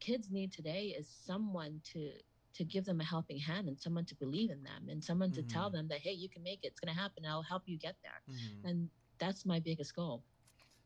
kids 0.01 0.31
need 0.31 0.53
today 0.53 0.95
is 0.99 1.09
someone 1.27 1.81
to 1.93 2.11
to 2.55 2.65
give 2.65 2.85
them 2.85 3.01
a 3.01 3.05
helping 3.05 3.39
hand 3.39 3.69
and 3.69 3.79
someone 3.79 4.05
to 4.05 4.15
believe 4.17 4.51
in 4.51 4.63
them 4.63 4.89
and 4.89 5.03
someone 5.03 5.33
to 5.33 5.41
mm-hmm. 5.41 5.49
tell 5.49 5.71
them 5.71 5.89
that 5.89 6.01
hey 6.01 6.13
you 6.13 6.29
can 6.29 6.43
make 6.43 6.61
it 6.63 6.69
it's 6.69 6.81
going 6.81 6.95
to 6.95 7.01
happen 7.01 7.25
i'll 7.27 7.43
help 7.43 7.63
you 7.67 7.79
get 7.79 7.97
there 8.03 8.21
mm-hmm. 8.31 8.69
and 8.69 8.89
that's 9.19 9.45
my 9.45 9.59
biggest 9.59 9.95
goal 9.95 10.23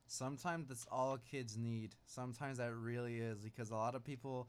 sometimes 0.06 0.68
that's 0.68 0.86
all 0.90 1.18
kids 1.30 1.56
need 1.56 1.94
sometimes 2.06 2.58
that 2.58 2.74
really 2.74 3.18
is 3.18 3.40
because 3.40 3.70
a 3.70 3.74
lot 3.74 3.94
of 3.94 4.04
people 4.04 4.48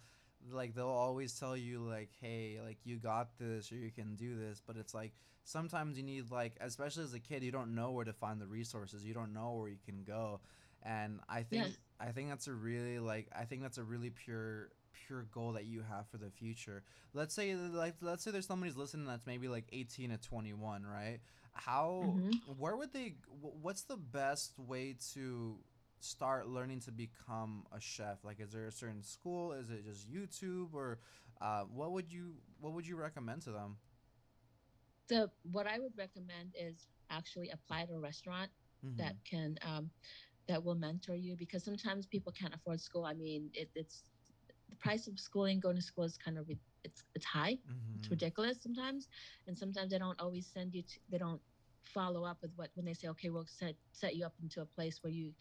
like 0.52 0.74
they'll 0.74 0.88
always 0.88 1.38
tell 1.38 1.56
you 1.56 1.80
like 1.80 2.10
hey 2.22 2.60
like 2.64 2.78
you 2.84 2.98
got 2.98 3.30
this 3.40 3.72
or 3.72 3.76
you 3.76 3.92
can 3.92 4.16
do 4.16 4.36
this 4.36 4.62
but 4.66 4.78
it's 4.78 4.94
like 4.94 5.14
sometimes 5.44 5.98
you 5.98 6.04
need 6.04 6.32
like 6.32 6.54
especially 6.62 7.04
as 7.04 7.14
a 7.14 7.20
kid 7.20 7.44
you 7.44 7.52
don't 7.52 7.74
know 7.74 7.92
where 7.92 8.06
to 8.06 8.14
find 8.14 8.40
the 8.40 8.48
resources 8.48 9.04
you 9.04 9.14
don't 9.14 9.34
know 9.34 9.54
where 9.54 9.70
you 9.70 9.78
can 9.86 10.04
go 10.04 10.40
and 10.84 11.20
i 11.28 11.44
think 11.44 11.66
yes. 11.66 11.78
i 12.00 12.12
think 12.12 12.30
that's 12.30 12.48
a 12.48 12.54
really 12.54 13.00
like 13.00 13.28
i 13.38 13.44
think 13.44 13.62
that's 13.62 13.78
a 13.78 13.84
really 13.84 14.10
pure 14.10 14.70
pure 15.08 15.26
goal 15.32 15.54
that 15.54 15.66
you 15.66 15.82
have 15.82 16.08
for 16.10 16.18
the 16.18 16.30
future 16.30 16.84
let's 17.14 17.34
say 17.34 17.56
like 17.56 17.96
let's 18.02 18.24
say 18.24 18.32
there's 18.32 18.48
somebody's 18.48 18.78
listening 18.78 19.06
that's 19.06 19.26
maybe 19.26 19.48
like 19.48 19.66
18 19.72 20.12
to 20.12 20.18
21 20.18 20.84
right 20.84 21.20
how 21.54 22.04
mm-hmm. 22.06 22.32
where 22.58 22.76
would 22.76 22.94
they 22.94 23.16
what's 23.62 23.84
the 23.84 23.98
best 23.98 24.58
way 24.58 24.96
to 25.14 25.58
start 26.00 26.48
learning 26.48 26.80
to 26.82 26.92
become 26.92 27.66
a 27.72 27.80
chef? 27.80 28.24
Like 28.24 28.40
is 28.40 28.52
there 28.52 28.68
a 28.68 28.72
certain 28.72 29.04
school? 29.04 29.54
Is 29.54 29.70
it 29.70 29.86
just 29.86 30.10
youtube 30.12 30.74
or 30.74 31.00
uh, 31.42 31.64
what 31.74 31.92
would 31.92 32.12
you 32.12 32.34
what 32.60 32.74
would 32.74 32.88
you 32.88 32.96
recommend 32.96 33.42
to 33.44 33.52
them? 33.52 33.78
The 35.08 35.30
what 35.52 35.68
i 35.68 35.80
would 35.80 35.94
recommend 35.98 36.56
is 36.60 36.88
actually 37.10 37.50
apply 37.50 37.86
to 37.86 37.94
a 37.94 38.00
restaurant 38.00 38.52
mm-hmm. 38.86 38.98
that 38.98 39.16
can 39.30 39.58
um, 39.66 39.90
that 40.48 40.64
will 40.64 40.76
mentor 40.76 41.16
you 41.16 41.36
because 41.36 41.64
sometimes 41.64 42.06
people 42.06 42.32
can't 42.32 42.54
afford 42.54 42.82
school. 42.82 43.06
I 43.06 43.14
mean 43.14 43.50
it, 43.54 43.70
it's 43.76 44.04
the 44.70 44.76
price 44.76 45.08
of 45.08 45.20
schooling 45.20 45.60
going 45.60 45.76
to 45.76 45.82
school 45.82 46.04
is 46.04 46.18
kind 46.18 46.38
of 46.38 46.50
it's 46.84 47.04
it's 47.16 47.26
high. 47.26 47.54
Mm-hmm. 47.54 48.00
it's 48.00 48.10
ridiculous 48.10 48.58
sometimes 48.62 49.08
and 49.48 49.58
sometimes 49.58 49.92
they 49.92 50.00
don't 50.00 50.20
always 50.20 50.48
send 50.48 50.74
you 50.74 50.84
to 50.84 51.00
they 51.12 51.18
don't 51.18 51.42
follow 51.84 52.24
up 52.24 52.38
with 52.42 52.52
what 52.56 52.70
when 52.76 52.86
they 52.86 52.94
say 52.94 53.08
okay 53.08 53.30
we'll 53.30 53.46
set 53.48 53.76
set 53.92 54.16
you 54.16 54.26
up 54.26 54.34
into 54.42 54.62
a 54.62 54.66
place 54.66 55.00
where 55.02 55.12
you 55.12 55.34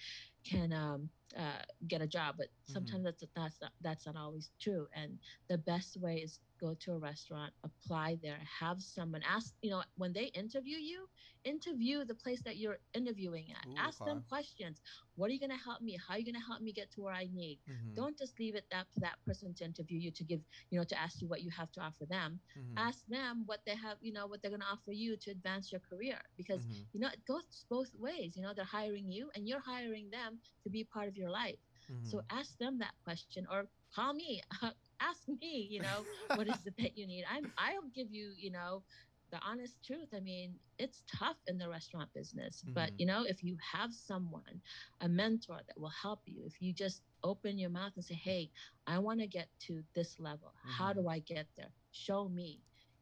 can 0.44 0.72
um, 0.72 1.08
uh, 1.36 1.62
get 1.86 2.00
a 2.00 2.06
job 2.06 2.36
but 2.38 2.46
mm-hmm. 2.46 2.72
sometimes 2.72 3.04
mm-hmm. 3.04 3.04
that's 3.04 3.24
that's 3.34 3.60
not, 3.60 3.72
that's 3.82 4.06
not 4.06 4.16
always 4.16 4.50
true 4.60 4.86
and 4.94 5.18
the 5.48 5.58
best 5.58 5.96
way 6.00 6.16
is 6.16 6.38
go 6.60 6.74
to 6.74 6.92
a 6.92 6.98
restaurant, 6.98 7.52
apply 7.64 8.18
there, 8.22 8.38
have 8.60 8.80
someone 8.80 9.22
ask, 9.28 9.54
you 9.62 9.70
know, 9.70 9.82
when 9.96 10.12
they 10.12 10.24
interview 10.34 10.76
you, 10.76 11.06
interview 11.44 12.04
the 12.04 12.14
place 12.14 12.40
that 12.42 12.56
you're 12.56 12.78
interviewing 12.94 13.46
at. 13.50 13.68
Ooh, 13.68 13.74
ask 13.78 14.00
okay. 14.00 14.10
them 14.10 14.24
questions. 14.28 14.80
What 15.16 15.30
are 15.30 15.32
you 15.32 15.40
going 15.40 15.50
to 15.50 15.64
help 15.64 15.80
me? 15.80 15.98
How 16.06 16.14
are 16.14 16.18
you 16.18 16.24
going 16.24 16.34
to 16.34 16.46
help 16.46 16.60
me 16.60 16.72
get 16.72 16.90
to 16.92 17.02
where 17.02 17.14
I 17.14 17.28
need? 17.34 17.58
Mm-hmm. 17.68 17.94
Don't 17.94 18.16
just 18.18 18.38
leave 18.38 18.54
it 18.54 18.64
that 18.70 18.86
to 18.94 19.00
that 19.00 19.16
person 19.26 19.54
to 19.54 19.64
interview 19.64 19.98
you 19.98 20.10
to 20.10 20.24
give, 20.24 20.40
you 20.70 20.78
know, 20.78 20.84
to 20.84 20.98
ask 20.98 21.20
you 21.20 21.28
what 21.28 21.42
you 21.42 21.50
have 21.50 21.72
to 21.72 21.80
offer 21.80 22.04
them. 22.06 22.40
Mm-hmm. 22.58 22.78
Ask 22.78 23.06
them 23.06 23.44
what 23.46 23.60
they 23.66 23.74
have, 23.76 23.96
you 24.00 24.12
know, 24.12 24.26
what 24.26 24.42
they're 24.42 24.50
going 24.50 24.60
to 24.60 24.66
offer 24.72 24.92
you 24.92 25.16
to 25.16 25.30
advance 25.30 25.72
your 25.72 25.80
career 25.80 26.18
because, 26.36 26.62
mm-hmm. 26.62 26.82
you 26.92 27.00
know, 27.00 27.08
it 27.08 27.20
goes 27.26 27.64
both 27.70 27.90
ways. 27.98 28.32
You 28.36 28.42
know, 28.42 28.52
they're 28.54 28.64
hiring 28.64 29.10
you 29.10 29.30
and 29.34 29.48
you're 29.48 29.62
hiring 29.64 30.10
them 30.10 30.38
to 30.64 30.70
be 30.70 30.84
part 30.84 31.08
of 31.08 31.16
your 31.16 31.30
life. 31.30 31.58
So 32.04 32.18
mm-hmm. 32.18 32.38
ask 32.38 32.56
them 32.58 32.78
that 32.78 32.92
question 33.04 33.46
or 33.50 33.66
call 33.94 34.12
me 34.12 34.42
ask 35.00 35.28
me 35.28 35.66
you 35.70 35.80
know 35.80 36.06
what 36.34 36.48
is 36.48 36.58
the 36.64 36.72
that 36.78 36.96
you 36.96 37.06
need? 37.06 37.24
I'm 37.30 37.52
i'll 37.58 37.88
give 37.94 38.10
you 38.10 38.32
you 38.36 38.50
know 38.50 38.82
the 39.30 39.38
honest 39.46 39.76
truth. 39.84 40.08
I 40.14 40.20
mean 40.20 40.54
it's 40.78 41.02
tough 41.18 41.36
in 41.46 41.58
the 41.58 41.68
restaurant 41.68 42.12
business 42.14 42.62
mm-hmm. 42.64 42.74
but 42.74 42.92
you 42.98 43.06
know 43.06 43.24
if 43.26 43.42
you 43.42 43.56
have 43.72 43.92
someone 43.92 44.60
a 45.00 45.08
mentor 45.08 45.58
that 45.66 45.78
will 45.78 45.92
help 46.02 46.20
you 46.26 46.42
if 46.46 46.60
you 46.60 46.72
just 46.72 47.02
open 47.24 47.58
your 47.58 47.70
mouth 47.70 47.92
and 47.96 48.04
say 48.04 48.14
hey 48.14 48.50
i 48.86 48.98
want 48.98 49.20
to 49.20 49.26
get 49.26 49.48
to 49.60 49.82
this 49.94 50.18
level. 50.18 50.54
Mm-hmm. 50.58 50.70
how 50.70 50.92
do 50.92 51.08
i 51.08 51.18
get 51.20 51.46
there? 51.56 51.72
Show 51.90 52.28
me. 52.28 52.60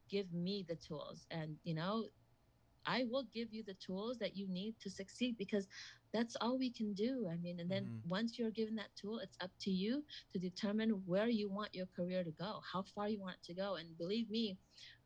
Give 0.08 0.32
me 0.32 0.64
the 0.68 0.76
tools. 0.76 1.26
And 1.30 1.56
you 1.64 1.74
know 1.74 2.06
I 2.86 3.04
will 3.10 3.24
give 3.34 3.52
you 3.52 3.62
the 3.64 3.74
tools 3.74 4.18
that 4.18 4.36
you 4.36 4.48
need 4.48 4.76
to 4.80 4.90
succeed 4.90 5.36
because 5.36 5.66
that's 6.16 6.36
all 6.40 6.56
we 6.58 6.70
can 6.70 6.94
do. 6.94 7.28
I 7.30 7.36
mean, 7.36 7.60
and 7.60 7.70
then 7.70 7.84
mm-hmm. 7.84 8.08
once 8.08 8.38
you're 8.38 8.50
given 8.50 8.74
that 8.76 8.88
tool, 9.00 9.18
it's 9.18 9.36
up 9.42 9.50
to 9.60 9.70
you 9.70 10.02
to 10.32 10.38
determine 10.38 10.90
where 11.04 11.28
you 11.28 11.50
want 11.50 11.74
your 11.74 11.86
career 11.94 12.24
to 12.24 12.30
go, 12.30 12.60
how 12.72 12.84
far 12.94 13.08
you 13.08 13.20
want 13.20 13.36
it 13.36 13.46
to 13.48 13.54
go. 13.54 13.74
And 13.74 13.96
believe 13.98 14.30
me, 14.30 14.56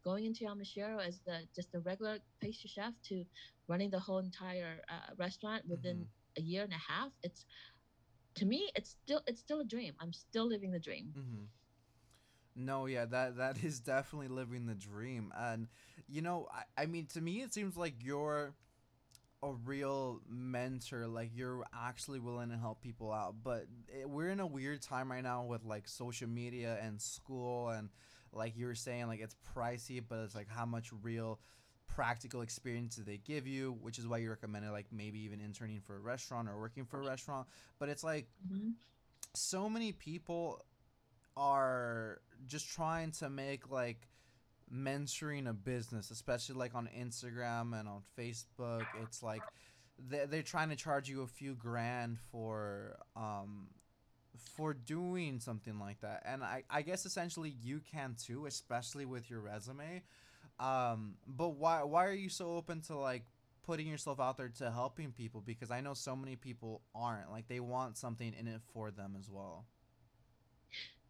going 0.05 0.25
into 0.25 0.45
Yamashiro 0.45 1.05
as 1.05 1.21
the 1.27 1.41
just 1.55 1.75
a 1.75 1.81
regular 1.81 2.19
pastry 2.41 2.71
chef 2.73 2.95
to 3.09 3.25
running 3.67 3.91
the 3.91 3.99
whole 3.99 4.19
entire 4.19 4.83
uh, 4.89 5.15
restaurant 5.19 5.65
within 5.69 5.97
mm-hmm. 5.97 6.43
a 6.43 6.43
year 6.43 6.63
and 6.63 6.73
a 6.73 6.93
half, 6.93 7.11
it's 7.25 7.45
to 8.37 8.47
me, 8.47 8.71
it's 8.77 8.91
still 8.91 9.23
it's 9.27 9.41
still 9.41 9.61
a 9.61 9.65
dream. 9.65 9.95
I'm 10.01 10.13
still 10.13 10.47
living 10.47 10.71
the 10.71 10.79
dream. 10.79 11.13
Mm-hmm. 11.19 12.65
No, 12.65 12.87
yeah, 12.87 13.05
that 13.07 13.37
that 13.39 13.65
is 13.65 13.81
definitely 13.81 14.29
living 14.29 14.67
the 14.67 14.75
dream. 14.75 15.33
And 15.37 15.67
you 16.09 16.23
know, 16.23 16.47
I, 16.55 16.83
I 16.83 16.87
mean 16.87 17.07
to 17.15 17.21
me 17.21 17.43
it 17.43 17.53
seems 17.53 17.77
like 17.77 17.95
you're 18.01 18.55
a 19.43 19.53
real 19.65 20.21
mentor 20.29 21.07
like 21.07 21.31
you're 21.35 21.65
actually 21.75 22.19
willing 22.19 22.51
to 22.51 22.57
help 22.57 22.83
people 22.83 23.11
out 23.11 23.35
but 23.43 23.65
it, 23.89 24.09
we're 24.09 24.29
in 24.29 24.41
a 24.41 24.47
weird 24.47 24.83
time 24.83 25.11
right 25.11 25.23
now 25.23 25.45
with 25.45 25.65
like 25.65 25.89
social 25.89 26.29
media 26.29 26.79
and 26.83 27.01
school 27.01 27.71
and 27.71 27.89
like 28.33 28.57
you 28.57 28.67
were 28.67 28.75
saying 28.75 29.07
like 29.07 29.21
it's 29.21 29.35
pricey 29.57 30.03
but 30.07 30.19
it's 30.19 30.35
like 30.35 30.49
how 30.49 30.67
much 30.67 30.91
real 31.03 31.41
practical 31.89 32.43
experience 32.43 32.97
do 32.97 33.03
they 33.03 33.17
give 33.17 33.47
you 33.47 33.77
which 33.81 33.99
is 33.99 34.07
why 34.07 34.19
you 34.19 34.29
recommended 34.29 34.71
like 34.71 34.87
maybe 34.93 35.19
even 35.21 35.41
interning 35.41 35.81
for 35.81 35.97
a 35.97 36.01
restaurant 36.01 36.49
or 36.49 36.59
working 36.61 36.85
for 36.85 37.01
a 37.01 37.07
restaurant 37.07 37.49
but 37.79 37.89
it's 37.89 38.05
like 38.05 38.29
mm-hmm. 38.47 38.71
so 39.35 39.69
many 39.71 39.91
people 39.91 40.63
are 41.37 42.21
just 42.47 42.71
trying 42.71 43.11
to 43.11 43.31
make 43.31 43.71
like 43.71 44.07
mentoring 44.75 45.49
a 45.49 45.53
business, 45.53 46.11
especially 46.11 46.57
like 46.57 46.75
on 46.75 46.89
Instagram 46.99 47.79
and 47.79 47.89
on 47.89 48.03
Facebook. 48.19 48.87
It's 49.03 49.23
like 49.23 49.43
they're, 50.09 50.27
they're 50.27 50.43
trying 50.43 50.71
to 50.71 50.77
charge 50.77 51.09
you 51.09 51.23
a 51.23 51.27
few 51.27 51.55
grand 51.55 52.19
for 52.31 52.97
um 53.17 53.69
for 54.57 54.73
doing 54.73 55.41
something 55.41 55.79
like 55.79 56.01
that. 56.01 56.23
And 56.25 56.43
I, 56.43 56.63
I 56.71 56.83
guess 56.83 57.05
essentially 57.05 57.55
you 57.63 57.81
can 57.93 58.17
too, 58.19 58.47
especially 58.47 59.05
with 59.05 59.29
your 59.29 59.41
resume. 59.41 60.03
Um, 60.59 61.15
but 61.27 61.51
why 61.57 61.83
why 61.83 62.07
are 62.07 62.15
you 62.15 62.29
so 62.29 62.57
open 62.57 62.81
to 62.83 62.97
like 62.97 63.25
putting 63.63 63.87
yourself 63.87 64.21
out 64.21 64.37
there 64.37 64.51
to 64.59 64.71
helping 64.71 65.13
people? 65.13 65.43
Because 65.45 65.71
I 65.71 65.81
know 65.81 65.95
so 65.95 66.15
many 66.17 66.37
people 66.37 66.83
aren't. 66.95 67.31
Like 67.31 67.49
they 67.49 67.61
want 67.61 67.97
something 67.97 68.35
in 68.39 68.47
it 68.47 68.61
for 68.73 68.91
them 68.91 69.17
as 69.19 69.29
well 69.29 69.67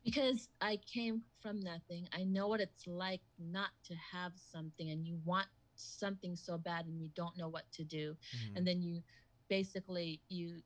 because 0.05 0.49
I 0.61 0.79
came 0.93 1.23
from 1.43 1.61
nothing. 1.61 2.09
I 2.13 2.25
know 2.25 2.49
what 2.49 2.61
it's 2.61 2.87
like 2.87 3.21
not 3.39 3.71
to 3.85 3.95
have 4.13 4.33
something 4.37 4.91
and 4.91 5.07
you 5.07 5.19
want 5.25 5.47
something 5.75 6.37
so 6.37 6.59
bad 6.59 6.87
and 6.87 7.01
you 7.01 7.09
don't 7.15 7.37
know 7.37 7.49
what 7.49 7.71
to 7.73 7.85
do. 7.85 8.13
Mm-hmm. 8.13 8.57
And 8.57 8.67
then 8.67 8.83
you 8.83 9.03
basically 9.49 10.21
you 10.29 10.63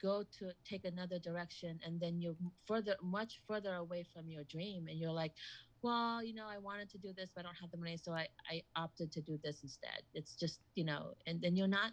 go 0.00 0.24
to 0.38 0.50
take 0.64 0.84
another 0.84 1.18
direction 1.18 1.78
and 1.84 2.00
then 2.00 2.20
you're 2.20 2.36
further 2.66 2.96
much 3.02 3.40
further 3.46 3.74
away 3.74 4.04
from 4.12 4.28
your 4.28 4.44
dream 4.44 4.88
and 4.88 4.98
you're 4.98 5.12
like 5.12 5.32
well 5.82 6.22
you 6.22 6.34
know 6.34 6.46
i 6.48 6.58
wanted 6.58 6.88
to 6.90 6.98
do 6.98 7.12
this 7.16 7.30
but 7.34 7.40
i 7.40 7.42
don't 7.44 7.56
have 7.60 7.70
the 7.70 7.76
money 7.76 7.96
so 7.96 8.12
i 8.12 8.26
i 8.50 8.62
opted 8.76 9.10
to 9.10 9.20
do 9.22 9.38
this 9.42 9.62
instead 9.62 10.02
it's 10.14 10.34
just 10.34 10.60
you 10.74 10.84
know 10.84 11.14
and 11.26 11.40
then 11.40 11.56
you're 11.56 11.66
not 11.66 11.92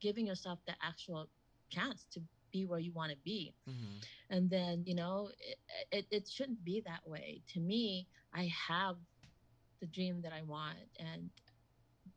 giving 0.00 0.26
yourself 0.26 0.58
the 0.66 0.74
actual 0.82 1.28
chance 1.70 2.06
to 2.12 2.20
be 2.54 2.64
where 2.64 2.78
you 2.78 2.92
want 2.92 3.10
to 3.10 3.18
be 3.24 3.52
mm-hmm. 3.68 3.96
and 4.30 4.48
then 4.48 4.82
you 4.86 4.94
know 4.94 5.28
it, 5.50 5.58
it, 5.90 6.06
it 6.10 6.28
shouldn't 6.28 6.64
be 6.64 6.80
that 6.86 7.00
way 7.04 7.42
to 7.52 7.58
me 7.58 8.06
i 8.32 8.48
have 8.68 8.96
the 9.80 9.86
dream 9.86 10.22
that 10.22 10.32
i 10.32 10.40
want 10.42 10.78
and 11.00 11.28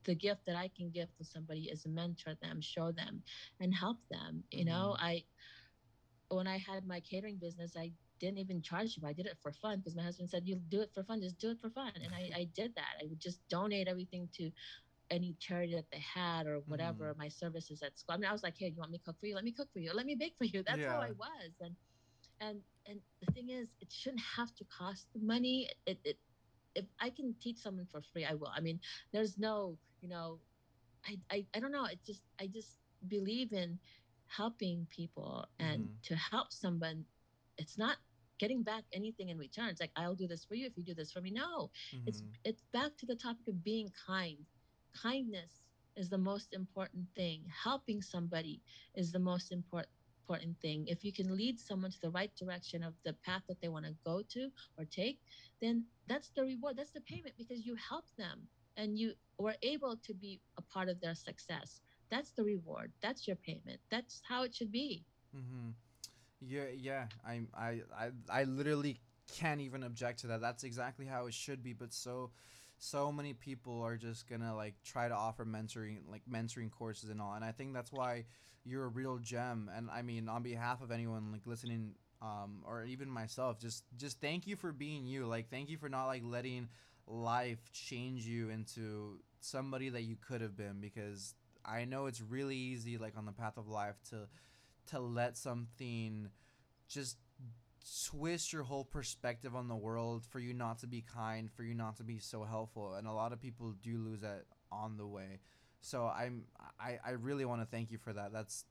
the 0.03 0.13
gift 0.13 0.45
that 0.45 0.55
i 0.55 0.69
can 0.77 0.91
give 0.91 1.09
to 1.17 1.25
somebody 1.25 1.63
is 1.73 1.87
mentor 1.87 2.35
them 2.43 2.61
show 2.61 2.91
them 2.91 3.21
and 3.59 3.73
help 3.73 3.97
them 4.11 4.43
you 4.51 4.59
mm-hmm. 4.59 4.69
know 4.69 4.95
i 4.99 5.23
when 6.29 6.45
i 6.45 6.57
had 6.57 6.85
my 6.85 6.99
catering 6.99 7.37
business 7.37 7.73
i 7.75 7.91
didn't 8.19 8.39
even 8.39 8.61
charge 8.61 8.97
you. 8.97 9.07
I 9.07 9.13
did 9.13 9.25
it 9.25 9.37
for 9.41 9.51
fun 9.51 9.77
because 9.77 9.95
my 9.95 10.03
husband 10.03 10.29
said, 10.29 10.43
"You 10.45 10.55
do 10.69 10.81
it 10.81 10.91
for 10.93 11.03
fun. 11.03 11.21
Just 11.21 11.37
do 11.37 11.51
it 11.51 11.59
for 11.61 11.69
fun." 11.69 11.91
And 12.03 12.13
I, 12.13 12.31
I 12.35 12.47
did 12.55 12.73
that. 12.75 12.95
I 13.01 13.05
would 13.07 13.19
just 13.19 13.47
donate 13.47 13.87
everything 13.87 14.27
to 14.37 14.51
any 15.11 15.35
charity 15.39 15.75
that 15.75 15.85
they 15.91 16.03
had 16.13 16.47
or 16.47 16.59
whatever 16.67 17.13
mm. 17.13 17.17
my 17.17 17.27
services 17.27 17.81
at 17.81 17.97
school. 17.97 18.15
I 18.15 18.17
mean, 18.17 18.29
I 18.29 18.33
was 18.33 18.43
like, 18.43 18.55
hey, 18.57 18.67
you 18.67 18.79
want 18.79 18.91
me 18.91 18.97
to 18.97 19.03
cook 19.03 19.19
for 19.19 19.27
you? 19.27 19.35
Let 19.35 19.43
me 19.43 19.51
cook 19.51 19.69
for 19.71 19.79
you. 19.79 19.91
Let 19.93 20.05
me 20.05 20.15
bake 20.15 20.35
for 20.37 20.45
you. 20.45 20.63
That's 20.67 20.79
yeah. 20.79 20.91
how 20.91 20.99
I 20.99 21.11
was. 21.11 21.51
And 21.61 21.75
and 22.39 22.59
and 22.85 22.99
the 23.25 23.31
thing 23.33 23.49
is, 23.49 23.67
it 23.81 23.91
shouldn't 23.91 24.21
have 24.35 24.53
to 24.55 24.65
cost 24.65 25.07
money. 25.19 25.69
It, 25.85 25.99
it 26.03 26.17
if 26.75 26.85
I 26.99 27.09
can 27.09 27.33
teach 27.41 27.57
someone 27.57 27.87
for 27.91 28.01
free, 28.13 28.25
I 28.25 28.35
will. 28.35 28.51
I 28.55 28.59
mean, 28.59 28.79
there's 29.11 29.37
no, 29.37 29.77
you 30.01 30.09
know, 30.09 30.39
I 31.05 31.17
I, 31.31 31.45
I 31.55 31.59
don't 31.59 31.71
know. 31.71 31.85
It 31.85 31.99
just 32.05 32.21
I 32.39 32.47
just 32.47 32.77
believe 33.07 33.53
in 33.53 33.79
helping 34.27 34.85
people 34.89 35.47
and 35.59 35.83
mm. 35.83 36.07
to 36.07 36.15
help 36.15 36.51
someone. 36.51 37.05
It's 37.57 37.77
not 37.77 37.97
getting 38.39 38.61
back 38.61 38.83
anything 38.93 39.29
in 39.29 39.37
return. 39.37 39.69
It's 39.69 39.81
like 39.81 39.91
I'll 39.95 40.15
do 40.15 40.27
this 40.27 40.45
for 40.45 40.55
you 40.55 40.67
if 40.67 40.73
you 40.77 40.83
do 40.83 40.93
this 40.93 41.11
for 41.11 41.21
me. 41.21 41.31
No, 41.31 41.71
mm-hmm. 41.95 42.07
it's 42.07 42.23
it's 42.43 42.63
back 42.73 42.95
to 42.97 43.05
the 43.05 43.15
topic 43.15 43.47
of 43.47 43.63
being 43.63 43.89
kind 44.05 44.37
kindness 45.01 45.63
is 45.95 46.09
the 46.09 46.17
most 46.17 46.53
important 46.53 47.05
thing 47.15 47.41
helping 47.63 48.01
somebody 48.01 48.61
is 48.95 49.11
the 49.11 49.19
most 49.19 49.51
important 49.51 49.89
important 50.27 50.59
thing. 50.61 50.85
If 50.87 51.05
you 51.05 51.13
can 51.13 51.37
lead 51.37 51.57
someone 51.57 51.91
to 51.91 52.01
the 52.01 52.09
right 52.09 52.31
direction 52.35 52.83
of 52.83 52.93
the 53.05 53.13
path 53.25 53.43
that 53.47 53.61
they 53.61 53.69
want 53.69 53.85
to 53.85 53.95
go 54.03 54.21
to 54.33 54.49
or 54.77 54.83
take, 54.83 55.19
then 55.61 55.85
that's 56.07 56.31
the 56.35 56.43
reward. 56.43 56.75
That's 56.77 56.91
the 56.91 57.01
payment 57.01 57.35
because 57.37 57.65
you 57.65 57.75
helped 57.75 58.11
them 58.17 58.47
and 58.75 58.97
you 58.99 59.13
were 59.39 59.55
able 59.61 59.95
to 60.03 60.13
be 60.13 60.41
a 60.57 60.61
part 60.61 60.89
of 60.89 60.99
their 60.99 61.15
success. 61.15 61.79
That's 62.09 62.31
the 62.31 62.43
reward. 62.43 62.91
That's 63.01 63.25
your 63.25 63.37
payment. 63.37 63.79
That's 63.89 64.21
how 64.27 64.43
it 64.43 64.53
should 64.53 64.71
be. 64.71 65.05
Mm-hmm. 65.35 65.69
Yeah, 66.41 66.69
yeah. 66.75 67.05
I, 67.25 67.41
I, 67.57 67.81
I, 67.97 68.09
I 68.29 68.43
literally 68.43 68.99
can't 69.33 69.61
even 69.61 69.83
object 69.83 70.19
to 70.19 70.27
that. 70.27 70.41
That's 70.41 70.63
exactly 70.63 71.05
how 71.05 71.27
it 71.27 71.33
should 71.33 71.63
be. 71.63 71.73
But 71.73 71.93
so, 71.93 72.31
so 72.77 73.11
many 73.11 73.33
people 73.33 73.81
are 73.81 73.97
just 73.97 74.27
gonna 74.29 74.55
like 74.55 74.75
try 74.83 75.07
to 75.07 75.15
offer 75.15 75.45
mentoring, 75.45 75.97
like 76.09 76.21
mentoring 76.31 76.71
courses 76.71 77.09
and 77.09 77.21
all. 77.21 77.33
And 77.33 77.43
I 77.43 77.51
think 77.51 77.73
that's 77.73 77.91
why 77.91 78.25
you're 78.65 78.85
a 78.85 78.89
real 78.89 79.17
gem. 79.17 79.69
And 79.75 79.89
I 79.89 80.01
mean, 80.01 80.29
on 80.29 80.43
behalf 80.43 80.81
of 80.81 80.91
anyone 80.91 81.31
like 81.31 81.45
listening, 81.45 81.93
um, 82.21 82.63
or 82.67 82.83
even 82.85 83.09
myself, 83.09 83.59
just 83.59 83.83
just 83.97 84.19
thank 84.21 84.47
you 84.47 84.55
for 84.55 84.71
being 84.71 85.05
you. 85.05 85.25
Like, 85.25 85.49
thank 85.49 85.69
you 85.69 85.77
for 85.77 85.89
not 85.89 86.05
like 86.05 86.21
letting 86.23 86.67
life 87.07 87.71
change 87.71 88.25
you 88.25 88.49
into 88.49 89.19
somebody 89.39 89.89
that 89.89 90.03
you 90.03 90.17
could 90.19 90.41
have 90.41 90.57
been 90.57 90.79
because 90.81 91.35
I 91.63 91.85
know 91.85 92.07
it's 92.07 92.21
really 92.21 92.55
easy 92.55 92.97
like 92.97 93.17
on 93.17 93.25
the 93.25 93.31
path 93.31 93.57
of 93.57 93.67
life 93.67 93.95
to 94.09 94.27
to 94.87 94.99
let 94.99 95.37
something 95.37 96.29
just 96.89 97.17
twist 98.05 98.51
your 98.51 98.63
whole 98.63 98.83
perspective 98.83 99.55
on 99.55 99.67
the 99.67 99.75
world 99.75 100.25
for 100.25 100.39
you 100.39 100.53
not 100.53 100.79
to 100.79 100.87
be 100.87 101.01
kind 101.01 101.49
for 101.51 101.63
you 101.63 101.73
not 101.73 101.97
to 101.97 102.03
be 102.03 102.19
so 102.19 102.43
helpful 102.43 102.95
and 102.95 103.07
a 103.07 103.11
lot 103.11 103.31
of 103.31 103.41
people 103.41 103.73
do 103.81 103.97
lose 103.97 104.21
that 104.21 104.45
on 104.71 104.97
the 104.97 105.07
way. 105.07 105.39
So 105.81 106.11
i'm 106.13 106.45
i, 106.79 106.99
I 107.05 107.11
really 107.11 107.45
want 107.45 107.61
to 107.61 107.67
thank 107.67 107.91
you 107.91 107.97
for 107.97 108.13
that. 108.13 108.33
That's 108.33 108.65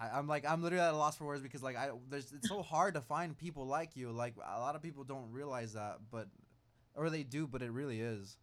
I, 0.00 0.18
am 0.18 0.26
like 0.26 0.48
I'm 0.48 0.62
literally 0.62 0.84
at 0.84 0.94
a 0.94 0.96
loss 0.96 1.16
for 1.16 1.24
words 1.24 1.42
because 1.42 1.62
like 1.62 1.76
I 1.76 1.90
there's 2.08 2.32
it's 2.32 2.48
so 2.48 2.62
hard 2.62 2.94
to 2.94 3.00
find 3.00 3.36
people 3.36 3.66
like 3.66 3.96
you. 3.96 4.10
Like 4.10 4.34
a 4.36 4.60
lot 4.60 4.76
of 4.76 4.82
people 4.82 5.04
don't 5.04 5.30
realize 5.30 5.72
that 5.74 5.98
but 6.10 6.28
or 6.94 7.10
they 7.10 7.22
do 7.22 7.46
but 7.46 7.62
it 7.62 7.70
really 7.70 8.00
is. 8.00 8.36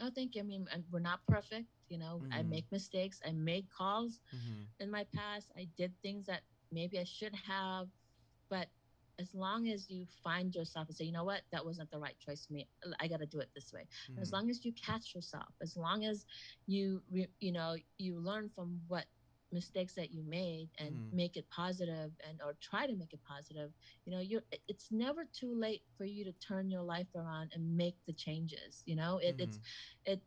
Oh 0.00 0.10
thank 0.14 0.34
you. 0.34 0.42
I 0.42 0.44
mean 0.44 0.66
we're 0.90 1.00
not 1.00 1.20
perfect 1.26 1.66
you 1.88 1.98
know? 1.98 2.22
Mm-hmm. 2.22 2.32
I 2.32 2.42
make 2.42 2.64
mistakes. 2.70 3.20
I 3.26 3.32
made 3.32 3.66
calls 3.76 4.20
mm-hmm. 4.34 4.62
in 4.78 4.90
my 4.90 5.04
past. 5.14 5.50
I 5.56 5.66
did 5.76 5.92
things 6.02 6.26
that 6.26 6.42
maybe 6.72 6.98
I 6.98 7.04
should 7.04 7.34
have 7.34 7.88
but 8.48 8.66
as 9.20 9.34
long 9.34 9.68
as 9.68 9.90
you 9.90 10.06
find 10.24 10.54
yourself 10.54 10.88
and 10.88 10.96
say, 10.96 11.04
you 11.04 11.12
know 11.12 11.24
what, 11.24 11.42
that 11.52 11.64
wasn't 11.64 11.90
the 11.90 11.98
right 11.98 12.16
choice 12.24 12.46
for 12.46 12.54
me. 12.54 12.66
I 13.00 13.08
got 13.08 13.20
to 13.20 13.26
do 13.26 13.40
it 13.40 13.50
this 13.54 13.72
way. 13.72 13.86
Mm-hmm. 14.10 14.22
As 14.22 14.32
long 14.32 14.50
as 14.50 14.64
you 14.64 14.72
catch 14.72 15.14
yourself, 15.14 15.52
as 15.60 15.76
long 15.76 16.04
as 16.04 16.24
you, 16.66 17.02
you 17.40 17.52
know, 17.52 17.76
you 17.98 18.18
learn 18.18 18.50
from 18.54 18.80
what 18.88 19.04
mistakes 19.52 19.94
that 19.94 20.12
you 20.12 20.22
made 20.22 20.68
and 20.78 20.90
mm-hmm. 20.90 21.16
make 21.16 21.36
it 21.36 21.44
positive 21.50 22.12
and 22.28 22.40
or 22.44 22.54
try 22.60 22.86
to 22.86 22.94
make 22.94 23.12
it 23.12 23.20
positive 23.26 23.72
you 24.04 24.12
know 24.12 24.20
you're 24.20 24.42
it's 24.68 24.88
never 24.92 25.24
too 25.32 25.52
late 25.54 25.82
for 25.98 26.04
you 26.04 26.24
to 26.24 26.32
turn 26.34 26.70
your 26.70 26.82
life 26.82 27.08
around 27.16 27.50
and 27.54 27.76
make 27.76 27.96
the 28.06 28.12
changes 28.12 28.82
you 28.86 28.94
know 28.94 29.18
it, 29.18 29.36
mm-hmm. 29.36 29.42
it's 29.42 29.58
it 30.06 30.20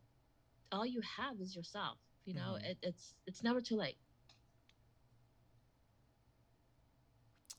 all 0.72 0.84
you 0.84 1.00
have 1.00 1.40
is 1.40 1.56
yourself 1.56 1.96
you 2.26 2.34
know 2.34 2.56
mm-hmm. 2.56 2.66
it, 2.66 2.78
it's 2.82 3.14
it's 3.26 3.42
never 3.42 3.60
too 3.60 3.76
late 3.76 3.96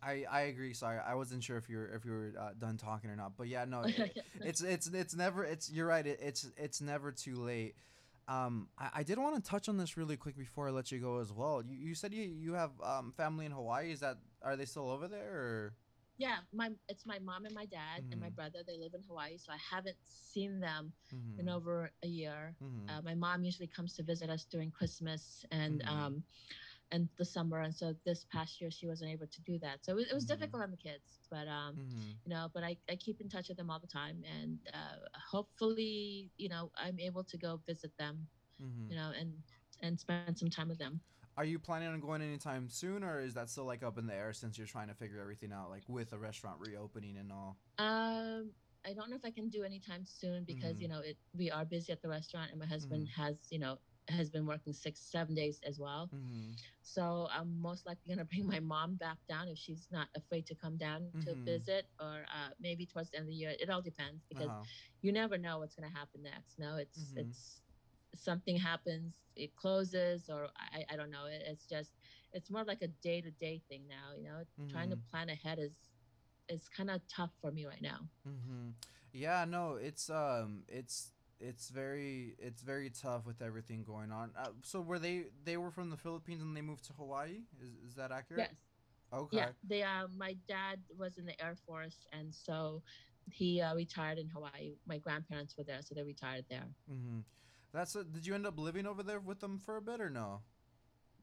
I, 0.06 0.26
I 0.30 0.42
agree. 0.42 0.74
Sorry, 0.74 1.00
I 1.00 1.16
wasn't 1.16 1.44
sure 1.44 1.58
if 1.58 1.68
you're 1.68 1.88
if 1.88 2.06
you 2.06 2.12
were 2.12 2.34
uh, 2.40 2.50
done 2.60 2.78
talking 2.78 3.10
or 3.10 3.16
not. 3.16 3.34
But 3.38 3.48
yeah, 3.48 3.66
no, 3.66 3.82
it, 3.86 4.18
it's 4.42 4.62
it's 4.62 4.88
it's 4.88 5.16
never 5.16 5.44
it's 5.44 5.72
you're 5.72 5.88
right. 5.88 6.06
It, 6.06 6.20
it's 6.22 6.48
it's 6.58 6.82
never 6.82 7.12
too 7.12 7.36
late. 7.36 7.76
Um, 8.28 8.70
I, 8.78 8.90
I 8.96 9.04
did 9.04 9.18
want 9.18 9.44
to 9.44 9.50
touch 9.50 9.70
on 9.70 9.78
this 9.78 9.98
really 9.98 10.18
quick 10.18 10.38
before 10.38 10.68
I 10.68 10.72
let 10.72 10.92
you 10.92 11.00
go 11.00 11.20
as 11.20 11.32
well. 11.32 11.62
You, 11.64 11.78
you 11.78 11.96
said 11.96 12.14
you, 12.14 12.24
you 12.24 12.54
have 12.54 12.72
um, 12.84 13.14
family 13.16 13.46
in 13.46 13.52
Hawaii. 13.52 13.92
Is 13.92 14.00
that 14.02 14.18
are 14.42 14.56
they 14.56 14.66
still 14.66 14.90
over 14.90 15.08
there 15.08 15.32
or? 15.32 15.74
Yeah, 16.18 16.38
my 16.54 16.70
it's 16.88 17.06
my 17.06 17.20
mom 17.20 17.46
and 17.46 17.54
my 17.54 17.66
dad 17.66 18.04
mm-hmm. 18.04 18.12
and 18.14 18.22
my 18.22 18.28
mm-hmm. 18.28 18.36
brother. 18.36 18.60
They 18.66 18.78
live 18.78 18.94
in 18.94 19.02
Hawaii, 19.08 19.38
so 19.38 19.52
I 19.52 19.58
haven't 19.76 19.98
seen 20.06 20.60
them 20.60 20.94
mm-hmm. 21.14 21.42
in 21.42 21.50
over 21.50 21.92
a 22.04 22.08
year. 22.08 22.56
Mm-hmm. 22.64 22.90
Uh, 22.90 23.02
my 23.02 23.16
mom 23.16 23.44
usually 23.44 23.68
comes 23.68 23.94
to 23.96 24.04
visit 24.04 24.30
us 24.30 24.46
during 24.46 24.72
Christmas 24.72 25.46
and 25.52 25.82
mm-hmm. 25.82 25.94
um, 25.94 26.24
and 26.92 27.10
the 27.18 27.26
summer 27.26 27.62
and 27.62 27.74
so 27.74 27.96
this 28.06 28.26
past 28.32 28.62
year 28.62 28.70
she 28.70 28.88
wasn't 28.88 29.10
able 29.10 29.28
to 29.28 29.42
do 29.42 29.58
that 29.60 29.80
so 29.82 29.98
it, 29.98 30.08
it 30.10 30.14
was 30.14 30.26
mm-hmm. 30.26 30.34
difficult 30.34 30.64
on 30.64 30.72
the 30.72 30.78
kids 30.78 31.20
but 31.30 31.48
um 31.48 31.76
mm-hmm. 31.76 32.12
you 32.26 32.34
know 32.34 32.48
but 32.54 32.64
I, 32.64 32.78
I 32.90 32.96
keep 32.96 33.22
in 33.22 33.30
touch 33.30 33.48
with 33.50 33.58
them 33.58 33.70
all 33.70 33.80
the 33.80 33.88
time 33.88 34.24
and 34.40 34.60
uh, 34.74 35.20
hopefully 35.32 36.30
you 36.38 36.50
know 36.50 36.72
i'm 36.78 37.00
able 37.00 37.24
to 37.24 37.38
go 37.38 37.60
visit 37.68 37.92
them 37.98 38.28
mm-hmm. 38.62 38.92
you 38.92 38.96
know 38.96 39.12
and 39.20 39.34
and 39.82 40.00
spend 40.00 40.38
some 40.38 40.50
time 40.50 40.70
with 40.70 40.80
them 40.80 41.00
are 41.38 41.46
you 41.46 41.60
planning 41.60 41.90
on 41.90 42.00
going 42.00 42.22
anytime 42.22 42.70
soon 42.70 43.04
or 43.04 43.20
is 43.20 43.34
that 43.34 43.50
still 43.50 43.66
like 43.66 43.84
up 43.84 43.98
in 43.98 44.08
the 44.08 44.14
air 44.14 44.32
since 44.32 44.58
you're 44.58 44.68
trying 44.68 44.88
to 44.88 44.94
figure 44.94 45.20
everything 45.20 45.52
out 45.52 45.70
like 45.70 45.84
with 45.88 46.14
a 46.14 46.18
restaurant 46.18 46.58
reopening 46.60 47.18
and 47.18 47.32
all 47.32 47.58
um 47.80 48.52
I 48.88 48.94
don't 48.94 49.10
know 49.10 49.16
if 49.16 49.26
I 49.26 49.32
can 49.32 49.50
do 49.50 49.64
anytime 49.64 50.06
soon 50.06 50.44
because 50.44 50.80
you 50.80 50.88
mm-hmm. 50.88 50.98
know 50.98 51.02
it 51.04 51.18
we 51.36 51.50
are 51.50 51.66
busy 51.66 51.92
at 51.92 52.04
the 52.04 52.08
restaurant 52.08 52.52
and 52.52 52.60
my 52.60 52.68
husband 52.68 53.08
mm-hmm. 53.08 53.22
has 53.22 53.36
you 53.50 53.58
know 53.58 53.78
has 54.10 54.30
been 54.30 54.46
working 54.46 54.74
six, 54.74 55.00
seven 55.00 55.36
days 55.36 55.60
as 55.66 55.80
well. 55.80 56.10
Mm-hmm. 56.14 56.52
So 56.82 57.28
I'm 57.32 57.62
most 57.62 57.86
likely 57.86 58.14
gonna 58.14 58.26
bring 58.32 58.48
my 58.48 58.60
mom 58.60 58.96
back 58.96 59.18
down 59.28 59.48
if 59.48 59.58
she's 59.58 59.88
not 59.92 60.08
afraid 60.16 60.46
to 60.48 60.56
come 60.56 60.78
down 60.78 61.02
mm-hmm. 61.02 61.22
to 61.22 61.34
visit, 61.36 61.88
or 62.00 62.26
uh, 62.30 62.50
maybe 62.60 62.86
towards 62.86 63.12
the 63.12 63.18
end 63.18 63.24
of 63.24 63.30
the 63.30 63.36
year. 63.36 63.54
It 63.60 63.70
all 63.70 63.82
depends 63.82 64.24
because 64.30 64.50
uh-huh. 64.50 64.64
you 65.02 65.12
never 65.12 65.38
know 65.38 65.60
what's 65.60 65.76
gonna 65.76 65.94
happen 65.94 66.24
next. 66.24 66.60
No, 66.60 66.78
it's 66.78 67.00
mm-hmm. 67.00 67.20
it's 67.20 67.62
something 68.16 68.58
happens, 68.58 69.16
it 69.36 69.56
closes, 69.56 70.30
or 70.30 70.48
I, 70.58 70.86
I 70.94 70.96
don't 70.96 71.12
know. 71.12 71.26
It, 71.26 71.44
it's 71.48 71.66
just 71.66 71.92
it's 72.34 72.50
more 72.50 72.64
like 72.64 72.82
a 72.82 72.88
day 72.88 73.22
to 73.22 73.32
day 73.32 73.62
thing 73.70 73.84
now. 73.88 74.16
You 74.18 74.24
know, 74.24 74.68
trying 74.70 74.90
to 74.90 74.96
mm-hmm. 74.96 75.10
plan 75.12 75.30
ahead 75.30 75.60
is 75.60 75.74
is 76.48 76.68
kind 76.76 76.90
of 76.90 77.02
tough 77.08 77.32
for 77.42 77.52
me 77.52 77.66
right 77.66 77.82
now. 77.82 78.00
Mm-hmm. 78.28 78.70
Yeah, 79.14 79.46
no, 79.48 79.78
it's 79.82 80.10
um, 80.10 80.64
it's 80.68 81.12
it's 81.40 81.70
very 81.70 82.36
it's 82.40 82.62
very 82.62 82.90
tough 82.90 83.26
with 83.26 83.42
everything 83.42 83.84
going 83.84 84.12
on. 84.12 84.32
Uh, 84.38 84.50
so 84.64 84.82
were 84.82 85.00
they 85.00 85.26
they 85.44 85.58
were 85.58 85.72
from 85.72 85.90
the 85.90 85.98
Philippines 85.98 86.42
and 86.42 86.56
they 86.56 86.62
moved 86.62 86.86
to 86.86 86.94
Hawaii? 86.94 87.42
Is 87.62 87.90
is 87.90 87.96
that 87.96 88.12
accurate? 88.12 88.50
Yes. 88.50 88.60
Okay. 89.14 89.38
Yeah, 89.38 89.50
they 89.68 89.84
uh 89.84 90.08
my 90.18 90.36
dad 90.48 90.80
was 90.98 91.18
in 91.18 91.26
the 91.26 91.40
Air 91.44 91.56
Force 91.66 92.08
and 92.12 92.34
so 92.34 92.82
he 93.32 93.62
uh, 93.62 93.76
retired 93.76 94.18
in 94.18 94.28
Hawaii. 94.30 94.76
My 94.86 94.98
grandparents 94.98 95.56
were 95.58 95.64
there, 95.64 95.80
so 95.82 95.96
they 95.96 96.04
retired 96.04 96.46
there. 96.50 96.66
Mm-hmm. 96.92 97.20
That's 97.74 97.96
a, 97.96 98.04
did 98.04 98.26
you 98.26 98.36
end 98.36 98.46
up 98.46 98.58
living 98.58 98.86
over 98.86 99.04
there 99.04 99.20
with 99.20 99.40
them 99.40 99.60
for 99.60 99.78
a 99.78 99.82
bit 99.82 100.00
or 100.00 100.10
no? 100.10 100.42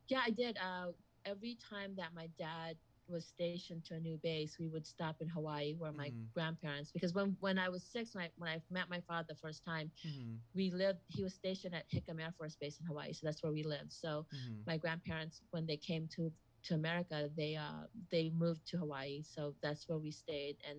Yeah, 0.09 0.21
I 0.27 0.31
did. 0.31 0.59
Uh, 0.59 0.89
every 1.25 1.57
time 1.71 1.95
that 1.97 2.09
my 2.15 2.29
dad 2.39 2.77
was 3.13 3.25
stationed 3.25 3.85
to 3.85 3.95
a 3.95 4.01
new 4.01 4.19
base, 4.23 4.57
we 4.59 4.69
would 4.69 4.87
stop 4.87 5.17
in 5.21 5.29
Hawaii 5.29 5.75
where 5.79 5.93
my 5.93 6.09
mm-hmm. 6.09 6.25
grandparents, 6.35 6.91
because 6.91 7.15
when, 7.15 7.37
when 7.41 7.59
I 7.59 7.69
was 7.69 7.83
six, 7.83 8.15
when 8.15 8.25
I, 8.25 8.31
when 8.39 8.51
I 8.51 8.61
met 8.71 8.89
my 8.91 9.01
father 9.07 9.27
the 9.29 9.37
first 9.37 9.65
time, 9.65 9.91
mm-hmm. 10.07 10.35
we 10.55 10.71
lived, 10.71 11.01
he 11.09 11.23
was 11.23 11.35
stationed 11.35 11.75
at 11.75 11.85
Hickam 11.91 12.21
Air 12.21 12.33
Force 12.37 12.57
Base 12.61 12.79
in 12.81 12.87
Hawaii. 12.87 13.13
So 13.13 13.21
that's 13.27 13.43
where 13.43 13.53
we 13.53 13.63
lived. 13.63 13.93
So 13.93 14.27
mm-hmm. 14.35 14.55
my 14.67 14.77
grandparents, 14.77 15.43
when 15.51 15.67
they 15.67 15.77
came 15.77 16.09
to, 16.17 16.33
to 16.65 16.75
America, 16.75 17.29
they, 17.37 17.57
uh, 17.57 17.87
they 18.11 18.33
moved 18.37 18.67
to 18.69 18.79
Hawaii. 18.79 19.23
So 19.23 19.55
that's 19.63 19.89
where 19.89 19.99
we 19.99 20.11
stayed. 20.11 20.57
And 20.69 20.79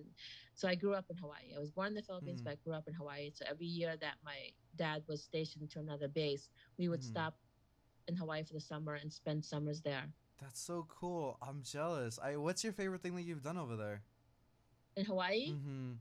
so 0.54 0.68
I 0.68 0.74
grew 0.74 0.94
up 0.94 1.06
in 1.10 1.16
Hawaii. 1.16 1.54
I 1.56 1.60
was 1.60 1.70
born 1.70 1.88
in 1.88 1.94
the 1.94 2.02
Philippines, 2.02 2.40
mm-hmm. 2.40 2.50
but 2.50 2.58
I 2.58 2.64
grew 2.64 2.74
up 2.74 2.88
in 2.88 2.94
Hawaii. 2.94 3.30
So 3.34 3.44
every 3.48 3.66
year 3.66 3.94
that 4.00 4.14
my 4.24 4.50
dad 4.76 5.02
was 5.08 5.22
stationed 5.22 5.70
to 5.70 5.78
another 5.78 6.08
base, 6.08 6.48
we 6.78 6.88
would 6.88 7.00
mm-hmm. 7.00 7.10
stop 7.10 7.34
in 8.08 8.16
Hawaii 8.16 8.44
for 8.44 8.54
the 8.54 8.60
summer 8.60 8.94
and 8.94 9.12
spend 9.12 9.44
summers 9.44 9.80
there. 9.80 10.04
That's 10.40 10.60
so 10.60 10.86
cool. 10.88 11.38
I'm 11.40 11.62
jealous. 11.62 12.18
I 12.22 12.36
what's 12.36 12.64
your 12.64 12.72
favorite 12.72 13.02
thing 13.02 13.14
that 13.16 13.22
you've 13.22 13.42
done 13.42 13.56
over 13.56 13.76
there? 13.76 14.02
In 14.96 15.04
Hawaii? 15.04 15.50
Mm-hmm. 15.50 15.92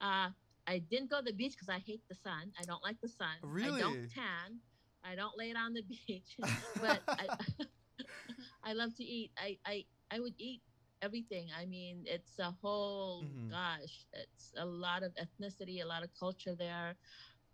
Uh, 0.00 0.30
I 0.66 0.78
didn't 0.78 1.10
go 1.10 1.18
to 1.18 1.24
the 1.24 1.32
beach 1.32 1.52
because 1.52 1.68
I 1.68 1.78
hate 1.78 2.02
the 2.08 2.14
sun. 2.14 2.52
I 2.60 2.64
don't 2.64 2.82
like 2.82 3.00
the 3.00 3.08
sun. 3.08 3.36
Really? 3.42 3.82
I 3.82 3.84
don't 3.84 4.10
tan. 4.14 4.58
I 5.04 5.14
don't 5.14 5.36
lay 5.36 5.50
it 5.50 5.56
on 5.56 5.74
the 5.74 5.82
beach. 6.06 6.36
but 6.80 7.00
I, 7.08 7.26
I 8.64 8.72
love 8.72 8.94
to 8.96 9.04
eat. 9.04 9.30
I, 9.38 9.56
I 9.66 9.84
I 10.10 10.20
would 10.20 10.34
eat 10.38 10.62
everything. 11.02 11.48
I 11.58 11.66
mean, 11.66 12.04
it's 12.06 12.38
a 12.38 12.54
whole 12.62 13.24
mm-hmm. 13.24 13.50
gosh, 13.50 14.06
it's 14.12 14.52
a 14.56 14.64
lot 14.64 15.02
of 15.02 15.12
ethnicity, 15.14 15.82
a 15.82 15.86
lot 15.86 16.02
of 16.02 16.10
culture 16.18 16.54
there 16.54 16.96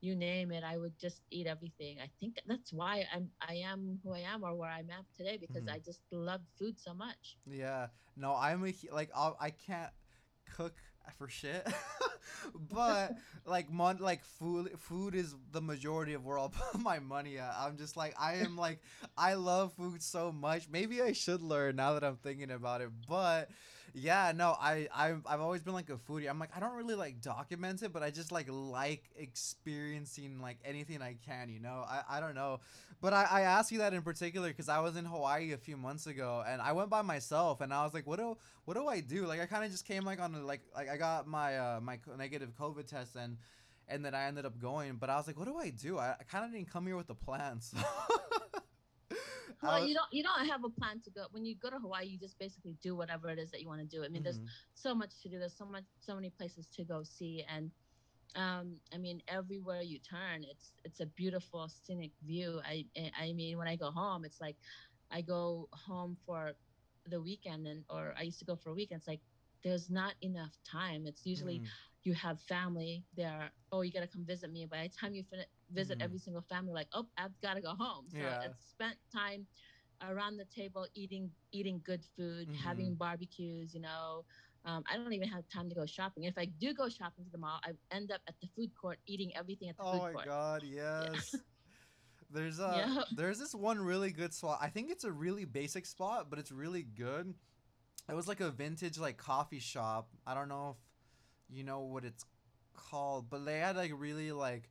you 0.00 0.14
name 0.14 0.52
it 0.52 0.62
i 0.64 0.76
would 0.76 0.98
just 0.98 1.22
eat 1.30 1.46
everything. 1.46 1.98
I 2.02 2.08
think 2.20 2.38
that's 2.46 2.72
why 2.72 3.06
i'm 3.14 3.30
i 3.40 3.54
am 3.54 3.98
who 4.02 4.14
i 4.14 4.20
am 4.20 4.44
or 4.44 4.54
where 4.54 4.70
i'm 4.70 4.90
at 4.90 5.04
today 5.16 5.36
because 5.40 5.64
mm-hmm. 5.64 5.74
i 5.74 5.78
just 5.78 6.00
love 6.10 6.40
food 6.58 6.78
so 6.78 6.94
much. 6.94 7.36
Yeah. 7.46 7.88
No 8.16 8.34
i'm 8.34 8.64
a 8.64 8.72
like 8.92 9.10
I'll, 9.14 9.36
i 9.40 9.50
can't 9.50 9.92
cook 10.54 10.74
for 11.16 11.28
shit 11.28 11.66
but 12.54 13.12
like 13.46 13.70
mon- 13.70 13.98
like 13.98 14.24
food 14.24 14.70
food 14.78 15.14
is 15.14 15.34
the 15.52 15.60
majority 15.60 16.14
of 16.14 16.24
where 16.24 16.38
i'll 16.38 16.48
put 16.72 16.80
my 16.80 16.98
money 16.98 17.38
at. 17.38 17.54
I'm 17.58 17.76
just 17.76 17.96
like 17.96 18.14
i 18.18 18.36
am 18.36 18.56
like 18.56 18.80
i 19.16 19.34
love 19.34 19.72
food 19.74 20.02
so 20.02 20.32
much. 20.32 20.68
Maybe 20.68 21.00
i 21.02 21.12
should 21.12 21.42
learn 21.42 21.76
now 21.76 21.94
that 21.94 22.04
i'm 22.04 22.16
thinking 22.16 22.50
about 22.50 22.80
it 22.80 22.90
but 23.08 23.50
yeah, 23.98 24.30
no, 24.36 24.54
I 24.60 24.88
I've, 24.94 25.22
I've 25.26 25.40
always 25.40 25.62
been 25.62 25.72
like 25.72 25.88
a 25.88 25.96
foodie. 25.96 26.28
I'm 26.28 26.38
like 26.38 26.54
I 26.54 26.60
don't 26.60 26.74
really 26.74 26.94
like 26.94 27.22
document 27.22 27.82
it, 27.82 27.94
but 27.94 28.02
I 28.02 28.10
just 28.10 28.30
like 28.30 28.46
like 28.50 29.04
experiencing 29.16 30.38
like 30.38 30.58
anything 30.66 31.00
I 31.00 31.16
can. 31.26 31.48
You 31.48 31.60
know, 31.60 31.82
I, 31.88 32.02
I 32.10 32.20
don't 32.20 32.34
know, 32.34 32.60
but 33.00 33.14
I 33.14 33.26
I 33.30 33.40
asked 33.42 33.72
you 33.72 33.78
that 33.78 33.94
in 33.94 34.02
particular 34.02 34.48
because 34.48 34.68
I 34.68 34.80
was 34.80 34.96
in 34.96 35.06
Hawaii 35.06 35.52
a 35.52 35.56
few 35.56 35.78
months 35.78 36.06
ago 36.06 36.44
and 36.46 36.60
I 36.60 36.72
went 36.72 36.90
by 36.90 37.00
myself 37.00 37.62
and 37.62 37.72
I 37.72 37.84
was 37.84 37.94
like, 37.94 38.06
what 38.06 38.18
do 38.18 38.36
what 38.66 38.74
do 38.74 38.86
I 38.86 39.00
do? 39.00 39.24
Like 39.24 39.40
I 39.40 39.46
kind 39.46 39.64
of 39.64 39.70
just 39.70 39.86
came 39.86 40.04
like 40.04 40.20
on 40.20 40.34
a, 40.34 40.44
like 40.44 40.60
like 40.74 40.90
I 40.90 40.98
got 40.98 41.26
my 41.26 41.56
uh 41.56 41.80
my 41.80 41.98
negative 42.18 42.50
COVID 42.60 42.86
test 42.86 43.16
and 43.16 43.38
and 43.88 44.04
then 44.04 44.14
I 44.14 44.24
ended 44.24 44.44
up 44.44 44.60
going, 44.60 44.96
but 44.96 45.08
I 45.08 45.16
was 45.16 45.26
like, 45.26 45.38
what 45.38 45.46
do 45.46 45.56
I 45.56 45.70
do? 45.70 45.96
I, 45.96 46.16
I 46.20 46.24
kind 46.30 46.44
of 46.44 46.52
didn't 46.52 46.70
come 46.70 46.86
here 46.86 46.98
with 46.98 47.06
the 47.06 47.14
plans. 47.14 47.74
well, 49.62 49.86
you 49.86 49.94
don't 49.94 50.06
you 50.12 50.22
don't 50.22 50.46
have 50.46 50.64
a 50.64 50.68
plan 50.68 51.00
to 51.00 51.10
go 51.10 51.26
when 51.30 51.44
you 51.44 51.54
go 51.56 51.70
to 51.70 51.78
Hawaii. 51.78 52.06
You 52.06 52.18
just 52.18 52.38
basically 52.38 52.76
do 52.82 52.96
whatever 52.96 53.28
it 53.28 53.38
is 53.38 53.50
that 53.50 53.60
you 53.60 53.68
want 53.68 53.80
to 53.80 53.86
do. 53.86 54.04
I 54.04 54.08
mean, 54.08 54.22
mm-hmm. 54.22 54.24
there's 54.24 54.40
so 54.74 54.94
much 54.94 55.20
to 55.22 55.28
do. 55.28 55.38
There's 55.38 55.56
so 55.56 55.64
much 55.66 55.84
so 55.98 56.14
many 56.14 56.30
places 56.30 56.66
to 56.76 56.84
go 56.84 57.02
see, 57.02 57.44
and 57.48 57.70
um, 58.34 58.76
I 58.92 58.98
mean, 58.98 59.22
everywhere 59.28 59.82
you 59.82 59.98
turn, 59.98 60.44
it's 60.44 60.72
it's 60.84 61.00
a 61.00 61.06
beautiful 61.06 61.68
scenic 61.68 62.12
view. 62.26 62.60
I 62.64 62.84
I 63.18 63.32
mean, 63.32 63.58
when 63.58 63.68
I 63.68 63.76
go 63.76 63.90
home, 63.90 64.24
it's 64.24 64.40
like 64.40 64.56
I 65.10 65.22
go 65.22 65.68
home 65.72 66.16
for 66.26 66.52
the 67.08 67.20
weekend, 67.20 67.66
and 67.66 67.84
or 67.88 68.14
I 68.18 68.22
used 68.22 68.38
to 68.40 68.44
go 68.44 68.56
for 68.56 68.70
a 68.70 68.74
weekend. 68.74 69.00
It's 69.00 69.08
like 69.08 69.20
there's 69.62 69.90
not 69.90 70.14
enough 70.20 70.52
time. 70.70 71.06
It's 71.06 71.24
usually 71.26 71.60
mm 71.60 71.66
you 72.06 72.14
have 72.14 72.40
family 72.42 73.02
there. 73.16 73.50
Oh, 73.72 73.82
you 73.82 73.92
gotta 73.92 74.06
come 74.06 74.24
visit 74.24 74.52
me. 74.52 74.64
By 74.64 74.84
the 74.84 74.88
time 74.88 75.12
you 75.12 75.24
fin- 75.28 75.44
visit 75.72 75.98
mm 75.98 76.04
every 76.04 76.18
single 76.18 76.42
family, 76.42 76.72
like, 76.72 76.88
oh, 76.92 77.06
I've 77.18 77.38
gotta 77.42 77.60
go 77.60 77.74
home. 77.74 78.06
So 78.10 78.18
yeah. 78.18 78.42
it's 78.42 78.68
spent 78.70 78.96
time 79.12 79.46
around 80.08 80.36
the 80.36 80.44
table 80.44 80.86
eating 80.94 81.30
eating 81.52 81.80
good 81.84 82.02
food, 82.16 82.48
mm-hmm. 82.48 82.54
having 82.54 82.94
barbecues. 82.94 83.74
You 83.74 83.80
know, 83.80 84.24
um, 84.64 84.84
I 84.90 84.96
don't 84.96 85.12
even 85.12 85.28
have 85.28 85.48
time 85.48 85.68
to 85.68 85.74
go 85.74 85.86
shopping. 85.86 86.24
If 86.24 86.36
I 86.36 86.46
do 86.46 86.74
go 86.74 86.88
shopping 86.88 87.24
to 87.24 87.30
the 87.30 87.38
mall, 87.38 87.60
I 87.64 87.72
end 87.94 88.10
up 88.12 88.20
at 88.28 88.34
the 88.40 88.48
food 88.56 88.70
court 88.80 88.98
eating 89.06 89.32
everything 89.36 89.68
at 89.68 89.76
the 89.76 89.84
oh 89.84 89.92
food 89.92 89.98
court. 89.98 90.14
Oh 90.14 90.18
my 90.18 90.24
god, 90.24 90.62
yes. 90.64 91.30
Yeah. 91.32 91.40
There's 92.32 92.58
a 92.58 92.66
uh, 92.66 93.04
there's 93.16 93.38
this 93.38 93.54
one 93.54 93.78
really 93.80 94.10
good 94.10 94.34
spot. 94.34 94.58
I 94.60 94.68
think 94.68 94.90
it's 94.90 95.04
a 95.04 95.12
really 95.12 95.44
basic 95.44 95.86
spot, 95.86 96.26
but 96.28 96.38
it's 96.38 96.50
really 96.50 96.82
good. 96.82 97.32
It 98.08 98.14
was 98.14 98.28
like 98.28 98.40
a 98.40 98.50
vintage 98.50 98.98
like 98.98 99.16
coffee 99.16 99.60
shop. 99.60 100.08
I 100.26 100.34
don't 100.34 100.48
know 100.48 100.76
if 101.48 101.56
you 101.56 101.64
know 101.64 101.80
what 101.80 102.04
it's 102.04 102.24
called, 102.74 103.30
but 103.30 103.44
they 103.44 103.58
had 103.58 103.76
like 103.76 103.92
really 103.94 104.32
like 104.32 104.68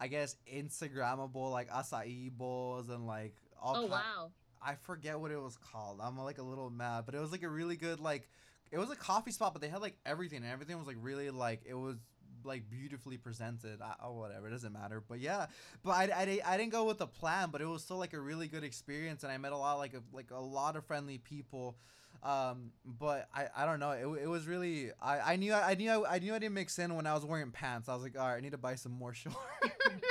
I 0.00 0.08
guess 0.08 0.36
Instagrammable 0.52 1.50
like 1.50 1.70
acai 1.70 2.30
bowls 2.30 2.88
and 2.88 3.06
like 3.06 3.34
all. 3.60 3.76
Oh 3.76 3.86
wow! 3.86 4.30
I 4.62 4.74
forget 4.82 5.18
what 5.18 5.30
it 5.30 5.40
was 5.40 5.56
called. 5.56 6.00
I'm 6.02 6.18
like 6.18 6.38
a 6.38 6.42
little 6.42 6.70
mad, 6.70 7.04
but 7.06 7.14
it 7.14 7.20
was 7.20 7.32
like 7.32 7.42
a 7.42 7.48
really 7.48 7.76
good 7.76 8.00
like 8.00 8.28
it 8.70 8.78
was 8.78 8.90
a 8.90 8.96
coffee 8.96 9.30
spot, 9.30 9.52
but 9.52 9.62
they 9.62 9.68
had 9.68 9.80
like 9.80 9.96
everything 10.04 10.38
and 10.42 10.52
everything 10.52 10.78
was 10.78 10.86
like 10.86 10.96
really 11.00 11.30
like 11.30 11.62
it 11.66 11.74
was 11.74 11.96
like 12.44 12.68
beautifully 12.70 13.16
presented. 13.16 13.80
I, 13.80 13.94
oh, 14.02 14.12
whatever, 14.14 14.48
it 14.48 14.50
doesn't 14.50 14.72
matter. 14.72 15.02
But 15.06 15.20
yeah, 15.20 15.46
but 15.82 15.90
I, 15.92 16.04
I, 16.14 16.40
I 16.44 16.56
didn't 16.56 16.72
go 16.72 16.84
with 16.84 17.00
a 17.00 17.06
plan, 17.06 17.50
but 17.50 17.60
it 17.60 17.66
was 17.66 17.82
still 17.82 17.98
like 17.98 18.12
a 18.12 18.20
really 18.20 18.48
good 18.48 18.64
experience, 18.64 19.22
and 19.22 19.32
I 19.32 19.38
met 19.38 19.52
a 19.52 19.56
lot 19.56 19.78
like 19.78 19.94
a, 19.94 20.02
like 20.12 20.30
a 20.30 20.40
lot 20.40 20.76
of 20.76 20.84
friendly 20.84 21.18
people. 21.18 21.76
Um, 22.22 22.72
but 22.84 23.28
I, 23.34 23.46
I 23.56 23.66
don't 23.66 23.80
know. 23.80 23.90
It, 23.92 24.24
it 24.24 24.26
was 24.26 24.46
really 24.46 24.90
I, 25.00 25.32
I 25.32 25.36
knew 25.36 25.52
I, 25.52 25.74
knew 25.74 25.90
I, 25.90 26.14
I 26.14 26.18
knew 26.18 26.34
I 26.34 26.38
didn't 26.38 26.54
mix 26.54 26.78
in 26.78 26.94
when 26.94 27.06
I 27.06 27.14
was 27.14 27.24
wearing 27.24 27.50
pants. 27.50 27.88
I 27.88 27.94
was 27.94 28.02
like, 28.02 28.18
all 28.18 28.26
right, 28.26 28.36
I 28.36 28.40
need 28.40 28.52
to 28.52 28.58
buy 28.58 28.74
some 28.74 28.92
more 28.92 29.14
shorts. 29.14 29.38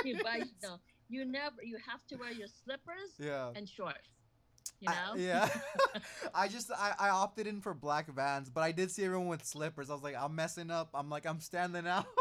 you 0.04 0.22
buy 0.22 0.42
no. 0.62 0.78
You 1.08 1.24
never. 1.24 1.56
You 1.62 1.78
have 1.88 2.04
to 2.08 2.16
wear 2.16 2.32
your 2.32 2.48
slippers. 2.64 3.14
Yeah. 3.18 3.50
And 3.54 3.68
shorts. 3.68 4.08
You 4.80 4.88
know? 4.90 5.14
I, 5.14 5.16
yeah. 5.16 5.48
I 6.34 6.48
just 6.48 6.70
I, 6.72 6.92
I 6.98 7.08
opted 7.10 7.46
in 7.46 7.60
for 7.60 7.74
black 7.74 8.12
vans, 8.12 8.50
but 8.50 8.62
I 8.62 8.72
did 8.72 8.90
see 8.90 9.04
everyone 9.04 9.28
with 9.28 9.44
slippers. 9.44 9.90
I 9.90 9.94
was 9.94 10.02
like, 10.02 10.16
I'm 10.18 10.34
messing 10.34 10.70
up. 10.70 10.90
I'm 10.94 11.08
like, 11.08 11.26
I'm 11.26 11.40
standing 11.40 11.86
out. 11.86 12.06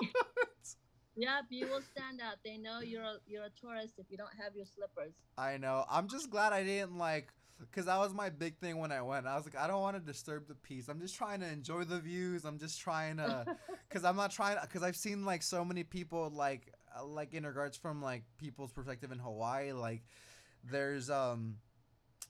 Yep, 1.18 1.46
you 1.50 1.68
will 1.68 1.82
stand 1.82 2.20
out. 2.22 2.36
They 2.44 2.58
know 2.58 2.82
you're 2.82 3.04
a, 3.04 3.16
you're 3.26 3.46
a 3.46 3.50
tourist 3.50 3.94
if 3.98 4.06
you 4.10 4.18
don't 4.18 4.36
have 4.38 4.54
your 4.56 4.66
slippers. 4.66 5.14
I 5.38 5.58
know. 5.58 5.86
I'm 5.90 6.10
just 6.10 6.30
glad 6.30 6.52
I 6.52 6.64
didn't 6.64 6.98
like 6.98 7.32
because 7.60 7.86
that 7.86 7.98
was 7.98 8.14
my 8.14 8.30
big 8.30 8.58
thing 8.58 8.78
when 8.78 8.92
I 8.92 9.02
went. 9.02 9.28
I 9.28 9.36
was 9.36 9.46
like, 9.46 9.56
I 9.58 9.68
don't 9.68 9.82
want 9.82 9.96
to 9.96 10.02
disturb 10.02 10.48
the 10.48 10.56
peace. 10.56 10.88
I'm 10.90 11.00
just 11.00 11.16
trying 11.16 11.40
to 11.40 11.48
enjoy 11.48 11.84
the 11.84 12.00
views. 12.00 12.44
I'm 12.46 12.60
just 12.60 12.80
trying 12.80 13.18
to, 13.18 13.46
because 13.90 14.04
I'm 14.04 14.16
not 14.16 14.32
trying. 14.32 14.58
Because 14.62 14.84
I've 14.84 14.96
seen 14.96 15.26
like 15.26 15.42
so 15.42 15.64
many 15.64 15.84
people 15.84 16.32
like 16.34 16.74
like 17.06 17.34
in 17.34 17.46
regards 17.46 17.78
from 17.78 18.02
like 18.02 18.24
people's 18.38 18.72
perspective 18.72 19.12
in 19.12 19.20
Hawaii. 19.20 19.72
Like, 19.72 20.04
there's 20.64 21.10
um 21.10 21.58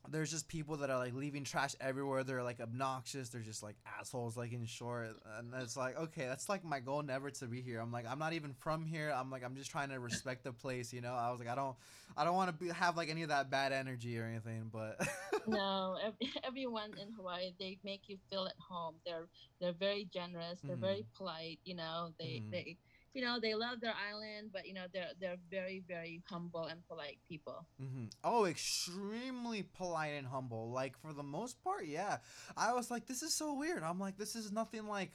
there's 0.10 0.32
just 0.32 0.48
people 0.48 0.78
that 0.78 0.90
are 0.90 0.98
like 0.98 1.14
leaving 1.14 1.44
trash 1.44 1.76
everywhere. 1.80 2.24
They're 2.24 2.44
like 2.44 2.60
obnoxious. 2.60 3.30
They're 3.30 3.42
just 3.42 3.64
like 3.64 3.76
assholes, 4.00 4.38
like 4.38 4.54
in 4.54 4.66
short. 4.66 5.10
And 5.38 5.54
it's 5.60 5.78
like, 5.78 5.98
okay, 5.98 6.26
that's 6.26 6.50
like 6.50 6.64
my 6.64 6.80
goal 6.80 7.02
never 7.04 7.30
to 7.30 7.46
be 7.46 7.62
here. 7.62 7.80
I'm 7.80 7.92
like, 7.92 8.06
I'm 8.10 8.20
not 8.20 8.34
even 8.34 8.54
from 8.54 8.86
here. 8.86 9.14
I'm 9.16 9.32
like, 9.32 9.44
I'm 9.44 9.56
just 9.56 9.72
trying 9.72 9.90
to 9.90 10.00
respect 10.00 10.44
the 10.44 10.52
place, 10.54 10.94
you 10.94 11.02
know. 11.02 11.14
I 11.14 11.32
was 11.32 11.40
like, 11.40 11.50
I 11.50 11.56
don't, 11.56 11.76
I 12.18 12.24
don't 12.24 12.36
want 12.36 12.50
to 12.50 12.66
be 12.66 12.72
have 12.72 12.98
like 12.98 13.10
any 13.10 13.24
of 13.24 13.30
that 13.30 13.50
bad 13.50 13.72
energy 13.72 14.18
or 14.20 14.26
anything. 14.26 14.70
But 14.72 15.08
no, 15.48 15.98
everyone 16.44 16.92
in 17.02 17.12
Hawaii 17.16 17.52
they 17.60 17.78
make 17.84 18.04
you 18.08 18.18
feel 18.30 18.46
at 18.46 18.56
home. 18.60 18.96
They're 19.06 19.28
they're 19.60 19.74
very 19.74 20.08
generous. 20.14 20.60
They're 20.64 20.76
mm-hmm. 20.76 20.86
very 20.86 21.06
polite. 21.16 21.60
You 21.64 21.76
know, 21.76 22.10
they 22.20 22.42
mm-hmm. 22.42 22.52
they 22.52 22.78
you 23.16 23.22
know 23.22 23.40
they 23.40 23.56
love 23.56 23.80
their 23.80 23.94
island 24.12 24.50
but 24.52 24.68
you 24.68 24.74
know 24.74 24.86
they're 24.94 25.12
they're 25.20 25.38
very 25.50 25.82
very 25.88 26.22
humble 26.30 26.66
and 26.66 26.86
polite 26.88 27.18
people 27.28 27.66
mm-hmm. 27.82 28.06
oh 28.24 28.46
extremely 28.46 29.64
polite 29.64 30.14
and 30.14 30.28
humble 30.28 30.70
like 30.70 31.00
for 31.00 31.14
the 31.14 31.24
most 31.24 31.64
part 31.64 31.86
yeah 31.86 32.18
i 32.58 32.74
was 32.74 32.92
like 32.92 33.08
this 33.08 33.24
is 33.24 33.34
so 33.34 33.54
weird 33.54 33.82
i'm 33.82 34.00
like 34.00 34.18
this 34.18 34.36
is 34.36 34.52
nothing 34.52 34.88
like 34.88 35.14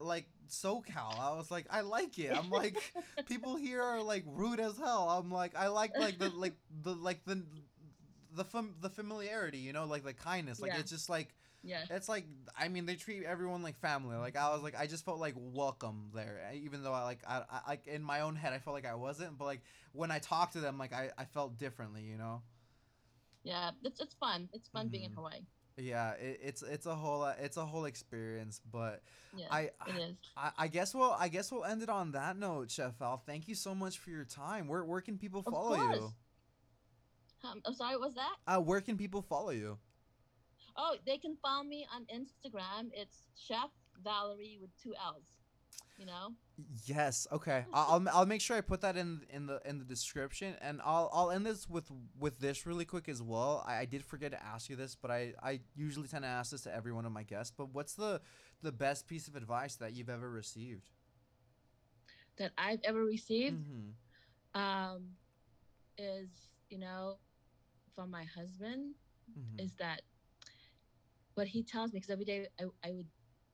like 0.00 0.26
SoCal. 0.48 1.18
I 1.18 1.36
was 1.36 1.50
like, 1.50 1.66
I 1.70 1.80
like 1.80 2.20
it. 2.20 2.30
I'm 2.32 2.50
like, 2.50 2.76
people 3.26 3.56
here 3.56 3.82
are 3.82 4.00
like 4.00 4.22
rude 4.28 4.60
as 4.60 4.78
hell. 4.78 5.08
I'm 5.10 5.28
like, 5.28 5.56
I 5.56 5.66
like 5.66 5.98
like 5.98 6.18
the 6.18 6.28
like 6.30 6.54
the 6.84 6.94
like 6.94 7.24
the 7.24 7.42
the 8.34 8.44
fam- 8.44 8.76
the 8.80 8.90
familiarity, 8.90 9.58
you 9.58 9.72
know, 9.72 9.86
like 9.86 10.04
the 10.04 10.12
kindness. 10.12 10.60
Like 10.60 10.72
yeah. 10.72 10.78
it's 10.78 10.90
just 10.92 11.10
like 11.10 11.34
yeah. 11.68 11.84
It's 11.90 12.08
like 12.08 12.24
I 12.56 12.68
mean 12.68 12.86
they 12.86 12.94
treat 12.94 13.24
everyone 13.24 13.62
like 13.62 13.78
family. 13.78 14.16
Like 14.16 14.36
I 14.36 14.50
was 14.50 14.62
like 14.62 14.78
I 14.78 14.86
just 14.86 15.04
felt 15.04 15.18
like 15.18 15.34
welcome 15.36 16.10
there, 16.14 16.40
even 16.54 16.82
though 16.82 16.92
I 16.92 17.04
like 17.04 17.20
I, 17.28 17.42
I 17.50 17.60
like 17.68 17.86
in 17.86 18.02
my 18.02 18.20
own 18.20 18.36
head 18.36 18.52
I 18.52 18.58
felt 18.58 18.74
like 18.74 18.86
I 18.86 18.94
wasn't, 18.94 19.38
but 19.38 19.44
like 19.44 19.60
when 19.92 20.10
I 20.10 20.18
talked 20.18 20.54
to 20.54 20.60
them, 20.60 20.78
like 20.78 20.92
I, 20.92 21.10
I 21.18 21.24
felt 21.24 21.58
differently, 21.58 22.02
you 22.02 22.16
know. 22.16 22.42
Yeah, 23.44 23.70
it's 23.84 24.00
it's 24.00 24.14
fun. 24.14 24.48
It's 24.52 24.68
fun 24.68 24.86
mm-hmm. 24.86 24.90
being 24.90 25.04
in 25.04 25.10
mm-hmm. 25.10 25.18
Hawaii. 25.18 25.40
Yeah, 25.76 26.12
it, 26.14 26.40
it's 26.42 26.62
it's 26.62 26.86
a 26.86 26.94
whole 26.94 27.24
it's 27.38 27.56
a 27.56 27.64
whole 27.64 27.84
experience, 27.84 28.60
but 28.72 29.02
yeah, 29.36 29.46
I, 29.50 29.60
it 29.60 29.96
is. 29.96 30.16
I, 30.36 30.50
I 30.58 30.68
guess 30.68 30.94
we'll 30.94 31.12
I 31.12 31.28
guess 31.28 31.52
we'll 31.52 31.64
end 31.64 31.82
it 31.82 31.88
on 31.88 32.12
that 32.12 32.36
note, 32.36 32.70
Chef 32.70 32.98
Val. 32.98 33.22
Thank 33.24 33.46
you 33.46 33.54
so 33.54 33.74
much 33.74 33.98
for 33.98 34.10
your 34.10 34.24
time. 34.24 34.66
Where 34.66 34.84
where 34.84 35.00
can 35.00 35.18
people 35.18 35.42
follow 35.42 35.76
you? 35.76 36.12
Um, 37.44 37.62
I'm 37.64 37.74
sorry, 37.74 37.96
what 37.96 38.06
was 38.06 38.14
that? 38.16 38.34
Uh, 38.46 38.60
where 38.60 38.80
can 38.80 38.96
people 38.96 39.22
follow 39.22 39.50
you? 39.50 39.78
Oh, 40.78 40.96
they 41.04 41.18
can 41.18 41.36
follow 41.42 41.64
me 41.64 41.86
on 41.92 42.02
Instagram. 42.04 42.90
It's 42.92 43.26
Chef 43.36 43.68
Valerie 44.02 44.58
with 44.60 44.70
two 44.80 44.94
L's. 44.94 45.24
You 45.98 46.06
know. 46.06 46.34
Yes. 46.86 47.26
Okay. 47.32 47.64
I'll 47.72 48.06
I'll 48.12 48.24
make 48.24 48.40
sure 48.40 48.56
I 48.56 48.60
put 48.60 48.82
that 48.82 48.96
in 48.96 49.22
in 49.30 49.46
the 49.46 49.60
in 49.64 49.80
the 49.80 49.84
description, 49.84 50.54
and 50.62 50.80
I'll 50.84 51.10
I'll 51.12 51.32
end 51.32 51.44
this 51.44 51.68
with 51.68 51.90
with 52.20 52.38
this 52.38 52.66
really 52.66 52.84
quick 52.84 53.08
as 53.08 53.20
well. 53.20 53.64
I, 53.66 53.78
I 53.78 53.84
did 53.84 54.04
forget 54.04 54.30
to 54.30 54.40
ask 54.40 54.70
you 54.70 54.76
this, 54.76 54.94
but 54.94 55.10
I 55.10 55.34
I 55.42 55.58
usually 55.74 56.06
tend 56.06 56.22
to 56.22 56.28
ask 56.28 56.52
this 56.52 56.60
to 56.62 56.74
every 56.74 56.92
one 56.92 57.04
of 57.04 57.10
my 57.10 57.24
guests. 57.24 57.52
But 57.56 57.74
what's 57.74 57.94
the 57.94 58.20
the 58.62 58.70
best 58.70 59.08
piece 59.08 59.26
of 59.26 59.34
advice 59.34 59.74
that 59.76 59.92
you've 59.94 60.08
ever 60.08 60.30
received? 60.30 60.88
That 62.36 62.52
I've 62.56 62.80
ever 62.84 63.04
received, 63.04 63.56
mm-hmm. 63.56 64.60
um, 64.60 65.02
is 65.96 66.28
you 66.70 66.78
know, 66.78 67.16
from 67.96 68.12
my 68.12 68.24
husband, 68.36 68.94
mm-hmm. 69.36 69.64
is 69.64 69.72
that 69.80 70.02
what 71.38 71.46
he 71.46 71.62
tells 71.62 71.92
me 71.92 72.00
because 72.00 72.10
every 72.10 72.24
day 72.24 72.48
I, 72.60 72.64
I 72.84 72.90
would 72.90 73.06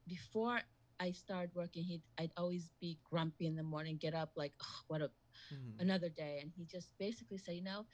before 0.07 0.59
I 0.99 1.11
started 1.11 1.51
working, 1.53 1.83
he 1.83 2.01
I'd 2.17 2.31
always 2.35 2.71
be 2.81 2.97
grumpy 3.07 3.45
in 3.45 3.55
the 3.55 3.63
morning, 3.63 3.97
get 4.01 4.15
up 4.15 4.31
like, 4.35 4.53
oh, 4.63 4.79
what 4.87 5.01
a 5.01 5.05
mm-hmm. 5.05 5.79
another 5.79 6.09
day, 6.09 6.39
and 6.41 6.51
he 6.57 6.65
just 6.65 6.89
basically 6.97 7.37
say, 7.37 7.53
you 7.53 7.63
know, 7.63 7.85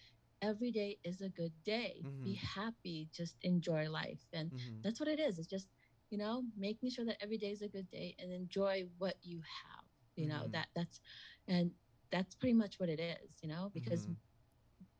every 0.41 0.71
day 0.71 0.97
is 1.03 1.19
a 1.21 1.27
good 1.27 1.51
day. 1.65 2.01
Mm-hmm. 2.05 2.23
Be 2.23 2.35
happy, 2.35 3.09
just 3.13 3.35
enjoy 3.41 3.89
life, 3.89 4.23
and 4.31 4.49
mm-hmm. 4.49 4.81
that's 4.81 4.99
what 5.01 5.09
it 5.09 5.19
is. 5.19 5.39
It's 5.39 5.47
just 5.47 5.67
you 6.09 6.17
know 6.17 6.43
making 6.57 6.89
sure 6.91 7.05
that 7.05 7.17
every 7.21 7.37
day 7.37 7.51
is 7.51 7.61
a 7.61 7.67
good 7.67 7.89
day 7.89 8.15
and 8.17 8.31
enjoy 8.31 8.85
what 8.97 9.15
you 9.21 9.39
have. 9.39 9.85
You 10.15 10.29
know 10.29 10.43
mm-hmm. 10.43 10.51
that 10.51 10.67
that's 10.73 11.01
and 11.49 11.71
that's 12.13 12.33
pretty 12.35 12.53
much 12.53 12.79
what 12.79 12.87
it 12.87 13.01
is. 13.01 13.31
You 13.41 13.49
know 13.49 13.71
because 13.73 14.03
mm-hmm. 14.03 14.13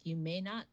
you 0.04 0.18
may 0.18 0.42
not 0.42 0.66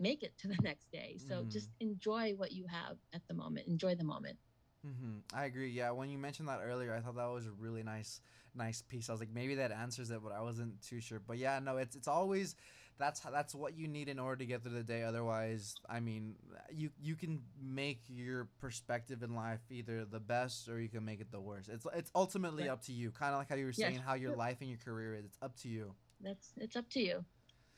make 0.00 0.22
it 0.22 0.36
to 0.38 0.48
the 0.48 0.56
next 0.62 0.90
day. 0.90 1.18
So 1.28 1.36
mm. 1.36 1.48
just 1.48 1.70
enjoy 1.80 2.34
what 2.36 2.52
you 2.52 2.66
have 2.66 2.96
at 3.12 3.22
the 3.28 3.34
moment. 3.34 3.68
Enjoy 3.68 3.94
the 3.94 4.04
moment. 4.04 4.38
Mm-hmm. 4.86 5.36
I 5.36 5.44
agree. 5.44 5.70
Yeah, 5.70 5.90
when 5.90 6.08
you 6.08 6.18
mentioned 6.18 6.48
that 6.48 6.60
earlier, 6.64 6.94
I 6.94 7.00
thought 7.00 7.16
that 7.16 7.30
was 7.30 7.46
a 7.46 7.52
really 7.58 7.82
nice, 7.82 8.20
nice 8.54 8.82
piece. 8.82 9.10
I 9.10 9.12
was 9.12 9.20
like, 9.20 9.32
maybe 9.32 9.56
that 9.56 9.72
answers 9.72 10.10
it, 10.10 10.20
but 10.22 10.32
I 10.32 10.40
wasn't 10.40 10.80
too 10.82 11.00
sure. 11.00 11.20
But 11.20 11.36
yeah, 11.36 11.58
no, 11.58 11.76
it's 11.76 11.96
it's 11.96 12.08
always 12.08 12.56
that's 12.98 13.20
that's 13.20 13.54
what 13.54 13.76
you 13.76 13.88
need 13.88 14.08
in 14.08 14.18
order 14.18 14.36
to 14.36 14.46
get 14.46 14.62
through 14.62 14.72
the 14.72 14.82
day. 14.82 15.02
Otherwise, 15.02 15.74
I 15.88 16.00
mean, 16.00 16.36
you 16.72 16.90
you 16.98 17.14
can 17.14 17.42
make 17.60 18.02
your 18.08 18.48
perspective 18.60 19.22
in 19.22 19.34
life 19.34 19.60
either 19.70 20.06
the 20.06 20.20
best 20.20 20.68
or 20.68 20.80
you 20.80 20.88
can 20.88 21.04
make 21.04 21.20
it 21.20 21.30
the 21.30 21.40
worst. 21.40 21.68
It's 21.68 21.86
it's 21.94 22.10
ultimately 22.14 22.64
right. 22.64 22.72
up 22.72 22.82
to 22.84 22.92
you. 22.92 23.10
Kind 23.10 23.32
of 23.32 23.38
like 23.38 23.50
how 23.50 23.56
you 23.56 23.66
were 23.66 23.72
saying 23.72 23.96
yes. 23.96 24.04
how 24.04 24.14
your 24.14 24.34
life 24.34 24.58
and 24.60 24.70
your 24.70 24.78
career 24.78 25.14
is. 25.14 25.24
It's 25.26 25.38
up 25.42 25.56
to 25.60 25.68
you. 25.68 25.94
That's 26.22 26.52
it's 26.56 26.76
up 26.76 26.88
to 26.90 27.00
you. 27.00 27.24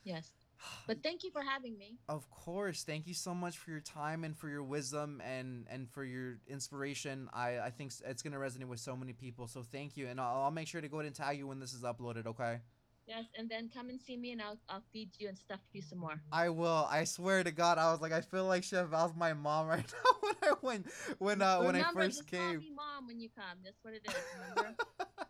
Yes. 0.03 0.31
But 0.87 1.01
thank 1.01 1.23
you 1.23 1.31
for 1.31 1.41
having 1.41 1.77
me. 1.77 1.97
Of 2.09 2.29
course. 2.29 2.83
Thank 2.83 3.07
you 3.07 3.13
so 3.13 3.33
much 3.33 3.57
for 3.57 3.71
your 3.71 3.79
time 3.79 4.23
and 4.23 4.37
for 4.37 4.49
your 4.49 4.63
wisdom 4.63 5.21
and 5.25 5.65
and 5.69 5.89
for 5.89 6.03
your 6.03 6.39
inspiration. 6.47 7.29
I 7.33 7.59
I 7.59 7.69
think 7.69 7.93
it's 8.05 8.21
going 8.21 8.33
to 8.33 8.39
resonate 8.39 8.67
with 8.67 8.79
so 8.79 8.95
many 8.95 9.13
people. 9.13 9.47
So 9.47 9.63
thank 9.63 9.95
you 9.97 10.07
and 10.07 10.19
I'll, 10.19 10.43
I'll 10.43 10.51
make 10.51 10.67
sure 10.67 10.81
to 10.81 10.87
go 10.87 10.97
ahead 10.97 11.07
and 11.07 11.15
tag 11.15 11.37
you 11.37 11.47
when 11.47 11.59
this 11.59 11.73
is 11.73 11.83
uploaded, 11.83 12.27
okay? 12.27 12.59
Yes, 13.07 13.25
and 13.37 13.49
then 13.49 13.69
come 13.73 13.89
and 13.89 13.99
see 13.99 14.15
me, 14.15 14.31
and 14.31 14.41
I'll 14.41 14.57
I'll 14.69 14.83
feed 14.93 15.09
you 15.17 15.27
and 15.27 15.37
stuff 15.37 15.59
you 15.73 15.81
some 15.81 15.99
more. 15.99 16.21
I 16.31 16.49
will. 16.49 16.87
I 16.89 17.03
swear 17.03 17.43
to 17.43 17.51
God, 17.51 17.77
I 17.77 17.91
was 17.91 17.99
like, 17.99 18.13
I 18.13 18.21
feel 18.21 18.45
like 18.45 18.63
Chef 18.63 18.87
Val's 18.87 19.13
my 19.15 19.33
mom 19.33 19.67
right 19.75 19.83
now 19.83 20.11
when 20.21 20.35
I 20.41 20.53
went 20.61 20.87
when 21.19 21.41
uh 21.41 21.59
Remember, 21.59 21.65
when 21.65 21.75
I 21.75 21.91
first 21.91 22.17
just 22.19 22.31
came. 22.31 22.39
Call 22.39 22.55
me 22.59 22.71
mom 22.75 23.07
when 23.07 23.19
you 23.19 23.29
come. 23.35 23.57
That's 23.63 23.83
what 23.83 23.93
it 23.93 24.03
is. 24.07 24.15
Remember. 24.39 24.75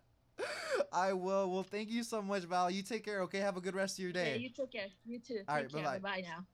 I 0.92 1.14
will. 1.14 1.52
Well, 1.52 1.64
thank 1.64 1.90
you 1.90 2.04
so 2.04 2.22
much, 2.22 2.44
Val. 2.44 2.70
You 2.70 2.84
take 2.84 3.04
care. 3.04 3.22
Okay, 3.22 3.40
have 3.40 3.58
a 3.58 3.62
good 3.62 3.76
rest 3.76 3.98
of 3.98 4.04
your 4.04 4.14
day. 4.14 4.32
Yeah, 4.32 4.36
you 4.36 4.50
take 4.50 4.72
care. 4.72 4.88
You 5.06 5.20
too. 5.20 5.42
All 5.48 5.56
right, 5.56 5.72
bye 5.72 5.82
bye. 5.82 6.00
Bye 6.00 6.24
now. 6.24 6.46